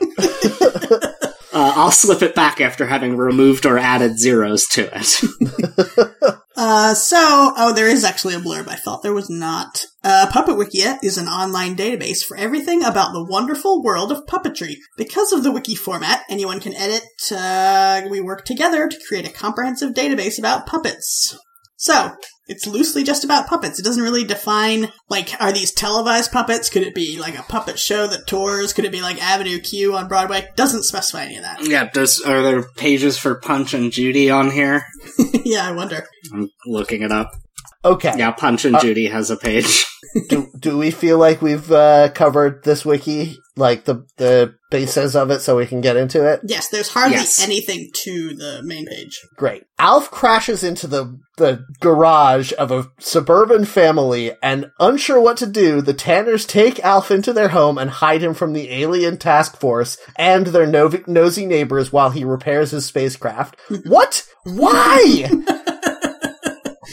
Uh, 1.53 1.73
I'll 1.77 1.91
slip 1.91 2.23
it 2.23 2.35
back 2.35 2.61
after 2.61 2.87
having 2.87 3.17
removed 3.17 3.67
or 3.67 3.79
added 3.79 4.19
zeros 4.19 4.67
to 4.69 4.91
it. 4.95 6.39
Uh, 6.55 6.95
so, 6.95 7.17
oh, 7.57 7.73
there 7.75 7.89
is 7.89 8.05
actually 8.05 8.35
a 8.35 8.39
blurb. 8.39 8.69
I 8.69 8.77
thought 8.77 9.03
there 9.03 9.15
was 9.15 9.31
not. 9.31 9.85
Uh, 10.05 10.29
Puppet 10.31 10.57
Wikia 10.57 10.99
is 11.03 11.17
an 11.17 11.27
online 11.27 11.77
database 11.77 12.23
for 12.23 12.37
everything 12.37 12.85
about 12.85 13.13
the 13.13 13.25
wonderful 13.25 13.83
world 13.83 14.13
of 14.13 14.27
puppetry. 14.27 14.77
Because 14.97 15.33
of 15.33 15.43
the 15.43 15.51
wiki 15.51 15.75
format, 15.75 16.23
anyone 16.29 16.61
can 16.61 16.75
edit. 16.75 17.03
Uh, 17.35 18.03
we 18.11 18.21
work 18.21 18.45
together 18.45 18.87
to 18.87 19.01
create 19.09 19.27
a 19.27 19.33
comprehensive 19.33 19.95
database 19.95 20.39
about 20.39 20.67
puppets. 20.67 21.39
So, 21.77 22.13
it's 22.47 22.67
loosely 22.67 23.05
just 23.05 23.25
about 23.25 23.47
puppets. 23.47 23.79
It 23.79 23.85
doesn't 23.85 24.03
really 24.03 24.25
define, 24.25 24.93
like, 25.09 25.31
are 25.41 25.53
these 25.53 25.73
televised 25.73 26.33
puppets? 26.33 26.69
Could 26.69 26.83
it 26.83 26.95
be 26.95 27.19
like 27.19 27.39
a 27.39 27.43
puppet 27.43 27.79
show 27.79 28.07
that 28.07 28.27
tours? 28.27 28.73
Could 28.73 28.85
it 28.85 28.93
be 28.93 29.03
like 29.03 29.23
Avenue 29.23 29.61
Q 29.61 29.95
on 29.95 30.09
Broadway? 30.09 30.49
Doesn't 30.57 30.83
specify 30.85 31.25
any 31.25 31.37
of 31.37 31.45
that. 31.45 31.67
yeah, 31.67 31.89
does 31.93 32.21
are 32.21 32.43
there 32.43 32.65
pages 32.77 33.17
for 33.19 33.37
Punch 33.37 33.75
and 33.75 33.93
Judy 33.93 34.31
on 34.31 34.51
here? 34.51 34.85
yeah, 35.45 35.69
I 35.69 35.73
wonder. 35.73 36.07
I'm 36.33 36.49
looking 36.67 37.03
it 37.03 37.13
up. 37.13 37.31
Okay. 37.85 38.13
Yeah, 38.17 38.31
Punch 38.31 38.65
and 38.65 38.79
Judy 38.81 39.07
has 39.07 39.31
a 39.31 39.37
page. 39.37 39.85
do, 40.29 40.49
do 40.59 40.79
we 40.79 40.91
feel 40.91 41.19
like 41.19 41.43
we've 41.43 41.71
uh, 41.73 42.11
covered 42.15 42.63
this 42.65 42.85
wiki, 42.85 43.37
like 43.57 43.85
the 43.85 44.07
the 44.19 44.55
basis 44.71 45.15
of 45.17 45.31
it, 45.31 45.41
so 45.41 45.57
we 45.57 45.67
can 45.67 45.81
get 45.81 45.97
into 45.97 46.25
it? 46.27 46.41
Yes, 46.45 46.69
there's 46.69 46.89
hardly 46.91 47.17
Yes. 47.17 47.43
anything 47.43 47.91
to 48.05 48.35
the 48.35 48.63
main 48.63 48.87
page. 48.87 49.21
Great. 49.37 49.65
Alf 49.79 50.11
crashes 50.11 50.63
into 50.63 50.87
the 50.87 51.19
the 51.39 51.65
garage 51.81 52.53
of 52.59 52.71
a 52.71 52.89
suburban 53.01 53.65
family, 53.65 54.33
and 54.43 54.71
unsure 54.79 55.21
what 55.21 55.37
to 55.39 55.47
do, 55.47 55.81
the 55.81 55.95
Tanners 55.95 56.47
take 56.47 56.79
Alf 56.85 57.11
into 57.11 57.33
their 57.33 57.49
home 57.49 57.79
and 57.79 57.91
hide 57.91 58.23
him 58.23 58.35
from 58.35 58.53
the 58.53 58.71
alien 58.71 59.17
task 59.17 59.59
force 59.59 59.97
and 60.17 60.49
their 60.49 60.67
no- 60.67 60.91
nosy 61.09 61.47
neighbors 61.47 61.93
while 61.93 62.11
he 62.11 62.23
repairs 62.25 62.71
his 62.71 62.87
spacecraft. 62.87 63.57
what? 63.87 64.25
Why? 64.45 65.31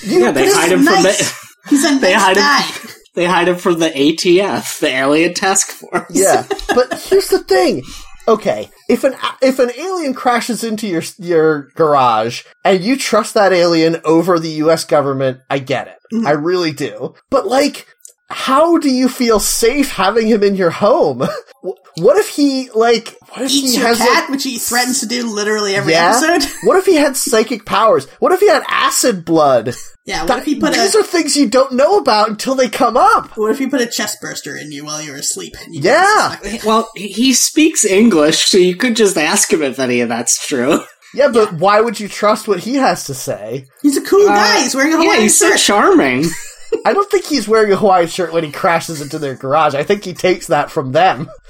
You- 0.09 0.19
Yeah, 0.23 0.31
they 0.31 0.49
hide 0.51 0.71
him 0.71 0.83
from 0.83 1.03
the 1.03 1.33
He's 1.69 1.85
a 1.85 1.99
They 1.99 2.13
nice 2.13 2.21
hide 2.21 2.37
him- 2.37 2.43
guy. 2.43 2.91
they 3.15 3.25
hide 3.25 3.47
him 3.47 3.55
from 3.57 3.79
the 3.79 3.89
ATF, 3.89 4.79
the 4.79 4.89
Alien 4.89 5.33
Task 5.33 5.67
Force. 5.71 6.05
Yeah, 6.09 6.45
but 6.69 6.93
here's 7.09 7.27
the 7.29 7.39
thing. 7.39 7.83
Okay, 8.27 8.69
if 8.87 9.03
an 9.03 9.15
if 9.41 9.57
an 9.59 9.71
alien 9.75 10.13
crashes 10.13 10.63
into 10.63 10.87
your 10.87 11.01
your 11.17 11.69
garage 11.75 12.43
and 12.63 12.83
you 12.83 12.95
trust 12.95 13.33
that 13.33 13.53
alien 13.53 13.97
over 14.05 14.37
the 14.39 14.49
U.S. 14.63 14.85
government, 14.85 15.39
I 15.49 15.57
get 15.59 15.87
it. 15.87 15.97
Mm-hmm. 16.13 16.27
I 16.27 16.31
really 16.31 16.71
do. 16.71 17.15
But 17.31 17.47
like, 17.47 17.87
how 18.29 18.77
do 18.77 18.89
you 18.89 19.09
feel 19.09 19.39
safe 19.39 19.91
having 19.91 20.27
him 20.27 20.43
in 20.43 20.55
your 20.55 20.71
home? 20.71 21.23
What 21.97 22.15
if 22.17 22.29
he 22.29 22.69
like? 22.69 23.17
What 23.33 23.41
if 23.41 23.51
Eats 23.51 23.73
he 23.73 23.77
your 23.79 23.87
has 23.89 23.97
cat, 23.97 24.07
like, 24.21 24.29
which 24.29 24.43
he 24.45 24.57
threatens 24.57 25.01
to 25.01 25.05
do 25.05 25.27
literally 25.27 25.75
every 25.75 25.91
yeah? 25.91 26.17
episode. 26.23 26.49
What 26.63 26.77
if 26.77 26.85
he 26.85 26.95
had 26.95 27.17
psychic 27.17 27.65
powers? 27.65 28.07
What 28.19 28.31
if 28.31 28.39
he 28.39 28.47
had 28.47 28.63
acid 28.69 29.25
blood? 29.25 29.75
Yeah, 30.05 30.21
what 30.21 30.27
That- 30.27 30.37
if 30.39 30.45
he 30.45 30.55
put 30.57 30.73
these 30.75 30.95
a 30.95 30.99
are 30.99 31.03
things 31.03 31.35
you 31.35 31.49
don't 31.49 31.73
know 31.73 31.97
about 31.97 32.29
until 32.29 32.55
they 32.55 32.69
come 32.69 32.95
up. 32.95 33.35
what 33.35 33.51
if 33.51 33.59
he 33.59 33.67
put 33.67 33.81
a 33.81 33.85
chest 33.85 34.19
burster 34.21 34.55
in 34.55 34.71
you 34.71 34.85
while 34.85 35.01
you're 35.01 35.17
asleep? 35.17 35.55
and 35.61 35.75
you 35.75 35.81
Yeah. 35.81 36.37
didn't 36.41 36.43
suspect 36.43 36.63
it? 36.63 36.67
Well, 36.67 36.89
he 36.95 37.33
speaks 37.33 37.83
English, 37.83 38.45
so 38.45 38.57
you 38.57 38.77
could 38.77 38.95
just 38.95 39.17
ask 39.17 39.51
him 39.51 39.61
if 39.61 39.77
any 39.79 39.99
of 39.99 40.07
that's 40.07 40.47
true. 40.47 40.79
Yeah, 41.13 41.29
but 41.29 41.53
why 41.53 41.81
would 41.81 41.99
you 41.99 42.07
trust 42.07 42.47
what 42.47 42.59
he 42.59 42.75
has 42.75 43.05
to 43.05 43.13
say? 43.15 43.65
He's 43.81 43.97
a 43.97 44.01
cool 44.01 44.29
Uh, 44.29 44.35
guy. 44.35 44.61
He's 44.61 44.75
wearing 44.75 44.93
a 44.93 44.97
yeah, 44.97 45.01
Hawaiian 45.03 45.21
he's 45.23 45.37
so 45.39 45.49
shirt. 45.49 45.59
charming. 45.59 46.25
I 46.85 46.93
don't 46.93 47.09
think 47.09 47.25
he's 47.25 47.47
wearing 47.47 47.71
a 47.71 47.75
Hawaiian 47.75 48.07
shirt 48.09 48.31
when 48.33 48.43
he 48.43 48.51
crashes 48.51 49.01
into 49.01 49.19
their 49.19 49.35
garage. 49.35 49.75
I 49.75 49.83
think 49.83 50.03
he 50.03 50.13
takes 50.13 50.47
that 50.47 50.69
from 50.71 50.91
them. 50.91 51.29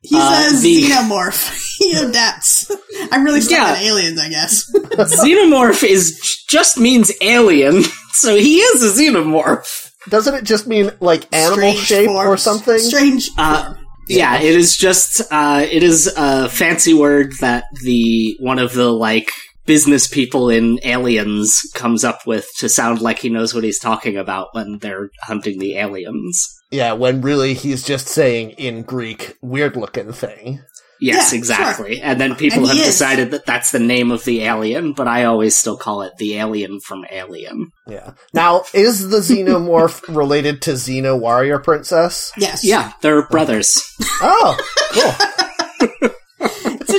He's 0.00 0.12
Uh, 0.14 0.50
a 0.52 0.56
the- 0.60 0.82
xenomorph. 0.84 1.76
he 1.78 1.92
adapts. 1.92 2.70
I'm 3.10 3.24
really 3.24 3.40
stuck 3.40 3.58
Yeah. 3.58 3.72
on 3.74 3.82
aliens, 3.82 4.20
I 4.20 4.28
guess. 4.28 4.70
xenomorph 4.74 5.82
is 5.82 6.44
just 6.48 6.78
means 6.78 7.10
alien, 7.20 7.82
so 8.12 8.36
he 8.36 8.58
is 8.60 8.82
a 8.84 9.02
xenomorph. 9.02 9.90
Doesn't 10.08 10.34
it 10.34 10.44
just 10.44 10.66
mean 10.68 10.92
like 11.00 11.24
animal 11.34 11.72
Strange 11.72 11.78
shape 11.78 12.10
or 12.10 12.36
something? 12.36 12.78
Strange. 12.78 13.28
Uh. 13.36 13.74
Yeah, 14.08 14.38
it 14.40 14.54
is 14.54 14.74
just 14.76 15.20
uh 15.30 15.66
it 15.70 15.82
is 15.82 16.06
a 16.16 16.48
fancy 16.48 16.94
word 16.94 17.32
that 17.40 17.64
the 17.82 18.36
one 18.40 18.58
of 18.58 18.72
the 18.72 18.90
like 18.90 19.30
business 19.68 20.08
people 20.08 20.48
in 20.50 20.80
Aliens 20.82 21.60
comes 21.74 22.02
up 22.02 22.26
with 22.26 22.48
to 22.58 22.68
sound 22.68 23.00
like 23.00 23.20
he 23.20 23.28
knows 23.28 23.54
what 23.54 23.62
he's 23.62 23.78
talking 23.78 24.16
about 24.16 24.48
when 24.52 24.78
they're 24.78 25.10
hunting 25.22 25.60
the 25.60 25.76
aliens. 25.76 26.48
Yeah, 26.72 26.94
when 26.94 27.20
really 27.22 27.54
he's 27.54 27.84
just 27.84 28.08
saying 28.08 28.50
in 28.52 28.82
Greek, 28.82 29.36
weird 29.40 29.76
looking 29.76 30.12
thing. 30.12 30.60
Yes, 31.00 31.32
Yeah, 31.32 31.38
exactly. 31.38 32.00
And 32.02 32.20
then 32.20 32.34
people 32.34 32.58
And 32.58 32.68
have 32.68 32.76
is. 32.78 32.84
decided 32.86 33.30
that 33.30 33.46
that's 33.46 33.70
the 33.70 33.78
name 33.78 34.10
of 34.10 34.24
the 34.24 34.42
alien, 34.42 34.94
but 34.94 35.06
I 35.06 35.24
always 35.24 35.56
still 35.56 35.76
call 35.76 36.02
it 36.02 36.12
the 36.18 36.34
alien 36.36 36.80
from 36.80 37.04
Alien. 37.10 37.68
Yeah. 37.86 38.14
Now, 38.34 38.64
is 38.74 39.08
the 39.10 39.18
xenomorph 39.18 40.02
related 40.16 40.60
to 40.62 40.72
Xena 40.72 41.16
Warrior 41.18 41.60
Princess? 41.60 42.32
yes. 42.36 42.64
Yeah, 42.64 42.92
they're 43.00 43.28
brothers. 43.28 43.80
Oh, 44.20 44.58
cool. 44.92 46.10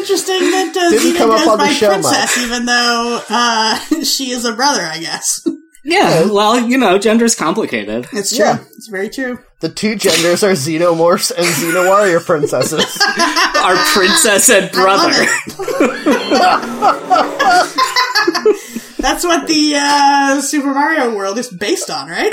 It's 0.09 0.27
interesting 0.27 0.51
that 0.51 0.75
uh, 0.75 0.89
Didn't 0.89 1.13
Xena 1.13 1.17
come 1.17 1.29
up 1.31 1.37
goes 1.37 1.47
on 1.47 1.57
the 1.59 1.63
by 1.65 1.69
show 1.69 1.89
princess, 1.89 2.37
even 2.39 2.65
though 2.65 3.21
uh, 3.29 3.77
she 4.03 4.31
is 4.31 4.43
a 4.43 4.53
brother. 4.53 4.81
I 4.81 4.99
guess 4.99 5.47
Yeah, 5.83 6.25
well, 6.31 6.59
you 6.59 6.77
know, 6.79 6.97
gender's 6.97 7.35
complicated. 7.35 8.07
it's 8.11 8.35
true. 8.35 8.45
Yeah. 8.45 8.59
It's 8.75 8.87
very 8.87 9.09
true. 9.09 9.37
The 9.59 9.69
two 9.69 9.95
genders 9.97 10.43
are 10.43 10.53
xenomorphs 10.53 11.31
and 11.35 11.45
Xena 11.45 11.85
Warrior 11.87 12.21
Princesses. 12.21 12.97
Our 13.57 13.75
princess 13.93 14.49
and 14.49 14.71
brother. 14.71 15.11
That's 18.99 19.23
what 19.23 19.47
the 19.47 19.73
uh, 19.75 20.41
Super 20.41 20.73
Mario 20.73 21.15
world 21.15 21.37
is 21.37 21.49
based 21.49 21.89
on, 21.89 22.09
right? 22.09 22.31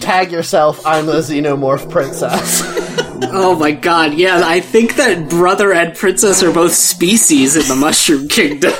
Tag 0.00 0.30
yourself, 0.30 0.84
I'm 0.84 1.06
the 1.06 1.20
xenomorph 1.20 1.90
princess. 1.90 3.05
Oh 3.22 3.56
my 3.58 3.72
god, 3.72 4.14
yeah, 4.14 4.42
I 4.44 4.60
think 4.60 4.96
that 4.96 5.28
brother 5.28 5.72
and 5.72 5.96
princess 5.96 6.42
are 6.42 6.52
both 6.52 6.72
species 6.72 7.56
in 7.56 7.66
the 7.68 7.76
Mushroom 7.76 8.28
Kingdom. 8.28 8.72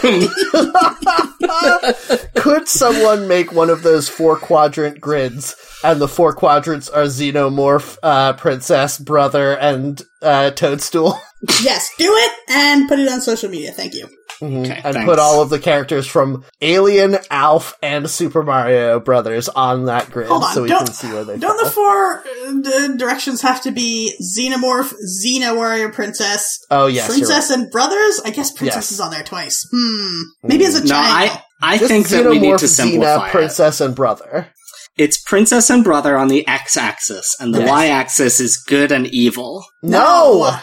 Could 2.34 2.68
someone 2.68 3.28
make 3.28 3.52
one 3.52 3.70
of 3.70 3.82
those 3.82 4.08
four 4.08 4.36
quadrant 4.36 5.00
grids, 5.00 5.54
and 5.82 6.00
the 6.00 6.08
four 6.08 6.32
quadrants 6.32 6.88
are 6.88 7.04
xenomorph, 7.04 7.98
uh, 8.02 8.32
princess, 8.34 8.98
brother, 8.98 9.56
and 9.56 10.02
uh, 10.22 10.50
toadstool? 10.50 11.18
yes, 11.62 11.90
do 11.98 12.12
it 12.12 12.32
and 12.48 12.88
put 12.88 12.98
it 12.98 13.08
on 13.08 13.20
social 13.20 13.48
media. 13.50 13.72
Thank 13.72 13.94
you. 13.94 14.08
Mhm. 14.40 14.64
Okay, 14.66 14.80
and 14.84 14.94
thanks. 14.94 15.04
put 15.08 15.18
all 15.18 15.40
of 15.42 15.50
the 15.50 15.58
characters 15.58 16.06
from 16.06 16.44
Alien, 16.60 17.18
Alf, 17.30 17.74
and 17.82 18.08
Super 18.10 18.42
Mario 18.42 19.00
Brothers 19.00 19.48
on 19.48 19.86
that 19.86 20.10
grid, 20.10 20.28
Hold 20.28 20.44
on, 20.44 20.54
so 20.54 20.62
we 20.62 20.68
can 20.68 20.86
see 20.92 21.08
where 21.12 21.24
they 21.24 21.36
Don't 21.38 21.56
fall. 21.58 21.64
the 21.64 21.70
four 21.70 22.18
uh, 22.18 22.52
d- 22.90 22.96
directions 22.98 23.42
have 23.42 23.62
to 23.62 23.70
be 23.70 24.12
Xenomorph, 24.38 24.92
Xena 25.24 25.54
Warrior 25.56 25.90
Princess, 25.90 26.58
oh 26.70 26.86
yes, 26.86 27.08
you're 27.08 27.16
Princess 27.26 27.50
and 27.50 27.70
Brothers? 27.70 28.20
I 28.24 28.30
guess 28.30 28.50
Princess 28.52 28.76
Yes. 28.76 28.92
is 28.92 29.00
on 29.00 29.10
there 29.10 29.22
twice. 29.24 29.66
Hmm. 29.72 30.22
Maybe 30.42 30.64
as 30.66 30.74
a 30.74 30.84
no. 30.84 30.94
I, 30.96 31.42
I 31.62 31.78
Just 31.78 31.88
think 31.90 32.08
that 32.08 32.28
we 32.28 32.38
need 32.38 32.52
Xenomorph, 32.54 32.58
to 32.58 32.68
simplify 32.68 33.16
Xena, 33.18 33.26
it. 33.28 33.30
Princess, 33.30 33.80
and 33.80 33.94
Brother. 33.94 34.48
It's 34.96 35.18
princess 35.18 35.68
and 35.68 35.84
brother 35.84 36.16
on 36.16 36.28
the 36.28 36.46
x-axis, 36.48 37.36
and 37.38 37.54
the 37.54 37.58
Yes. 37.60 37.68
y-axis 37.68 38.40
is 38.40 38.56
good 38.56 38.90
and 38.90 39.06
evil. 39.08 39.64
No, 39.82 40.56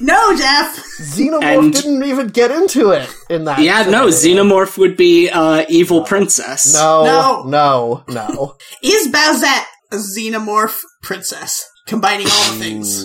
No, 0.00 0.36
Jeff! 0.38 0.78
Xenomorph 1.00 1.42
And- 1.58 1.72
didn't 1.72 2.04
even 2.04 2.28
get 2.28 2.52
into 2.52 2.90
it 2.90 3.08
in 3.28 3.44
that. 3.46 3.58
Yeah, 3.58 3.82
no, 3.90 4.06
xenomorph 4.06 4.78
would 4.78 4.96
be 4.96 5.28
uh, 5.28 5.64
evil 5.68 6.04
princess. 6.04 6.72
No, 6.72 7.04
no, 7.04 7.42
no. 7.48 8.04
no. 8.08 8.56
Is 8.82 9.08
Bowsette 9.08 9.64
a 9.92 9.96
Xenomorph 9.96 10.78
Princess? 11.02 11.68
Combining 11.86 12.26
all 12.28 12.52
the 12.52 12.58
things. 12.60 13.04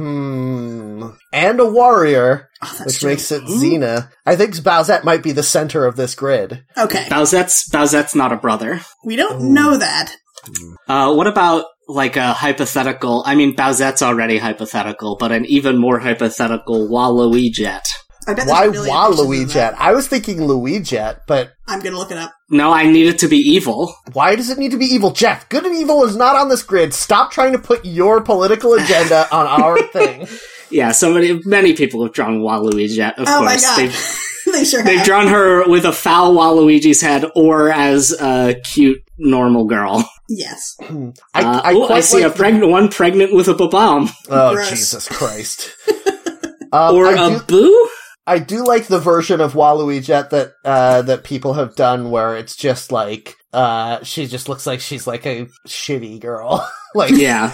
Ooh. 0.00 1.00
Hmm. 1.02 1.10
And 1.32 1.60
a 1.60 1.66
warrior, 1.66 2.48
Oh, 2.62 2.82
which 2.84 2.98
true. 3.00 3.10
makes 3.10 3.30
it 3.32 3.42
Xena. 3.44 4.10
I 4.26 4.36
think 4.36 4.54
Bowsette 4.56 5.04
might 5.04 5.22
be 5.22 5.32
the 5.32 5.42
center 5.42 5.86
of 5.86 5.96
this 5.96 6.14
grid. 6.14 6.64
Okay. 6.76 7.06
Bowsette's, 7.08 7.68
Bowsette's 7.70 8.14
not 8.14 8.32
a 8.32 8.36
brother. 8.36 8.80
We 9.04 9.16
don't 9.16 9.54
know 9.54 9.76
that. 9.76 10.14
Uh, 10.88 11.14
what 11.14 11.26
about 11.26 11.64
like 11.88 12.16
a 12.16 12.32
hypothetical? 12.32 13.22
I 13.26 13.34
mean, 13.34 13.54
Bowsette's 13.56 14.02
already 14.02 14.38
hypothetical, 14.38 15.16
but 15.18 15.32
an 15.32 15.44
even 15.46 15.78
more 15.78 15.98
hypothetical 16.00 16.88
Waluigi. 16.88 17.80
I 18.30 18.34
bet 18.34 18.46
Why 18.46 18.64
a 18.66 18.70
million 18.70 18.94
versions 18.94 19.28
Waluigi? 19.28 19.52
that. 19.54 19.74
I 19.80 19.92
was 19.92 20.08
thinking 20.08 20.44
Luigi, 20.44 20.98
but 21.26 21.52
I'm 21.66 21.80
gonna 21.80 21.96
look 21.98 22.10
it 22.10 22.16
up. 22.18 22.32
No, 22.48 22.72
I 22.72 22.86
need 22.90 23.06
it 23.06 23.18
to 23.20 23.28
be 23.28 23.36
evil. 23.38 23.94
why 24.12 24.34
does 24.36 24.50
it 24.50 24.58
need 24.58 24.70
to 24.72 24.78
be 24.78 24.86
evil? 24.86 25.10
Jeff, 25.12 25.48
good 25.48 25.64
and 25.66 25.74
evil 25.76 26.04
is 26.04 26.16
not 26.16 26.36
on 26.36 26.48
this 26.48 26.62
grid. 26.62 26.92
Stop 26.94 27.30
trying 27.32 27.52
to 27.52 27.58
put 27.58 27.84
your 27.84 28.20
political 28.22 28.74
agenda 28.74 29.26
on 29.32 29.46
our 29.46 29.80
thing. 29.88 30.26
Yeah, 30.70 30.92
somebody, 30.92 31.40
many 31.44 31.74
people 31.74 32.02
have 32.04 32.12
drawn 32.12 32.40
Waluigi. 32.40 33.12
Of 33.18 33.24
Oh 33.28 33.42
my 33.42 33.50
course, 33.52 33.64
god. 33.66 33.76
they've 33.78 34.20
they 34.52 34.64
sure 34.64 34.82
they've 34.82 34.98
have. 34.98 35.06
drawn 35.06 35.26
her 35.28 35.68
with 35.68 35.84
a 35.84 35.92
foul 35.92 36.34
Waluigi's 36.34 37.00
head, 37.00 37.24
or 37.36 37.70
as 37.70 38.12
a 38.20 38.54
cute 38.64 39.02
normal 39.18 39.64
girl. 39.66 40.08
yes. 40.28 40.76
I, 41.34 41.42
Uh, 41.42 41.60
I 41.64 41.72
oh, 41.74 41.86
quite 41.86 41.96
I 41.98 42.00
see 42.00 42.22
like 42.24 42.32
a 42.32 42.36
pregnant 42.36 42.68
one 42.70 42.88
pregnant 42.88 43.32
with 43.34 43.48
a 43.48 43.54
bomb, 43.54 44.08
Oh 44.28 44.54
Gross. 44.54 44.70
Jesus 44.70 45.08
Christ! 45.08 45.70
um, 46.72 46.94
or 46.96 47.06
I 47.06 47.26
a 47.26 47.38
do, 47.38 47.44
boo. 47.46 47.88
I 48.26 48.38
do 48.38 48.64
like 48.64 48.86
the 48.86 48.98
version 49.00 49.40
of 49.40 49.54
Waluigi 49.54 50.30
that 50.30 50.52
uh, 50.64 51.02
that 51.02 51.24
people 51.24 51.54
have 51.54 51.74
done, 51.74 52.10
where 52.10 52.36
it's 52.36 52.56
just 52.56 52.92
like 52.92 53.36
uh, 53.52 54.02
she 54.04 54.26
just 54.26 54.48
looks 54.48 54.66
like 54.66 54.80
she's 54.80 55.06
like 55.06 55.26
a 55.26 55.46
shitty 55.66 56.20
girl, 56.20 56.68
like 56.94 57.12
Yeah, 57.12 57.52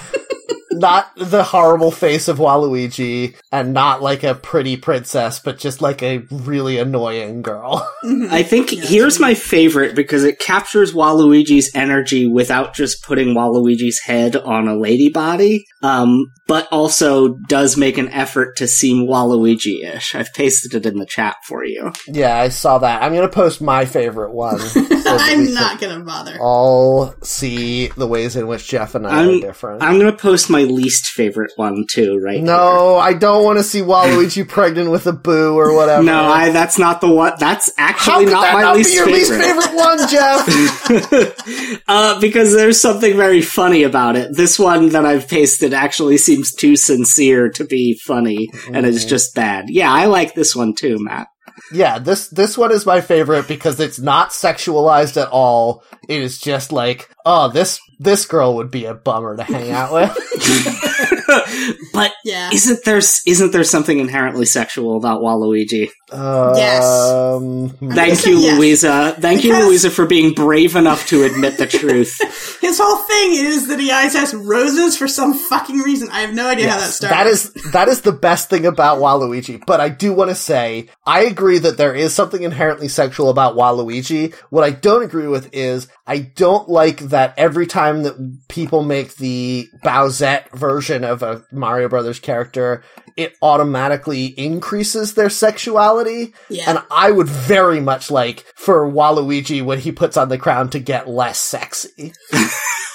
not 0.79 1.11
the 1.17 1.43
horrible 1.45 1.91
face 1.91 2.29
of 2.29 2.39
Waluigi, 2.39 3.35
and 3.53 3.73
not 3.75 4.03
like 4.03 4.23
a 4.23 4.35
pretty 4.35 4.77
princess, 4.77 5.39
but 5.39 5.59
just 5.59 5.81
like 5.83 6.03
a 6.03 6.19
really 6.31 6.79
annoying 6.79 7.43
girl. 7.43 7.89
Mhm. 8.07 8.31
I 8.31 8.45
think 8.45 8.71
here's 8.71 9.19
my 9.19 9.35
favorite 9.35 9.97
because 9.97 10.23
it 10.23 10.39
captures 10.39 10.93
Waluigi's 10.93 11.71
energy 11.75 12.29
without 12.29 12.73
just 12.73 13.03
putting 13.03 13.35
Waluigi's 13.35 13.99
head 14.01 14.37
on 14.37 14.69
a 14.69 14.77
lady 14.79 15.09
body, 15.09 15.65
um, 15.83 16.27
but 16.47 16.69
also 16.71 17.35
does 17.49 17.77
make 17.77 17.99
an 17.99 18.09
effort 18.11 18.57
to 18.59 18.69
seem 18.69 19.09
Waluigi-ish. 19.09 20.15
I've 20.15 20.33
pasted 20.35 20.75
it 20.75 20.87
in 20.87 20.99
the 20.99 21.07
chat 21.07 21.37
for 21.49 21.65
you. 21.65 21.93
yeah, 22.07 22.37
I 22.39 22.49
saw 22.51 22.79
that. 22.79 23.03
I'm 23.03 23.13
gonna 23.15 23.29
post 23.29 23.61
my 23.61 23.85
favorite 23.87 24.33
one. 24.33 24.59
so 24.61 24.81
I'm 25.07 25.53
not 25.53 25.81
gonna 25.81 26.05
bother. 26.05 26.37
All 26.41 27.15
see 27.23 27.89
the 27.89 28.07
ways 28.07 28.37
in 28.37 28.47
which 28.47 28.69
Jeff 28.69 28.95
and 28.95 29.07
I 29.07 29.19
I'm- 29.23 29.29
are 29.31 29.41
different. 29.41 29.83
I'm 29.83 29.99
gonna 29.99 30.13
post 30.17 30.49
my 30.49 30.63
least 30.67 31.07
favorite 31.09 31.53
one 31.57 31.85
too, 31.91 32.19
right? 32.23 32.43
no, 32.43 32.97
I 32.97 33.13
don't 33.15 33.45
want 33.45 33.59
to 33.59 33.65
see 33.65 33.81
Waluigi 33.81 34.47
pregnant 34.49 34.91
with 34.91 35.07
a 35.07 35.13
boo 35.13 35.55
or 35.59 35.75
whatever. 35.75 36.03
No, 36.03 36.25
I, 36.25 36.51
that's 36.51 36.79
not 36.79 37.01
the 37.01 37.09
one. 37.11 37.33
That's 37.39 37.71
actually 37.79 38.27
not 38.27 38.53
my 38.53 38.63
not 38.63 38.77
least 38.77 38.95
favorite. 38.95 39.13
least 39.13 39.33
favorite 39.33 39.75
one, 39.75 39.99
Jeff? 40.11 41.83
uh, 41.89 42.21
because 42.21 42.53
there's 42.55 42.81
something 42.81 43.17
very 43.17 43.41
funny 43.43 43.83
about 43.83 44.17
it. 44.17 44.35
This 44.37 44.59
one 44.59 44.91
that 44.91 45.05
I've 45.07 45.29
pasted 45.29 45.73
actually 45.73 46.19
seems 46.19 46.53
too 46.53 46.77
sincere 46.77 47.51
to 47.51 47.65
be 47.65 47.99
funny, 48.07 48.49
and 48.73 48.87
it's 48.87 49.05
Mhm. 49.05 49.09
just 49.09 49.35
bad. 49.35 49.67
Yeah, 49.69 49.93
I 49.93 50.07
like 50.07 50.35
this 50.35 50.55
one 50.55 50.75
too, 50.75 50.97
Matt. 51.01 51.29
yeah, 51.73 51.99
this 51.99 52.29
this 52.29 52.57
one 52.59 52.71
is 52.71 52.85
my 52.87 53.01
favorite 53.01 53.49
because 53.49 53.81
it's 53.81 53.99
not 53.99 54.31
sexualized 54.31 55.21
at 55.21 55.29
all. 55.29 55.83
It 56.09 56.23
is 56.23 56.39
just 56.39 56.71
like, 56.73 57.09
oh, 57.25 57.49
this 57.49 57.81
this 57.99 58.27
girl 58.27 58.57
would 58.57 58.71
be 58.71 58.85
a 58.85 58.95
bummer 58.95 59.37
to 59.37 59.43
hang 59.43 59.71
out 59.71 59.93
with. 59.93 60.11
but 61.93 62.13
Yeah. 62.25 62.51
isn't 62.53 62.85
there 62.85 62.99
isn't 62.99 63.53
there 63.53 63.65
something 63.65 63.99
inherently 63.99 64.47
sexual 64.47 64.97
about 64.97 65.21
Waluigi? 65.23 65.91
Um, 66.13 67.67
I 67.91 67.95
Thank 67.95 68.27
you, 68.27 68.39
yes. 68.39 68.59
Louisa. 68.59 69.17
Thank 69.19 69.45
you, 69.45 69.53
Louisa, 69.67 69.91
for 69.91 70.07
being 70.07 70.35
brave 70.35 70.77
enough 70.77 71.09
to 71.09 71.25
admit 71.25 71.59
the 71.59 71.67
truth. 71.79 72.17
His 72.61 72.79
whole 72.81 72.99
thing 73.05 73.33
is 73.45 73.69
that 73.69 73.81
he 73.81 73.91
always 73.91 74.15
has 74.15 74.35
roses 74.35 74.97
for 74.97 75.09
some 75.09 75.35
fucking 75.35 75.79
reason. 75.79 76.09
I 76.11 76.21
have 76.21 76.35
no 76.35 76.49
idea 76.49 76.71
how 76.71 76.79
that 76.79 76.91
started. 76.91 77.15
that 77.17 77.27
is 77.27 77.53
that 77.73 77.89
is 77.89 78.03
the 78.03 78.13
best 78.13 78.49
thing 78.51 78.67
about 78.67 78.99
Waluigi. 78.99 79.63
But 79.67 79.81
I 79.81 79.89
do 79.89 80.13
want 80.13 80.31
to 80.31 80.35
say 80.37 80.89
I 81.05 81.23
agree 81.25 81.59
that 81.59 81.77
there 81.77 81.95
is 81.95 82.15
something 82.15 82.43
inherently 82.43 82.89
sexual 82.89 83.29
about 83.31 83.57
Waluigi. 83.57 84.35
What 84.51 84.65
I 84.65 84.71
don't 84.71 85.03
agree 85.03 85.29
with 85.29 85.51
is 85.53 85.89
I 86.07 86.19
don't 86.19 86.69
like 86.69 86.99
that 87.01 87.35
every 87.37 87.67
time 87.67 87.86
that 88.03 88.43
people 88.49 88.83
make 88.83 89.17
the 89.17 89.69
Bowsette 89.85 90.51
version 90.51 91.05
of 91.05 91.23
a 91.23 91.45
Mario 91.53 91.89
Brothers 91.89 92.19
character, 92.21 92.83
it 93.17 93.37
automatically 93.43 94.27
increases 94.27 95.15
their 95.15 95.31
sexuality. 95.31 96.35
Yeah. 96.49 96.65
And 96.69 96.79
I 96.91 97.11
would 97.11 97.29
very 97.29 97.81
much 97.81 98.11
like 98.11 98.45
for 98.55 98.91
Waluigi 98.91 99.65
when 99.65 99.79
he 99.79 99.93
puts 99.93 100.17
on 100.17 100.29
the 100.29 100.39
crown 100.39 100.71
to 100.71 100.79
get 100.79 101.09
less 101.09 101.41
sexy. 101.41 102.13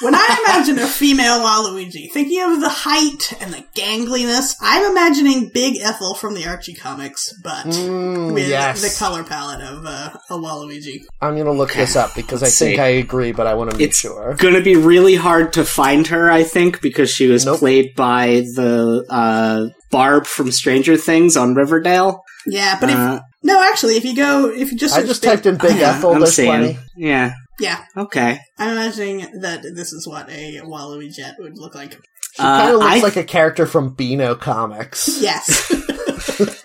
When 0.01 0.15
I 0.15 0.43
imagine 0.47 0.79
a 0.79 0.87
female 0.87 1.41
Waluigi, 1.41 2.11
thinking 2.11 2.41
of 2.41 2.59
the 2.59 2.69
height 2.69 3.33
and 3.39 3.53
the 3.53 3.63
gangliness, 3.75 4.55
I'm 4.59 4.89
imagining 4.89 5.49
Big 5.53 5.77
Ethel 5.79 6.15
from 6.15 6.33
the 6.33 6.47
Archie 6.47 6.73
comics, 6.73 7.31
but 7.43 7.67
Mm, 7.67 8.33
with 8.33 8.47
yes. 8.49 8.81
the 8.81 8.97
color 8.97 9.23
palette 9.23 9.61
of 9.61 9.85
uh, 9.85 10.09
a 10.31 10.33
Waluigi. 10.33 11.03
I'm 11.21 11.37
gonna 11.37 11.51
look 11.51 11.73
this 11.73 11.95
up 11.95 12.15
because 12.15 12.41
I 12.41 12.47
think 12.47 12.77
see. 12.77 12.79
I 12.79 12.87
agree, 12.87 13.31
but 13.31 13.45
I 13.45 13.53
want 13.53 13.69
to 13.69 13.77
make 13.77 13.89
It's 13.89 13.99
sure. 13.99 14.33
Gonna 14.39 14.61
be 14.61 14.75
really 14.75 15.13
hard 15.13 15.53
to 15.53 15.63
find 15.63 16.07
her, 16.07 16.31
I 16.31 16.45
think, 16.45 16.81
because 16.81 17.11
she 17.11 17.27
was 17.27 17.45
Nope. 17.45 17.59
played 17.59 17.93
by 17.95 18.25
the 18.55 19.05
uh, 19.07 19.67
Barb 19.91 20.25
from 20.25 20.51
Stranger 20.51 20.97
Things 20.97 21.35
on 21.37 21.53
Riverdale. 21.55 22.23
Yeah, 22.47 22.77
but 22.79 22.89
if 22.89 22.95
Uh, 22.95 23.19
no, 23.43 23.61
actually, 23.61 23.97
if 23.97 24.03
you 24.05 24.15
go, 24.15 24.49
if 24.49 24.71
you 24.71 24.77
just 24.77 24.95
I 24.97 25.03
just 25.03 25.21
Big- 25.21 25.31
typed 25.31 25.45
in 25.45 25.57
Big 25.61 25.77
yeah, 25.77 25.91
Ethel. 25.95 26.13
I'm 26.13 26.19
There's 26.21 26.35
seeing. 26.35 26.47
plenty. 26.49 26.79
Yeah. 26.95 27.33
yeah, 27.59 27.83
Okay. 27.95 28.39
I'm 28.57 28.71
imagining 28.71 29.41
that 29.41 29.61
this 29.75 29.93
is 29.93 30.07
what 30.07 30.29
a 30.29 30.61
Waluigette 30.63 31.35
would 31.39 31.57
look 31.57 31.75
like. 31.75 31.91
She 32.33 32.41
kind 32.41 32.71
Uh, 32.71 32.73
of 32.75 32.79
looks 32.79 32.95
I- 32.95 32.99
like 32.99 33.15
a 33.17 33.23
character 33.23 33.65
from 33.65 33.93
Beano 33.93 34.35
Comics. 34.35 35.19
Yes, 35.21 35.71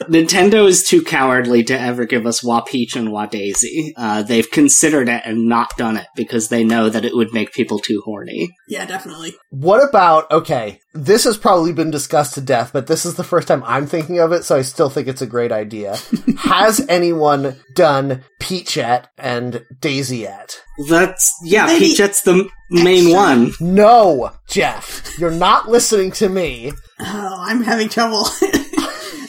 Nintendo 0.09 0.67
is 0.67 0.87
too 0.87 1.03
cowardly 1.03 1.65
to 1.65 1.79
ever 1.79 2.05
give 2.05 2.27
us 2.27 2.43
Wa 2.43 2.61
Peach 2.61 2.97
and 2.97 3.11
Wa 3.13 3.27
Daisy. 3.27 3.93
Uh, 3.97 4.23
they've 4.23 4.51
considered 4.51 5.09
it 5.09 5.23
and 5.25 5.47
not 5.49 5.77
done 5.77 5.97
it 5.97 6.07
because 6.17 6.49
they 6.49 6.65
know 6.65 6.89
that 6.89 7.05
it 7.05 7.15
would 7.15 7.33
make 7.33 7.53
people 7.53 7.79
too 7.79 8.03
horny. 8.05 8.49
yeah, 8.69 8.85
definitely. 8.87 9.35
What 9.51 9.87
about 9.87 10.31
okay? 10.31 10.81
This 10.95 11.25
has 11.25 11.37
probably 11.37 11.73
been 11.73 11.91
discussed 11.91 12.35
to 12.35 12.41
death, 12.41 12.73
but 12.73 12.87
this 12.87 13.05
is 13.05 13.17
the 13.17 13.25
first 13.25 13.49
time 13.49 13.63
I'm 13.67 13.87
thinking 13.87 14.19
of 14.19 14.33
it, 14.33 14.45
so 14.45 14.57
I 14.57 14.63
still 14.63 14.89
think 14.89 15.09
it's 15.09 15.21
a 15.23 15.27
great 15.27 15.53
idea. 15.53 15.97
has 16.39 16.85
anyone 16.89 17.57
done 17.75 18.25
Peachette 18.41 19.09
and 19.19 19.65
Daisy 19.81 20.07
Daisyette? 20.23 20.57
That's 20.89 21.33
yeah, 21.45 21.67
Maybe 21.67 21.87
Peachette's 21.87 22.23
the 22.23 22.33
m- 22.33 22.51
main 22.71 23.07
extra- 23.07 23.15
one. 23.15 23.53
No, 23.61 24.31
Jeff, 24.49 25.19
you're 25.19 25.31
not 25.31 25.69
listening 25.69 26.13
to 26.13 26.29
me. 26.29 26.73
Oh, 27.01 27.37
I'm 27.39 27.63
having 27.63 27.89
trouble. 27.89 28.27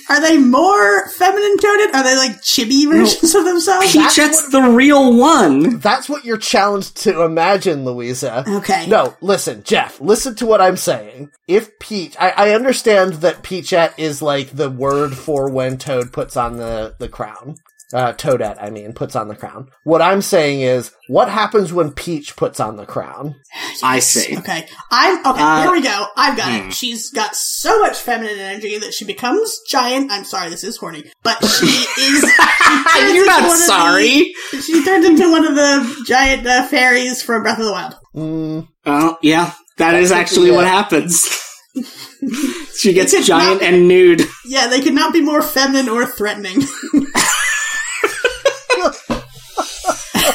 Are 0.10 0.22
they 0.22 0.38
more 0.38 1.10
feminine 1.10 1.58
coded? 1.58 1.94
Are 1.94 2.04
they 2.04 2.16
like 2.16 2.42
chibi 2.42 2.88
versions 2.90 3.36
of 3.36 3.46
themselves? 3.46 3.94
That's 3.94 4.16
Peachette's 4.16 4.50
the 4.50 4.62
real 4.62 5.18
one. 5.18 5.80
That's 5.80 6.08
what 6.08 6.24
you're 6.24 6.38
challenged 6.38 6.96
to 7.04 7.24
imagine, 7.24 7.84
Louisa. 7.84 8.46
Okay. 8.48 8.88
No, 8.88 9.16
listen, 9.22 9.64
Jeff, 9.64 10.00
listen 10.00 10.36
to 10.36 10.46
what 10.46 10.62
I'm 10.62 10.78
saying. 10.78 11.32
If 11.48 11.78
Peach, 11.80 12.16
I, 12.20 12.30
I 12.30 12.50
understand 12.52 13.16
that 13.16 13.44
Peachette 13.44 13.94
is 13.98 14.22
like 14.22 14.52
the 14.52 14.70
word 14.70 15.16
for 15.16 15.50
when 15.50 15.78
Toad 15.78 16.14
puts 16.14 16.38
on 16.38 16.58
the, 16.58 16.96
the 17.00 17.10
crown. 17.10 17.56
Uh, 17.93 18.11
Toadette, 18.11 18.57
I 18.61 18.69
mean, 18.69 18.91
puts 18.91 19.15
on 19.15 19.30
the 19.30 19.35
crown. 19.35 19.69
What 19.85 20.01
I'm 20.01 20.22
saying 20.22 20.59
is, 20.59 20.91
what 21.07 21.30
happens 21.30 21.72
when 21.72 21.91
Peach 21.91 22.35
puts 22.35 22.59
on 22.59 22.76
the 22.76 22.85
crown? 22.85 23.35
I 23.81 23.99
see. 23.99 24.38
Okay. 24.38 24.68
I'm 24.91 25.19
okay. 25.26 25.41
Uh, 25.41 25.61
here 25.61 25.72
we 25.72 25.81
go. 25.81 26.05
I've 26.18 26.35
got 26.35 26.51
hmm. 26.51 26.68
it. 26.68 26.73
She's 26.73 27.11
got 27.11 27.34
so 27.34 27.80
much 27.80 27.97
feminine 27.97 28.39
energy 28.39 28.77
that 28.80 28.93
she 28.93 29.05
becomes 29.05 29.57
giant. 29.69 30.11
I'm 30.11 30.26
sorry, 30.26 30.49
this 30.49 30.65
is 30.65 30.76
horny, 30.76 31.05
but 31.23 31.38
she 31.45 31.65
is. 31.65 32.22
she 32.22 32.84
turns 32.99 33.14
You're 33.14 33.26
not 33.26 33.43
one 33.43 33.51
of 33.51 33.57
the- 33.57 33.65
sorry. 33.65 34.34
she 34.61 34.84
turns 34.84 35.05
into 35.05 35.31
one 35.31 35.45
of 35.45 35.55
the 35.55 36.03
giant 36.05 36.45
uh, 36.45 36.68
fairies 36.68 37.22
from 37.23 37.43
Breath 37.43 37.59
of 37.59 37.65
the 37.68 37.72
Wild. 37.72 37.95
Mm, 38.14 38.68
Oh, 38.85 39.18
yeah, 39.22 39.53
that 39.77 39.91
That's 39.91 40.05
is 40.05 40.11
actually 40.11 40.51
what 40.51 40.65
happens. 40.68 41.26
she 42.77 42.91
gets 42.93 43.14
It's 43.14 43.27
giant 43.27 43.61
not- 43.61 43.69
and 43.73 43.88
nude. 43.88 44.23
Yeah, 44.45 44.68
they 44.68 44.81
could 44.81 44.93
not 44.93 45.14
be 45.14 45.22
more 45.22 45.41
feminine 45.41 45.88
or 45.88 46.05
threatening. 46.05 46.64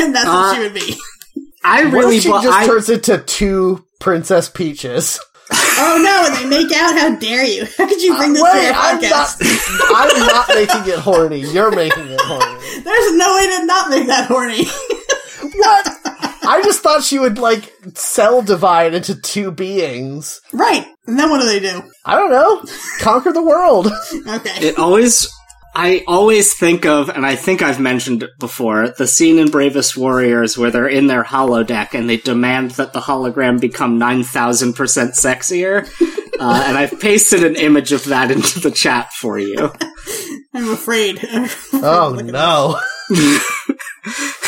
And 0.02 0.14
that's 0.14 0.26
what 0.26 0.34
Uh, 0.36 0.54
she 0.54 0.60
would 0.60 0.74
be. 0.74 0.96
I 1.64 1.84
what 1.84 1.92
really, 1.94 2.16
if 2.16 2.22
she 2.24 2.28
wa- 2.30 2.42
just 2.42 2.58
I, 2.58 2.66
turns 2.66 2.88
into 2.88 3.18
two 3.18 3.84
Princess 4.00 4.48
Peaches? 4.48 5.20
Oh 5.54 6.00
no, 6.02 6.26
and 6.26 6.50
they 6.52 6.62
make 6.64 6.72
out. 6.76 6.96
How 6.98 7.14
dare 7.16 7.44
you? 7.44 7.66
How 7.78 7.86
could 7.86 8.00
you 8.02 8.16
bring 8.16 8.32
this 8.32 8.42
to 8.42 8.48
Wait, 8.52 8.64
your 8.64 8.72
I'm 8.74 9.00
not, 9.00 9.28
podcast? 9.28 9.94
I'm 9.94 10.26
not 10.26 10.48
making 10.48 10.92
it 10.92 10.98
horny. 10.98 11.40
You're 11.40 11.70
making 11.70 12.06
it 12.08 12.20
horny. 12.22 12.82
There's 12.82 13.12
no 13.16 13.34
way 13.36 13.46
to 13.58 13.66
not 13.66 13.90
make 13.90 14.06
that 14.08 14.26
horny. 14.28 14.64
What? 15.54 15.88
I 16.44 16.60
just 16.64 16.80
thought 16.82 17.02
she 17.02 17.18
would 17.18 17.38
like 17.38 17.72
cell 17.94 18.42
divide 18.42 18.94
into 18.94 19.14
two 19.20 19.50
beings. 19.50 20.40
right. 20.52 20.86
And 21.06 21.18
then 21.18 21.30
what 21.30 21.40
do 21.40 21.46
they 21.46 21.60
do? 21.60 21.82
I 22.04 22.14
don't 22.16 22.30
know. 22.30 22.64
Conquer 23.00 23.32
the 23.32 23.42
world. 23.42 23.88
Okay. 24.28 24.68
it 24.68 24.78
always, 24.78 25.28
I 25.74 26.04
always 26.06 26.52
think 26.54 26.84
of, 26.84 27.08
and 27.08 27.24
I 27.24 27.34
think 27.34 27.62
I've 27.62 27.80
mentioned 27.80 28.22
it 28.22 28.30
before, 28.38 28.88
the 28.90 29.06
scene 29.06 29.38
in 29.38 29.50
Bravest 29.50 29.96
Warriors 29.96 30.58
where 30.58 30.70
they're 30.70 30.86
in 30.88 31.06
their 31.06 31.24
holodeck 31.24 31.94
and 31.94 32.08
they 32.10 32.18
demand 32.18 32.72
that 32.72 32.92
the 32.92 33.00
hologram 33.00 33.58
become 33.60 33.98
9,000% 33.98 34.74
sexier. 34.74 35.88
Uh, 36.40 36.64
and 36.66 36.76
I've 36.76 36.98
pasted 36.98 37.44
an 37.44 37.54
image 37.54 37.92
of 37.92 38.04
that 38.06 38.32
into 38.32 38.58
the 38.58 38.70
chat 38.72 39.12
for 39.12 39.38
you. 39.38 39.70
I'm 40.54 40.70
afraid. 40.70 41.20
Oh 41.74 42.14
no. 42.24 42.80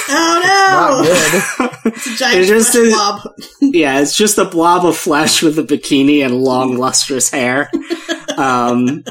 Oh 0.08 0.40
Not 0.72 0.90
no! 0.90 1.04
good. 1.04 1.92
It's 1.94 2.06
a 2.06 2.16
giant 2.16 2.40
It 2.40 2.46
just 2.46 2.72
flesh 2.72 2.90
blob. 2.92 3.20
Yeah, 3.60 4.00
it's 4.00 4.16
just 4.16 4.38
a 4.38 4.44
blob 4.44 4.84
of 4.86 4.96
flesh 4.96 5.42
with 5.42 5.56
a 5.58 5.62
bikini 5.62 6.24
and 6.24 6.34
long, 6.42 6.78
lustrous 6.78 7.30
hair. 7.30 7.70
Um, 8.36 9.04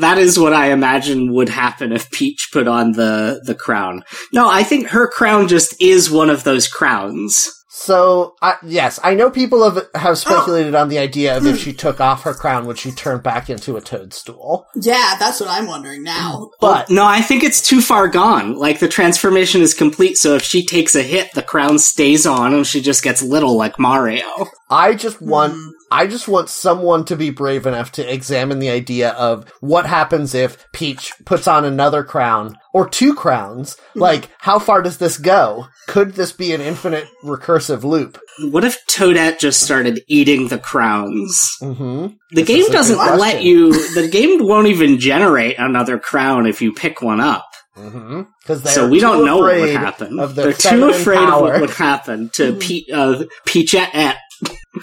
that 0.00 0.18
is 0.18 0.38
what 0.38 0.52
I 0.52 0.72
imagine 0.72 1.32
would 1.34 1.48
happen 1.48 1.92
if 1.92 2.10
Peach 2.10 2.48
put 2.52 2.68
on 2.68 2.92
the, 2.92 3.42
the 3.44 3.54
crown. 3.54 4.02
No, 4.32 4.48
I 4.48 4.62
think 4.62 4.88
her 4.88 5.08
crown 5.08 5.48
just 5.48 5.80
is 5.80 6.10
one 6.10 6.30
of 6.30 6.44
those 6.44 6.68
crowns. 6.68 7.48
So, 7.74 8.34
I 8.40 8.56
yes, 8.64 9.00
I 9.02 9.14
know 9.14 9.28
people 9.28 9.68
have 9.68 9.88
have 9.96 10.16
speculated 10.16 10.76
on 10.76 10.88
the 10.88 10.98
idea 10.98 11.36
of 11.36 11.44
if 11.46 11.58
she 11.58 11.72
took 11.72 12.00
off 12.00 12.22
her 12.22 12.34
crown, 12.34 12.66
would 12.66 12.78
she 12.78 12.92
turn 12.92 13.20
back 13.22 13.50
into 13.50 13.76
a 13.76 13.80
toadstool? 13.80 14.66
Yeah, 14.76 15.16
that's 15.18 15.40
what 15.40 15.48
I'm 15.48 15.66
wondering 15.66 16.04
now. 16.04 16.50
But 16.60 16.90
No, 16.90 17.04
I 17.04 17.22
think 17.22 17.42
it's 17.42 17.66
too 17.66 17.80
far 17.80 18.06
gone. 18.06 18.54
Like, 18.56 18.78
the 18.78 18.88
transformation 18.88 19.62
is 19.62 19.74
complete, 19.74 20.16
so 20.16 20.36
if 20.36 20.42
she 20.42 20.64
takes 20.64 20.94
a 20.94 21.02
hit, 21.02 21.32
the 21.32 21.42
crown 21.42 21.78
stays 21.80 22.24
on 22.24 22.54
and 22.54 22.64
she 22.66 22.80
just 22.80 23.02
gets 23.02 23.20
little 23.20 23.56
like 23.56 23.80
Mario. 23.80 24.26
I 24.70 24.94
just 24.94 25.20
want 25.20 25.54
Hmm. 25.54 25.68
I 25.92 26.06
just 26.06 26.26
want 26.26 26.48
someone 26.48 27.04
to 27.04 27.16
be 27.16 27.28
brave 27.28 27.66
enough 27.66 27.92
to 27.92 28.12
examine 28.12 28.60
the 28.60 28.70
idea 28.70 29.10
of 29.10 29.46
what 29.60 29.84
happens 29.84 30.34
if 30.34 30.66
Peach 30.72 31.12
puts 31.26 31.46
on 31.46 31.66
another 31.66 32.02
crown 32.02 32.56
or 32.72 32.88
two 32.88 33.14
crowns. 33.14 33.76
Hmm. 33.92 34.00
Like, 34.00 34.30
how 34.38 34.58
far 34.58 34.80
does 34.80 34.96
this 34.96 35.18
go? 35.18 35.66
Could 35.88 36.14
this 36.14 36.32
be 36.32 36.54
an 36.54 36.62
infinite 36.62 37.08
recursive 37.22 37.84
loop? 37.84 38.18
What 38.40 38.64
if 38.64 38.78
Toadette 38.86 39.38
just 39.38 39.60
started 39.60 40.00
eating 40.08 40.48
the 40.48 40.58
crowns? 40.58 41.58
Mm-hmm. 41.60 42.06
The 42.30 42.42
This 42.42 42.48
game 42.48 42.58
is 42.60 42.66
a 42.66 42.70
good 42.70 42.72
doesn't 42.72 42.98
let 42.98 43.18
question. 43.18 43.42
you. 43.42 43.94
The 43.94 44.08
game 44.08 44.46
won't 44.46 44.68
even 44.68 44.98
generate 44.98 45.58
another 45.58 45.98
crown 45.98 46.46
if 46.46 46.62
you 46.62 46.72
pick 46.72 47.02
one 47.02 47.20
up. 47.20 47.46
Mm-hmm. 47.76 48.54
So 48.64 48.88
we 48.88 49.00
don't 49.00 49.24
know 49.24 49.38
what 49.38 49.60
would 49.60 49.70
happen. 49.70 50.16
They're 50.34 50.52
too 50.52 50.88
afraid 50.88 51.18
of 51.18 51.40
what 51.42 51.60
would 51.60 51.70
happen 51.70 52.30
to 52.34 52.54
Pe- 52.56 52.90
uh, 52.92 53.24
Peachette. 53.46 54.16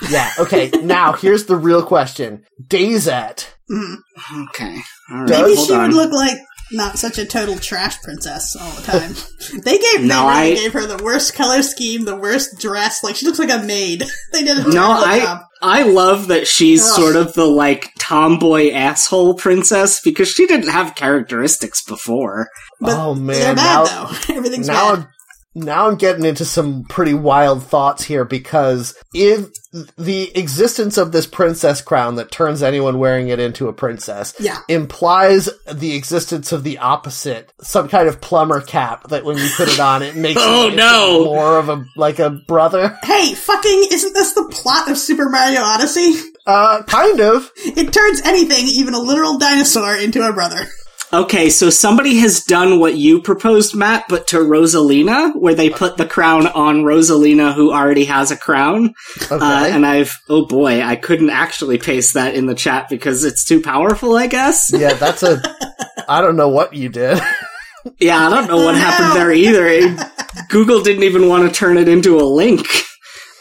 Yeah. 0.09 0.31
Okay. 0.39 0.69
now 0.83 1.13
here's 1.13 1.45
the 1.45 1.55
real 1.55 1.83
question: 1.83 2.45
Dazette. 2.61 3.47
Mm. 3.71 3.95
Okay, 4.49 4.77
all 5.11 5.21
right. 5.21 5.29
Maybe 5.29 5.55
she 5.55 5.73
on. 5.73 5.89
would 5.89 5.95
look 5.95 6.11
like 6.11 6.37
not 6.71 6.99
such 6.99 7.17
a 7.17 7.25
total 7.25 7.57
trash 7.57 7.99
princess 8.03 8.55
all 8.55 8.71
the 8.73 8.81
time. 8.83 9.13
they 9.63 9.77
gave 9.79 10.01
No, 10.01 10.27
they 10.27 10.39
really 10.41 10.51
I- 10.51 10.55
gave 10.55 10.73
her 10.73 10.85
the 10.85 11.03
worst 11.03 11.33
color 11.33 11.61
scheme, 11.63 12.05
the 12.05 12.15
worst 12.15 12.59
dress. 12.59 13.03
Like 13.03 13.15
she 13.15 13.25
looks 13.25 13.39
like 13.39 13.51
a 13.51 13.63
maid. 13.63 14.03
they 14.33 14.43
did 14.43 14.57
a 14.59 14.63
No, 14.63 14.71
terrible 14.71 15.03
I 15.05 15.19
job. 15.21 15.41
I 15.61 15.83
love 15.83 16.27
that 16.27 16.47
she's 16.47 16.83
Ugh. 16.85 16.95
sort 16.95 17.15
of 17.15 17.33
the 17.33 17.45
like 17.45 17.91
tomboy 17.99 18.71
asshole 18.71 19.33
princess 19.35 19.99
because 20.01 20.29
she 20.29 20.45
didn't 20.47 20.69
have 20.69 20.95
characteristics 20.95 21.83
before. 21.83 22.49
But 22.79 22.93
oh 22.97 23.13
they're 23.15 23.23
man! 23.23 23.55
bad 23.55 23.55
Now, 23.55 24.05
though. 24.05 24.15
Everything's 24.35 24.67
now 24.67 24.95
bad. 24.97 25.07
I'm 25.55 25.61
now 25.65 25.87
I'm 25.87 25.95
getting 25.95 26.25
into 26.25 26.45
some 26.45 26.83
pretty 26.85 27.13
wild 27.13 27.63
thoughts 27.63 28.03
here 28.03 28.23
because 28.25 28.95
if 29.13 29.47
the 29.97 30.31
existence 30.37 30.97
of 30.97 31.11
this 31.11 31.27
princess 31.27 31.81
crown 31.81 32.15
that 32.15 32.31
turns 32.31 32.63
anyone 32.63 32.97
wearing 32.99 33.29
it 33.29 33.39
into 33.39 33.67
a 33.67 33.73
princess 33.73 34.33
Yeah. 34.39 34.57
implies 34.67 35.49
the 35.71 35.95
existence 35.95 36.51
of 36.51 36.63
the 36.63 36.77
opposite, 36.79 37.51
some 37.61 37.87
kind 37.89 38.07
of 38.07 38.21
plumber 38.21 38.61
cap 38.61 39.07
that 39.09 39.25
when 39.25 39.37
you 39.37 39.47
put 39.55 39.67
it 39.69 39.79
on, 39.79 40.01
it 40.01 40.15
makes 40.15 40.39
Oh, 40.43 40.63
you 40.65 40.71
into 40.71 40.77
no. 40.77 41.25
more 41.25 41.57
of 41.59 41.69
a 41.69 41.83
like 41.95 42.19
a 42.19 42.29
brother. 42.29 42.97
Hey, 43.03 43.33
fucking, 43.33 43.85
isn't 43.91 44.13
this 44.13 44.33
the 44.33 44.47
plot 44.51 44.89
of 44.89 44.97
Super 44.97 45.29
Mario 45.29 45.61
Odyssey? 45.61 46.13
Uh, 46.45 46.81
kind 46.83 47.19
of. 47.21 47.51
It 47.57 47.93
turns 47.93 48.21
anything, 48.21 48.65
even 48.65 48.93
a 48.95 48.99
literal 48.99 49.37
dinosaur, 49.37 49.95
into 49.95 50.27
a 50.27 50.33
brother. 50.33 50.65
Okay, 51.11 51.49
so 51.49 51.71
somebody 51.71 52.17
has 52.17 52.43
done 52.43 52.79
what 52.79 52.95
you 52.95 53.19
proposed, 53.21 53.75
Matt, 53.75 54.05
but 54.09 54.27
to 54.27 54.37
Rosalina, 54.37 55.35
where 55.35 55.55
they 55.55 55.71
put 55.71 55.97
the 55.97 56.05
crown 56.05 56.45
on 56.45 56.83
Rosalina, 56.83 57.55
who 57.55 57.73
already 57.73 58.05
has 58.05 58.29
a 58.29 58.37
crown. 58.37 58.93
Okay. 59.23 59.33
Uh, 59.35 59.65
and 59.65 59.87
I've, 59.87 60.21
oh 60.29 60.45
boy, 60.45 60.81
I 60.83 60.95
couldn't 60.95 61.31
actually 61.31 61.79
paste 61.79 62.13
that 62.13 62.35
in 62.35 62.45
the 62.45 62.53
chat 62.53 62.89
because 62.89 63.23
it's 63.23 63.43
too 63.43 63.59
powerful, 63.59 64.15
I 64.15 64.27
guess. 64.27 64.69
yeah, 64.71 64.93
that's 64.93 65.23
a. 65.23 65.41
I 66.07 66.21
don't 66.21 66.35
know 66.35 66.49
what 66.49 66.73
you 66.73 66.89
did. 66.89 67.19
Yeah, 67.97 68.27
I 68.27 68.29
don't 68.29 68.47
know 68.49 68.57
what 68.57 68.75
happened 68.75 69.15
there 69.15 69.31
either. 69.31 69.65
It- 69.65 69.97
Google 70.49 70.83
didn't 70.83 71.03
even 71.03 71.29
want 71.29 71.47
to 71.47 71.57
turn 71.57 71.77
it 71.77 71.87
into 71.87 72.17
a 72.19 72.23
link. 72.27 72.67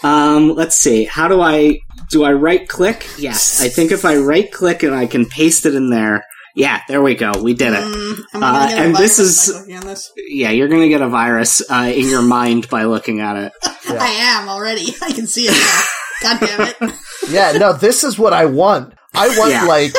Um, 0.05 0.55
let's 0.55 0.77
see. 0.77 1.05
How 1.05 1.27
do 1.27 1.41
I, 1.41 1.81
do 2.09 2.23
I 2.23 2.33
right 2.33 2.67
click? 2.69 3.09
Yes. 3.19 3.61
I 3.61 3.69
think 3.69 3.91
if 3.91 4.05
I 4.05 4.17
right 4.17 4.51
click 4.51 4.85
and 4.85 4.95
I 4.95 5.07
can 5.07 5.27
paste 5.27 5.67
it 5.67 5.75
in 5.75 5.91
there. 5.91 6.25
Yeah, 6.59 6.81
there 6.89 7.01
we 7.01 7.15
go. 7.15 7.33
We 7.41 7.55
did 7.55 7.73
it. 7.73 7.85
Mm, 7.85 8.19
Uh, 8.35 8.41
gonna 8.41 8.69
get 8.69 8.79
a 8.79 8.83
and 8.83 8.97
this 8.97 9.19
is- 9.21 9.47
by 9.53 9.59
looking 9.61 9.77
on 9.79 9.87
this. 9.87 10.13
Yeah, 10.29 10.51
you're 10.51 10.67
gonna 10.69 10.89
get 10.89 11.01
a 11.03 11.09
virus 11.09 11.63
uh, 11.71 11.91
in 11.95 12.09
your 12.09 12.23
mind 12.23 12.69
by 12.69 12.85
looking 12.85 13.21
at 13.21 13.37
it. 13.37 13.53
Yeah. 13.89 13.97
I 14.01 14.09
am 14.09 14.49
already. 14.49 14.95
I 15.03 15.13
can 15.13 15.27
see 15.29 15.47
it 15.49 15.53
now. 15.53 15.81
God 16.23 16.41
damn 16.41 16.61
it. 16.91 16.95
Yeah, 17.31 17.53
no, 17.53 17.73
this 17.75 18.05
is 18.05 18.19
what 18.19 18.33
I 18.33 18.47
want. 18.47 18.95
I 19.15 19.29
want 19.39 19.51
Yeah. 19.53 19.65
like 19.65 19.93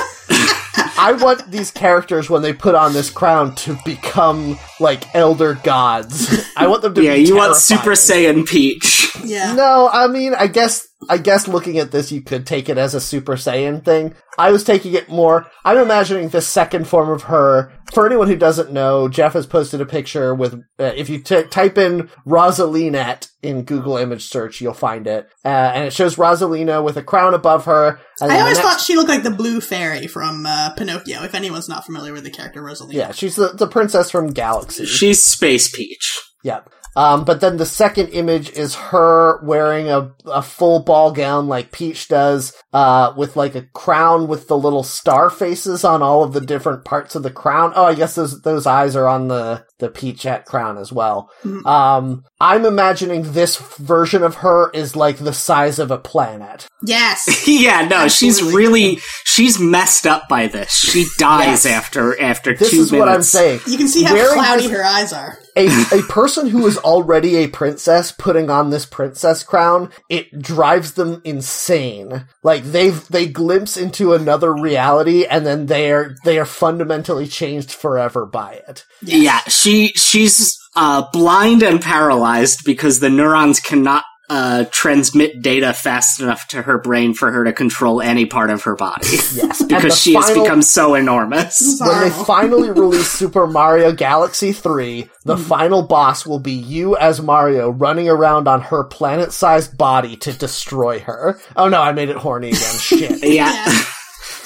I 0.97 1.13
want 1.13 1.49
these 1.51 1.69
characters 1.71 2.29
when 2.29 2.41
they 2.41 2.53
put 2.53 2.75
on 2.75 2.91
this 2.93 3.09
crown 3.09 3.55
to 3.55 3.77
become 3.85 4.57
like 4.79 5.03
elder 5.15 5.53
gods. 5.63 6.27
I 6.57 6.67
want 6.67 6.81
them 6.81 6.93
to 6.95 7.03
Yeah, 7.03 7.15
be 7.15 7.21
you 7.25 7.35
want 7.37 7.55
Super. 7.55 7.91
Saiyan 7.91 8.45
Peach. 8.47 9.15
Yeah. 9.23 9.53
No, 9.53 9.89
I 9.91 10.07
mean, 10.07 10.33
I 10.33 10.47
guess 10.47 10.87
I 11.07 11.17
guess 11.17 11.47
looking 11.47 11.77
at 11.77 11.91
this 11.91 12.11
you 12.11 12.21
could 12.21 12.45
take 12.45 12.67
it 12.67 12.77
as 12.77 12.93
a 12.93 12.99
Super 12.99 13.35
Saiyan 13.35 13.85
thing. 13.85 14.15
I 14.37 14.51
was 14.51 14.63
taking 14.65 14.93
it 14.93 15.07
more 15.07 15.47
I'm 15.63 15.77
imagining 15.77 16.29
the 16.29 16.41
second 16.41 16.87
form 16.87 17.09
of 17.09 17.23
her. 17.23 17.71
For 17.93 18.05
anyone 18.05 18.27
who 18.27 18.35
doesn't 18.35 18.71
know, 18.73 19.07
Jeff 19.07 19.33
has 19.33 19.47
posted 19.47 19.79
a 19.81 19.85
picture 19.85 20.35
with 20.35 20.55
uh, 20.77 20.91
if 20.95 21.09
you 21.09 21.19
t- 21.21 21.43
type 21.43 21.77
in 21.77 22.09
Rosalinette 22.27 23.29
in 23.41 23.63
Google 23.63 23.97
image 23.97 24.25
search, 24.25 24.59
you'll 24.61 24.73
find 24.73 25.07
it. 25.07 25.29
Uh, 25.45 25.47
and 25.47 25.85
it 25.85 25.93
shows 25.93 26.17
Rosalina 26.17 26.83
with 26.83 26.97
a 26.97 27.03
crown 27.03 27.33
above 27.33 27.65
her. 27.65 27.99
And 28.21 28.31
I 28.31 28.39
always 28.41 28.57
next- 28.57 28.67
thought 28.67 28.81
she 28.81 28.95
looked 28.95 29.09
like 29.09 29.23
the 29.23 29.31
blue 29.31 29.61
fairy 29.61 30.07
from 30.07 30.45
uh, 30.45 30.71
Pinocchio, 30.75 31.23
if 31.23 31.33
anyone's 31.33 31.69
not 31.69 31.85
familiar 31.85 32.13
with 32.13 32.23
the 32.25 32.29
character 32.31 32.61
Rosalina. 32.61 32.93
Yeah, 32.93 33.11
she's 33.11 33.35
the, 33.35 33.49
the 33.49 33.67
princess 33.67 34.11
from 34.11 34.27
Galaxy. 34.27 34.85
She's 34.85 35.23
Space 35.23 35.69
Peach. 35.69 36.19
Yep. 36.43 36.69
Um, 36.95 37.23
but 37.23 37.39
then 37.39 37.57
the 37.57 37.65
second 37.65 38.09
image 38.09 38.49
is 38.51 38.75
her 38.75 39.41
wearing 39.43 39.89
a, 39.89 40.11
a 40.25 40.41
full 40.41 40.79
ball 40.79 41.11
gown 41.11 41.47
like 41.47 41.71
Peach 41.71 42.07
does, 42.07 42.53
uh, 42.73 43.13
with 43.15 43.35
like 43.35 43.55
a 43.55 43.63
crown 43.73 44.27
with 44.27 44.47
the 44.47 44.57
little 44.57 44.83
star 44.83 45.29
faces 45.29 45.83
on 45.83 46.01
all 46.01 46.23
of 46.23 46.33
the 46.33 46.41
different 46.41 46.85
parts 46.85 47.15
of 47.15 47.23
the 47.23 47.31
crown. 47.31 47.71
Oh, 47.75 47.85
I 47.85 47.95
guess 47.95 48.15
those, 48.15 48.41
those 48.41 48.65
eyes 48.65 48.95
are 48.95 49.07
on 49.07 49.27
the, 49.27 49.65
the 49.77 49.89
Peachette 49.89 50.45
crown 50.45 50.77
as 50.77 50.91
well. 50.91 51.29
Mhm. 51.43 51.65
Um, 51.65 52.23
I'm 52.41 52.65
imagining 52.65 53.33
this 53.33 53.57
version 53.57 54.23
of 54.23 54.35
her 54.35 54.69
is 54.71 54.95
like 54.95 55.17
the 55.17 55.33
size 55.33 55.77
of 55.79 55.91
a 55.91 55.97
planet. 55.97 56.67
Yes. 56.81 57.43
yeah, 57.47 57.85
no, 57.87 58.07
she's 58.07 58.41
really 58.41 58.99
she's 59.25 59.59
messed 59.59 60.07
up 60.07 60.29
by 60.29 60.47
this. 60.47 60.71
She 60.71 61.05
dies 61.17 61.65
Yes. 61.65 61.65
after 61.65 62.19
after 62.21 62.55
This 62.55 62.71
two 62.71 62.81
is 62.81 62.91
minutes. 62.91 62.99
what 63.07 63.13
I'm 63.13 63.23
saying. 63.23 63.59
You 63.67 63.77
can 63.77 63.87
see 63.89 64.03
how 64.03 64.13
Wearing 64.13 64.33
cloudy 64.33 64.63
this- 64.67 64.71
her 64.71 64.83
eyes 64.85 65.11
are. 65.13 65.37
a, 65.57 65.67
a 65.91 66.01
person 66.03 66.47
who 66.47 66.65
is 66.67 66.77
already 66.77 67.35
a 67.37 67.47
princess 67.49 68.13
putting 68.13 68.49
on 68.49 68.69
this 68.69 68.85
princess 68.85 69.43
crown, 69.43 69.91
it 70.09 70.41
drives 70.41 70.93
them 70.93 71.21
insane. 71.25 72.25
Like 72.43 72.63
they 72.63 72.91
they 72.91 73.27
glimpse 73.27 73.75
into 73.75 74.13
another 74.13 74.53
reality 74.53 75.25
and 75.25 75.45
then 75.45 75.65
they 75.65 75.91
are 75.91 76.15
they 76.23 76.39
are 76.39 76.45
fundamentally 76.45 77.27
changed 77.27 77.71
forever 77.73 78.25
by 78.25 78.61
it. 78.69 78.85
Yeah, 79.01 79.39
she 79.47 79.89
she's 79.89 80.57
uh, 80.75 81.05
blind 81.11 81.63
and 81.63 81.81
paralyzed 81.81 82.61
because 82.65 82.99
the 82.99 83.09
neurons 83.09 83.59
cannot 83.59 84.03
uh, 84.29 84.65
transmit 84.71 85.41
data 85.41 85.73
fast 85.73 86.19
enough 86.21 86.47
to 86.49 86.61
her 86.61 86.77
brain 86.77 87.15
for 87.15 87.31
her 87.31 87.43
to 87.45 87.51
control 87.51 87.99
any 87.99 88.27
part 88.27 88.51
of 88.51 88.61
her 88.61 88.75
body. 88.75 89.07
Yes, 89.33 89.63
because 89.67 89.99
she 89.99 90.13
has 90.13 90.29
become 90.29 90.61
so 90.61 90.93
enormous. 90.93 91.79
When 91.89 92.01
they 92.01 92.09
finally 92.11 92.69
release 92.69 93.07
Super 93.09 93.47
Mario 93.47 93.91
Galaxy 93.91 94.51
3, 94.53 95.09
the 95.25 95.37
final 95.37 95.81
boss 95.81 96.27
will 96.27 96.39
be 96.39 96.51
you 96.51 96.95
as 96.97 97.21
Mario 97.21 97.71
running 97.71 98.07
around 98.07 98.47
on 98.47 98.61
her 98.61 98.83
planet-sized 98.83 99.75
body 99.77 100.15
to 100.17 100.33
destroy 100.33 100.99
her. 100.99 101.39
Oh 101.55 101.67
no, 101.67 101.81
I 101.81 101.91
made 101.93 102.09
it 102.09 102.17
horny 102.17 102.49
again. 102.49 102.77
Shit. 102.77 103.23
Yeah. 103.29 103.51
Yeah. 103.51 103.83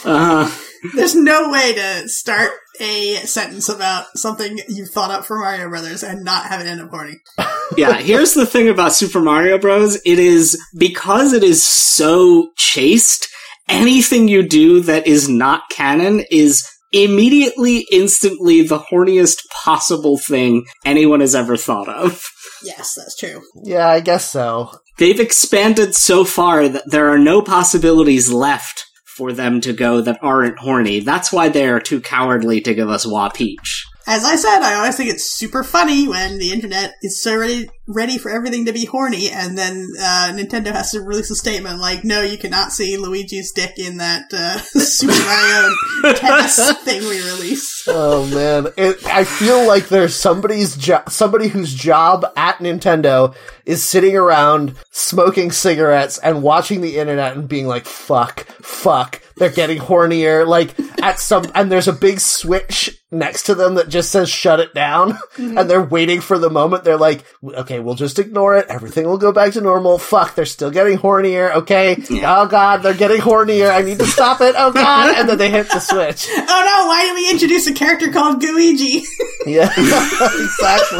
Uh, 0.05 0.51
There's 0.95 1.15
no 1.15 1.49
way 1.49 1.73
to 1.73 2.07
start 2.07 2.51
a 2.79 3.15
sentence 3.25 3.69
about 3.69 4.17
something 4.17 4.59
you 4.67 4.85
thought 4.85 5.11
up 5.11 5.25
for 5.25 5.37
Mario 5.37 5.69
Brothers 5.69 6.03
and 6.03 6.23
not 6.23 6.45
have 6.45 6.61
it 6.61 6.67
end 6.67 6.81
up 6.81 6.89
horny. 6.89 7.15
yeah, 7.77 7.93
here's 7.97 8.33
the 8.33 8.45
thing 8.45 8.69
about 8.69 8.93
Super 8.93 9.19
Mario 9.19 9.57
Bros. 9.57 9.95
It 10.05 10.19
is 10.19 10.61
because 10.77 11.33
it 11.33 11.43
is 11.43 11.63
so 11.63 12.49
chaste, 12.55 13.27
anything 13.69 14.27
you 14.27 14.47
do 14.47 14.81
that 14.81 15.07
is 15.07 15.29
not 15.29 15.69
canon 15.69 16.23
is 16.31 16.67
immediately, 16.91 17.85
instantly 17.91 18.61
the 18.61 18.79
horniest 18.79 19.39
possible 19.63 20.17
thing 20.17 20.65
anyone 20.85 21.19
has 21.19 21.35
ever 21.35 21.57
thought 21.57 21.89
of. 21.89 22.23
Yes, 22.63 22.93
that's 22.95 23.17
true. 23.17 23.41
Yeah, 23.63 23.87
I 23.87 23.99
guess 23.99 24.29
so. 24.29 24.71
They've 24.97 25.19
expanded 25.19 25.95
so 25.95 26.23
far 26.23 26.69
that 26.69 26.89
there 26.89 27.09
are 27.09 27.17
no 27.17 27.41
possibilities 27.41 28.31
left 28.31 28.85
for 29.15 29.31
them 29.31 29.61
to 29.61 29.73
go 29.73 30.01
that 30.01 30.19
aren't 30.21 30.57
horny. 30.57 30.99
That's 30.99 31.31
why 31.31 31.49
they 31.49 31.67
are 31.67 31.79
too 31.79 32.01
cowardly 32.01 32.61
to 32.61 32.73
give 32.73 32.89
us 32.89 33.05
Wa 33.05 33.29
Peach. 33.29 33.85
As 34.07 34.25
I 34.25 34.35
said, 34.35 34.61
I 34.61 34.73
always 34.75 34.97
think 34.97 35.09
it's 35.09 35.29
super 35.29 35.63
funny 35.63 36.07
when 36.07 36.39
the 36.39 36.51
internet 36.51 36.95
is 37.01 37.21
so 37.21 37.37
ready, 37.37 37.69
ready 37.87 38.17
for 38.17 38.31
everything 38.31 38.65
to 38.65 38.73
be 38.73 38.85
horny, 38.85 39.29
and 39.29 39.57
then 39.57 39.87
uh, 39.99 40.31
Nintendo 40.33 40.71
has 40.71 40.91
to 40.91 41.01
release 41.01 41.29
a 41.31 41.35
statement 41.35 41.79
like, 41.79 42.03
"No, 42.03 42.21
you 42.21 42.37
cannot 42.37 42.71
see 42.71 42.97
Luigi's 42.97 43.51
dick 43.51 43.73
in 43.77 43.97
that 43.97 44.25
uh, 44.33 44.57
Super 44.79 45.13
Mario 45.13 46.15
tennis 46.15 46.77
thing 46.83 47.01
we 47.01 47.21
release." 47.31 47.83
Oh 47.87 48.25
man, 48.27 48.71
it, 48.77 49.05
I 49.05 49.23
feel 49.23 49.67
like 49.67 49.89
there's 49.89 50.15
somebody's 50.15 50.75
jo- 50.75 51.03
somebody 51.09 51.47
whose 51.47 51.73
job 51.73 52.25
at 52.37 52.57
Nintendo 52.57 53.35
is 53.65 53.83
sitting 53.83 54.15
around 54.15 54.75
smoking 54.91 55.51
cigarettes 55.51 56.17
and 56.17 56.43
watching 56.43 56.81
the 56.81 56.97
internet 56.97 57.35
and 57.35 57.47
being 57.49 57.67
like, 57.67 57.85
"Fuck, 57.85 58.45
fuck." 58.61 59.21
They're 59.35 59.49
getting 59.49 59.79
hornier. 59.79 60.47
Like 60.47 60.79
at 61.01 61.19
some, 61.19 61.45
and 61.55 61.71
there's 61.71 61.87
a 61.87 61.93
big 61.93 62.19
switch 62.19 63.01
next 63.11 63.43
to 63.43 63.55
them 63.55 63.75
that 63.75 63.89
just 63.89 64.11
says 64.11 64.29
"shut 64.29 64.59
it 64.59 64.73
down," 64.73 65.17
and 65.37 65.69
they're 65.69 65.81
waiting 65.81 66.21
for 66.21 66.37
the 66.37 66.51
moment. 66.51 66.83
They're 66.83 66.97
like, 66.97 67.25
"Okay, 67.43 67.72
we'll 67.79 67.95
just 67.95 68.19
ignore 68.19 68.55
it. 68.57 68.65
Everything 68.69 69.05
will 69.05 69.17
go 69.17 69.31
back 69.31 69.53
to 69.53 69.61
normal." 69.61 69.97
Fuck, 69.97 70.35
they're 70.35 70.45
still 70.45 70.71
getting 70.71 70.97
hornier. 70.97 71.53
Okay, 71.55 71.97
Yeah. 72.09 72.41
oh 72.41 72.47
god, 72.47 72.83
they're 72.83 72.93
getting 72.93 73.21
hornier. 73.21 73.71
I 73.73 73.81
need 73.81 73.99
to 73.99 74.05
stop 74.07 74.41
it. 74.41 74.55
Oh 74.57 74.71
god, 74.71 75.15
and 75.17 75.27
then 75.29 75.37
they 75.37 75.49
hit 75.49 75.69
the 75.69 75.79
switch. 75.79 76.27
Oh 76.37 76.45
no! 76.45 76.87
Why 76.87 77.03
did 77.05 77.15
we 77.15 77.29
introduce 77.31 77.67
a 77.67 77.73
character 77.73 78.11
called 78.11 78.41
Gooigi? 78.41 79.03
Yeah, 79.45 79.69
exactly. 79.77 80.99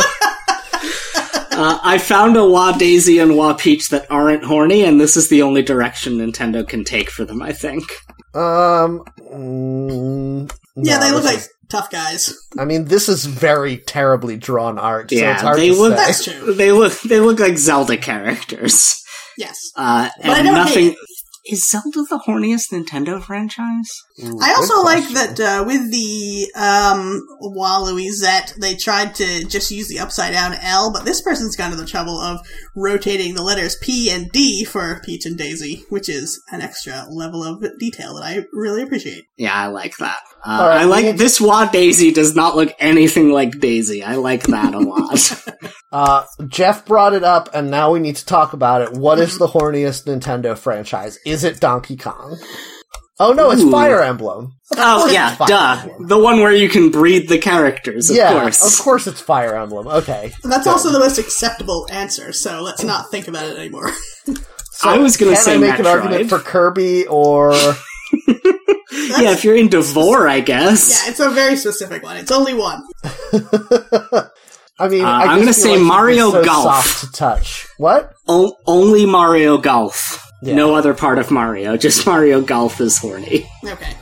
Uh, 1.55 1.79
I 1.83 1.97
found 1.99 2.35
a 2.35 2.45
Wa 2.45 2.71
Daisy 2.73 3.19
and 3.19 3.37
Wa 3.37 3.53
Peach 3.53 3.89
that 3.89 4.09
aren't 4.09 4.43
horny, 4.43 4.83
and 4.83 4.99
this 4.99 5.15
is 5.15 5.29
the 5.29 5.43
only 5.43 5.61
direction 5.61 6.17
Nintendo 6.17 6.67
can 6.67 6.83
take 6.83 7.09
for 7.11 7.25
them, 7.25 7.41
I 7.41 7.53
think. 7.53 7.83
Um. 8.33 9.03
mm, 9.31 10.51
yeah, 10.75 10.97
no, 10.97 11.05
they 11.05 11.11
look 11.11 11.23
like 11.23 11.37
is- 11.37 11.49
tough 11.73 11.89
guys. 11.89 12.33
I 12.57 12.65
mean, 12.65 12.85
this 12.85 13.09
is 13.09 13.25
very 13.25 13.77
terribly 13.77 14.37
drawn 14.37 14.77
art. 14.77 15.09
so 15.09 15.15
it's 15.15 15.21
Yeah, 15.21 15.41
hard 15.41 15.57
they 15.57 15.69
to 15.69 15.75
look 15.75 15.97
say. 15.97 16.05
That's 16.05 16.23
true. 16.23 16.53
they 16.53 16.71
look 16.71 16.93
they 17.01 17.19
look 17.19 17.39
like 17.39 17.57
Zelda 17.57 17.97
characters. 17.97 19.03
Yes. 19.37 19.57
Uh, 19.75 20.09
But 20.21 20.29
I 20.29 20.37
and 20.37 20.45
don't 20.45 20.53
nothing 20.55 20.89
hate 20.89 20.97
is 21.45 21.67
Zelda 21.67 22.03
the 22.09 22.21
horniest 22.25 22.71
Nintendo 22.71 23.21
franchise? 23.21 23.89
Ooh, 24.23 24.39
I 24.41 24.47
good 24.53 24.55
also 24.55 24.81
like 24.81 25.05
that 25.09 25.37
uh, 25.39 25.63
with 25.65 25.91
the 25.91 26.49
um, 26.55 27.19
Waluigette, 27.41 28.55
they 28.61 28.75
tried 28.75 29.15
to 29.15 29.43
just 29.45 29.69
use 29.71 29.89
the 29.89 29.99
upside 29.99 30.31
down 30.33 30.53
L, 30.61 30.93
but 30.93 31.03
this 31.03 31.21
person's 31.21 31.55
gone 31.57 31.71
to 31.71 31.75
the 31.77 31.85
trouble 31.85 32.17
of 32.17 32.39
rotating 32.77 33.33
the 33.33 33.41
letters 33.43 33.75
P 33.81 34.09
and 34.09 34.31
D 34.31 34.63
for 34.63 35.01
Peach 35.03 35.25
and 35.25 35.37
Daisy, 35.37 35.83
which 35.89 36.07
is 36.07 36.41
an 36.51 36.61
extra 36.61 37.05
level 37.09 37.43
of 37.43 37.61
detail 37.79 38.13
that 38.15 38.23
I 38.23 38.45
really 38.53 38.81
appreciate. 38.81 39.25
Yeah, 39.37 39.53
I 39.53 39.67
like 39.67 39.97
that. 39.97 40.19
Uh, 40.45 40.51
All 40.61 40.67
right, 40.67 40.81
I 40.81 40.83
like 40.85 41.05
we- 41.05 41.11
this 41.13 41.39
Wa 41.39 41.65
Daisy 41.65 42.11
does 42.11 42.35
not 42.35 42.55
look 42.55 42.73
anything 42.79 43.31
like 43.31 43.59
Daisy. 43.59 44.03
I 44.03 44.15
like 44.15 44.43
that 44.47 44.73
a 44.73 44.79
lot. 44.79 45.43
Uh, 45.93 46.25
Jeff 46.47 46.87
brought 46.87 47.13
it 47.13 47.23
up, 47.23 47.49
and 47.53 47.69
now 47.69 47.91
we 47.91 47.99
need 47.99 48.15
to 48.15 48.25
talk 48.25 48.53
about 48.53 48.81
it. 48.81 48.93
What 48.97 49.19
is 49.19 49.37
the 49.37 49.45
horniest 49.45 50.05
Nintendo 50.07 50.57
franchise? 50.57 51.19
Is 51.23 51.43
it 51.43 51.59
Donkey 51.59 51.97
Kong? 51.97 52.35
Oh 53.19 53.31
no, 53.33 53.51
it's 53.51 53.61
Ooh. 53.61 53.69
Fire 53.69 54.01
Emblem. 54.01 54.53
oh 54.75 55.07
yeah, 55.11 55.35
Fire 55.35 55.47
duh. 55.47 55.77
Emblem. 55.83 56.07
The 56.07 56.17
one 56.17 56.39
where 56.39 56.51
you 56.51 56.67
can 56.67 56.89
breed 56.89 57.29
the 57.29 57.37
characters, 57.37 58.09
of 58.09 58.15
yeah, 58.15 58.31
course. 58.41 58.79
of 58.79 58.83
course 58.83 59.05
it's 59.05 59.21
Fire 59.21 59.55
Emblem. 59.55 59.87
Okay. 59.87 60.31
That's 60.43 60.65
also 60.65 60.91
the 60.91 60.97
most 60.97 61.19
acceptable 61.19 61.87
answer, 61.91 62.33
so 62.33 62.63
let's 62.63 62.83
not 62.83 63.11
think 63.11 63.27
about 63.27 63.45
it 63.45 63.57
anymore. 63.59 63.91
So 64.75 64.89
I 64.89 64.97
was 64.97 65.15
gonna 65.17 65.35
say 65.35 65.53
I 65.53 65.57
make 65.59 65.77
an 65.79 65.85
argument 65.85 66.29
for 66.29 66.39
Kirby 66.39 67.05
or 67.05 67.53
yeah, 68.27 69.31
if 69.31 69.43
you're 69.43 69.55
into 69.55 69.81
vore, 69.81 70.27
I 70.27 70.39
guess. 70.39 70.89
yeah, 71.05 71.09
it's 71.11 71.19
a 71.19 71.29
very 71.29 71.55
specific 71.55 72.03
one. 72.03 72.17
It's 72.17 72.31
only 72.31 72.53
one. 72.53 72.83
I 74.79 74.87
mean, 74.87 75.03
Uh, 75.05 75.07
I 75.09 75.23
I'm 75.25 75.39
gonna 75.39 75.53
say 75.53 75.77
like 75.77 75.85
Mario 75.85 76.31
so 76.31 76.43
Golf. 76.43 76.63
Soft 76.85 76.99
to 77.05 77.11
touch. 77.11 77.67
What? 77.77 78.13
O- 78.27 78.55
only 78.65 79.05
Mario 79.05 79.57
Golf. 79.57 80.19
Yeah. 80.41 80.55
No 80.55 80.75
other 80.75 80.93
part 80.93 81.19
of 81.19 81.31
Mario. 81.31 81.77
Just 81.77 82.05
Mario 82.05 82.41
Golf 82.41 82.81
is 82.81 82.97
horny. 82.97 83.47
Okay. 83.63 83.93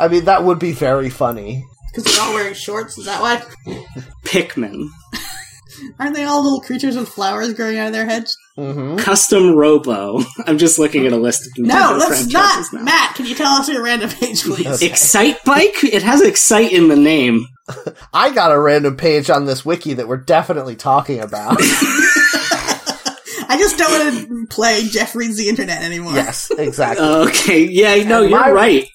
I 0.00 0.08
mean, 0.08 0.26
that 0.26 0.44
would 0.44 0.58
be 0.58 0.72
very 0.72 1.08
funny. 1.10 1.64
Because 1.90 2.04
they're 2.12 2.22
all 2.22 2.34
wearing 2.34 2.54
shorts, 2.54 2.98
is 2.98 3.06
that 3.06 3.20
why? 3.22 3.42
Pikmin. 4.24 4.88
Aren't 5.98 6.14
they 6.14 6.24
all 6.24 6.42
little 6.42 6.60
creatures 6.60 6.96
with 6.96 7.08
flowers 7.08 7.54
growing 7.54 7.78
out 7.78 7.86
of 7.88 7.92
their 7.92 8.06
heads? 8.06 8.36
hmm 8.56 8.96
Custom 8.96 9.54
Robo. 9.54 10.20
I'm 10.46 10.58
just 10.58 10.78
looking 10.78 11.06
at 11.06 11.12
a 11.12 11.16
list 11.16 11.46
of 11.46 11.52
No, 11.64 11.74
Nintendo 11.74 11.98
let's 11.98 12.26
not! 12.32 12.66
now. 12.72 12.82
Matt, 12.82 13.14
can 13.16 13.26
you 13.26 13.34
tell 13.34 13.52
us 13.52 13.68
your 13.68 13.82
random 13.82 14.10
page, 14.10 14.42
please? 14.44 14.66
Okay. 14.66 14.86
Excite 14.86 15.44
Bike? 15.44 15.82
It 15.84 16.02
has 16.02 16.20
Excite 16.22 16.72
in 16.72 16.88
the 16.88 16.96
name. 16.96 17.46
I 18.12 18.30
got 18.32 18.52
a 18.52 18.58
random 18.60 18.96
page 18.96 19.30
on 19.30 19.44
this 19.46 19.64
wiki 19.64 19.94
that 19.94 20.08
we're 20.08 20.16
definitely 20.16 20.76
talking 20.76 21.20
about. 21.20 21.56
I 23.50 23.56
just 23.58 23.78
don't 23.78 23.90
want 23.90 24.28
to 24.28 24.46
play 24.54 24.82
Jeff 24.88 25.14
Reads 25.14 25.36
the 25.38 25.48
Internet 25.48 25.82
anymore. 25.82 26.12
yes, 26.12 26.50
exactly. 26.50 27.04
Okay, 27.06 27.64
yeah, 27.64 28.02
no, 28.06 28.22
And 28.22 28.30
you're 28.30 28.40
my- 28.40 28.50
right. 28.50 28.86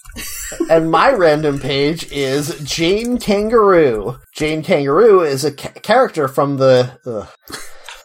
And 0.70 0.92
my 0.92 1.12
random 1.12 1.60
page 1.60 2.12
is 2.12 2.60
Jane 2.64 3.18
Kangaroo. 3.18 4.18
Jane 4.34 4.64
Kangaroo 4.64 5.22
is 5.22 5.44
a 5.46 5.52
ca- 5.52 5.70
character 5.82 6.28
from 6.28 6.58
the 6.58 7.00
ugh, 7.06 7.30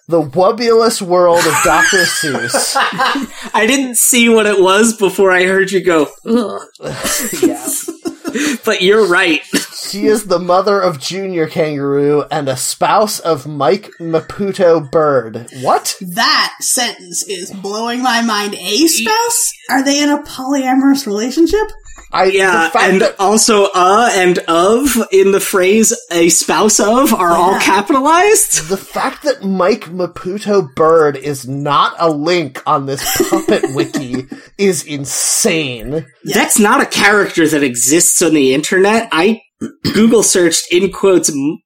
the 0.08 0.22
wubbulous 0.22 1.02
world 1.02 1.38
of 1.40 1.54
Dr. 1.64 2.04
Seuss. 2.04 2.74
I 3.54 3.66
didn't 3.66 3.96
see 3.96 4.28
what 4.28 4.46
it 4.46 4.60
was 4.60 4.96
before 4.96 5.30
I 5.30 5.44
heard 5.44 5.70
you 5.70 5.82
go, 5.84 6.08
yeah. 6.24 7.66
but 8.64 8.82
you're 8.82 9.06
right. 9.06 9.40
She 9.88 10.06
is 10.06 10.26
the 10.26 10.38
mother 10.38 10.80
of 10.80 11.00
Junior 11.00 11.46
Kangaroo 11.46 12.24
and 12.30 12.48
a 12.48 12.56
spouse 12.58 13.20
of 13.20 13.46
Mike 13.46 13.90
Maputo 13.98 14.90
Bird. 14.90 15.48
What? 15.62 15.96
That 16.00 16.56
sentence 16.60 17.22
is 17.26 17.50
blowing 17.52 18.02
my 18.02 18.20
mind. 18.20 18.54
A 18.54 18.86
spouse? 18.86 19.52
Are 19.70 19.82
they 19.82 20.02
in 20.02 20.10
a 20.10 20.22
polyamorous 20.22 21.06
relationship? 21.06 21.68
I 22.12 22.24
Yeah, 22.26 22.70
and 22.78 23.00
that- 23.02 23.16
also 23.18 23.66
uh 23.74 24.10
and 24.14 24.38
of 24.48 24.96
in 25.12 25.32
the 25.32 25.40
phrase 25.40 25.92
a 26.10 26.28
spouse 26.28 26.80
of 26.80 27.12
are 27.14 27.32
all 27.32 27.58
capitalized. 27.60 28.68
The 28.68 28.76
fact 28.76 29.22
that 29.24 29.44
Mike 29.44 29.86
Maputo 29.90 30.74
Bird 30.74 31.16
is 31.16 31.46
not 31.48 31.94
a 31.98 32.10
link 32.10 32.62
on 32.66 32.86
this 32.86 33.28
puppet 33.28 33.64
wiki 33.74 34.26
is 34.56 34.84
insane. 34.84 36.06
That's 36.24 36.58
not 36.58 36.82
a 36.82 36.86
character 36.86 37.46
that 37.48 37.62
exists 37.62 38.22
on 38.22 38.34
the 38.34 38.54
internet. 38.54 39.08
I 39.12 39.42
Google 39.92 40.22
searched 40.22 40.72
in 40.72 40.92
quotes 40.92 41.28
M- 41.30 41.58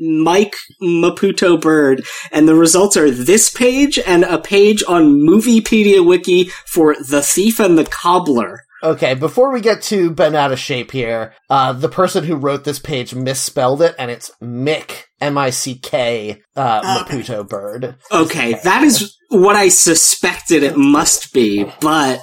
Mike 0.00 0.54
Maputo 0.82 1.60
Bird, 1.60 2.02
and 2.32 2.48
the 2.48 2.54
results 2.54 2.96
are 2.96 3.10
this 3.10 3.50
page 3.50 3.98
and 3.98 4.24
a 4.24 4.38
page 4.38 4.82
on 4.88 5.20
Moviepedia 5.20 6.04
Wiki 6.04 6.44
for 6.66 6.94
The 6.94 7.20
Thief 7.22 7.60
and 7.60 7.76
the 7.76 7.84
Cobbler. 7.84 8.64
Okay, 8.84 9.14
before 9.14 9.50
we 9.50 9.62
get 9.62 9.80
to 9.84 10.10
bent 10.10 10.36
out 10.36 10.52
of 10.52 10.58
shape 10.58 10.90
here, 10.90 11.32
uh, 11.48 11.72
the 11.72 11.88
person 11.88 12.22
who 12.22 12.36
wrote 12.36 12.64
this 12.64 12.78
page 12.78 13.14
misspelled 13.14 13.80
it, 13.80 13.94
and 13.98 14.10
it's 14.10 14.30
Mick, 14.42 15.04
M-I-C-K, 15.22 16.42
uh, 16.54 17.00
okay. 17.02 17.16
Maputo 17.22 17.48
Bird. 17.48 17.96
Okay, 18.12 18.60
that 18.62 18.82
is 18.82 19.16
what 19.30 19.56
I 19.56 19.68
suspected 19.68 20.62
it 20.62 20.76
must 20.76 21.32
be, 21.32 21.64
but 21.80 22.20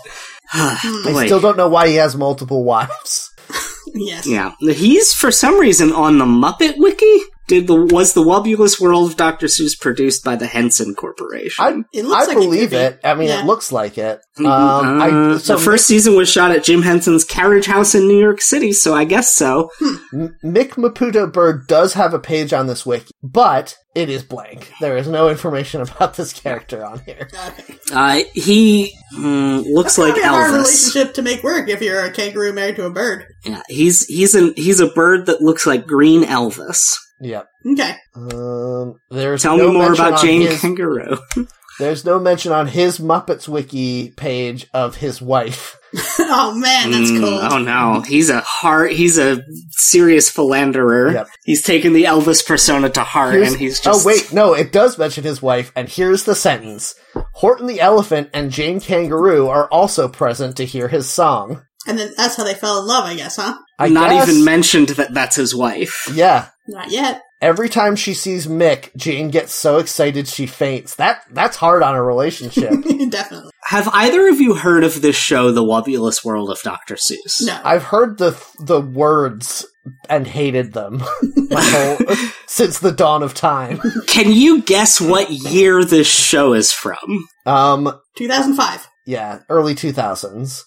Hmm. 0.54 1.08
I 1.18 1.26
still 1.26 1.40
don't 1.40 1.58
know 1.58 1.70
why 1.70 1.88
he 1.88 1.96
has 1.96 2.16
multiple 2.16 2.64
wives. 2.64 3.30
Yes. 3.94 4.26
Yeah, 4.26 4.54
he's 4.62 5.12
for 5.14 5.32
some 5.32 5.60
reason 5.60 5.92
on 5.92 6.18
the 6.18 6.24
Muppet 6.24 6.76
Wiki. 6.78 7.18
Did 7.52 7.68
the 7.68 7.76
was 7.76 8.14
the 8.14 8.24
Wubbulous 8.24 8.80
World 8.80 9.12
of 9.12 9.18
Dr. 9.18 9.48
Seuss 9.48 9.78
produced 9.78 10.24
by 10.24 10.38
the 10.38 10.48
Henson 10.48 10.96
Corporation? 10.96 11.66
I, 11.66 11.84
It 11.94 12.06
looks 12.06 12.24
I 12.24 12.34
like 12.34 12.38
believe 12.38 12.70
could 12.70 12.80
it. 12.80 13.00
I 13.04 13.14
mean, 13.14 13.28
Yeah. 13.28 13.42
it 13.42 13.46
looks 13.46 13.74
like 13.74 13.98
it. 13.98 14.22
Um, 14.40 14.46
Uh, 14.46 15.34
I, 15.34 15.38
so 15.38 15.58
the 15.58 15.62
first 15.62 15.86
season 15.86 16.16
was 16.16 16.30
shot 16.30 16.52
at 16.52 16.64
Jim 16.64 16.82
Henson's 16.82 17.26
Carriage 17.26 17.66
House 17.66 17.94
in 17.94 18.08
New 18.08 18.18
York 18.18 18.40
City, 18.40 18.72
so 18.72 18.94
I 18.94 19.04
guess 19.04 19.34
so. 19.36 19.70
M- 20.14 20.38
Mick 20.46 20.72
Maputo 20.78 21.30
Bird 21.30 21.68
does 21.68 21.94
have 21.96 22.14
a 22.14 22.20
page 22.20 22.54
on 22.54 22.68
this 22.68 22.86
wiki, 22.86 23.12
but 23.22 23.76
it 23.96 24.10
is 24.10 24.24
blank. 24.24 24.72
There 24.80 24.96
is 24.96 25.10
no 25.10 25.28
information 25.28 25.82
about 25.88 26.14
this 26.14 26.32
character 26.32 26.86
on 26.86 27.02
here. 27.06 27.28
Okay. 27.34 27.76
Uh, 27.92 28.22
he 28.34 28.94
mm, 29.14 29.66
looks 29.74 29.98
That's 29.98 30.16
like 30.16 30.22
probably 30.22 30.24
a 30.24 30.28
hard 30.30 30.52
Elvis. 30.52 30.58
relationship 30.64 31.14
to 31.16 31.22
make 31.22 31.44
work 31.44 31.68
if 31.68 31.82
you're 31.82 32.00
a 32.06 32.12
kangaroo 32.12 32.54
married 32.54 32.78
to 32.78 32.86
a 32.86 32.90
bird. 32.90 33.26
Yeah, 33.44 33.62
he's 33.68 34.06
he's 34.06 34.36
an 34.36 34.54
he's 34.56 34.80
a 34.80 34.88
bird 34.88 35.26
that 35.26 35.42
looks 35.42 35.68
like 35.68 35.86
Green 35.86 36.24
Elvis. 36.24 36.80
Yep. 37.22 37.48
Okay. 37.74 37.96
Um, 38.16 38.96
there's 39.10 39.42
Tell 39.44 39.58
no 39.58 39.68
me 39.70 39.74
more 39.78 39.94
about 39.94 40.22
Jane 40.22 40.42
his- 40.42 40.60
Kangaroo. 40.62 41.18
There's 41.80 42.06
no 42.06 42.20
mention 42.20 42.52
on 42.52 42.68
his 42.68 43.00
Muppets 43.00 43.48
wiki 43.48 44.12
page 44.12 44.68
of 44.74 44.98
his 44.98 45.20
wife. 45.20 45.78
oh 46.20 46.54
man, 46.56 46.92
that's 46.92 47.10
Mm, 47.10 47.20
cool. 47.22 47.40
Oh 47.42 47.58
no, 47.58 48.02
he's 48.02 48.30
a 48.30 48.42
heart. 48.42 48.92
He's 48.92 49.18
a 49.18 49.42
serious 49.72 50.30
philanderer. 50.30 51.12
Yep. 51.14 51.28
He's 51.44 51.64
taken 51.64 51.94
the 51.94 52.04
Elvis 52.04 52.46
persona 52.46 52.90
to 52.90 53.04
heart, 53.04 53.34
Here's- 53.34 53.52
and 53.54 53.60
he's 53.60 53.80
just 53.80 54.06
Oh 54.06 54.08
wait, 54.08 54.32
no, 54.32 54.54
it 54.54 54.72
does 54.72 54.98
mention 55.00 55.24
his 55.24 55.42
wife, 55.42 55.72
and 55.76 55.90
here's 55.90 56.26
the 56.26 56.36
sentence. 56.36 56.94
Horton 57.36 57.66
the 57.68 57.80
elephant 57.82 58.30
and 58.34 58.52
Jane 58.52 58.80
Kangaroo 58.80 59.48
are 59.48 59.68
also 59.70 60.08
present 60.08 60.58
to 60.58 60.66
hear 60.66 60.88
his 60.90 61.10
song. 61.10 61.64
And 61.88 61.98
then 61.98 62.14
that's 62.16 62.36
how 62.36 62.44
they 62.44 62.54
fell 62.54 62.80
in 62.80 62.88
love, 62.88 63.06
I 63.06 63.16
guess, 63.16 63.36
huh? 63.38 63.58
I 63.80 63.90
not 63.90 64.10
guess- 64.12 64.30
even 64.30 64.44
mentioned 64.46 64.90
that 64.90 65.14
that's 65.14 65.36
his 65.36 65.56
wife. 65.56 66.08
Yeah. 66.14 66.50
Not 66.68 66.92
yet. 66.92 67.22
Every 67.42 67.70
time 67.70 67.96
she 67.96 68.14
sees 68.14 68.46
Mick, 68.46 68.96
Jane 68.96 69.30
gets 69.32 69.52
so 69.52 69.80
excited 69.80 70.28
she 70.28 70.46
faints. 70.46 70.94
That 70.96 71.24
that's 71.32 71.58
hard 71.58 71.82
on 71.82 71.96
a 71.96 72.04
relationship. 72.04 72.70
Definitely. 73.10 73.50
Have 73.64 73.90
either 73.94 74.28
of 74.28 74.40
you 74.40 74.54
heard 74.54 74.84
of 74.84 75.02
this 75.02 75.16
show, 75.16 75.52
The 75.52 75.64
Wubbulous 75.64 76.24
World 76.24 76.52
of 76.52 76.62
Dr. 76.62 76.96
Seuss? 76.96 77.42
No. 77.42 77.60
I've 77.64 77.82
heard 77.84 78.20
the 78.20 78.40
the 78.60 78.80
words 78.80 79.66
and 80.08 80.28
hated 80.28 80.74
them 80.74 81.00
my 81.50 81.64
whole, 81.64 82.16
since 82.48 82.78
the 82.78 82.92
dawn 82.92 83.24
of 83.24 83.34
time. 83.34 83.82
Can 84.06 84.32
you 84.32 84.62
guess 84.62 85.02
what 85.02 85.32
year 85.32 85.84
this 85.84 86.06
show 86.08 86.54
is 86.54 86.72
from? 86.72 87.28
Um, 87.48 88.00
2005. 88.18 88.88
yeah, 89.08 89.40
early 89.50 89.74
two 89.74 89.92
thousands. 89.94 90.64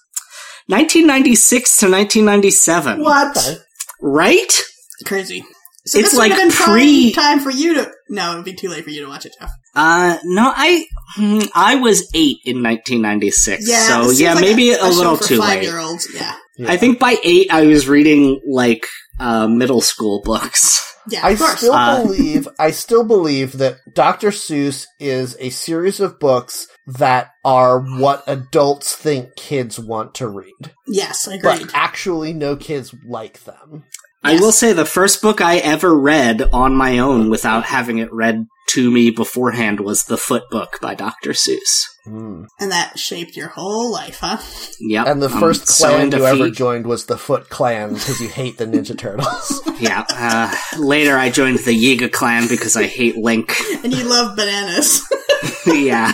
1996 0.67 1.79
to 1.81 1.87
1997. 1.91 3.01
What? 3.03 3.61
Right? 4.01 4.61
Crazy. 5.05 5.45
So 5.87 5.99
It's 5.99 6.11
this 6.11 6.13
would 6.15 6.19
like 6.19 6.33
have 6.33 6.41
been 6.41 6.51
pre- 6.51 7.13
time 7.13 7.41
for 7.41 7.51
you 7.51 7.75
to. 7.75 7.91
No, 8.09 8.33
it 8.33 8.37
would 8.37 8.45
be 8.47 8.55
too 8.55 8.69
late 8.69 8.85
for 8.85 8.91
you 8.91 9.03
to 9.03 9.09
watch 9.09 9.27
it, 9.27 9.35
Jeff. 9.39 9.51
Uh, 9.75 10.17
no, 10.25 10.51
I, 10.55 10.87
hmm, 11.17 11.41
I 11.55 11.75
was 11.77 12.09
eight 12.15 12.39
in 12.47 12.63
1996. 12.63 13.69
Yeah. 13.69 13.81
so 13.81 13.99
this 13.99 14.07
seems 14.07 14.21
yeah, 14.21 14.35
like 14.35 14.43
maybe 14.43 14.71
a, 14.71 14.79
show 14.79 14.89
little 14.89 15.17
for 15.17 15.25
too 15.25 15.41
late. 15.41 15.57
Five-year-olds. 15.57 16.09
Yeah. 16.15 16.35
Yeah. 16.57 16.71
I 16.71 16.79
think 16.79 16.99
by 16.99 17.17
eight 17.23 17.49
I 17.53 17.67
was 17.67 17.87
reading 17.89 18.41
like, 18.49 18.87
uh, 19.21 19.47
middle 19.47 19.83
school 19.83 20.23
books. 20.25 20.81
Yeah. 21.09 21.21
I 21.23 21.35
course. 21.35 21.59
still 21.59 21.75
Uh, 21.75 22.03
believe 22.03 22.49
I 22.59 22.71
still 22.71 23.05
believe 23.05 23.59
that 23.59 23.77
Dr. 23.93 24.31
Seuss 24.31 24.87
is 24.99 25.37
a 25.39 25.51
series 25.51 26.01
of 26.01 26.19
books 26.19 26.67
that 26.87 27.31
are 27.45 27.81
what 27.81 28.25
adults 28.27 28.95
think 28.95 29.37
kids 29.37 29.79
want 29.79 30.15
to 30.17 30.29
read. 30.29 30.73
yes, 30.87 31.27
agreed. 31.27 31.43
But 31.43 31.71
actually 31.75 32.33
no 32.33 32.57
kids 32.57 32.95
like 33.07 33.45
them. 33.45 33.85
I 34.27 34.41
will 34.41 34.53
say 34.53 34.73
the 34.73 34.87
first 34.87 35.21
book 35.21 35.43
I 35.43 35.59
ever 35.59 35.95
read 35.95 36.43
on 36.51 36.75
my 36.75 36.99
own 36.99 37.29
without 37.29 37.65
having 37.65 37.99
it 37.99 38.11
read 38.11 38.47
to 38.71 38.91
me 38.91 39.11
beforehand 39.11 39.81
was 39.81 40.05
The 40.05 40.17
Foot 40.17 40.45
Book 40.51 40.79
by 40.81 40.95
Dr. 40.95 41.31
Seuss. 41.31 41.85
Hmm. 42.05 42.45
and 42.61 42.71
that 42.71 42.99
shaped 42.99 43.35
your 43.35 43.49
whole 43.49 43.91
life, 43.91 44.19
huh? 44.21 44.37
Yep. 44.79 45.07
And 45.07 45.23
the 45.23 45.31
I'm 45.31 45.41
first 45.41 45.69
so 45.69 45.89
clan 45.89 46.03
into 46.03 46.19
you 46.19 46.27
ever 46.27 46.51
joined 46.51 46.87
was 46.87 47.07
the 47.07 47.17
Foot 47.17 47.49
Clan 47.49 47.95
because 47.95 48.21
you 48.21 48.29
hate 48.29 48.59
the 48.59 48.67
Ninja 48.67 48.97
Turtles. 48.97 49.63
Yeah. 49.81 50.05
Uh, 50.09 50.55
later 50.79 51.17
I 51.17 51.31
joined 51.31 51.59
the 51.59 51.73
Yiga 51.73 52.11
clan 52.11 52.47
because 52.49 52.77
I 52.77 52.85
hate 52.85 53.17
Link. 53.17 53.55
And 53.85 53.93
you 53.93 54.05
love 54.05 54.37
bananas. 54.37 55.03
yeah. 55.67 56.13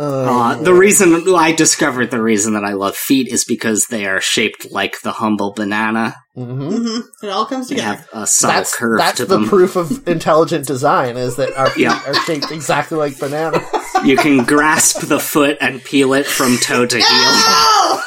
Oh, 0.00 0.28
Uh, 0.28 0.54
the 0.62 0.72
reason 0.74 1.24
I 1.34 1.50
discovered 1.52 2.10
the 2.12 2.22
reason 2.22 2.52
that 2.52 2.62
I 2.64 2.72
love 2.74 2.96
feet 2.96 3.26
is 3.32 3.44
because 3.44 3.86
they 3.86 4.06
are 4.06 4.20
shaped 4.20 4.70
like 4.70 5.00
the 5.02 5.10
humble 5.12 5.52
banana. 5.54 6.14
hmm 6.36 6.44
hmm 6.68 7.00
It 7.22 7.30
all 7.30 7.46
comes 7.46 7.68
They 7.68 7.74
together. 7.76 7.96
have 7.96 8.08
a 8.12 8.26
subtle 8.26 8.54
That's 8.58 8.76
curve 8.76 8.98
that's 8.98 9.16
to 9.16 9.24
the 9.26 9.38
them. 9.38 9.48
proof 9.48 9.74
of 9.74 10.06
intelligent 10.06 10.66
design 10.68 11.16
is 11.16 11.34
that 11.36 11.52
our 11.56 11.70
feet 11.70 11.82
Yeah. 11.82 12.00
are 12.06 12.14
shaped 12.14 12.52
exactly 12.52 12.96
like 12.96 13.18
bananas. 13.18 13.62
you 14.04 14.16
can 14.16 14.44
grasp 14.44 15.00
the 15.00 15.18
foot 15.18 15.56
and 15.60 15.82
peel 15.82 16.14
it 16.14 16.26
from 16.26 16.58
toe 16.58 16.86
to 16.86 16.96
heel. 16.96 17.04
Oh! 17.06 18.02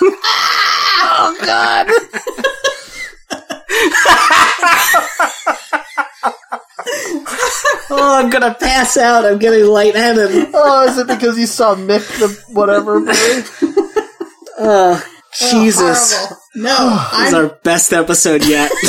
oh 1.03 1.35
God! 1.45 1.87
oh, 7.91 8.19
I'm 8.19 8.29
gonna 8.29 8.53
pass 8.55 8.97
out. 8.97 9.25
I'm 9.25 9.37
getting 9.39 9.65
lightheaded. 9.65 10.49
Oh, 10.53 10.87
is 10.89 10.97
it 10.97 11.07
because 11.07 11.37
you 11.37 11.45
saw 11.45 11.75
Mick 11.75 12.05
the 12.19 12.27
whatever 12.53 12.99
movie? 12.99 13.47
Oh, 14.63 15.03
Jesus. 15.39 16.13
Oh, 16.13 16.17
horrible. 16.27 16.37
No, 16.55 17.07
This 17.17 17.27
is 17.29 17.33
our 17.33 17.47
best 17.63 17.93
episode 17.93 18.45
yet. 18.45 18.71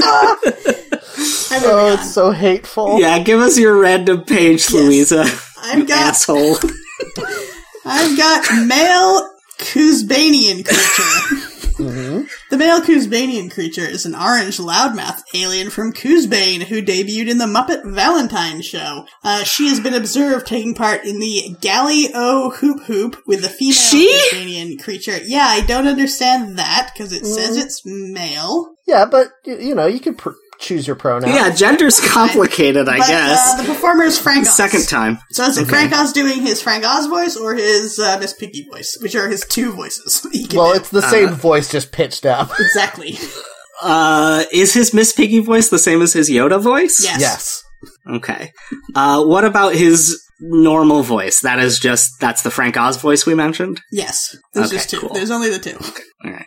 I'm 0.00 1.62
Oh, 1.64 1.94
it's 1.98 2.12
so 2.14 2.30
hateful. 2.30 3.00
yeah, 3.00 3.18
give 3.18 3.40
us 3.40 3.58
your 3.58 3.76
random 3.78 4.22
page, 4.24 4.70
Louisa. 4.70 5.24
I've 5.60 5.86
got 5.88 6.10
Asshole. 6.10 6.56
I've 7.84 8.16
got 8.16 8.66
male 8.66 9.30
Koozebanian 9.58 10.64
creature. 10.64 11.41
The 12.52 12.58
male 12.58 12.82
Koozebanian 12.82 13.50
creature 13.50 13.80
is 13.80 14.04
an 14.04 14.14
orange 14.14 14.58
loudmouth 14.58 15.22
alien 15.32 15.70
from 15.70 15.94
Koozebane 15.94 16.64
who 16.64 16.82
debuted 16.82 17.30
in 17.30 17.38
the 17.38 17.46
Muppet 17.46 17.82
Valentine 17.94 18.60
show. 18.60 19.06
Uh, 19.24 19.42
she 19.42 19.68
has 19.70 19.80
been 19.80 19.94
observed 19.94 20.46
taking 20.46 20.74
part 20.74 21.02
in 21.06 21.18
the 21.18 21.56
Galley 21.62 22.08
O 22.14 22.50
Hoop 22.50 22.82
Hoop 22.82 23.16
with 23.26 23.40
the 23.40 23.48
female 23.48 23.72
She? 23.72 24.28
Koozebanian 24.34 24.82
creature. 24.82 25.16
Yeah, 25.24 25.46
I 25.46 25.62
don't 25.62 25.86
understand 25.88 26.58
that 26.58 26.90
because 26.92 27.14
it 27.14 27.24
says 27.24 27.56
Mm. 27.56 27.62
it's 27.64 27.82
male. 27.86 28.74
Yeah, 28.86 29.06
but 29.06 29.28
you 29.46 29.74
know 29.74 29.86
you 29.86 29.98
can 30.00 30.14
pr- 30.16 30.32
choose 30.62 30.86
your 30.86 30.96
pronouns. 30.96 31.34
Yeah, 31.34 31.50
gender's 31.50 32.00
complicated, 32.00 32.88
I 32.88 32.98
but, 32.98 33.06
guess. 33.08 33.54
Uh, 33.54 33.62
the 33.62 33.68
performer 33.74 34.04
is 34.04 34.18
Frank 34.18 34.46
Oz. 34.46 34.56
Second 34.56 34.88
time. 34.88 35.18
So 35.30 35.44
is 35.44 35.58
it 35.58 35.62
Okay. 35.62 35.70
Frank 35.70 35.92
Oz 35.92 36.12
doing 36.12 36.40
his 36.40 36.62
Frank 36.62 36.84
Oz 36.86 37.06
voice 37.06 37.36
or 37.36 37.54
his 37.54 37.98
uh, 37.98 38.16
Miss 38.18 38.32
Piggy 38.32 38.66
voice, 38.70 38.96
which 39.02 39.14
are 39.14 39.28
his 39.28 39.44
two 39.48 39.72
voices? 39.72 40.26
Well, 40.54 40.72
do. 40.72 40.78
it's 40.78 40.90
the 40.90 40.98
Uh, 41.00 41.10
same 41.10 41.28
voice, 41.30 41.70
just 41.70 41.92
pitched 41.92 42.24
up. 42.24 42.50
exactly. 42.58 43.18
Uh, 43.82 44.44
is 44.52 44.72
his 44.74 44.94
Miss 44.94 45.12
Piggy 45.12 45.40
voice 45.40 45.68
the 45.68 45.78
same 45.78 46.02
as 46.02 46.12
his 46.12 46.30
Yoda 46.30 46.60
voice? 46.62 47.00
Yes. 47.02 47.20
Yes. 47.20 47.64
Okay. 48.08 48.52
Uh, 48.94 49.24
what 49.24 49.44
about 49.44 49.74
his 49.74 50.22
normal 50.40 51.02
voice? 51.02 51.40
That 51.40 51.58
is 51.58 51.78
just, 51.80 52.12
that's 52.20 52.42
the 52.42 52.50
Frank 52.50 52.76
Oz 52.76 53.00
voice 53.00 53.26
we 53.26 53.34
mentioned? 53.34 53.80
Yes. 53.90 54.36
There's 54.54 54.68
Okay, 54.68 54.76
just 54.76 54.90
two. 54.90 55.00
cool. 55.00 55.08
There's 55.14 55.30
only 55.32 55.50
the 55.50 55.58
two. 55.58 55.78
Alright. 56.24 56.46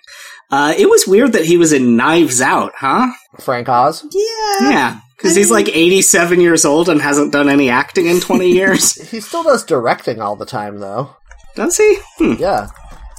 Uh, 0.51 0.73
it 0.77 0.89
was 0.89 1.07
weird 1.07 1.33
that 1.33 1.45
he 1.45 1.57
was 1.57 1.73
in 1.73 1.95
Knives 1.97 2.39
Out, 2.41 2.73
huh? 2.77 3.11
Frank 3.39 3.67
Oz. 3.69 4.03
Yeah. 4.11 4.69
Yeah. 4.69 4.99
Cause 5.17 5.31
I 5.35 5.39
he's 5.39 5.49
like 5.51 5.69
87 5.69 6.39
years 6.41 6.65
old 6.65 6.89
and 6.89 7.01
hasn't 7.01 7.31
done 7.31 7.47
any 7.49 7.69
acting 7.69 8.05
in 8.07 8.19
20 8.19 8.49
years. 8.51 8.93
He 9.11 9.19
still 9.21 9.43
does 9.43 9.63
directing 9.65 10.21
all 10.21 10.35
the 10.35 10.45
time, 10.45 10.79
though. 10.79 11.15
Does 11.55 11.77
he? 11.77 11.97
Hmm. 12.17 12.33
Yeah. 12.37 12.67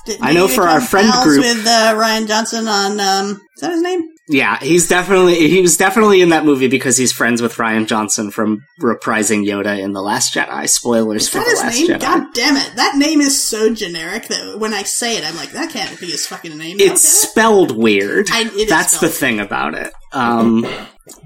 Didn't 0.05 0.25
I 0.25 0.33
know 0.33 0.47
for 0.47 0.63
our 0.63 0.77
become 0.79 0.89
friend 0.89 1.13
group- 1.25 1.41
with 1.41 1.67
uh, 1.67 1.95
Rian 1.97 2.29
Johnson 2.29 2.69
on 2.69 3.01
um, 3.01 3.41
is 3.57 3.61
that 3.63 3.73
his 3.73 3.83
name? 3.83 4.03
Yeah, 4.29 4.59
he's 4.59 4.89
definitely, 4.89 5.49
he 5.49 5.61
was 5.61 5.77
definitely 5.77 6.21
in 6.21 6.31
that 6.31 6.45
movie 6.45 6.67
because 6.67 6.97
he's 6.97 7.13
friends 7.13 7.41
with 7.41 7.55
Rian 7.55 7.87
Johnson 7.87 8.33
from 8.33 8.65
reprising 8.81 9.45
Yoda 9.47 9.79
in 9.79 9.93
The 9.93 10.03
Last 10.03 10.35
Jedi. 10.35 10.69
Spoilers 10.69 11.23
Is 11.23 11.29
for 11.29 11.39
that 11.39 11.45
The 11.45 11.51
his 11.51 11.61
Last 11.61 11.79
name? 11.79 11.89
Jedi. 11.89 12.01
God 12.01 12.27
damn 12.35 12.57
it! 12.57 12.73
That 12.75 12.97
name 12.97 13.21
is 13.21 13.41
so 13.41 13.73
generic 13.73 14.27
that 14.27 14.59
when 14.59 14.75
I 14.75 14.83
say 14.83 15.17
it, 15.17 15.25
I'm 15.25 15.37
like, 15.37 15.53
that 15.53 15.71
can't 15.71 16.01
be 16.01 16.07
his 16.07 16.27
fucking 16.27 16.59
name. 16.59 16.79
it's 16.81 17.03
spelled 17.09 17.77
weird. 17.77 18.29
I- 18.33 18.41
it 18.43 18.53
is 18.55 18.69
That's 18.69 18.99
the 18.99 19.07
spelled 19.09 19.13
thing 19.13 19.39
about 19.41 19.75
it. 19.75 19.93
Um, 20.13 20.67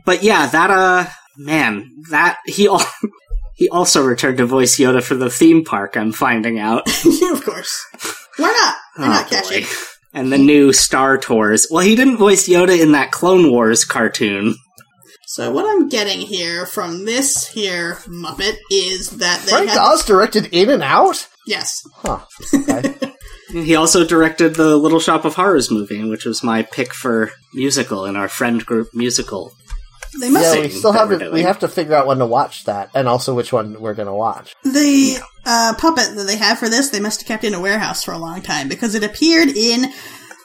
but 0.05 0.23
yeah, 0.23 0.47
that 0.49 0.71
uh, 0.71 1.07
man, 1.39 1.91
that 2.11 2.39
he 2.45 2.69
al- 2.69 2.85
he 3.55 3.71
also 3.71 4.05
returned 4.05 4.37
to 4.39 4.47
voice 4.47 4.77
Yoda 4.79 5.03
for 5.03 5.15
the 5.15 5.31
theme 5.31 5.65
park. 5.65 5.97
I'm 5.97 6.13
finding 6.13 6.59
out. 6.59 6.87
of 7.33 7.45
course. 7.45 7.83
Why 8.37 8.49
not? 8.49 8.77
Why 8.97 9.09
not 9.09 9.27
Oh, 9.27 9.29
catchy? 9.31 9.61
boy. 9.63 9.67
And 10.13 10.33
the 10.33 10.39
new 10.39 10.73
Star 10.73 11.19
Tours. 11.19 11.69
Well, 11.71 11.85
he 11.85 11.95
didn't 11.95 12.17
voice 12.17 12.49
Yoda 12.49 12.81
in 12.81 12.93
that 12.93 13.13
Clone 13.13 13.51
Wars 13.51 13.85
cartoon. 13.85 14.57
So 15.27 15.53
what 15.53 15.65
I'm 15.65 15.89
getting 15.89 16.19
here 16.21 16.67
from 16.67 17.05
this 17.05 17.47
here 17.47 17.95
Muppet 18.09 18.57
is 18.73 19.11
that 19.19 19.43
they 19.43 19.53
Frank 19.53 19.71
had 19.71 19.79
Oz 19.79 20.05
directed 20.05 20.49
In 20.53 20.69
and 20.71 20.83
Out. 20.83 21.29
yes. 21.47 21.81
Huh. 21.95 22.21
Okay. 22.55 22.95
He 23.53 23.75
also 23.75 24.07
directed 24.07 24.55
the 24.55 24.77
Little 24.77 25.01
Shop 25.01 25.25
of 25.25 25.35
Horrors 25.35 25.73
movie, 25.73 26.05
which 26.09 26.25
was 26.25 26.45
my 26.45 26.63
pick 26.63 26.95
for 26.95 27.33
musical 27.53 28.05
in 28.05 28.15
our 28.15 28.29
friend 28.29 28.65
group 28.65 28.89
musical. 28.95 29.53
They 30.21 30.31
must 30.31 30.55
yeah, 30.55 30.63
we 30.63 30.69
still 30.69 30.93
have 30.93 31.09
we're 31.09 31.19
to. 31.19 31.31
We 31.31 31.43
have 31.43 31.61
to 31.61 31.69
figure 31.69 31.95
out 31.95 32.07
when 32.07 32.19
to 32.19 32.27
watch 32.27 32.65
that, 32.65 32.91
and 32.95 33.09
also 33.09 33.35
which 33.35 33.53
one 33.53 33.81
we're 33.81 33.95
going 33.95 34.07
to 34.07 34.15
watch. 34.15 34.55
The 34.65 35.19
uh, 35.47 35.75
puppet 35.79 36.15
that 36.17 36.27
they 36.27 36.37
have 36.37 36.59
for 36.59 36.69
this, 36.69 36.91
they 36.91 37.01
must 37.01 37.21
have 37.21 37.29
kept 37.29 37.45
in 37.45 37.55
a 37.55 37.61
warehouse 37.61 38.05
for 38.05 38.13
a 38.13 38.19
long 38.19 38.43
time 38.43 38.69
because 38.69 38.95
it 38.95 39.05
appeared 39.05 39.49
in 39.49 39.93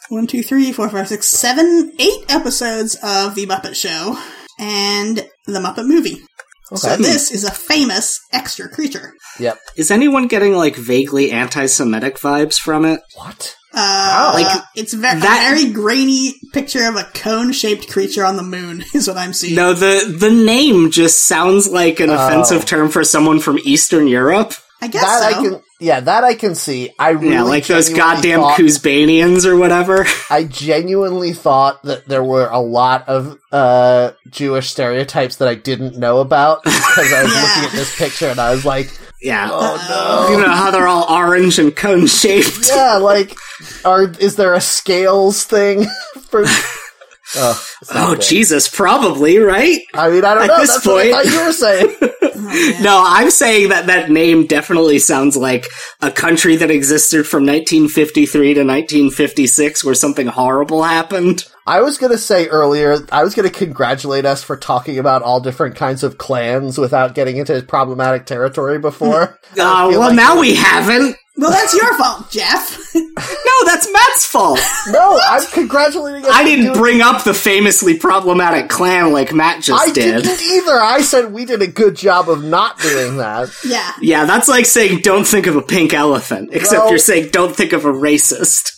one, 0.09 0.27
two, 0.27 0.43
three, 0.43 0.71
four, 0.71 0.89
five, 0.89 1.07
six, 1.07 1.27
seven, 1.27 1.93
eight 1.99 2.25
episodes 2.29 2.95
of 3.03 3.35
The 3.35 3.45
Muppet 3.45 3.75
Show 3.75 4.17
and 4.59 5.17
The 5.45 5.59
Muppet 5.59 5.87
Movie. 5.87 6.21
So 6.73 6.97
this 6.97 7.31
is 7.31 7.43
a 7.43 7.51
famous 7.51 8.19
extra 8.33 8.67
creature. 8.67 9.13
Yep. 9.39 9.59
Is 9.77 9.91
anyone 9.91 10.27
getting 10.27 10.53
like 10.53 10.75
vaguely 10.75 11.31
anti-Semitic 11.31 12.17
vibes 12.17 12.59
from 12.59 12.85
it? 12.85 13.01
What? 13.15 13.55
Uh, 13.75 14.31
Like, 14.35 14.63
it's 14.75 14.93
ve- 14.93 15.01
that- 15.01 15.17
a 15.17 15.55
very 15.55 15.71
grainy 15.71 16.35
picture 16.53 16.85
of 16.87 16.95
a 16.95 17.03
cone-shaped 17.13 17.89
creature 17.91 18.23
on 18.23 18.37
the 18.37 18.43
moon 18.43 18.83
is 18.93 19.07
what 19.07 19.17
I'm 19.17 19.33
seeing. 19.33 19.55
No, 19.55 19.73
the 19.73 20.15
the 20.17 20.31
name 20.31 20.91
just 20.91 21.25
sounds 21.25 21.67
like 21.69 21.99
an 21.99 22.09
Oh. 22.09 22.15
offensive 22.15 22.65
term 22.65 22.89
for 22.89 23.03
someone 23.03 23.39
from 23.39 23.59
Eastern 23.63 24.07
Europe. 24.07 24.53
I 24.81 24.87
guess 24.87 25.03
that 25.03 25.19
so. 25.21 25.27
I 25.27 25.33
can. 25.43 25.61
Yeah, 25.79 25.99
that 25.99 26.23
I 26.23 26.35
can 26.35 26.55
see. 26.55 26.91
I 26.97 27.09
really 27.09 27.33
yeah, 27.33 27.41
like 27.43 27.65
those 27.67 27.89
goddamn 27.89 28.39
thought- 28.39 28.57
Koozebanians 28.57 29.45
or 29.45 29.57
whatever. 29.57 30.05
I 30.29 30.45
genuinely 30.45 31.33
thought 31.33 31.83
that 31.83 32.07
there 32.07 32.23
were 32.23 32.47
a 32.47 32.59
lot 32.59 33.09
of 33.09 33.37
uh, 33.51 34.11
Jewish 34.29 34.69
stereotypes 34.69 35.37
that 35.37 35.47
I 35.49 35.55
didn't 35.55 35.97
know 35.97 36.19
about 36.19 36.63
because 36.63 37.11
I 37.11 37.23
was 37.23 37.33
Yeah. 37.35 37.41
looking 37.41 37.63
at 37.65 37.71
this 37.73 37.97
picture 37.97 38.27
and 38.27 38.39
I 38.39 38.51
was 38.51 38.63
like, 38.63 38.89
Yeah. 39.25 39.49
"Oh 39.51 39.73
uh, 39.73 40.27
no. 40.29 40.37
You 40.37 40.45
know 40.45 40.51
how 40.51 40.69
they're 40.69 40.87
all 40.87 41.11
orange 41.11 41.57
and 41.57 41.75
cone 41.75 42.05
shaped. 42.05 42.67
Yeah, 42.69 42.97
like, 42.97 43.35
are 43.83 44.03
is 44.03 44.35
there 44.35 44.53
a 44.53 44.61
scales 44.61 45.43
thing 45.43 45.87
for? 46.29 46.45
Oh, 47.37 47.65
Oh 47.93 48.13
good. 48.15 48.21
Jesus, 48.21 48.67
probably 48.67 49.37
right. 49.37 49.79
I 49.93 50.09
mean, 50.09 50.23
I 50.25 50.33
don't 50.33 50.43
At 50.43 50.47
know. 50.47 50.59
this 50.59 50.73
That's 50.73 50.85
what 50.85 50.97
I 51.07 51.11
point- 51.11 51.25
thought 51.25 51.33
you 51.33 51.45
were 51.45 51.51
saying. 51.51 51.95
No, 52.81 53.01
I'm 53.03 53.31
saying 53.31 53.69
that 53.69 53.87
that 53.87 54.11
name 54.11 54.45
definitely 54.45 54.99
sounds 54.99 55.35
like 55.35 55.65
a 56.01 56.11
country 56.11 56.55
that 56.57 56.69
existed 56.69 57.25
from 57.25 57.43
1953 57.45 58.53
to 58.55 58.59
1956, 58.63 59.83
where 59.83 59.95
something 59.95 60.27
horrible 60.27 60.83
happened. 60.83 61.45
I 61.65 61.81
was 61.81 61.97
gonna 61.97 62.17
say 62.17 62.47
earlier, 62.47 62.97
I 63.11 63.23
was 63.23 63.33
gonna 63.33 63.49
congratulate 63.49 64.25
us 64.25 64.43
for 64.43 64.57
talking 64.57 64.99
about 64.99 65.23
all 65.23 65.39
different 65.39 65.75
kinds 65.75 66.03
of 66.03 66.17
clans 66.17 66.77
without 66.77 67.15
getting 67.15 67.37
into 67.37 67.59
problematic 67.63 68.25
territory 68.25 68.77
before. 68.79 69.39
I 69.59 69.85
Uh, 69.85 69.89
well, 69.89 69.99
like- 70.01 70.15
now 70.15 70.39
we 70.39 70.55
haven't. 70.55 71.15
Well, 71.37 71.51
that's 71.51 71.73
your 71.73 71.97
fault, 71.97 72.29
Jeff. 72.31 72.81
No, 73.17 73.65
that's 73.65 73.91
Matt's 73.91 74.25
fault. 74.25 74.59
No, 74.89 75.19
I'm 75.25 75.45
congratulating 75.51 76.25
us. 76.25 76.31
I 76.33 76.43
didn't 76.43 76.65
doing- 76.65 76.77
bring 76.77 77.01
up 77.01 77.23
the 77.23 77.33
famously 77.33 77.97
problematic 77.97 78.69
clan 78.69 79.13
like 79.13 79.33
Matt 79.33 79.63
just 79.63 79.81
I 79.81 79.91
did. 79.93 80.23
didn't 80.23 80.41
either. 80.41 80.73
I 80.81 81.01
said 81.01 81.31
we 81.31 81.45
did 81.45 81.61
a 81.61 81.67
good 81.67 81.95
job 81.95 82.29
of 82.29 82.43
not 82.43 82.77
doing 82.79 83.17
that. 83.17 83.49
yeah. 83.65 83.91
Yeah, 84.01 84.25
that's 84.25 84.49
like 84.49 84.65
saying 84.65 84.99
don't 85.01 85.25
think 85.25 85.47
of 85.47 85.55
a 85.55 85.61
pink 85.61 85.93
elephant, 85.93 86.49
except 86.51 86.81
Well- 86.81 86.89
you're 86.89 86.99
saying 86.99 87.29
don't 87.31 87.55
think 87.55 87.71
of 87.73 87.85
a 87.85 87.91
racist. 87.91 88.71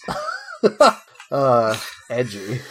Uh, 1.30 1.78
edgy. 2.10 2.62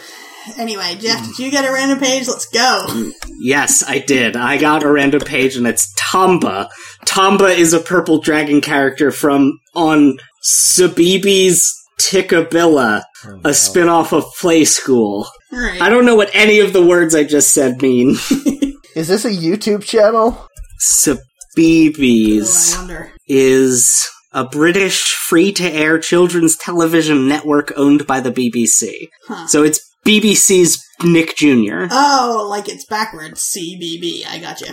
Anyway, 0.57 0.95
Jeff, 0.99 1.25
did 1.25 1.39
you 1.39 1.51
get 1.51 1.65
a 1.65 1.71
random 1.71 1.99
page? 1.99 2.27
Let's 2.27 2.47
go. 2.47 3.11
Yes, 3.39 3.83
I 3.87 3.99
did. 3.99 4.35
I 4.35 4.57
got 4.57 4.83
a 4.83 4.91
random 4.91 5.21
page 5.21 5.55
and 5.55 5.67
it's 5.67 5.93
Tamba. 5.95 6.69
Tamba 7.05 7.47
is 7.47 7.73
a 7.73 7.79
purple 7.79 8.19
dragon 8.19 8.61
character 8.61 9.11
from 9.11 9.59
on 9.75 10.17
CBeebies' 10.43 11.69
Tikkabilla, 11.99 13.03
oh, 13.25 13.41
a 13.43 13.53
spin-off 13.53 14.13
of 14.13 14.25
Play 14.39 14.65
School. 14.65 15.27
All 15.51 15.59
right. 15.59 15.81
I 15.81 15.89
don't 15.89 16.05
know 16.05 16.15
what 16.15 16.29
any 16.33 16.59
of 16.59 16.73
the 16.73 16.85
words 16.85 17.15
I 17.15 17.23
just 17.23 17.53
said 17.53 17.81
mean. 17.81 18.11
Is 18.95 19.07
this 19.07 19.25
a 19.25 19.29
YouTube 19.29 19.83
channel? 19.83 20.47
CBeebies. 20.79 22.75
Oh, 22.77 23.09
is 23.27 24.09
a 24.31 24.45
British 24.45 25.13
free 25.13 25.51
to 25.53 25.63
air 25.63 25.99
children's 25.99 26.55
television 26.55 27.27
network 27.27 27.73
owned 27.75 28.07
by 28.07 28.19
the 28.19 28.31
BBC. 28.31 29.09
Huh. 29.27 29.47
So 29.47 29.63
it's 29.63 29.86
BBC's 30.07 30.83
Nick 31.03 31.35
Jr. 31.35 31.87
Oh, 31.91 32.47
like 32.49 32.69
it's 32.69 32.85
backwards. 32.85 33.41
CBB. 33.55 34.25
I 34.27 34.39
got 34.39 34.61
you. 34.61 34.67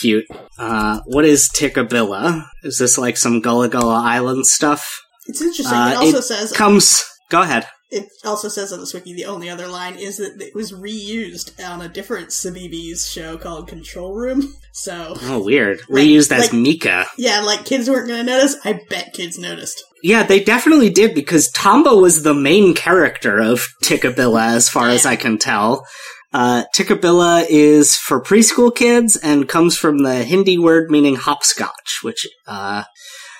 cute. 0.00 0.24
Uh, 0.58 1.00
what 1.06 1.24
is 1.24 1.48
Tikkabilla? 1.56 2.44
Is 2.64 2.78
this 2.78 2.98
like 2.98 3.16
some 3.16 3.40
Gullah 3.40 3.68
Gullah 3.68 4.02
Island 4.04 4.46
stuff? 4.46 5.00
It's 5.26 5.40
interesting. 5.40 5.76
Uh, 5.78 5.90
it 5.92 5.96
also 5.96 6.18
it 6.18 6.22
says 6.22 6.52
Comes. 6.52 7.04
Go 7.30 7.42
ahead. 7.42 7.66
it 7.90 8.06
also 8.24 8.48
says 8.48 8.72
on 8.72 8.80
this 8.80 8.92
wiki 8.94 9.14
the 9.14 9.26
only 9.26 9.48
other 9.48 9.68
line 9.68 9.94
is 9.96 10.16
that 10.16 10.40
it 10.40 10.54
was 10.54 10.72
reused 10.72 11.62
on 11.64 11.80
a 11.82 11.88
different 11.88 12.30
CBeebies 12.30 13.10
show 13.12 13.36
called 13.38 13.68
Control 13.68 14.14
Room. 14.14 14.54
So 14.72 15.14
Oh, 15.22 15.42
weird. 15.44 15.80
Like- 15.88 16.04
Reused 16.04 16.32
as 16.32 16.44
like- 16.44 16.52
Mika. 16.52 17.06
yeah, 17.16 17.40
like 17.42 17.64
kids 17.64 17.88
weren't 17.88 18.08
gonna 18.08 18.24
notice. 18.24 18.56
I 18.64 18.80
bet 18.88 19.12
kids 19.12 19.38
noticed. 19.38 19.84
Yeah, 20.02 20.22
they 20.22 20.42
definitely 20.42 20.90
did 20.90 21.14
because 21.14 21.50
Tombo 21.50 21.98
was 22.00 22.22
the 22.22 22.34
main 22.34 22.74
character 22.74 23.38
of 23.40 23.66
Tikkabilla, 23.82 24.54
as 24.54 24.68
far 24.68 24.88
as 24.88 25.04
I 25.04 25.16
can 25.16 25.38
tell. 25.38 25.86
Uh, 26.32 26.64
Tikkabilla 26.76 27.46
is 27.48 27.96
for 27.96 28.22
preschool 28.22 28.74
kids 28.74 29.16
and 29.16 29.48
comes 29.48 29.76
from 29.76 29.98
the 29.98 30.24
Hindi 30.24 30.58
word 30.58 30.90
meaning 30.90 31.16
hopscotch, 31.16 32.00
which, 32.02 32.26
uh, 32.46 32.84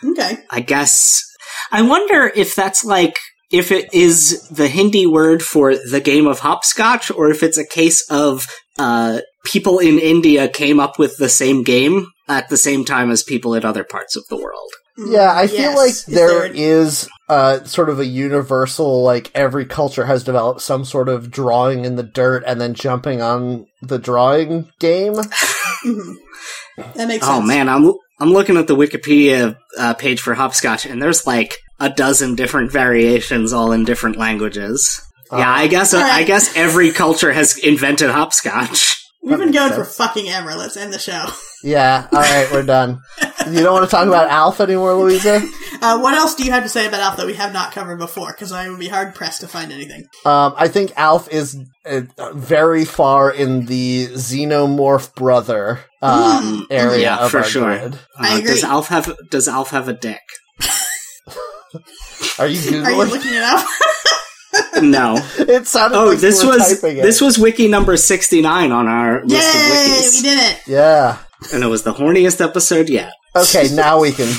Okay. 0.05 0.39
I 0.51 0.60
guess, 0.60 1.22
I 1.72 1.82
wonder 1.82 2.30
if 2.35 2.55
that's 2.55 2.85
like, 2.85 3.18
if 3.51 3.72
it 3.72 3.93
is 3.93 4.48
the 4.48 4.68
Hindi 4.68 5.06
word 5.06 5.43
for 5.43 5.74
the 5.74 6.01
game 6.01 6.26
of 6.26 6.40
hopscotch, 6.40 7.10
or 7.10 7.30
if 7.30 7.43
it's 7.43 7.59
a 7.59 7.66
case 7.66 8.09
of, 8.10 8.47
uh, 8.78 9.20
people 9.44 9.78
in 9.78 9.98
India 9.98 10.48
came 10.48 10.78
up 10.78 10.98
with 10.98 11.16
the 11.16 11.28
same 11.28 11.62
game 11.62 12.06
at 12.28 12.48
the 12.48 12.56
same 12.56 12.85
time 12.85 13.10
as 13.10 13.22
people 13.22 13.55
in 13.55 13.64
other 13.64 13.85
parts 13.85 14.16
of 14.16 14.24
the 14.28 14.36
world. 14.36 14.70
Yeah, 15.07 15.33
I 15.35 15.47
feel 15.47 15.77
like 15.77 15.77
there 15.77 15.87
is, 15.89 16.05
there 16.07 16.45
an- 16.45 16.53
is 16.57 17.09
uh, 17.29 17.62
sort 17.65 17.89
of 17.89 18.01
a 18.01 18.05
universal, 18.07 19.03
like 19.03 19.31
every 19.35 19.65
culture 19.65 20.05
has 20.07 20.25
developed 20.25 20.61
some 20.61 20.85
sort 20.85 21.09
of 21.09 21.31
drawing 21.31 21.85
in 21.85 21.95
the 21.97 22.03
dirt 22.03 22.43
and 22.47 22.61
then 22.61 22.75
jumping 22.75 23.23
on 23.23 23.66
the 23.83 23.99
drawing 23.99 24.70
game. 24.81 25.15
That 26.95 27.09
makes 27.09 27.27
Oh 27.27 27.37
sense. 27.39 27.49
man, 27.49 27.69
I'm 27.69 27.93
I'm 28.20 28.33
looking 28.33 28.57
at 28.57 28.66
the 28.69 28.77
Wikipedia 28.77 29.57
uh, 29.79 29.95
page 29.95 30.20
for 30.20 30.35
hopscotch, 30.35 30.87
and 30.87 31.03
there's 31.03 31.27
like 31.27 31.57
a 31.81 31.91
dozen 31.91 32.37
different 32.37 32.70
variations, 32.70 33.53
all 33.53 33.73
in 33.73 33.85
different 33.85 34.16
languages. 34.16 35.01
yeah, 35.33 35.51
I 35.53 35.66
guess 35.66 35.93
I 35.95 36.23
guess 36.23 36.57
every 36.57 36.93
culture 36.93 37.33
has 37.33 37.59
invented 37.59 38.11
hopscotch. 38.11 38.97
We've 39.23 39.37
been 39.39 39.51
makes 39.51 39.59
going 39.59 39.73
for 39.73 39.85
fucking 39.85 40.29
ever. 40.29 40.55
Let's 40.55 40.77
end 40.77 40.93
the 40.93 40.99
show. 41.01 41.27
Yeah, 41.65 42.07
alright, 42.12 42.51
we're 42.53 42.62
done. 42.62 43.01
You 43.53 43.62
don't 43.62 43.73
want 43.73 43.85
to 43.85 43.91
talk 43.91 44.07
about 44.07 44.29
Alf 44.31 44.61
anymore, 44.61 44.95
Louisa? 44.95 45.43
Uh, 45.81 45.97
what 46.01 46.12
else 46.12 46.35
do 46.35 46.43
you 46.45 46.51
have 46.51 46.65
to 46.65 46.69
say 46.69 46.89
about 46.89 46.99
Alf 46.99 47.16
that 47.19 47.27
we 47.27 47.35
have 47.35 47.53
not 47.53 47.70
covered 47.70 48.01
before? 48.01 48.33
Because 48.33 48.51
I 48.51 48.69
would 48.69 48.81
be 48.81 48.89
hard 48.89 49.15
pressed 49.15 49.43
to 49.43 49.47
find 49.47 49.70
anything. 49.70 50.07
Um, 50.25 50.53
I 50.57 50.66
think 50.66 50.93
Alf 50.97 51.29
is 51.33 51.57
uh, 51.87 52.01
very 52.35 52.85
far 52.85 53.31
in 53.31 53.66
the 53.66 54.09
xenomorph 54.09 55.15
brother 55.15 55.79
uh, 56.03 56.62
area 56.69 56.99
Yeah, 57.03 57.19
of 57.19 57.31
for 57.31 57.39
our 57.39 57.45
sure. 57.45 57.79
grid. 57.79 57.97
I 58.19 58.35
Uh, 58.35 58.39
agree. 58.39 58.51
does 58.51 58.65
Alf 58.65 58.89
have 58.89 59.15
Does 59.31 59.47
Alf 59.47 59.70
have 59.70 59.87
a 59.87 59.93
dick? 59.93 60.19
Are 62.41 62.49
you 62.49 62.83
Are 62.85 62.91
you 62.91 63.05
looking 63.05 63.35
it 63.35 63.43
up? 63.45 63.65
No. 64.83 65.16
it 65.39 65.66
sounded 65.69 65.97
Oh, 65.97 66.07
like 66.07 66.19
this 66.19 66.45
was 66.45 66.83
it. 66.83 67.03
this 67.03 67.20
was 67.20 67.39
wiki 67.39 67.69
number 67.69 67.97
sixty 67.97 68.43
nine 68.43 68.73
on 68.73 68.89
our 68.89 69.25
list 69.25 69.49
of 69.55 69.61
wikis, 69.61 70.16
We 70.16 70.23
did 70.23 70.39
it. 70.41 70.61
yeah. 70.66 71.19
and 71.53 71.62
it 71.62 71.66
was 71.69 71.85
the 71.85 71.93
horniest 71.95 72.45
episode 72.45 72.89
yet. 72.89 73.12
Okay, 73.43 73.69
now 73.74 74.01
we 74.01 74.12
can 74.12 74.32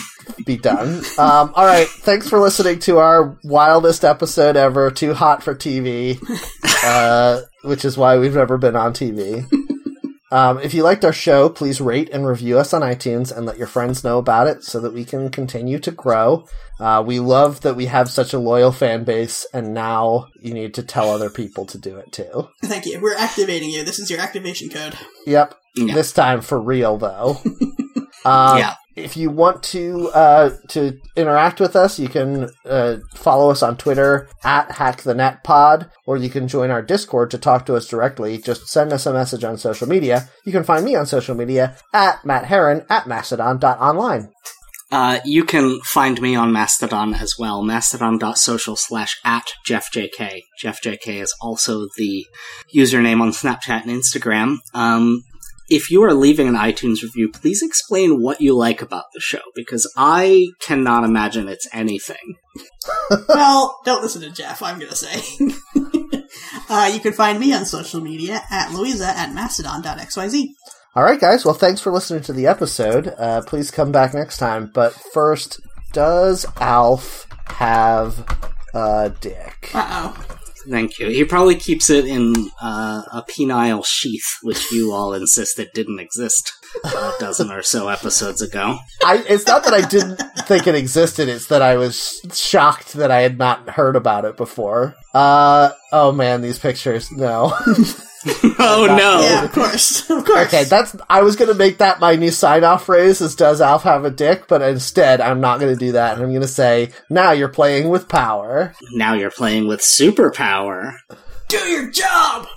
be 0.45 0.57
done. 0.57 1.03
Um, 1.17 1.53
all 1.55 1.65
right, 1.65 1.87
thanks 1.87 2.29
for 2.29 2.39
listening 2.39 2.79
to 2.79 2.99
our 2.99 3.37
wildest 3.43 4.03
episode 4.03 4.55
ever, 4.55 4.91
Too 4.91 5.13
Hot 5.13 5.43
for 5.43 5.55
TV, 5.55 6.19
uh, 6.83 7.41
which 7.63 7.85
is 7.85 7.97
why 7.97 8.17
we've 8.17 8.35
never 8.35 8.57
been 8.57 8.75
on 8.75 8.93
TV. 8.93 9.45
Um, 10.31 10.59
if 10.59 10.75
you 10.75 10.83
liked 10.83 11.03
our 11.03 11.13
show, 11.13 11.49
please 11.49 11.81
rate 11.81 12.09
and 12.13 12.27
review 12.27 12.59
us 12.59 12.71
on 12.71 12.83
iTunes 12.83 13.35
and 13.35 13.47
let 13.47 13.57
your 13.57 13.65
friends 13.65 14.03
know 14.03 14.19
about 14.19 14.45
it 14.45 14.63
so 14.63 14.79
that 14.79 14.93
we 14.93 15.03
can 15.03 15.31
continue 15.31 15.79
to 15.79 15.89
grow. 15.89 16.45
Uh, 16.79 17.03
we 17.05 17.19
love 17.19 17.61
that 17.61 17.75
we 17.75 17.87
have 17.87 18.11
such 18.11 18.31
a 18.31 18.37
loyal 18.39 18.71
fan 18.71 19.03
base, 19.03 19.47
and 19.53 19.73
now 19.73 20.27
you 20.39 20.53
need 20.53 20.75
to 20.75 20.83
tell 20.83 21.09
other 21.09 21.31
people 21.31 21.65
to 21.65 21.79
do 21.79 21.97
it 21.97 22.11
too. 22.11 22.47
Thank 22.63 22.85
you. 22.85 22.99
We're 23.01 23.15
activating 23.17 23.71
you. 23.71 23.83
This 23.83 23.97
is 23.97 24.11
your 24.11 24.19
activation 24.19 24.69
code. 24.69 24.95
Yep. 25.25 25.55
Yeah. 25.75 25.93
This 25.95 26.11
time 26.11 26.41
for 26.41 26.61
real, 26.61 26.97
though. 26.97 27.37
um, 28.23 28.59
Yeah. 28.59 28.75
If 28.99 29.17
you 29.17 29.29
want 29.29 29.63
to 29.63 30.09
uh, 30.09 30.51
to 30.69 30.99
interact 31.15 31.59
with 31.59 31.75
us, 31.75 31.99
you 31.99 32.09
can 32.09 32.49
uh, 32.65 32.97
follow 33.15 33.49
us 33.49 33.63
on 33.63 33.77
Twitter 33.77 34.29
at 34.43 34.69
HackTheNetPod, 34.69 35.89
or 36.05 36.17
you 36.17 36.29
can 36.29 36.47
join 36.47 36.69
our 36.69 36.81
Discord 36.81 37.31
to 37.31 37.37
talk 37.37 37.65
to 37.65 37.75
us 37.75 37.87
directly. 37.87 38.37
Just 38.37 38.67
send 38.67 38.91
us 38.93 39.05
a 39.05 39.13
message 39.13 39.43
on 39.43 39.57
social 39.57 39.87
media. 39.87 40.29
You 40.45 40.51
can 40.51 40.63
find 40.63 40.85
me 40.85 40.95
on 40.95 41.05
social 41.05 41.35
media 41.35 41.77
at 41.93 42.25
Matt 42.25 42.45
Heron 42.45 42.85
at 42.89 43.07
Mastodon.online. 43.07 44.31
Uh, 44.91 45.19
you 45.23 45.43
can 45.43 45.79
find 45.81 46.19
me 46.19 46.35
on 46.35 46.51
Mastodon 46.51 47.13
as 47.13 47.35
well, 47.37 47.61
mastodon.social 47.61 48.75
slash 48.75 49.19
at 49.23 49.45
JeffJK. 49.67 50.41
JeffJK 50.63 51.21
is 51.21 51.33
also 51.41 51.87
the 51.95 52.25
username 52.75 53.21
on 53.21 53.29
Snapchat 53.29 53.83
and 53.83 53.91
Instagram. 53.91 54.57
Um, 54.73 55.23
if 55.69 55.91
you 55.91 56.03
are 56.03 56.13
leaving 56.13 56.47
an 56.47 56.55
iTunes 56.55 57.01
review, 57.01 57.29
please 57.31 57.61
explain 57.61 58.21
what 58.21 58.41
you 58.41 58.55
like 58.55 58.81
about 58.81 59.05
the 59.13 59.19
show, 59.19 59.41
because 59.55 59.91
I 59.95 60.47
cannot 60.59 61.03
imagine 61.03 61.47
it's 61.47 61.67
anything. 61.73 62.35
well, 63.29 63.79
don't 63.85 64.01
listen 64.01 64.21
to 64.21 64.31
Jeff, 64.31 64.61
I'm 64.61 64.79
gonna 64.79 64.95
say. 64.95 65.47
uh, 66.69 66.91
you 66.93 66.99
can 66.99 67.13
find 67.13 67.39
me 67.39 67.53
on 67.53 67.65
social 67.65 68.01
media 68.01 68.41
at 68.49 68.73
Louisa 68.73 69.07
at 69.07 69.33
mastodon.xyz. 69.33 70.47
All 70.95 71.03
right, 71.03 71.21
guys. 71.21 71.45
Well, 71.45 71.53
thanks 71.53 71.81
for 71.81 71.91
listening 71.91 72.23
to 72.23 72.33
the 72.33 72.47
episode. 72.47 73.13
Uh, 73.17 73.41
please 73.45 73.69
come 73.69 73.91
back 73.91 74.13
next 74.13 74.37
time. 74.37 74.71
But 74.73 74.93
first, 75.13 75.61
does 75.93 76.45
Alf 76.57 77.27
have 77.47 78.25
a 78.73 79.13
dick? 79.21 79.69
Uh 79.73 80.13
oh. 80.17 80.39
Thank 80.67 80.99
you. 80.99 81.07
He 81.09 81.23
probably 81.23 81.55
keeps 81.55 81.89
it 81.89 82.05
in 82.05 82.49
uh, 82.61 83.03
a 83.11 83.23
penile 83.23 83.85
sheath, 83.85 84.37
which 84.41 84.71
you 84.71 84.91
all 84.91 85.13
insisted 85.13 85.69
didn't 85.73 85.99
exist 85.99 86.51
a 86.83 87.13
dozen 87.19 87.51
or 87.51 87.61
so 87.61 87.87
episodes 87.87 88.41
ago. 88.41 88.77
I, 89.03 89.23
it's 89.27 89.47
not 89.47 89.63
that 89.65 89.73
I 89.73 89.81
didn't 89.81 90.17
think 90.47 90.67
it 90.67 90.75
existed, 90.75 91.29
it's 91.29 91.47
that 91.47 91.61
I 91.61 91.77
was 91.77 92.21
shocked 92.33 92.93
that 92.93 93.11
I 93.11 93.21
had 93.21 93.37
not 93.37 93.69
heard 93.69 93.95
about 93.95 94.25
it 94.25 94.37
before. 94.37 94.95
Uh, 95.13 95.71
oh 95.91 96.11
man, 96.11 96.41
these 96.41 96.59
pictures, 96.59 97.11
no. 97.11 97.53
oh 98.59 98.85
no! 98.89 99.21
Yeah, 99.21 99.45
of 99.45 99.51
course. 99.51 100.09
Of 100.09 100.25
course. 100.25 100.47
okay, 100.47 100.63
that's, 100.65 100.95
I 101.09 101.21
was 101.21 101.35
gonna 101.35 101.53
make 101.53 101.77
that 101.77 101.99
my 101.99 102.15
new 102.15 102.31
sign 102.31 102.63
off 102.63 102.85
phrase 102.85 103.21
is 103.21 103.35
does 103.35 103.61
Alf 103.61 103.83
have 103.83 104.05
a 104.05 104.11
dick, 104.11 104.47
but 104.47 104.61
instead 104.61 105.21
I'm 105.21 105.41
not 105.41 105.59
gonna 105.59 105.75
do 105.75 105.93
that, 105.93 106.17
I'm 106.17 106.33
gonna 106.33 106.47
say, 106.47 106.91
now 107.09 107.31
you're 107.31 107.47
playing 107.47 107.89
with 107.89 108.09
power. 108.09 108.73
Now 108.93 109.13
you're 109.13 109.31
playing 109.31 109.67
with 109.67 109.81
superpower. 109.81 110.97
Do 111.47 111.57
your 111.57 111.89
job! 111.89 112.47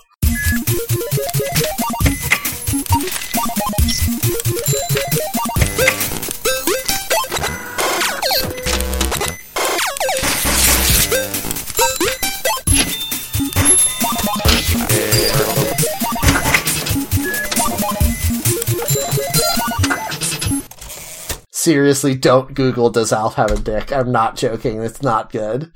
Seriously, 21.63 22.17
don't 22.17 22.55
Google 22.55 22.91
does 22.91 23.13
Alf 23.13 23.35
have 23.35 23.53
a 23.53 23.57
dick. 23.57 23.93
I'm 23.93 24.11
not 24.11 24.35
joking, 24.35 24.83
it's 24.83 25.01
not 25.01 25.31
good. 25.31 25.71